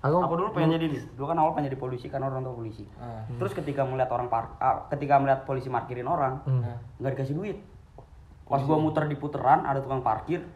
Aku 0.00 0.22
aku 0.22 0.34
dulu 0.38 0.48
pengen 0.54 0.78
jadi 0.78 0.86
dulu 1.10 1.26
kan 1.26 1.36
awal 1.36 1.52
pengen 1.52 1.68
jadi 1.68 1.78
polisi 1.78 2.06
karena 2.06 2.30
orang 2.30 2.46
tua 2.46 2.54
polisi. 2.54 2.86
Ah. 2.96 3.26
terus 3.34 3.50
ketika 3.50 3.82
melihat 3.82 4.14
orang 4.14 4.30
par 4.30 4.54
ah, 4.56 4.86
ketika 4.88 5.18
melihat 5.18 5.42
polisi 5.42 5.66
parkirin 5.66 6.06
orang 6.06 6.38
Hmm. 6.46 6.62
nggak 6.96 7.18
dikasih 7.18 7.34
duit. 7.34 7.58
Pas 8.46 8.62
gua 8.62 8.78
muter 8.78 9.04
di 9.04 9.18
puteran 9.18 9.66
ada 9.66 9.82
tukang 9.82 10.00
parkir 10.00 10.46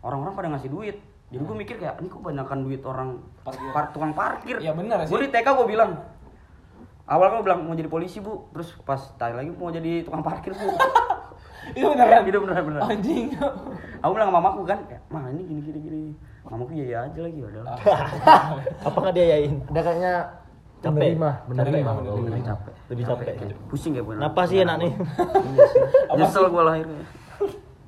orang-orang 0.00 0.32
pada 0.32 0.48
ngasih 0.54 0.70
duit 0.70 0.96
jadi 1.28 1.42
gua 1.42 1.56
mikir 1.56 1.76
kayak 1.76 1.94
ini 1.98 2.06
kok 2.06 2.20
banyakan 2.20 2.58
duit 2.62 2.82
orang 2.82 3.08
Parkir. 3.40 3.68
par- 3.70 3.90
tukang 3.90 4.12
parkir? 4.12 4.56
Iya, 4.56 4.72
benar 4.72 5.02
sih. 5.02 5.10
gua 5.10 5.20
di 5.20 5.28
TK 5.28 5.46
gua 5.50 5.66
bilang 5.66 5.90
awal 7.04 7.26
kan 7.26 7.36
gua 7.36 7.46
bilang 7.46 7.60
mau 7.62 7.74
jadi 7.74 7.88
polisi 7.88 8.18
bu. 8.18 8.48
Terus 8.50 8.72
pas 8.80 9.00
tanya 9.14 9.38
lagi 9.38 9.50
mau 9.50 9.68
jadi 9.68 10.02
tukang 10.02 10.20
parkir 10.20 10.52
bu. 10.52 10.68
Itu 11.72 11.86
beneran. 11.88 12.22
gitu 12.22 12.38
beneran 12.38 12.62
beneran 12.62 12.84
Anjing. 12.86 13.32
aku 13.98 14.12
bilang 14.12 14.28
sama 14.28 14.36
mamaku 14.38 14.62
kan 14.64 14.78
kayak 14.84 15.00
mah 15.08 15.24
ini 15.28 15.42
gini 15.42 15.60
gini 15.62 15.78
gini. 15.80 16.02
Mamaku 16.44 16.70
iya 16.74 16.84
iya 16.84 16.98
aja 17.02 17.20
lagi 17.20 17.38
ya 17.40 17.46
udah 17.48 17.62
apa 18.86 18.96
nggak 19.00 19.14
dia 19.16 19.26
yain 19.32 19.52
dia 19.64 19.80
kayaknya 19.80 20.12
Capek. 20.78 20.92
menerima 20.92 21.30
menerima. 21.48 21.90
Oh, 22.04 22.20
menerima. 22.20 22.44
capek. 22.44 22.74
Lebih 22.92 23.04
capek 23.08 23.26
pusing 23.66 23.96
kayak 23.96 24.04
bener 24.04 24.20
kenapa 24.20 24.40
sih 24.44 24.56
enak 24.60 24.76
nih. 24.76 24.92
iya 25.40 25.64
nyesel 26.14 26.44
gua 26.46 26.62
lahirnya 26.68 27.00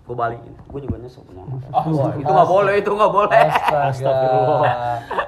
gua 0.06 0.16
balikin. 0.16 0.52
Gua 0.70 0.80
juga 0.80 0.96
nyesel 1.02 1.22
punya 1.26 1.42
anak. 1.42 1.60
Oh, 1.74 2.10
itu 2.14 2.30
nggak 2.30 2.48
boleh 2.48 2.74
itu 2.78 2.90
nggak 2.90 3.12
boleh. 3.12 3.42
Astagfirullah. 3.90 4.62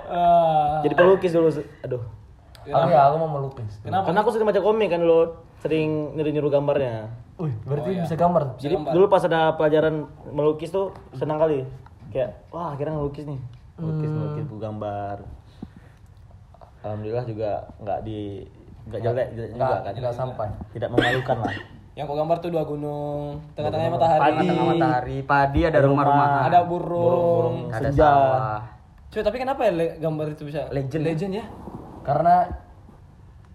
Ah. 0.08 0.80
jadi 0.80 0.96
pelukis 0.96 1.36
dulu 1.36 1.52
aduh. 1.84 2.00
Aku 2.64 2.88
ya 2.88 3.12
aku 3.12 3.16
mau 3.20 3.28
melukis 3.28 3.76
Kenapa? 3.84 4.08
karena 4.08 4.18
aku 4.24 4.30
sering 4.32 4.48
baca 4.48 4.60
komik 4.64 4.88
kan 4.88 5.04
dulu 5.04 5.36
sering 5.60 6.16
nyuruh-nyuruh 6.16 6.48
gambarnya. 6.48 7.12
Wih, 7.36 7.52
berarti 7.68 7.88
Oh, 7.88 7.92
iya. 7.92 8.02
bisa 8.08 8.16
gambar? 8.16 8.42
Jadi 8.56 8.72
gambar. 8.72 8.92
dulu 8.96 9.04
pas 9.12 9.22
ada 9.28 9.52
pelajaran 9.60 10.08
melukis 10.32 10.72
tuh 10.72 10.96
senang 11.12 11.36
kali. 11.36 11.68
Kayak 12.08 12.40
wah 12.48 12.72
akhirnya 12.72 12.96
ngelukis 12.96 13.28
nih. 13.28 13.36
Melukis 13.76 14.08
melukis 14.08 14.44
buku 14.48 14.60
gambar. 14.64 15.16
Alhamdulillah 16.88 17.24
juga 17.28 17.50
nggak 17.84 17.98
di 18.08 18.20
nggak 18.88 19.00
jelek 19.04 19.28
jelek 19.36 19.50
juga 19.52 19.76
kan. 19.84 19.92
nggak 19.92 20.16
sampai. 20.16 20.48
tidak 20.72 20.88
memalukan 20.88 21.36
lah 21.44 21.52
Yang 21.98 22.06
kau 22.06 22.16
gambar 22.16 22.36
tuh 22.38 22.50
dua 22.54 22.62
gunung, 22.62 23.42
tengah-tengahnya 23.58 23.90
matahari. 23.90 24.22
Padi. 24.22 24.46
tengah 24.46 24.66
matahari 24.70 25.16
padi 25.20 25.60
ada 25.66 25.78
rumah-rumahan 25.82 26.46
Ada 26.46 26.60
burung. 26.62 27.56
ada 27.68 27.90
senja. 27.90 28.06
sawah 28.06 28.62
Cuy, 29.08 29.22
tapi 29.24 29.36
kenapa 29.36 29.60
ya 29.66 29.72
le- 29.72 29.96
gambar 29.98 30.26
itu 30.30 30.46
bisa 30.46 30.70
Legend. 30.70 31.02
Legend 31.02 31.32
ya? 31.34 31.44
karena 32.06 32.46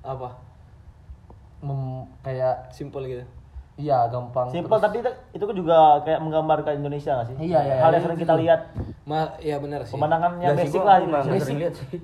Apa? 0.04 0.36
mem, 1.64 2.04
kayak 2.20 2.68
Simple 2.70 3.08
gitu. 3.08 3.24
iya 3.74 4.06
gampang 4.06 4.52
Simpel 4.52 4.76
tapi 4.78 5.00
itu, 5.00 5.10
itu 5.32 5.44
kan 5.44 5.56
juga 5.56 5.78
kayak 6.04 6.20
menggambarkan 6.20 6.74
Indonesia 6.76 7.16
nggak 7.16 7.28
sih? 7.32 7.36
Iya, 7.40 7.60
iya, 7.64 7.76
Hal 7.80 7.88
iya, 7.88 7.96
yang 7.96 8.04
sering 8.04 8.18
itu 8.20 8.24
kita 8.28 8.36
lihat 8.36 8.60
Ma, 9.04 9.40
ya 9.40 9.56
benar 9.58 9.88
sih. 9.88 9.96
Pemandangannya 9.96 10.48
sih, 10.52 10.60
basic 10.60 10.82
lah 10.84 10.98
Indonesia. 11.00 11.40
sering 11.40 11.60
lihat 11.64 11.74
sih. 11.74 11.98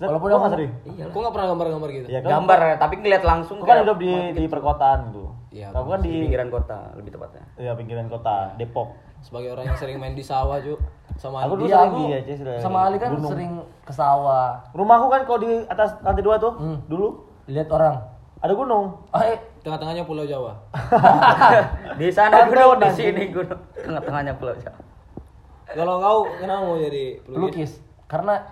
Walaupun 0.00 0.26
aku- 0.26 0.40
nggak 0.40 0.52
sering. 0.56 0.72
Iya. 0.88 1.04
Kok 1.12 1.30
pernah 1.30 1.46
gambar-gambar 1.52 1.88
gitu? 1.92 2.06
Iya 2.08 2.20
kan? 2.24 2.30
Gambar 2.32 2.58
ya, 2.58 2.74
tapi 2.80 2.94
ngeliat 2.96 3.22
langsung 3.22 3.56
kan 3.60 3.76
hidup 3.84 3.98
di 4.00 4.12
di 4.32 4.44
perkotaan 4.48 5.12
gitu. 5.12 5.41
Iya, 5.52 5.68
Aku 5.70 5.84
kan 5.86 6.00
di 6.00 6.08
di 6.08 6.18
pinggiran 6.24 6.48
kota 6.48 6.96
lebih 6.96 7.12
tepatnya. 7.12 7.44
ya 7.54 7.76
pinggiran 7.76 8.08
kota 8.08 8.56
Depok. 8.56 8.96
Sebagai 9.20 9.52
orang 9.52 9.68
yang 9.68 9.76
sering 9.76 10.00
main 10.00 10.12
di 10.12 10.24
sawah, 10.24 10.56
Ju. 10.58 10.80
Sama 11.14 11.44
Aku 11.44 11.54
Andi. 11.54 11.60
dulu 11.60 11.68
Iya, 11.68 11.76
sering 11.78 11.92
aku 11.92 12.32
sudah. 12.34 12.54
sama 12.58 12.78
Ali 12.82 12.96
kan 12.96 13.10
Gunung. 13.12 13.30
sering 13.30 13.52
ke 13.84 13.92
sawah, 13.92 14.48
Rumahku 14.72 15.06
kan 15.06 15.22
kalau 15.22 15.38
di 15.38 15.50
atas 15.62 15.92
lantai 16.00 16.22
dua 16.22 16.36
tuh 16.36 16.52
Hmm. 16.54 16.78
dulu 16.86 17.08
lihat 17.46 17.68
orang. 17.68 18.00
ada 18.40 18.52
gunung. 18.52 18.98
Ah, 19.08 19.22
eh, 19.24 19.38
Tengah-tengahnya 19.62 20.02
Pulau 20.02 20.26
Jawa. 20.26 20.50
di 22.00 22.10
sana 22.10 22.42
gunung, 22.44 22.80
di 22.80 22.90
sini 22.90 23.30
gunung. 23.30 23.60
Tengah-tengahnya 23.76 24.34
pulau 24.34 24.56
Jawa. 24.56 24.74
Kalau 25.68 25.94
kau 25.96 26.18
kenapa 26.34 26.60
mau 26.60 26.74
jadi 26.74 27.22
pelukis? 27.22 27.38
pelukis 27.38 27.72
karena 28.04 28.42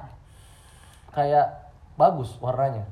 kayak 1.11 1.47
bagus 1.95 2.39
warnanya. 2.39 2.87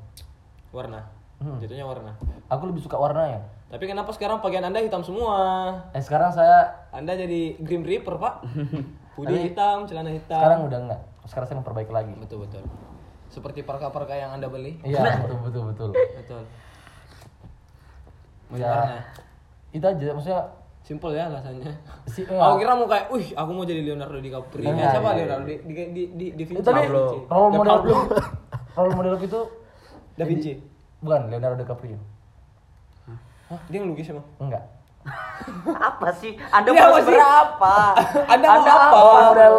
Warna. 0.69 1.07
Hmm. 1.39 1.57
Jatuhnya 1.57 1.87
warna. 1.87 2.13
Aku 2.49 2.67
lebih 2.67 2.83
suka 2.83 2.99
warnanya. 2.99 3.47
Tapi 3.69 3.85
kenapa 3.85 4.11
sekarang 4.17 4.41
pakaian 4.41 4.65
Anda 4.65 4.81
hitam 4.81 5.05
semua? 5.05 5.37
Eh 5.93 6.01
sekarang 6.01 6.33
saya 6.33 6.89
Anda 6.89 7.13
jadi 7.13 7.61
Grim 7.61 7.85
Reaper, 7.85 8.17
Pak. 8.17 8.35
Hoodie 9.19 9.51
hitam, 9.51 9.85
celana 9.85 10.15
hitam. 10.15 10.41
sekarang 10.41 10.61
udah 10.65 10.79
enggak. 10.89 11.01
Sekarang 11.29 11.47
saya 11.51 11.57
memperbaiki 11.61 11.93
lagi. 11.93 12.13
Betul, 12.17 12.49
betul. 12.49 12.65
Seperti 13.29 13.61
parka-parka 13.67 14.17
yang 14.17 14.33
Anda 14.33 14.49
beli. 14.49 14.81
Iya, 14.81 15.05
betul 15.27 15.39
betul 15.45 15.63
betul. 15.69 15.91
Betul. 15.93 16.43
Ya, 18.57 19.05
itu 19.77 19.85
aja 19.85 20.17
maksudnya 20.17 20.41
Simpel 20.81 21.13
ya 21.13 21.29
alasannya. 21.29 21.69
si 22.09 22.25
Aku 22.25 22.57
kira 22.57 22.73
mau 22.73 22.89
kayak, 22.89 23.13
wih, 23.13 23.37
aku 23.37 23.51
mau 23.53 23.69
jadi 23.69 23.85
Leonardo 23.85 24.25
DiCaprio. 24.25 24.65
Eh, 24.65 24.73
siapa 24.73 25.13
iya, 25.13 25.29
Leonardo? 25.29 25.45
Di, 25.45 25.55
di, 25.61 25.85
di, 25.93 26.03
di, 26.17 26.27
di 26.33 26.43
itu 26.49 26.57
Vinci. 26.57 26.65
tadi 26.65 26.89
Pablo. 26.89 27.05
role 27.37 27.51
model 27.53 27.69
Pablo. 27.77 27.97
role 28.73 28.93
model 28.97 29.15
itu 29.21 29.41
Da 30.17 30.25
Vinci. 30.25 30.53
bukan 31.05 31.29
Leonardo 31.29 31.61
DiCaprio. 31.61 32.01
Hah, 33.49 33.61
dia 33.67 33.79
ngelukis 33.81 34.09
emang? 34.09 34.27
Enggak. 34.39 34.65
Apa 35.71 36.09
sih? 36.15 36.37
Anda 36.49 36.69
Iya, 36.69 36.85
mau 36.85 37.01
berapa? 37.01 37.75
Anda 38.33 38.47
mau 38.47 38.63
apa? 38.63 38.89
Role 38.93 39.25
model 39.25 39.55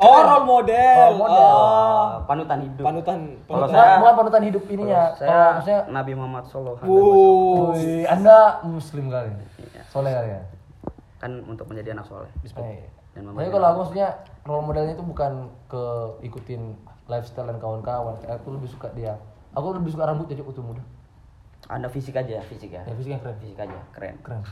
Oh, 0.00 0.16
role 0.16 0.46
model. 0.48 0.96
Role 0.96 1.18
model. 1.18 1.44
Oh. 1.44 2.08
panutan 2.24 2.58
hidup. 2.64 2.80
Panutan. 2.82 3.18
Kalau 3.44 3.56
panutan. 3.60 3.76
saya- 3.76 3.98
bukan, 4.00 4.14
panutan 4.16 4.42
hidup 4.42 4.64
ininya. 4.66 5.02
Saya 5.12 5.28
Kalau 5.28 5.48
maksudnya 5.52 5.80
Nabi 5.92 6.12
Muhammad 6.16 6.44
Sallallahu 6.46 6.76
Alaihi 6.78 6.88
Wuh. 6.88 7.64
Wih, 7.76 8.04
Anda 8.08 8.38
muslim 8.64 9.04
kali. 9.06 9.28
Soleh 9.86 10.12
kali 10.14 10.30
ya. 10.30 10.42
kan 11.20 11.36
untuk 11.44 11.68
menjadi 11.68 11.92
anak 11.92 12.08
soleh. 12.08 12.32
Eh, 12.56 12.88
Dan 13.12 13.28
Tapi 13.28 13.52
kalau 13.52 13.66
aku 13.68 13.78
maksudnya 13.84 14.08
role 14.40 14.64
modelnya 14.64 14.96
itu 14.96 15.04
bukan 15.04 15.32
ke 15.68 15.82
ikutin 16.22 16.80
lifestyle 17.04 17.44
dan 17.44 17.60
kawan-kawan. 17.60 18.16
Aku 18.24 18.56
lebih 18.56 18.72
suka 18.72 18.88
dia. 18.90 19.20
Aku 19.52 19.76
lebih 19.76 19.92
suka 19.92 20.08
rambut 20.08 20.24
jadi 20.24 20.40
kutu 20.40 20.64
muda. 20.64 20.80
Anda 21.66 21.86
fisik 21.86 22.14
aja, 22.14 22.40
fisik 22.42 22.70
ya. 22.70 22.82
Ya 22.82 22.94
fisiknya 22.94 23.18
keren. 23.20 23.36
Fisik 23.36 23.58
aja, 23.58 23.78
keren. 23.92 24.14
Keren. 24.22 24.42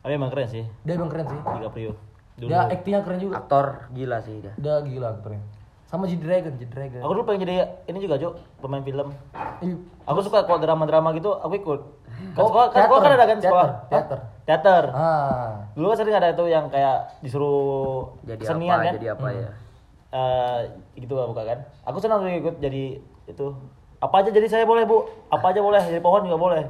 Tapi 0.00 0.12
emang 0.12 0.28
keren 0.28 0.44
sih 0.46 0.64
Dia 0.84 0.94
emang 0.94 1.08
keren 1.08 1.24
sih. 1.24 1.38
DiCaprio. 1.38 1.92
Dulu. 2.36 2.48
Dia 2.50 2.60
aktingnya 2.68 3.00
keren 3.00 3.18
juga. 3.18 3.34
Aktor 3.38 3.66
gila 3.90 4.18
sih 4.20 4.42
dia. 4.42 4.52
Dia 4.56 4.82
gila 4.82 5.16
keren. 5.22 5.40
Sama 5.84 6.04
G 6.04 6.18
Dragon, 6.18 6.52
G 6.52 6.66
Dragon. 6.66 7.00
Aku 7.00 7.12
dulu 7.14 7.24
pengen 7.24 7.46
jadi 7.46 7.54
ini 7.86 7.98
juga, 8.02 8.18
Cok, 8.18 8.34
pemain 8.58 8.82
film. 8.82 9.14
Ih, 9.62 9.78
Aku 10.04 10.18
suka 10.20 10.42
kalau 10.42 10.58
drama-drama 10.58 11.14
gitu, 11.14 11.30
aku 11.32 11.54
ikut. 11.54 11.80
Kan 12.34 12.42
Oh, 12.42 12.50
sekolah, 12.50 12.66
kan 12.68 12.80
sekolah 12.84 13.00
kan 13.00 13.10
ada 13.12 13.24
kan 13.24 13.38
sekolah? 13.38 13.68
teater. 13.86 14.18
Teater. 14.44 14.84
Ah. 14.90 15.54
Dulu 15.72 15.86
kan 15.86 15.96
sering 15.96 16.16
ada 16.16 16.28
itu 16.30 16.44
yang 16.46 16.66
kayak 16.66 16.98
disuruh 17.20 18.10
Jadi 18.22 18.42
kesenian 18.42 18.74
apa? 18.74 18.84
kan? 18.84 18.94
Jadi 18.98 19.08
apa 19.08 19.26
ya? 19.30 19.48
Eh, 20.10 20.58
gitu 20.96 21.14
lah 21.14 21.26
buka 21.26 21.42
kan. 21.42 21.58
Aku 21.84 21.98
senang 21.98 22.26
ikut 22.26 22.58
jadi 22.58 22.98
itu. 23.24 23.46
Apa 24.04 24.20
aja 24.20 24.28
jadi 24.28 24.44
saya 24.44 24.64
boleh, 24.68 24.84
Bu. 24.84 25.08
Apa 25.32 25.56
aja 25.56 25.64
boleh, 25.64 25.80
jadi 25.80 26.04
pohon 26.04 26.28
juga 26.28 26.36
boleh. 26.36 26.62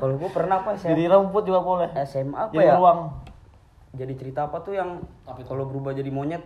Kalau 0.00 0.16
gua 0.16 0.30
pernah 0.32 0.64
apa 0.64 0.72
sih? 0.80 0.88
Jadi 0.88 1.12
rumput 1.12 1.44
juga 1.44 1.60
boleh. 1.60 1.92
SMA 2.08 2.48
apa 2.48 2.56
Jadi 2.56 2.72
ya? 2.72 2.80
ruang. 2.80 3.00
Jadi 3.92 4.12
cerita 4.16 4.48
apa 4.48 4.64
tuh 4.64 4.80
yang 4.80 5.02
kalau 5.44 5.68
berubah 5.68 5.92
jadi 5.92 6.08
monyet? 6.08 6.40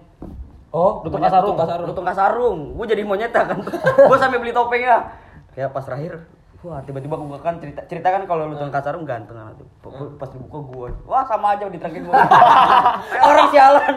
Oh, 0.74 1.06
Lutung 1.06 1.22
kasarung. 1.22 1.54
lutung 1.86 2.02
kasarung. 2.02 2.58
Gua 2.74 2.86
jadi 2.88 3.06
monyet 3.06 3.30
ya 3.30 3.46
kan. 3.46 3.62
gua 4.10 4.18
sampai 4.18 4.42
beli 4.42 4.50
topengnya. 4.50 5.06
Kayak 5.54 5.70
pas 5.70 5.86
terakhir 5.86 6.18
Wah 6.64 6.80
tiba-tiba 6.80 7.20
buka 7.20 7.44
kan 7.44 7.60
cerita 7.60 7.84
cerita 7.84 8.08
kan 8.08 8.24
kalau 8.24 8.48
lutung 8.48 8.72
kasarung 8.72 9.04
ganteng 9.04 9.36
kan 9.36 9.52
tuh. 9.54 9.68
Pas 10.16 10.32
dibuka 10.32 10.58
gua, 10.64 10.88
wah 11.04 11.22
sama 11.28 11.52
aja 11.54 11.68
diterakin 11.68 12.08
gua. 12.08 12.16
Kayak 12.24 13.22
orang 13.30 13.48
sialan. 13.52 13.94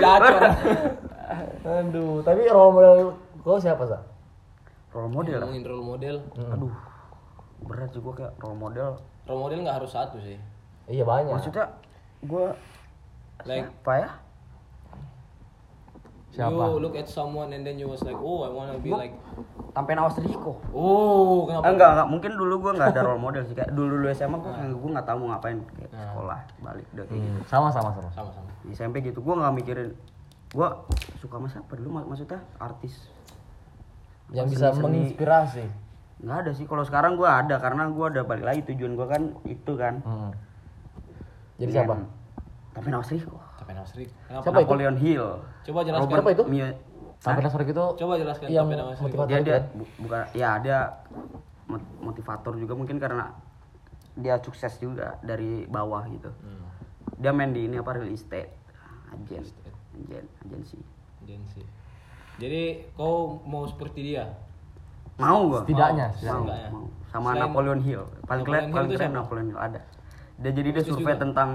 Gacor. 0.00 0.34
aduh. 1.84 2.24
Tapi 2.24 2.40
role 2.48 2.72
model 2.72 2.96
kau 3.44 3.60
siapa 3.60 3.84
sih? 3.84 4.15
Role 4.96 5.12
model. 5.12 5.38
Ngomongin 5.38 5.64
role 5.64 5.84
model. 5.86 6.16
Aduh. 6.48 6.72
Berat 7.62 7.88
sih 7.90 8.00
gua 8.00 8.14
kayak 8.14 8.32
role 8.38 8.56
model. 8.56 8.96
Role 9.24 9.40
model 9.42 9.58
nggak 9.60 9.76
harus 9.76 9.92
satu 9.92 10.16
sih. 10.18 10.40
Iya 10.86 11.04
banyak. 11.04 11.28
Maksudnya 11.30 11.68
gua 12.22 12.56
Like 13.44 13.68
apa 13.68 13.92
ya? 13.94 14.10
Siapa? 16.28 16.68
you 16.68 16.76
look 16.78 16.92
at 16.92 17.04
someone 17.06 17.48
and 17.50 17.64
then 17.64 17.76
you 17.76 17.84
was 17.86 18.00
like, 18.02 18.12
oh 18.14 18.44
I 18.44 18.50
wanna 18.50 18.76
be 18.76 18.88
like, 18.90 19.16
Tampen 19.72 19.96
awas 19.96 20.16
Riko. 20.18 20.60
oh 20.68 21.44
Eh, 21.44 21.48
kenapa? 21.48 21.64
enggak, 21.66 21.88
enggak, 21.94 22.08
mungkin 22.08 22.30
dulu 22.34 22.54
gua 22.58 22.72
enggak 22.72 22.92
ada 22.92 23.02
role 23.06 23.16
model 23.18 23.40
sih 23.42 23.52
kayak 23.52 23.72
dulu 23.72 23.96
dulu 23.96 24.08
SMA 24.10 24.36
gua 24.36 24.52
gua 24.70 24.90
enggak 24.90 25.06
tahu 25.06 25.16
mau 25.18 25.28
ngapain 25.32 25.58
kayak 25.74 25.90
sekolah 25.92 26.40
balik 26.60 26.86
udah 26.92 27.04
kayak 27.06 27.20
gitu. 27.22 27.32
Hmm, 27.32 27.44
sama 27.46 27.68
sama 27.68 27.88
sama. 27.90 28.08
Sama-sama. 28.10 28.48
Di 28.60 28.68
SMP 28.70 29.00
gitu 29.00 29.20
gua 29.20 29.34
nggak 29.38 29.54
mikirin 29.54 29.88
gua 30.50 30.84
suka 31.16 31.34
sama 31.34 31.48
siapa 31.48 31.72
dulu 31.74 31.88
mak- 31.94 32.04
maksudnya 32.06 32.40
artis 32.58 33.08
Yang 34.28 34.46
bisa 34.50 34.66
Seni-seni. 34.68 34.82
menginspirasi. 34.84 35.64
nggak 36.16 36.38
ada 36.38 36.50
sih 36.50 36.64
kalau 36.64 36.80
sekarang 36.80 37.12
gua 37.14 37.38
ada 37.38 37.56
karena 37.56 37.86
gua 37.88 38.08
ada 38.08 38.22
balik 38.22 38.42
lagi 38.42 38.64
tujuan 38.66 38.92
gua 38.92 39.06
kan 39.06 39.22
itu 39.44 39.72
kan 39.74 40.00
Hmm. 40.00 40.32
Jadi 41.56 41.70
siapa? 41.70 41.92
tapi 42.70 42.88
nama 42.88 43.00
Riko 43.02 43.36
Tapi 43.56 43.72
Nasri. 43.72 44.04
Kenapa? 44.26 44.42
Siapa 44.42 44.58
itu? 44.58 44.64
Napoleon 44.66 44.96
Hill 44.96 45.26
Coba 45.62 45.80
jelaskan. 45.82 46.08
Siapa 46.10 46.30
itu? 46.30 46.44
Mia 46.46 46.68
Sampai 47.16 47.42
Nasrik 47.42 47.68
itu 47.68 47.84
Coba 47.94 48.12
jelaskan 48.14 48.46
yang 48.48 48.64
Tapi 48.64 48.76
Nasri. 48.78 49.02
motivator 49.02 49.28
dia 49.28 49.38
dia 49.40 49.54
kan? 49.54 49.64
bu- 49.72 49.92
bukan 49.98 50.22
ya 50.32 50.50
dia 50.58 50.78
mot- 51.66 51.92
motivator 52.00 52.52
juga 52.54 52.74
mungkin 52.74 52.96
karena 52.96 53.24
dia 54.14 54.34
sukses 54.38 54.72
juga 54.76 55.20
dari 55.20 55.64
bawah 55.66 56.00
gitu 56.06 56.32
Hmm. 56.34 56.64
dia 57.14 57.30
main 57.30 57.50
di 57.50 57.64
ini 57.64 57.76
apa 57.76 57.92
real 57.92 58.08
estate 58.08 58.48
agen 59.10 59.44
agen 59.94 60.24
agensi 60.42 60.80
Agensi. 61.20 61.60
Jadi 62.36 62.62
kau 62.92 63.40
mau 63.42 63.64
seperti 63.64 64.00
dia? 64.06 64.24
mau 65.16 65.48
gua 65.48 65.64
Setidaknya, 65.64 66.06
mau, 66.06 66.16
setidaknya. 66.44 66.68
mau. 66.68 66.84
sama 67.06 67.28
Selain- 67.30 67.40
Napoleon 67.42 67.80
Hill 67.80 68.04
paling 68.22 68.44
keren 68.44 68.64
paling 68.68 68.88
itu 68.90 69.00
keren? 69.00 69.12
Napoleon 69.14 69.46
Hill 69.48 69.56
ada 69.58 69.80
dia 70.36 70.50
jadi 70.52 70.68
dia 70.68 70.84
survei 70.84 71.00
juga? 71.08 71.22
tentang 71.24 71.50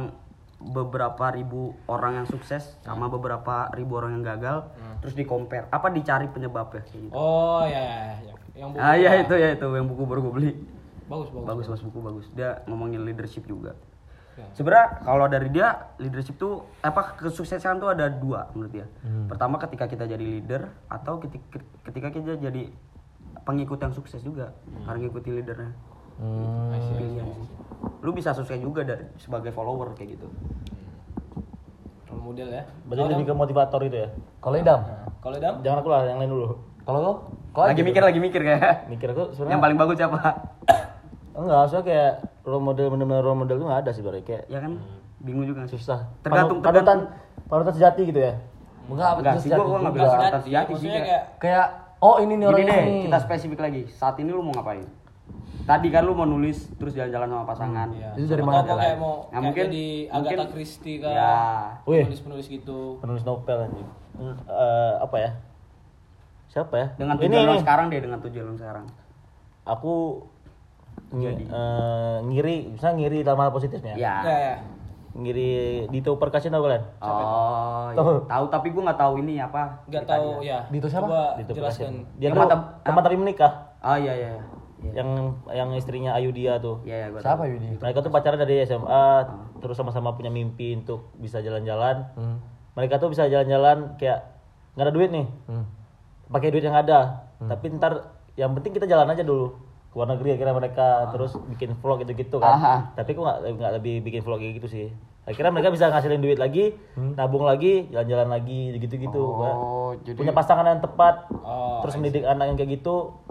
beberapa 0.60 1.26
ribu 1.30 1.62
orang 1.86 2.12
yang 2.16 2.28
sukses 2.28 2.74
sama 2.80 3.06
Hmm. 3.06 3.14
beberapa 3.14 3.70
ribu 3.72 3.94
orang 3.96 4.16
yang 4.16 4.26
gagal 4.28 4.66
terus 4.98 5.14
di 5.14 5.22
compare 5.24 5.70
apa 5.70 5.90
dicari 5.90 6.26
penyebabnya 6.28 6.82
kayak 6.84 7.02
gitu 7.04 7.14
Oh 7.14 7.62
ya, 7.64 7.78
ya, 7.78 8.02
ya. 8.24 8.34
yang 8.56 8.70
buku 8.70 8.82
ah 8.82 8.94
iya 8.96 9.10
apa? 9.12 9.22
itu 9.22 9.34
ya 9.36 9.50
itu 9.52 9.66
yang 9.68 9.86
buku 9.86 10.02
baru 10.04 10.20
gue 10.24 10.34
beli 10.34 10.52
Bagus, 11.06 11.30
bagus. 11.30 11.46
bagus 11.46 11.66
bagus 11.68 11.82
buku 11.84 12.00
bagus 12.00 12.26
dia 12.32 12.50
ngomongin 12.66 13.02
leadership 13.04 13.46
juga 13.46 13.78
Ya. 13.78 13.91
Sebenarnya 14.52 14.88
kalau 15.04 15.26
dari 15.28 15.48
dia 15.50 15.68
leadership 15.98 16.36
tuh 16.38 16.66
apa 16.82 17.18
kesuksesan 17.18 17.82
tuh 17.82 17.90
ada 17.94 18.10
dua 18.10 18.50
menurut 18.54 18.72
dia. 18.72 18.86
Pertama 19.28 19.58
ketika 19.62 19.86
kita 19.88 20.06
jadi 20.06 20.22
leader 20.22 20.70
atau 20.88 21.22
ketika, 21.22 21.60
ketika 21.90 22.08
kita 22.14 22.38
jadi 22.38 22.70
pengikut 23.42 23.80
yang 23.82 23.94
sukses 23.94 24.22
juga 24.22 24.54
karena 24.86 24.98
ngikuti 25.02 25.30
leadernya. 25.34 25.72
Hmm. 26.22 26.70
pilihan 26.70 27.26
sih 27.34 27.50
lu 28.02 28.12
bisa 28.14 28.34
sukses 28.34 28.58
juga 28.62 28.86
dari 28.86 29.06
sebagai 29.18 29.50
follower 29.54 29.94
kayak 29.98 30.18
gitu. 30.18 30.28
Role 32.10 32.22
model 32.22 32.50
ya. 32.50 32.64
Berarti 32.86 33.10
lebih 33.14 33.26
ke 33.30 33.34
motivator 33.34 33.82
itu 33.86 33.98
ya. 34.06 34.10
Kalau 34.42 34.58
Idam, 34.58 34.82
Nah, 34.82 35.06
Kalau 35.22 35.38
Dam? 35.38 35.56
Jangan 35.62 35.78
aku 35.86 35.90
lah, 35.90 36.02
yang 36.10 36.18
lain 36.18 36.32
dulu. 36.34 36.48
kalau 36.82 37.00
kau? 37.00 37.16
Kau 37.54 37.64
lagi 37.70 37.82
mikir 37.86 38.02
lagi 38.02 38.18
mikir 38.18 38.42
kayak. 38.42 38.90
Mikir 38.90 39.14
aku 39.14 39.38
sebenarnya 39.38 39.54
yang 39.54 39.64
paling 39.64 39.78
bagus 39.78 39.96
siapa 40.02 40.18
enggak, 41.34 41.62
soalnya 41.66 41.86
kayak 41.86 42.12
role 42.44 42.60
model 42.62 42.88
bener-bener 42.90 43.22
role 43.22 43.38
model 43.38 43.56
itu 43.56 43.66
nggak 43.66 43.82
ada 43.82 43.92
sih 43.92 44.02
berarti 44.02 44.24
kayak 44.24 44.44
ya 44.48 44.60
kan 44.60 44.74
bingung 45.18 45.46
juga 45.46 45.64
nggak 45.64 45.72
sih? 45.72 45.78
susah. 45.78 46.00
Tergantung- 46.22 46.60
Panu- 46.60 46.82
panutan 46.82 47.00
panutan 47.46 47.74
sejati 47.74 48.02
gitu 48.06 48.20
ya. 48.20 48.34
Enggak, 48.84 49.10
enggak 49.16 49.34
sih 49.38 49.50
gua 49.50 49.62
gua 49.62 49.80
nggak 49.80 49.94
bilang 49.94 50.10
Enggak, 50.10 50.30
atas 50.30 50.44
sejati 50.44 50.72
sih 50.76 50.90
kayak 50.90 51.24
kayak 51.38 51.66
oh 52.00 52.16
ini 52.18 52.34
nih 52.36 52.46
orang 52.46 52.62
ini. 52.62 52.98
kita 53.06 53.18
spesifik 53.20 53.60
lagi. 53.60 53.82
Saat 53.88 54.16
ini 54.18 54.30
lu 54.30 54.42
mau 54.42 54.52
ngapain? 54.52 54.84
Tadi 55.62 55.88
kan 55.88 56.02
lu 56.02 56.12
mau 56.12 56.26
nulis 56.26 56.74
terus 56.74 56.92
jalan-jalan 56.92 57.30
sama 57.30 57.46
pasangan. 57.46 57.88
Iya. 57.94 58.10
Itu 58.18 58.26
dari 58.28 58.42
mana 58.42 58.66
kayak 58.66 58.98
mau 58.98 59.30
Nah, 59.30 59.40
kayak 59.40 59.44
mungkin- 59.46 59.70
mungkin- 59.70 60.10
Agatha 60.10 60.46
Christie 60.50 60.98
kan. 60.98 61.14
Ya. 61.14 61.38
Penulis-penulis 61.86 62.46
gitu. 62.50 62.80
Penulis 62.98 63.22
novel 63.22 63.58
anjing. 63.62 63.90
Hmm, 64.18 64.36
eh, 64.42 64.94
apa 65.00 65.18
ya? 65.18 65.32
Siapa 66.50 66.76
ya? 66.76 66.88
Dengan 66.98 67.16
tujuan 67.16 67.48
ini. 67.48 67.62
sekarang 67.62 67.86
deh, 67.88 68.02
dengan 68.02 68.20
tujuan 68.20 68.58
sekarang. 68.58 68.86
Aku 69.64 70.26
Jadi. 71.12 71.44
eh, 71.44 72.18
ngiri, 72.24 72.56
bisa 72.72 72.88
ngiri 72.90 73.20
dalam 73.22 73.40
hal 73.40 73.52
positifnya. 73.52 73.94
Ya. 73.94 74.16
Ya, 74.22 74.38
ya. 74.42 74.56
ngiri 75.12 75.52
Dito 75.92 76.16
Percussion 76.16 76.50
tau 76.50 76.64
kalian? 76.64 76.88
Oh, 76.98 77.92
iya. 77.92 78.00
tahu 78.26 78.46
tapi 78.48 78.72
gue 78.72 78.80
nggak 78.80 78.96
tahu 78.96 79.20
ini 79.20 79.38
apa. 79.38 79.84
Nggak 79.86 80.08
tahu 80.08 80.40
ya. 80.40 80.64
Dito 80.72 80.88
siapa? 80.88 81.04
Coba 81.04 81.22
Dito. 81.36 81.52
Dia 82.16 82.32
mata- 82.32 82.80
teman 82.82 83.04
tapi 83.04 83.20
menikah. 83.20 83.76
Oh 83.80 83.94
iya 83.94 84.14
iya. 84.14 84.30
iya. 84.30 84.44
Iya 84.82 84.92
Yang 84.98 85.10
yang 85.52 85.70
istrinya 85.76 86.12
Ayu 86.16 86.32
dia 86.32 86.58
tuh. 86.58 86.80
iya, 86.82 86.96
iya 86.96 87.08
gue 87.12 87.20
Siapa 87.20 87.44
Yudi? 87.46 87.78
Mereka 87.78 88.02
tuh 88.02 88.10
pacaran 88.10 88.40
dari 88.40 88.64
SMA, 88.64 89.06
terus 89.60 89.76
sama-sama 89.76 90.16
punya 90.16 90.32
mimpi 90.32 90.74
untuk 90.74 91.12
bisa 91.20 91.38
jalan-jalan. 91.38 92.08
Hmm. 92.16 92.40
Mereka 92.74 92.98
tuh 92.98 93.12
bisa 93.12 93.28
jalan-jalan 93.28 93.94
kayak 93.96 94.26
nggak 94.74 94.86
ada 94.88 94.94
duit 94.96 95.12
nih, 95.12 95.28
Hmm. 95.46 95.68
pakai 96.30 96.50
duit 96.50 96.64
yang 96.64 96.74
ada. 96.74 97.28
Tapi 97.38 97.68
ntar 97.76 97.94
yang 98.34 98.56
penting 98.56 98.72
kita 98.72 98.88
jalan 98.88 99.06
aja 99.06 99.22
dulu 99.22 99.54
ke 99.92 100.00
luar 100.00 100.08
negeri 100.08 100.40
akhirnya 100.40 100.56
mereka 100.56 100.88
terus 101.12 101.36
bikin 101.52 101.76
vlog 101.76 102.00
gitu-gitu 102.00 102.40
kan. 102.40 102.56
Aha. 102.56 102.76
Tapi 102.96 103.12
aku 103.12 103.22
nggak 103.28 103.38
nggak 103.60 103.72
lebih 103.76 103.96
bikin 104.08 104.24
vlog 104.24 104.40
kayak 104.40 104.64
gitu 104.64 104.68
sih. 104.72 104.88
Akhirnya 105.22 105.52
mereka 105.52 105.70
bisa 105.70 105.92
ngasilin 105.92 106.18
duit 106.18 106.40
lagi, 106.40 106.74
nabung 106.98 107.46
lagi, 107.46 107.86
jalan-jalan 107.94 108.32
lagi, 108.32 108.74
gitu-gitu. 108.74 109.22
Oh, 109.22 109.94
jadi 110.02 110.18
Punya 110.18 110.34
pasangan 110.34 110.66
yang 110.66 110.82
tepat, 110.82 111.30
Oh, 111.46 111.84
terus 111.86 111.94
mendidik 112.00 112.26
anak 112.26 112.50
yang 112.50 112.58
kayak 112.58 112.82
gitu. 112.82 113.22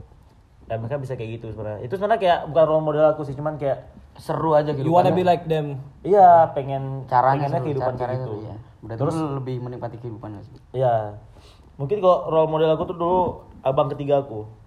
Dan 0.71 0.87
mereka 0.87 1.03
bisa 1.03 1.19
kayak 1.19 1.43
gitu 1.43 1.51
sebenarnya. 1.51 1.83
Itu 1.83 1.99
sebenarnya 1.99 2.21
kayak 2.23 2.39
bukan 2.47 2.65
role 2.69 2.85
model 2.85 3.11
aku 3.11 3.27
sih, 3.27 3.35
cuman 3.35 3.59
kayak 3.59 3.91
seru 4.23 4.55
aja 4.55 4.71
gitu. 4.71 4.87
You 4.87 4.95
wanna 4.95 5.11
be 5.11 5.27
like 5.27 5.51
them. 5.51 5.83
Iya, 6.07 6.55
pengen 6.55 7.09
caranya 7.11 7.43
pengennya 7.43 7.59
seru, 7.59 7.67
kehidupan 7.67 7.95
cara- 7.99 8.13
gitu. 8.15 8.23
seru, 8.23 8.37
iya. 8.39 8.55
Berarti 8.81 9.01
Terus 9.03 9.17
lebih 9.17 9.57
menikmati 9.59 9.97
kehidupannya 9.99 10.41
sih. 10.47 10.55
Iya. 10.77 11.19
Mungkin 11.75 11.99
kalau 11.99 12.29
role 12.29 12.49
model 12.49 12.71
aku 12.71 12.85
tuh 12.87 12.97
dulu 12.97 13.21
abang 13.67 13.91
ketiga 13.91 14.23
aku. 14.23 14.60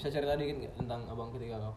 Hmm. 0.00 0.08
Hmm. 0.08 0.08
Bisa 0.08 0.16
cerita 0.16 0.32
dikit 0.40 0.56
nggak 0.64 0.74
tentang 0.80 1.00
abang 1.12 1.28
ketiga 1.36 1.60
kau? 1.60 1.74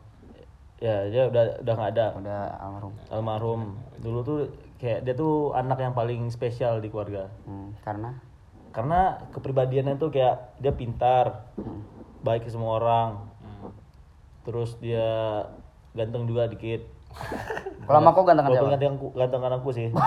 Ya, 0.79 1.07
dia 1.11 1.27
udah 1.27 1.43
udah 1.59 1.73
nggak 1.75 1.91
ada. 1.95 2.05
Udah 2.15 2.39
almarhum. 2.59 2.93
Almarhum. 3.11 3.61
Dulu 3.99 4.19
tuh 4.23 4.39
kayak 4.79 5.03
dia 5.03 5.11
tuh 5.15 5.51
anak 5.51 5.79
yang 5.83 5.91
paling 5.91 6.31
spesial 6.31 6.79
di 6.79 6.87
keluarga. 6.87 7.27
Hmm. 7.43 7.75
Karena 7.83 8.15
Karena 8.73 9.21
kepribadiannya 9.29 10.01
tuh 10.01 10.09
kayak 10.09 10.57
dia 10.57 10.73
pintar, 10.73 11.45
baik 12.25 12.47
ke 12.47 12.49
semua 12.49 12.81
orang. 12.81 13.21
Terus 14.47 14.73
dia 14.81 15.45
ganteng 15.93 16.25
juga 16.25 16.49
dikit. 16.49 16.81
kalau 17.85 18.01
sama 18.01 18.09
kau 18.17 18.25
gantengan 18.25 18.49
Walaupun 18.49 18.73
siapa? 18.73 18.73
ganteng 18.81 18.95
aku, 18.97 19.07
gantengan 19.13 19.53
aku 19.59 19.69
sih. 19.75 19.87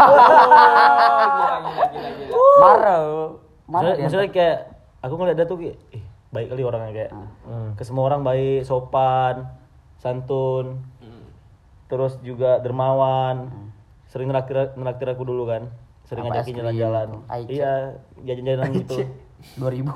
Oh. 2.37 2.59
Marah. 2.61 3.01
Marah 3.71 3.95
maksudnya, 3.97 4.29
kayak 4.35 4.59
aku 5.01 5.15
ngeliat 5.15 5.37
dia 5.39 5.47
tuh 5.47 5.57
kayak 5.63 5.77
ih, 5.95 6.05
baik 6.37 6.49
kali 6.49 6.63
orangnya 6.63 6.93
kayak 6.95 7.13
Hmm. 7.43 7.71
ke 7.73 7.83
semua 7.83 8.05
orang 8.05 8.21
baik 8.21 8.63
sopan 8.63 9.49
santun 9.97 10.85
terus 11.87 12.19
juga 12.21 12.59
dermawan 12.59 13.49
sering 14.07 14.27
neraktir 14.27 14.75
neraktir 14.75 15.07
aku 15.09 15.23
dulu 15.23 15.47
kan 15.47 15.71
sering 16.03 16.23
Apa, 16.23 16.39
ngajakin 16.39 16.55
jalan-jalan? 16.57 17.09
Aice. 17.27 17.51
iya 17.53 17.75
jajan-jajanan 18.21 18.71
gitu 18.77 18.97
2000. 19.57 19.87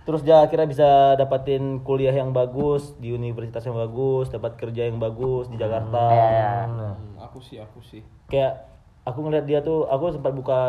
terus 0.00 0.20
dia 0.20 0.40
akhirnya 0.40 0.64
bisa 0.66 0.88
dapatin 1.14 1.62
kuliah 1.80 2.10
yang 2.10 2.32
bagus 2.32 2.96
di 2.96 3.10
universitas 3.10 3.62
yang 3.62 3.76
bagus 3.76 4.28
dapat 4.28 4.56
kerja 4.56 4.84
yang 4.84 4.96
bagus 4.96 5.46
di 5.46 5.56
Jakarta 5.56 6.04
Iya. 6.08 6.52
Hmm, 6.66 6.96
aku 7.18 7.38
sih 7.38 7.56
aku 7.56 7.78
sih. 7.80 8.00
kayak 8.26 8.64
aku 9.02 9.20
ngeliat 9.20 9.44
dia 9.44 9.60
tuh 9.60 9.84
aku 9.84 10.10
sempat 10.10 10.32
buka 10.32 10.60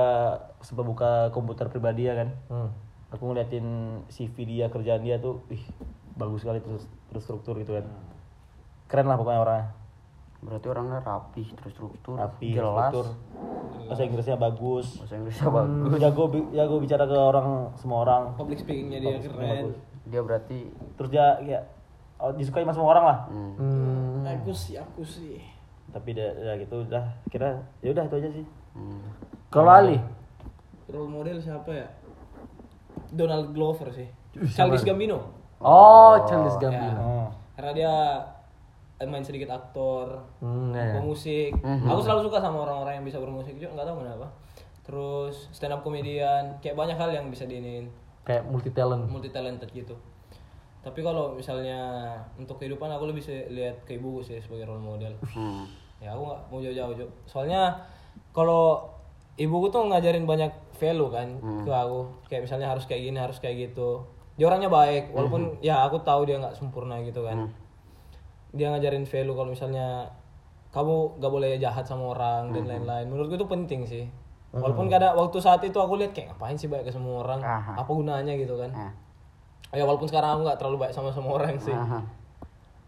sempat 0.60 0.84
buka 0.84 1.10
komputer 1.30 1.68
pribadi 1.68 2.06
ya 2.06 2.16
kan 2.18 2.30
Hmm. 2.48 2.70
Aku 3.12 3.24
ngeliatin 3.28 3.66
CV 4.08 4.36
dia 4.48 4.66
kerjaan 4.72 5.04
dia 5.04 5.20
tuh 5.20 5.44
ih 5.52 5.62
bagus 6.16 6.42
sekali 6.42 6.64
terus 6.64 6.88
terstruktur 7.12 7.60
gitu 7.60 7.76
kan 7.76 7.86
keren 8.88 9.08
lah 9.08 9.20
pokoknya 9.20 9.42
orangnya 9.44 9.68
Berarti 10.42 10.74
orangnya 10.74 11.06
rapi, 11.06 11.54
terstruktur, 11.54 12.18
rapi 12.18 12.58
jelas. 12.58 12.90
struktur 12.90 13.06
bahasa 13.86 14.02
Inggrisnya 14.02 14.38
bagus 14.42 14.98
Bahasa 14.98 15.14
Inggrisnya 15.22 15.50
bagus. 15.54 16.02
jago 16.02 16.24
jago 16.50 16.76
bicara 16.82 17.06
ke 17.06 17.14
orang 17.14 17.70
semua 17.78 18.02
orang 18.02 18.34
Public 18.34 18.66
speakingnya 18.66 19.00
dia 19.06 19.22
keren. 19.22 19.78
Dia 20.10 20.22
berarti 20.26 20.66
terus 20.98 21.14
dia 21.14 21.38
kayak 21.46 21.64
oh, 22.18 22.34
disukai 22.34 22.66
sama 22.66 22.74
semua 22.74 22.90
orang 22.90 23.06
lah 23.06 23.18
hmm. 23.30 23.54
Hmm. 23.62 24.42
Aku 24.42 24.50
sih 24.50 24.82
aku 24.82 25.06
sih. 25.06 25.38
tapi 25.94 26.18
dia, 26.18 26.34
dia 26.34 26.58
gitu 26.58 26.90
udah 26.90 27.06
kira 27.30 27.62
ya 27.86 27.94
udah 27.94 28.04
itu 28.10 28.16
aja 28.18 28.30
sih 28.34 28.46
Hmm. 28.72 29.04
Kalau 29.52 29.68
Ali? 29.68 30.00
Role 30.88 31.12
model 31.12 31.38
siapa 31.44 31.68
ya? 31.76 31.88
Donald 33.12 33.52
Glover 33.52 33.92
sih. 33.92 34.08
Childish 34.48 34.82
Gambino. 34.82 35.20
Oh, 35.60 36.16
Charles 36.24 36.56
Gambino. 36.58 36.98
oh. 36.98 37.28
Karena 37.54 37.72
dia 37.72 37.94
main 39.02 39.22
sedikit 39.22 39.50
aktor, 39.50 40.14
Hmm, 40.38 40.72
ya, 40.72 40.82
ya. 40.84 40.94
pemusik. 40.96 41.52
Aku 41.60 42.00
selalu 42.00 42.22
suka 42.24 42.38
sama 42.38 42.62
orang-orang 42.62 42.98
yang 42.98 43.06
bisa 43.06 43.18
bermusik 43.18 43.54
juga, 43.56 43.74
nggak 43.74 43.88
tahu 43.88 43.98
kenapa. 44.00 44.28
Terus 44.82 45.36
stand 45.52 45.72
up 45.72 45.82
comedian, 45.82 46.58
kayak 46.58 46.74
banyak 46.76 46.96
hal 46.96 47.10
yang 47.10 47.28
bisa 47.28 47.44
diinin 47.44 47.90
Kayak 48.22 48.46
multi 48.46 48.70
talent. 48.70 49.06
multi 49.06 49.30
talented 49.30 49.70
gitu. 49.70 49.98
Tapi 50.80 51.00
kalau 51.00 51.34
misalnya 51.34 51.78
untuk 52.36 52.58
kehidupan 52.58 52.90
aku 52.90 53.06
lebih 53.08 53.22
se- 53.22 53.46
lihat 53.48 53.82
ke 53.84 53.96
ibuku 53.96 54.22
sih 54.24 54.38
sebagai 54.38 54.66
role 54.66 54.82
model. 54.82 55.14
Hmm. 55.28 55.66
Ya 55.98 56.14
aku 56.14 56.22
nggak 56.24 56.42
mau 56.48 56.60
jauh-jauh. 56.60 56.94
Soalnya 57.26 57.78
kalau 58.32 58.90
ibuku 59.42 59.74
tuh 59.74 59.90
ngajarin 59.90 60.24
banyak 60.24 60.54
value 60.78 61.10
kan 61.10 61.28
ke 61.66 61.72
aku. 61.74 62.02
Kayak 62.30 62.46
misalnya 62.46 62.68
harus 62.70 62.86
kayak 62.86 63.02
gini, 63.02 63.18
harus 63.18 63.38
kayak 63.38 63.70
gitu. 63.70 64.06
Dia 64.38 64.46
orangnya 64.48 64.70
baik, 64.70 65.12
walaupun 65.12 65.42
ya 65.60 65.82
aku 65.82 66.02
tahu 66.02 66.26
dia 66.26 66.38
nggak 66.38 66.54
sempurna 66.54 67.02
gitu 67.02 67.26
kan. 67.26 67.50
Dia 68.52 68.68
ngajarin 68.70 69.04
value 69.04 69.34
kalau 69.34 69.50
misalnya 69.50 69.88
kamu 70.72 71.20
gak 71.20 71.32
boleh 71.32 71.60
jahat 71.60 71.84
sama 71.84 72.16
orang 72.16 72.52
dan 72.52 72.64
lain-lain. 72.66 73.06
Menurutku 73.08 73.36
itu 73.36 73.44
penting 73.46 73.84
sih. 73.84 74.06
Walaupun 74.52 74.88
kadang 74.88 75.16
waktu 75.16 75.38
saat 75.40 75.64
itu 75.64 75.76
aku 75.76 75.96
lihat 75.96 76.12
kayak 76.12 76.32
ngapain 76.32 76.56
sih 76.56 76.68
baik 76.68 76.88
ke 76.88 76.92
semua 76.92 77.24
orang? 77.24 77.40
Aha. 77.40 77.80
Apa 77.80 77.92
gunanya 77.92 78.36
gitu 78.36 78.56
kan? 78.56 78.72
Nah. 78.72 78.92
Ya 79.72 79.84
walaupun 79.84 80.08
sekarang 80.08 80.36
aku 80.36 80.42
nggak 80.48 80.60
terlalu 80.60 80.78
baik 80.84 80.94
sama 80.96 81.12
semua 81.12 81.40
orang 81.40 81.56
sih. 81.56 81.72
Aha. 81.72 82.04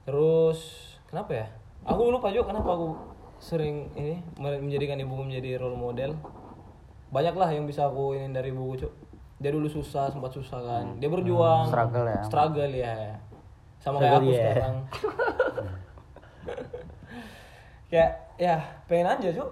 Terus 0.04 0.60
kenapa 1.08 1.32
ya? 1.32 1.48
Aku 1.88 2.12
lupa 2.12 2.32
juga 2.32 2.52
kenapa 2.52 2.76
aku 2.76 2.96
sering 3.40 3.92
ini 3.96 4.20
men- 4.40 4.64
menjadikan 4.64 5.00
ibuku 5.00 5.24
menjadi 5.24 5.60
role 5.60 5.76
model. 5.76 6.16
Banyak 7.14 7.34
lah 7.38 7.48
yang 7.48 7.64
bisa 7.64 7.86
aku 7.86 8.14
ini 8.14 8.34
dari 8.34 8.50
ibuku 8.50 8.74
cuk. 8.82 8.92
Dia 9.38 9.52
dulu 9.52 9.68
susah, 9.68 10.10
sempat 10.10 10.34
susah 10.34 10.60
kan. 10.60 10.86
Dia 10.98 11.08
berjuang. 11.08 11.70
Struggle 11.70 12.06
ya. 12.10 12.22
Struggle 12.26 12.74
ya. 12.74 12.96
Sama 13.78 14.00
kayak 14.00 14.12
aku 14.12 14.18
Struggle, 14.18 14.34
ya. 14.34 14.50
sekarang. 14.50 14.76
kayak 17.92 18.12
ya 18.36 18.56
pengen 18.90 19.08
aja 19.08 19.30
cuk 19.32 19.50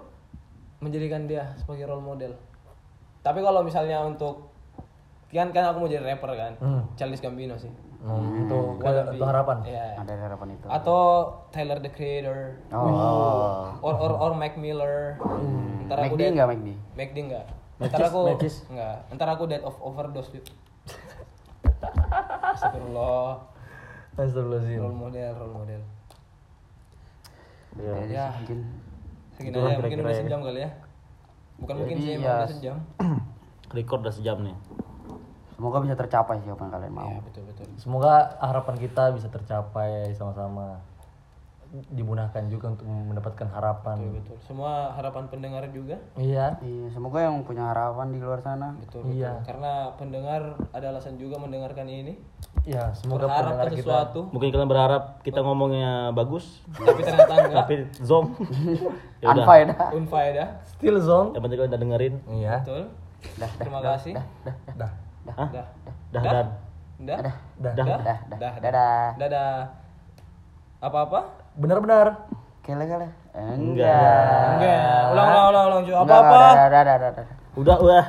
menjadikan 0.82 1.24
dia 1.24 1.46
sebagai 1.54 1.86
role 1.86 2.02
model. 2.02 2.34
Tapi 3.22 3.38
kalau 3.38 3.62
misalnya 3.62 4.02
untuk 4.02 4.50
kan 5.30 5.48
kan 5.48 5.64
aku 5.64 5.78
mau 5.78 5.88
jadi 5.88 6.04
rapper 6.04 6.28
kan, 6.34 6.52
Hmm. 6.58 6.82
Charles 6.92 7.22
Gambino 7.22 7.56
sih. 7.56 7.70
Hmm, 8.02 8.42
itu 8.42 8.58
Wannabe. 8.76 9.14
itu 9.14 9.22
harapan. 9.22 9.56
Iya. 9.62 9.84
Ada 9.96 10.12
harapan 10.20 10.48
itu. 10.52 10.66
Atau 10.66 10.98
Tyler 11.48 11.78
the 11.78 11.86
Creator, 11.88 12.58
Oh. 12.68 13.70
or 13.78 13.94
or 13.96 14.12
or 14.18 14.32
Mac 14.34 14.54
Miller. 14.56 15.14
Ntar 15.86 16.02
aku 16.02 16.12
McD 16.12 16.20
dead- 16.20 16.32
enggak 16.34 16.48
McD? 16.48 16.68
McD 16.92 17.16
enggak. 17.22 17.46
Ntar 17.78 18.00
aku 18.04 18.20
Macis. 18.28 18.66
enggak. 18.66 18.96
Ntar 19.08 19.28
aku 19.30 19.42
dead 19.46 19.62
of 19.62 19.78
overdose. 19.78 20.34
Astagfirullah. 22.44 23.38
Astagfirullahaladzim. 24.12 24.78
Role 24.78 24.98
model, 24.98 25.30
role 25.36 25.54
model. 25.56 25.82
Iya. 27.72 27.94
Ya. 28.04 28.26
Mungkin 28.36 28.58
Segini 29.32 29.54
aja, 29.56 29.78
mungkin 29.78 29.98
udah 29.98 30.10
ya. 30.10 30.18
sejam 30.18 30.40
kali 30.42 30.60
ya. 30.60 30.70
Bukan 31.56 31.74
mungkin 31.78 31.96
Jadi 31.96 32.04
sih, 32.04 32.12
emang 32.12 32.26
ya, 32.26 32.34
udah 32.36 32.50
sejam. 32.50 32.76
record 33.72 34.00
udah 34.02 34.12
sejam 34.12 34.36
nih 34.42 34.56
semoga 35.54 35.78
bisa 35.80 35.94
tercapai 35.94 36.40
sih 36.40 36.48
apa 36.48 36.62
yang 36.62 36.72
kalian 36.72 36.92
mau. 36.92 37.08
Iya, 37.08 37.20
betul 37.22 37.42
betul. 37.46 37.64
Semoga 37.76 38.12
harapan 38.38 38.74
kita 38.76 39.04
bisa 39.12 39.28
tercapai 39.28 39.90
sama-sama. 40.12 40.80
Dimudahkan 41.72 42.52
juga 42.52 42.68
untuk 42.68 42.84
mendapatkan 42.84 43.48
harapan. 43.48 43.96
Betul. 44.12 44.36
Semua 44.44 44.92
harapan 44.92 45.24
pendengar 45.26 45.64
juga. 45.72 45.96
Iya. 46.20 46.60
Iya, 46.60 46.86
semoga 46.92 47.24
yang 47.24 47.40
punya 47.42 47.72
harapan 47.72 48.12
di 48.12 48.20
luar 48.20 48.44
sana. 48.44 48.76
Betul, 48.76 49.08
betul. 49.08 49.16
Iya. 49.16 49.40
Karena 49.40 49.88
pendengar 49.96 50.60
ada 50.68 50.86
alasan 50.92 51.16
juga 51.16 51.40
mendengarkan 51.40 51.88
ini. 51.88 52.20
Iya, 52.62 52.92
semoga 52.92 53.24
Berharap 53.24 53.40
pendengar 53.42 53.68
kita 53.72 53.80
sesuatu, 53.82 54.20
mungkin 54.30 54.48
kalian 54.52 54.70
berharap 54.70 55.02
kita 55.24 55.40
ngomongnya 55.42 56.14
bagus 56.14 56.62
tapi 56.70 57.02
ternyata 57.02 57.34
enggak. 57.34 57.58
tapi 57.58 57.74
zong 57.98 58.38
ya 59.24 59.26
udah 59.34 59.42
Unfaedah. 59.42 59.88
Unfaedah. 59.90 60.48
still 60.70 60.96
zone. 61.02 61.34
yang 61.34 61.42
penting 61.42 61.58
kalian 61.58 61.72
udah 61.74 61.80
dengerin 61.80 62.14
Iya. 62.30 62.54
Betul. 62.62 62.82
Dah, 63.34 63.42
dah, 63.42 63.50
Terima 63.58 63.78
dah, 63.80 63.90
kasih. 63.96 64.12
Dah, 64.14 64.26
dah, 64.46 64.54
dah. 64.62 64.76
Dah. 64.78 64.92
Hah? 65.30 65.48
Dah. 65.54 65.66
dah 66.10 66.22
dan 66.22 66.46
Dah. 67.02 67.18
Dah. 67.18 67.34
Dah. 67.58 67.72
dah 67.74 67.74
Dah, 67.74 67.84
dah. 67.98 68.18
Dah. 68.38 68.52
Dadah. 68.62 69.06
Dadah. 69.18 69.54
Apa-apa? 70.82 71.20
Benar-benar. 71.58 72.30
Kele-kele. 72.62 73.10
Enggak. 73.34 74.46
Enggak. 74.54 75.02
Ulang 75.10 75.28
ulang 75.30 75.46
ulang 75.50 75.82
ulang. 75.82 76.06
Dah, 76.06 76.22
dah, 76.70 76.82
dah, 76.86 76.96
dah, 76.98 77.10
dah. 77.10 77.26
udah 77.58 77.76
udah 77.82 78.04